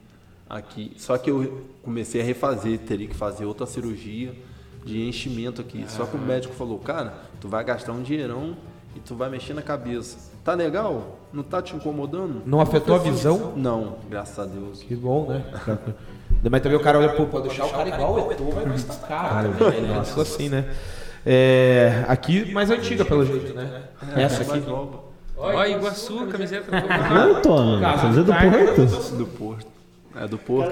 [0.51, 0.91] Aqui.
[0.97, 4.33] Só que eu comecei a refazer, teria que fazer outra cirurgia
[4.83, 5.85] de enchimento aqui.
[5.87, 8.57] Só que o médico falou, cara, tu vai gastar um dinheirão
[8.93, 10.29] e tu vai mexer na cabeça.
[10.43, 11.19] Tá legal?
[11.31, 12.41] Não tá te incomodando?
[12.45, 13.53] Não afetou a visão?
[13.55, 14.83] Não, graças a Deus.
[14.83, 15.41] Que bom, né?
[16.51, 18.99] Mas também o cara olha, pô, pode deixar o cara igual o Eto'o, vai custar
[19.07, 19.53] caro.
[20.03, 20.69] Ficou assim, né?
[21.25, 23.83] É, aqui, mais antiga pelo jeito, né?
[24.17, 24.51] Essa aqui.
[24.51, 24.99] Mais nova.
[25.37, 27.79] Ó, Iguaçu, camiseta do Não.
[28.11, 29.17] Você é do Porto?
[29.17, 29.80] Do Porto.
[30.15, 30.71] É do Porto.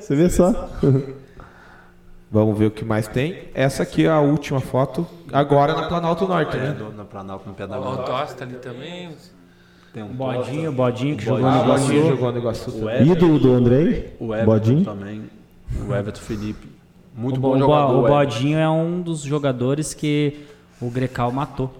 [0.00, 0.68] Você vê só.
[2.30, 3.44] Vamos ver o que mais tem.
[3.54, 6.70] Essa aqui é a última foto, agora na Planalto Norte, É, né?
[6.72, 7.98] do, na Planalto, no pé da O.
[8.04, 9.10] Tosta ali também.
[9.92, 12.08] Tem um Bodinho, o Bodinho que jogou no Ah, o Bodinho Iguaçu.
[12.08, 14.16] jogou no Iguaçu O Ídolo do Andrei?
[14.18, 14.84] o Everton Bodinho?
[14.84, 15.22] também.
[15.86, 16.66] O Everton Felipe.
[17.14, 17.98] Muito o, bom Bo- jogador.
[18.04, 18.08] o.
[18.08, 20.46] Bodinho é um dos jogadores que
[20.80, 21.70] o Grecal matou.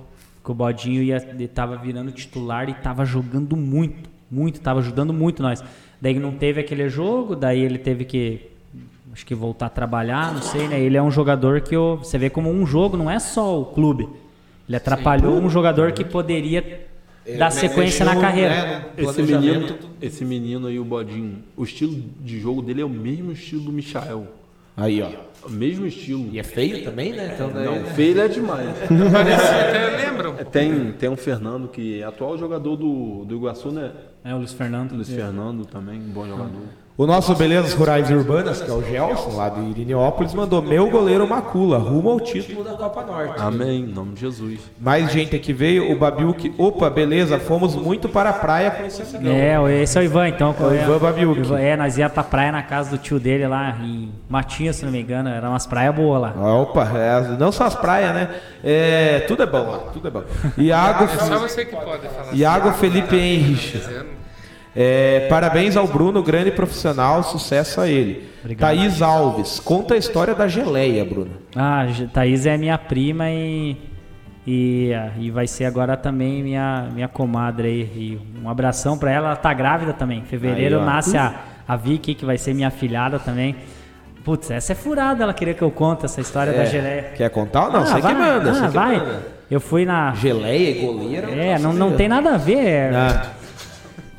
[0.44, 5.12] Que o Bodinho ia, ele tava virando titular e tava jogando muito, muito, tava ajudando
[5.12, 5.62] muito nós.
[6.01, 8.41] Daí não teve aquele jogo, daí ele teve que
[9.12, 10.81] acho que voltar a trabalhar, não sei, né?
[10.81, 13.67] Ele é um jogador que o- você vê como um jogo, não é só o
[13.67, 14.09] clube.
[14.67, 16.86] Ele atrapalhou um jogador que poderia
[17.39, 18.55] dar sequência na carreira.
[18.55, 19.05] né, Esse
[19.36, 19.61] menino,
[20.01, 23.73] esse menino aí, o Bodinho, o estilo de jogo dele é o mesmo estilo do
[23.73, 24.27] Michael.
[24.77, 25.11] Aí, ó.
[25.49, 26.29] Mesmo estilo.
[26.33, 27.33] E é feio também, né?
[27.35, 27.65] Então, daí...
[27.65, 28.69] Não, feio ele é demais.
[29.12, 30.37] Parecia, até lembram.
[30.51, 33.93] Tem, tem um Fernando que é atual jogador do, do Iguaçu, né?
[34.25, 34.93] É o Luiz Fernando.
[34.93, 36.62] Luiz Fernando também, um bom jogador.
[36.95, 40.91] O nosso Belezas Rurais e Urbanas, que é o Gelson, lá de Irineópolis, mandou meu
[40.91, 43.35] goleiro Macula, rumo ao título da Copa Norte.
[43.41, 44.61] Amém, em nome de Jesus.
[44.79, 46.55] Mais gente aqui veio, o Babiuk.
[46.59, 49.33] Opa, beleza, fomos muito para a praia com esse amigão.
[49.35, 50.55] É, esse é o Ivan, então.
[50.61, 51.41] É o Ivan Babiuk.
[51.41, 54.85] Ivan- É, nós ia pra praia na casa do tio dele lá em Matinha, se
[54.85, 55.31] não me engano.
[55.31, 56.35] Eram umas praias boas lá.
[56.61, 58.29] Opa, é, não só as praias, né?
[58.62, 60.23] É, tudo é bom lá, tudo é bom.
[60.59, 62.35] Iago, É só você que pode falar.
[62.35, 63.81] Iago Felipe Henrich.
[64.75, 68.28] É, parabéns ao Bruno, grande profissional, sucesso a ele.
[68.41, 68.70] Obrigado.
[68.70, 71.31] Thaís Alves, conta a história da geleia, Bruno.
[71.55, 73.76] Ah, Thaís é minha prima e,
[74.47, 77.81] e, ah, e vai ser agora também minha, minha comadre aí.
[77.94, 80.20] E um abração pra ela, ela tá grávida também.
[80.20, 81.34] Em fevereiro Aí, nasce a,
[81.68, 83.55] a Vicky, que vai ser minha filhada também.
[84.25, 87.12] Putz, essa é furada, ela queria que eu conte essa história da geleia.
[87.17, 87.81] Quer contar ou não?
[87.83, 88.51] Ah, você vai, que manda.
[88.51, 88.97] ah, você que vai.
[88.99, 89.23] manda.
[89.51, 90.15] Eu fui na.
[90.15, 91.28] Geleia e goleiro.
[91.31, 92.57] É, não, não tem nada a ver.
[92.57, 93.26] é- Ah,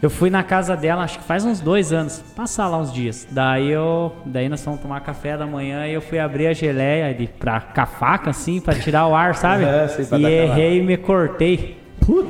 [0.04, 3.26] Eu fui na casa dela, acho que faz uns dois anos, passar lá uns dias.
[3.32, 7.14] Daí eu, daí nós fomos tomar café da manhã e eu fui abrir a geleia
[7.14, 9.64] de, pra, com a faca, assim, pra tirar o ar, sabe?
[9.64, 11.82] É, pra e errei e me cortei.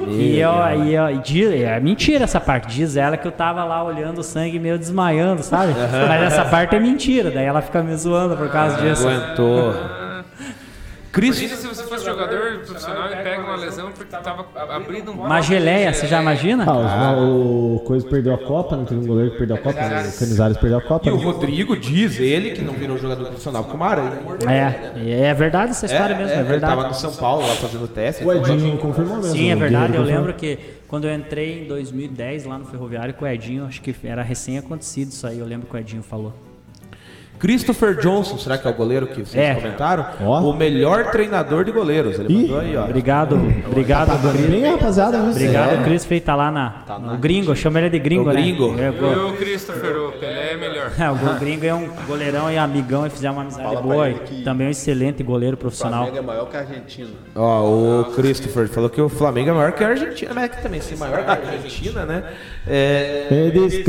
[0.08, 0.52] E eu,
[0.86, 2.68] e eu, e diz- é mentira essa parte.
[2.76, 5.74] Diz ela que eu tava lá olhando o sangue meio desmaiando, sabe?
[6.08, 7.32] Mas essa parte é mentira.
[7.32, 9.08] Daí ela fica me zoando por causa disso.
[9.08, 9.74] aguentou.
[11.12, 11.38] Cris,
[11.94, 16.22] fosse jogador profissional e pega uma lesão porque tava abrindo um Uma geleia, você já
[16.22, 16.66] imagina?
[16.68, 17.24] Ah, os-
[17.78, 20.58] o Coisa perdeu a Copa, não teve um goleiro que perdeu a Copa, o Canizares
[20.58, 21.08] perdeu a Copa.
[21.08, 21.24] E o né?
[21.24, 24.20] Rodrigo diz, ele, que não virou jogador profissional com o Aranha.
[24.48, 26.76] É, é verdade essa história mesmo, é, Ele verdade.
[26.76, 28.24] tava no São Paulo lá fazendo teste.
[28.24, 29.32] O Edinho confirmou mesmo.
[29.34, 29.96] Sim, é o verdade.
[29.96, 30.58] Eu lembro que
[30.88, 34.58] quando eu entrei em 2010 lá no Ferroviário com o Edinho, acho que era recém
[34.58, 35.40] acontecido isso aí.
[35.40, 36.34] Eu lembro que o Edinho falou.
[37.44, 39.54] Christopher Johnson, será que é o goleiro que vocês É.
[39.54, 40.06] comentaram?
[40.22, 40.40] Ó.
[40.50, 42.18] O melhor treinador de goleiros.
[42.18, 42.42] Ele Ih.
[42.44, 42.86] mandou aí, ó.
[42.86, 43.36] Obrigado,
[43.68, 44.46] obrigado, Cris.
[44.50, 45.30] Bem, rapaziada, né?
[45.30, 45.84] Obrigado, É.
[45.84, 48.42] Cris Feita lá na, o gringo, eu chamo ele de gringo, O né?
[48.42, 48.76] gringo.
[48.80, 50.92] É, Eu, o Christopher, o Pelé é melhor.
[50.98, 54.10] É, o gringo é um goleirão e amigão e fizemos uma amizade Fala boa.
[54.10, 56.06] e Também um excelente goleiro profissional.
[56.06, 57.10] Flamengo é maior que a Argentina.
[57.36, 57.64] Ó,
[58.02, 60.80] o Christopher falou que o Flamengo é maior que a Argentina, mas é que também
[60.80, 62.24] ser maior que a Argentina, né?
[62.66, 63.84] É, Eles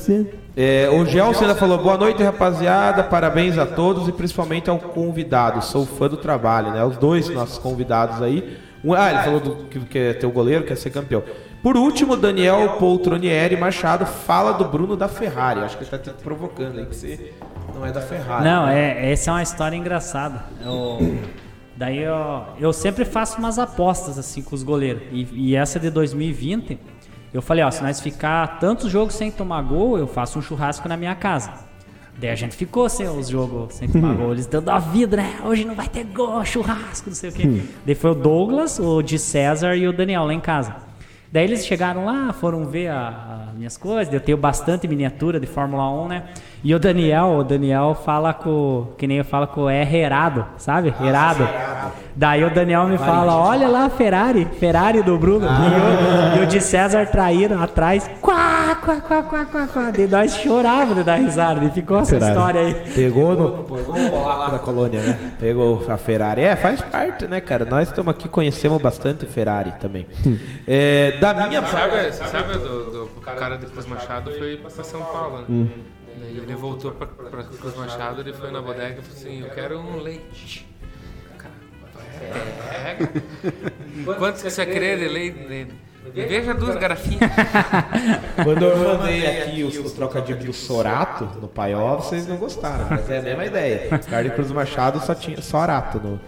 [0.00, 0.26] se.
[0.56, 5.62] É, o Gelson ainda falou, boa noite, rapaziada, parabéns a todos e principalmente ao convidado,
[5.62, 6.84] sou fã do trabalho, né?
[6.84, 8.58] Os dois nossos convidados aí.
[8.96, 11.22] Ah, ele falou do, que quer ter o goleiro, quer ser campeão.
[11.62, 15.60] Por último, Daniel Poltronieri Machado fala do Bruno da Ferrari.
[15.60, 17.34] Acho que ele tá te provocando aí, que você
[17.74, 18.44] não é da Ferrari.
[18.44, 19.08] Não, né?
[19.08, 20.44] é, essa é uma história engraçada.
[20.64, 21.18] Eu-
[21.76, 25.02] daí eu, eu sempre faço umas apostas assim com os goleiros.
[25.12, 26.78] E, e essa de 2020,
[27.32, 30.88] eu falei, ó, se nós ficar tantos jogos sem tomar gol, eu faço um churrasco
[30.88, 31.52] na minha casa.
[32.18, 34.32] Daí a gente ficou sem os jogos sem tomar gol.
[34.32, 35.36] Eles dando a vida, né?
[35.44, 37.62] Hoje não vai ter gol, churrasco, não sei o quê.
[37.86, 40.74] Daí foi o Douglas, o de César e o Daniel lá em casa.
[41.32, 44.12] Daí eles chegaram lá, foram ver a- minhas coisas.
[44.12, 46.22] Eu tenho bastante miniatura de Fórmula 1, né?
[46.64, 48.88] E o Daniel, o Daniel fala com.
[48.96, 50.94] Que nem eu falo com o R Herado, sabe?
[51.00, 51.46] Herado.
[52.16, 55.46] Daí o Daniel me fala: olha lá a Ferrari, Ferrari do Bruno.
[55.46, 58.10] E, o, e o de César traíram atrás.
[58.20, 59.92] Quá, quá, quá, quá, quá, quá.
[59.96, 61.64] E nós chorávamos de dar risada.
[61.64, 62.32] E ficou essa Ferrari.
[62.32, 62.74] história aí.
[62.94, 65.18] Pegou no pegou polaco da colônia, né?
[65.38, 66.42] Pegou a Ferrari.
[66.42, 67.64] É, faz parte, né, cara?
[67.64, 70.06] Nós estamos aqui, conhecemos bastante Ferrari também.
[70.66, 72.14] É, da minha parte.
[72.14, 75.68] Sabe, sabe do, do cara de Cruz Machado foi pra São Paulo, né?
[76.18, 79.50] Daí ele voltou pra, pra Cruz Machado, ele foi na bodega e falou assim, eu
[79.50, 80.66] quero um leite.
[81.38, 81.54] Cara,
[82.70, 83.10] pega.
[84.18, 85.68] Quanto que você quer de leite?
[86.14, 87.30] Veja duas garrafinhas.
[88.42, 93.08] Quando eu mandei aqui os, os trocadilhos do Sorato no Paiol, vocês não gostaram, mas
[93.10, 93.98] é a mesma ideia.
[93.98, 96.20] Carlos Cruz Machado só tinha Sorato no.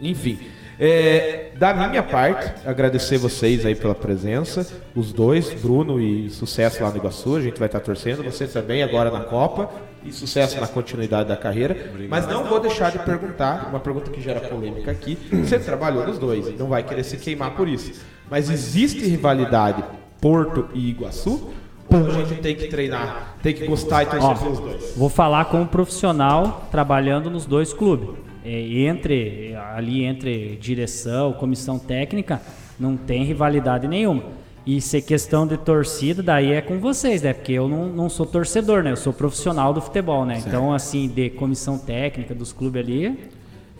[0.00, 0.38] Enfim.
[0.78, 6.90] É, da minha parte, agradecer vocês aí pela presença, os dois, Bruno e sucesso lá
[6.90, 9.70] no Iguaçu, a gente vai estar torcendo, você também agora na Copa
[10.04, 11.92] e sucesso na continuidade da carreira.
[12.08, 15.16] Mas não vou deixar de perguntar, uma pergunta que gera polêmica aqui.
[15.32, 18.02] Você trabalhou nos dois, não vai querer se queimar por isso.
[18.30, 19.84] Mas existe rivalidade
[20.20, 21.52] Porto e Iguaçu?
[21.90, 24.94] Ou a gente tem que treinar, tem que gostar e torcer pelos dois?
[24.96, 28.08] Vou falar como profissional trabalhando nos dois clubes.
[28.44, 32.42] É, entre ali entre direção, comissão técnica,
[32.78, 34.22] não tem rivalidade nenhuma.
[34.66, 37.32] E se questão de torcida, daí é com vocês, né?
[37.34, 38.92] Porque eu não, não sou torcedor, né?
[38.92, 40.42] Eu sou profissional do futebol, né?
[40.46, 43.28] Então, assim, de comissão técnica dos clubes ali, E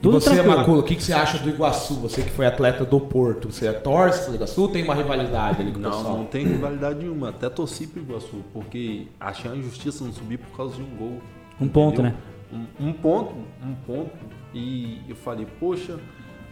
[0.03, 0.57] tudo você, tranquilo.
[0.59, 1.95] Macula, o que, que você acha do Iguaçu?
[2.01, 4.69] Você que foi atleta do Porto, você torce pro Iguaçu?
[4.69, 6.17] Tem uma rivalidade ali com o Não, pessoal?
[6.19, 7.31] não tem rivalidade nenhuma.
[7.31, 11.19] Até torci pro Iguaçu, porque achei uma injustiça não subir por causa de um gol.
[11.59, 12.15] Um ponto, né?
[12.53, 13.35] Um, um ponto,
[13.65, 14.11] um ponto.
[14.55, 15.99] E eu falei, poxa,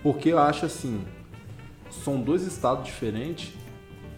[0.03, 1.05] porque eu acho assim,
[1.91, 3.55] são dois estados diferentes.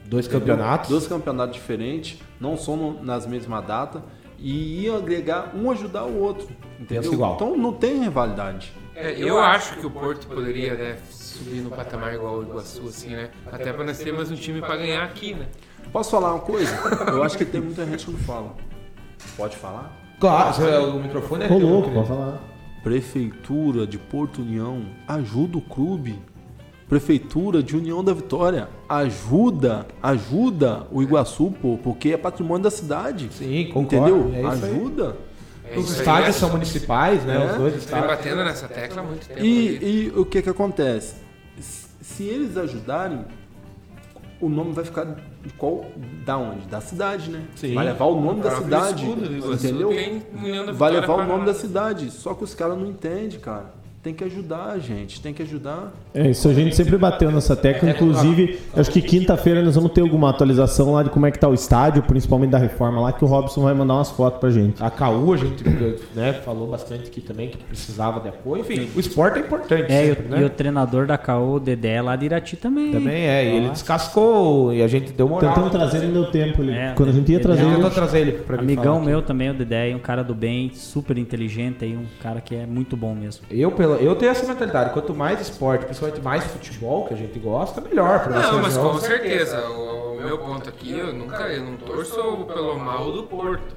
[0.07, 0.91] Dois campeonatos?
[0.91, 4.03] Dois campeonatos diferentes, não são no- nas mesmas datas.
[4.39, 6.49] E ia agregar um ajudar o outro.
[6.79, 7.13] Entendeu?
[7.13, 7.35] Igual.
[7.37, 8.73] Então não tem rivalidade.
[8.95, 13.11] É, eu acho que o Porto poderia né, subir no patamar igual o Iguaçu, assim,
[13.11, 13.31] né?
[13.51, 15.47] Até pra nós termos um time pra ganhar aqui, né?
[15.93, 16.75] Posso falar uma coisa?
[17.09, 18.55] Eu acho que tem muita gente que não fala.
[19.37, 19.93] Pode falar?
[20.21, 21.95] Claro, você- o microfone é Ô teu, louco, querido.
[22.07, 22.41] pode falar.
[22.85, 26.19] Prefeitura de Porto União ajuda o clube.
[26.87, 33.31] Prefeitura de União da Vitória ajuda, ajuda o Iguaçu, pô, porque é patrimônio da cidade.
[33.33, 34.35] Sim, concordo, Entendeu?
[34.35, 35.17] é ajuda.
[35.67, 36.33] É Os estádios né?
[36.33, 37.43] são municipais, né?
[37.43, 37.53] É.
[37.53, 38.07] Os dois estádios.
[38.07, 39.41] batendo nessa tecla há muito tempo.
[39.41, 41.15] E, e o que que acontece?
[41.59, 43.25] Se eles ajudarem,
[44.39, 45.17] o nome vai ficar
[45.50, 45.84] qual,
[46.24, 46.66] da onde?
[46.66, 47.44] Da cidade, né?
[47.55, 47.74] Sim.
[47.74, 49.90] Vai levar o nome da cidade, escudo entendeu?
[50.74, 53.74] Vai levar o nome da cidade, só que os caras não entendem, cara.
[54.05, 55.91] Tem que ajudar, gente, tem que ajudar.
[56.12, 57.89] É, isso a gente sempre bateu nessa tecla.
[57.89, 61.49] Inclusive, acho que quinta-feira nós vamos ter alguma atualização lá de como é que tá
[61.49, 64.83] o estádio, principalmente da reforma lá, que o Robson vai mandar umas fotos pra gente.
[64.84, 65.65] A KU, a gente
[66.15, 68.60] né, falou bastante aqui também que precisava de apoio.
[68.60, 69.91] Enfim, o esporte é importante.
[69.91, 70.42] É, e sempre, o, né?
[70.42, 72.92] e o treinador da KO, o Dedé, é lá de Irati também.
[72.92, 75.55] Também é, e ele descascou e a gente deu moral.
[75.55, 76.60] Tentando trazer no meu tempo.
[76.62, 78.99] Ele, É, quando a gente ia ele trazer ele, tentou trazer ele pra mim Amigão
[78.99, 79.07] aqui.
[79.07, 82.55] meu também, o Dedé, é um cara do bem, super inteligente aí, um cara que
[82.55, 83.47] é muito bom mesmo.
[83.50, 84.90] Eu, pela, eu tenho essa mentalidade.
[84.92, 88.24] Quanto mais esporte, principalmente mais futebol que a gente gosta, melhor.
[88.24, 88.92] Pra Não, mas região.
[88.92, 89.68] com certeza.
[89.68, 92.16] O, o meu ponto aqui, eu nunca eu não torço
[92.47, 93.74] pelo mal do Porto.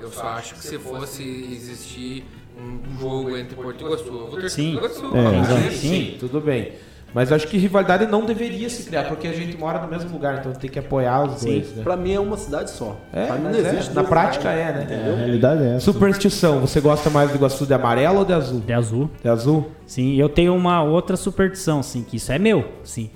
[0.00, 1.22] Eu só acho que se fosse
[1.52, 2.24] existir
[2.56, 4.74] um jogo entre Porto e Iguaçu, eu vou torcer Sim.
[4.76, 5.16] pelo Iguaçu.
[5.16, 5.60] É, exato.
[5.60, 6.16] ele- Sim.
[6.20, 6.72] Tudo bem.
[7.14, 10.38] Mas acho que rivalidade não deveria se criar, porque a gente mora no mesmo lugar,
[10.38, 11.82] então tem que apoiar os dois, né?
[11.82, 12.96] Pra mim é uma cidade só.
[13.12, 14.90] É, pra mim não é, existe na dois prática lugares.
[14.90, 15.12] é, né?
[15.12, 15.80] a realidade é essa.
[15.80, 18.60] Superstição, você gosta mais do Iguaçu de amarelo ou de azul?
[18.60, 19.10] De azul.
[19.22, 19.70] De azul?
[19.86, 23.10] Sim, eu tenho uma outra superstição, sim, que isso é meu, sim.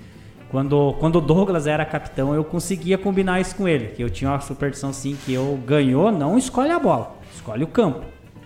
[0.50, 3.88] Quando, quando o Douglas era capitão, eu conseguia combinar isso com ele.
[3.88, 7.66] Que eu tinha uma superstição, sim, que eu ganhou, não escolhe a bola, escolhe o
[7.66, 8.04] campo.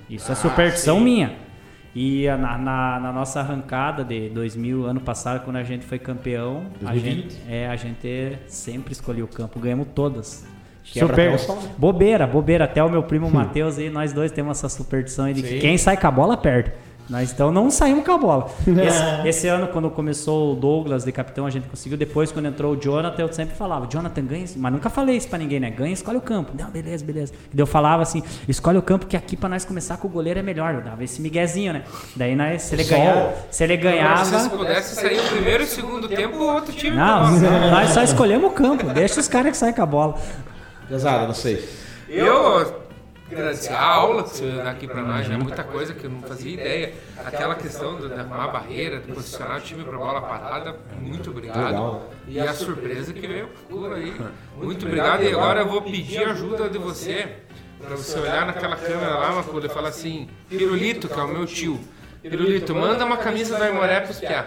[0.08, 1.45] Isso é superstição minha.
[1.99, 6.66] E na, na, na nossa arrancada de 2000, ano passado, quando a gente foi campeão,
[6.84, 7.33] a 2020.
[7.33, 10.47] gente, é, a gente sempre escolheu o campo, ganhamos todas.
[10.84, 12.65] Quebra Super, até o som, bobeira, bobeira.
[12.66, 15.78] Até o meu primo Matheus e nós dois temos essa superstição aí de que quem
[15.78, 16.70] sai com a bola perde.
[17.08, 18.50] Nós então não saímos com a bola.
[18.66, 21.96] Esse, esse ano, quando começou o Douglas de capitão, a gente conseguiu.
[21.96, 25.28] Depois, quando entrou o Jonathan, eu sempre falava: Jonathan, ganha, isso." mas nunca falei isso
[25.28, 25.70] pra ninguém, né?
[25.70, 26.52] Ganha, escolhe o campo.
[26.58, 27.32] Não, beleza, beleza.
[27.54, 30.40] E eu falava assim: escolhe o campo, que aqui pra nós começar com o goleiro
[30.40, 30.74] é melhor.
[30.74, 31.84] Eu dava esse miguezinho, né?
[32.16, 32.98] Daí, nós, se ele, Sol.
[32.98, 34.56] ganhar, se ele Agora, se ganhava.
[34.56, 36.96] pudesse sair o primeiro e o segundo tempo, o outro time.
[36.96, 37.70] Não, nossa.
[37.70, 38.86] nós só escolhemos o campo.
[38.92, 40.18] Deixa os caras que saem com a bola.
[40.88, 41.68] Pesado, não sei.
[42.08, 42.85] Eu
[43.34, 46.10] agradecer a aula que você dá aqui pra nós, já é muita coisa que eu
[46.10, 46.94] não fazia ideia.
[47.24, 51.66] Aquela questão de arrumar a barreira, de posicionar o time pra bola parada, muito obrigado.
[51.66, 52.10] Legal.
[52.28, 54.14] E a surpresa que veio por aí.
[54.56, 55.24] Muito obrigado.
[55.24, 57.38] E agora eu vou pedir ajuda de você,
[57.78, 61.46] pra você olhar naquela câmera lá, Macula, e falar assim, Pirulito, que é o meu
[61.46, 61.80] tio.
[62.22, 64.46] Pirulito, manda uma camisa do Aimoré pros piá.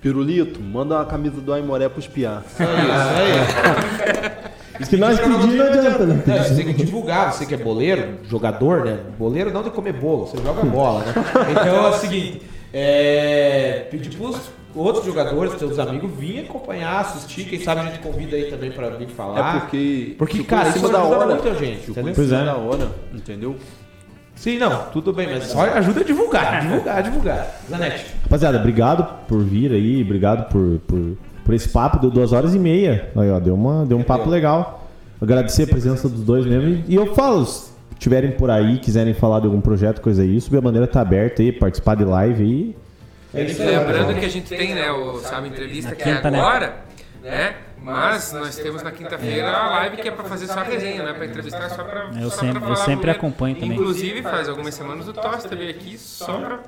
[0.00, 2.42] Pirulito, manda a camisa do Aimoré pros piá.
[4.82, 6.22] Se nós pedir, não adianta, né?
[6.26, 8.98] Não, você tem que divulgar, você que é boleiro, jogador, né?
[9.18, 11.12] Boleiro não de comer bolo, você joga bola, né?
[11.50, 12.42] Então é o seguinte,
[12.72, 14.40] é, pedir pros
[14.74, 18.90] outros jogadores, teus amigos, virem acompanhar, assistir, quem sabe a gente convida aí também pra
[18.90, 19.56] vir falar.
[19.56, 20.14] é porque.
[20.16, 21.34] Porque, cara, isso da ajuda hora.
[21.34, 22.14] muita gente, entendeu?
[22.14, 22.44] Pois é.
[22.44, 23.56] da hora, entendeu?
[24.34, 27.60] Sim, não, tudo bem, mas só ajuda a divulgar, divulgar, divulgar.
[27.68, 28.06] Zanete.
[28.22, 32.58] Rapaziada, obrigado por vir aí, obrigado por, por, por esse papo, deu duas horas e
[32.58, 33.10] meia.
[33.16, 34.88] Aí, ó, deu, uma, deu um papo legal.
[35.20, 36.84] Agradecer a presença dos dois mesmo.
[36.88, 40.58] E eu falo, se tiverem por aí, quiserem falar de algum projeto, coisa aí, subir
[40.58, 42.76] a bandeira tá aberta aí, participar de live aí.
[43.32, 46.38] Lembrando que a gente tem, né, o Sabe Entrevista, que é né?
[46.40, 46.76] agora,
[47.22, 47.54] né?
[47.82, 51.12] Mas nós temos na quinta-feira a live que é pra fazer só resenha, né?
[51.14, 52.10] Pra entrevistar só pra.
[52.20, 53.72] Eu só sempre- eu sempre acompanho também.
[53.72, 56.60] Inclusive, faz algumas semanas o Tosta veio aqui só pra.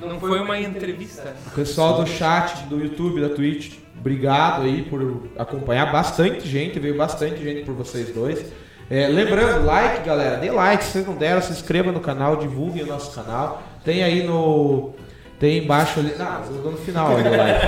[0.00, 1.34] Não foi uma entrevista.
[1.54, 5.90] Pessoal do chat, do YouTube, da Twitch, obrigado aí por acompanhar.
[5.90, 8.44] Bastante gente, veio bastante gente por vocês dois.
[8.90, 12.84] É, lembrando, like, galera, dê like, se vocês não deram, se inscreva no canal, divulguem
[12.84, 13.62] o nosso canal.
[13.84, 14.94] Tem aí no.
[15.38, 16.14] Tem embaixo ali.
[16.18, 17.66] Não, eu dou no final ali o like.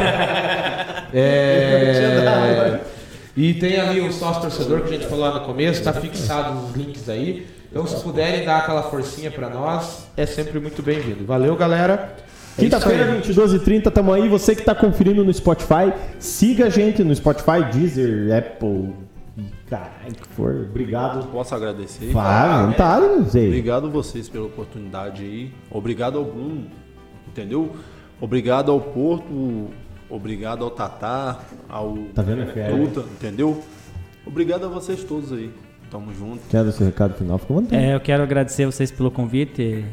[1.12, 2.80] É,
[3.36, 6.56] e tem ali o sócio torcedor que a gente falou lá no começo, tá fixado
[6.56, 7.48] os links aí.
[7.68, 11.24] Então, se puderem dar aquela forcinha pra nós, é sempre muito bem-vindo.
[11.24, 12.14] Valeu, galera.
[12.60, 13.20] É Quinta-feira, aí.
[13.22, 14.28] 22h30, tamo aí.
[14.28, 18.92] Você que tá conferindo no Spotify, siga a gente no Spotify, Deezer, Apple.
[19.68, 20.66] Caralho, que for.
[20.68, 21.26] Obrigado.
[21.28, 22.12] Posso agradecer?
[22.12, 23.46] Não tá, não sei.
[23.48, 25.52] Obrigado a vocês pela oportunidade aí.
[25.70, 26.66] Obrigado ao Bruno,
[27.28, 27.70] entendeu?
[28.20, 29.68] Obrigado ao Porto,
[30.10, 32.44] obrigado ao Tatá, ao Tá vendo?
[32.52, 33.62] Tuta, entendeu?
[34.26, 35.50] Obrigado a vocês todos aí.
[35.90, 36.40] Tamo junto.
[36.48, 37.38] Quer dar seu recado final?
[37.38, 37.82] Fica vontade.
[37.82, 39.84] É, eu quero agradecer vocês pelo convite.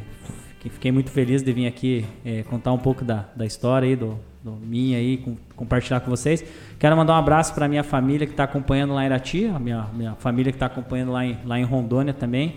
[0.70, 4.18] Fiquei- muito feliz de vir aqui é, contar um pouco da, da história aí, do,
[4.44, 6.44] do minha aí, com- compartilhar com vocês.
[6.80, 9.86] Quero mandar um abraço para minha família que está acompanhando lá em Irati, a minha,
[9.94, 12.56] minha família que está acompanhando lá em, lá em Rondônia também.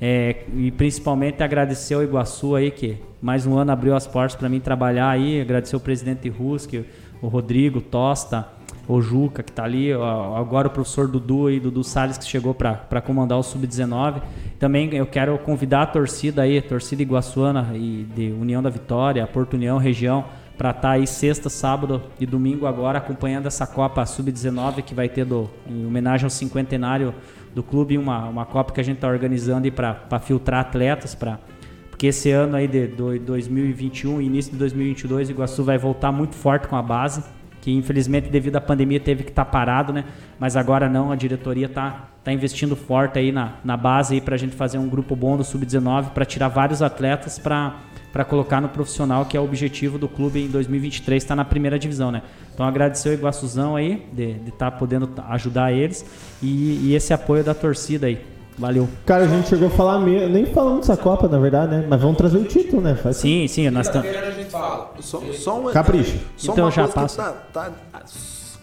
[0.00, 4.48] É, e principalmente agradecer ao Iguaçu aí, que mais um ano abriu as portas para
[4.48, 5.40] mim trabalhar aí.
[5.40, 6.84] Agradecer o presidente Ruski,
[7.20, 8.46] o Rodrigo Tosta,
[8.88, 13.02] o Juca, que está ali, agora o professor Dudu aí, Dudu Salles, que chegou para
[13.02, 14.22] comandar o Sub-19.
[14.58, 19.54] Também eu quero convidar a torcida aí, torcida iguaçuana e de União da Vitória, Porto
[19.54, 20.24] União, região,
[20.56, 25.26] para estar aí sexta, sábado e domingo agora acompanhando essa Copa Sub-19 que vai ter
[25.26, 27.14] do, em homenagem ao cinquentenário
[27.54, 31.38] do clube, uma, uma Copa que a gente está organizando para filtrar atletas, para
[31.90, 36.36] porque esse ano aí de, de 2021 início de 2022 o Iguaçu vai voltar muito
[36.36, 37.24] forte com a base,
[37.68, 40.06] que infelizmente devido à pandemia teve que estar tá parado, né?
[40.38, 44.36] Mas agora não, a diretoria está tá investindo forte aí na, na base aí para
[44.36, 47.76] a gente fazer um grupo bom do Sub-19 para tirar vários atletas para
[48.10, 51.78] para colocar no profissional, que é o objetivo do clube em 2023, está na primeira
[51.78, 52.22] divisão, né?
[52.54, 56.06] Então agradecer o Iguaçuzão aí, de estar tá podendo ajudar eles
[56.42, 58.18] e, e, esse apoio da torcida aí.
[58.58, 58.88] Valeu.
[59.06, 61.86] Cara, a gente chegou a falar, meio, nem falando dessa Copa, na verdade, né?
[61.88, 62.96] Mas vamos trazer o título, né?
[62.96, 64.08] Faz sim, sim, nós estamos.
[65.00, 66.18] Só, só um, Capricho.
[66.36, 67.22] Só então já passa.
[67.52, 68.02] Tá, tá,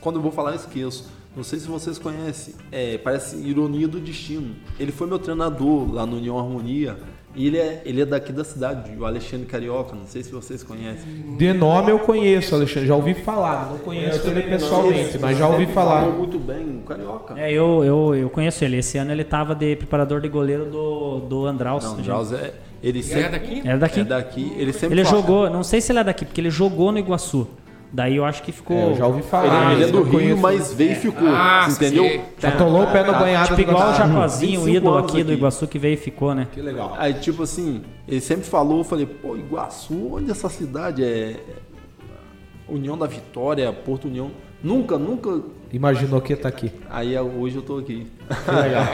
[0.01, 1.09] quando eu vou falar, eu esqueço.
[1.35, 2.53] Não sei se vocês conhecem.
[2.71, 4.55] É, parece Ironia do Destino.
[4.79, 6.97] Ele foi meu treinador lá no União Harmonia.
[7.35, 10.63] E ele é, ele é daqui da cidade, o Alexandre Carioca, não sei se vocês
[10.63, 11.35] conhecem.
[11.37, 15.65] De nome eu conheço, Alexandre, já ouvi falar, não conheço ele pessoalmente, mas já ouvi
[15.67, 16.05] falar.
[16.07, 17.37] muito bem, o Carioca.
[17.37, 18.77] É, eu, eu, eu conheço ele.
[18.77, 21.83] Esse ano ele estava de preparador de goleiro do, do Andraus.
[21.83, 22.53] Não, Andraus é.
[22.81, 23.61] Ele sempre, é daqui?
[23.65, 23.99] É daqui.
[23.99, 24.53] É daqui.
[24.57, 25.17] Ele sempre Ele fala.
[25.17, 27.47] jogou, não sei se ele é daqui, porque ele jogou no Iguaçu.
[27.91, 28.77] Daí eu acho que ficou.
[28.77, 29.73] É, eu já ouvi falar.
[29.73, 30.41] Ele, ele é do Rio, conheço.
[30.41, 31.27] mas veio e ficou.
[31.29, 32.03] Ah, entendeu?
[32.03, 32.21] Sim.
[32.37, 33.47] Já atolou o pé no banhado.
[33.49, 36.47] Tipo igual o Jacozinho, o ídolo aqui, aqui, do Iguaçu que veio e ficou, né?
[36.51, 36.95] Que legal.
[36.97, 41.37] Aí, tipo assim, ele sempre falou, eu falei, pô, Iguaçu, onde essa cidade é.
[42.67, 44.31] União da Vitória, Porto União.
[44.63, 45.41] Nunca, nunca.
[45.71, 46.71] Imaginou que tá aqui.
[46.89, 48.11] Aí hoje eu tô aqui.
[48.45, 48.85] Que legal.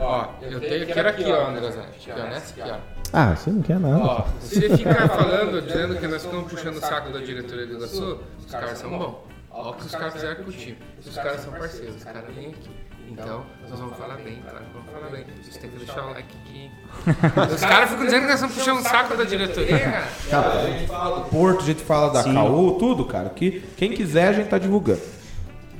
[0.00, 2.99] ó, eu, tenho, eu quero aqui, ó, André Aqui, ó, nessa aqui, ó.
[3.12, 4.04] Ah, você não quer nada.
[4.04, 7.74] Ó, se você ficar falando, dizendo que nós estamos puxando o saco da diretoria do
[7.74, 9.16] Iguaçu, os caras são bons.
[9.50, 10.78] Olha o que os caras fizeram com o time.
[11.04, 12.70] Os caras são parceiros, os caras vêm aqui.
[13.10, 15.24] Então, nós vamos falar bem, claro, vamos falar bem.
[15.42, 16.70] Vocês têm que deixar o like aqui.
[17.54, 20.06] Os caras ficam dizendo que nós estamos puxando o saco da diretoria, cara.
[20.30, 20.62] cara.
[20.62, 22.34] A gente fala do Porto, a gente fala da Sim.
[22.34, 23.28] Caú, tudo, cara.
[23.30, 25.00] Que, quem quiser, a gente tá divulgando.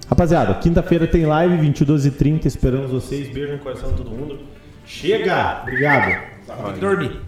[0.08, 2.46] Rapaziada, quinta-feira tem live, 22h30.
[2.46, 3.28] Esperamos vocês.
[3.28, 4.40] Beijo no coração de todo mundo.
[4.84, 5.60] Chega!
[5.62, 6.39] Obrigado.
[6.58, 7.20] Pode dormir.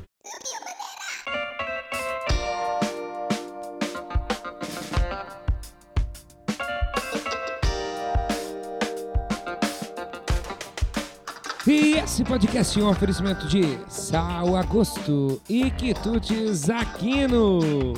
[11.64, 17.94] E esse podcast é um oferecimento de Sal Agosto e Quitutes Aquino.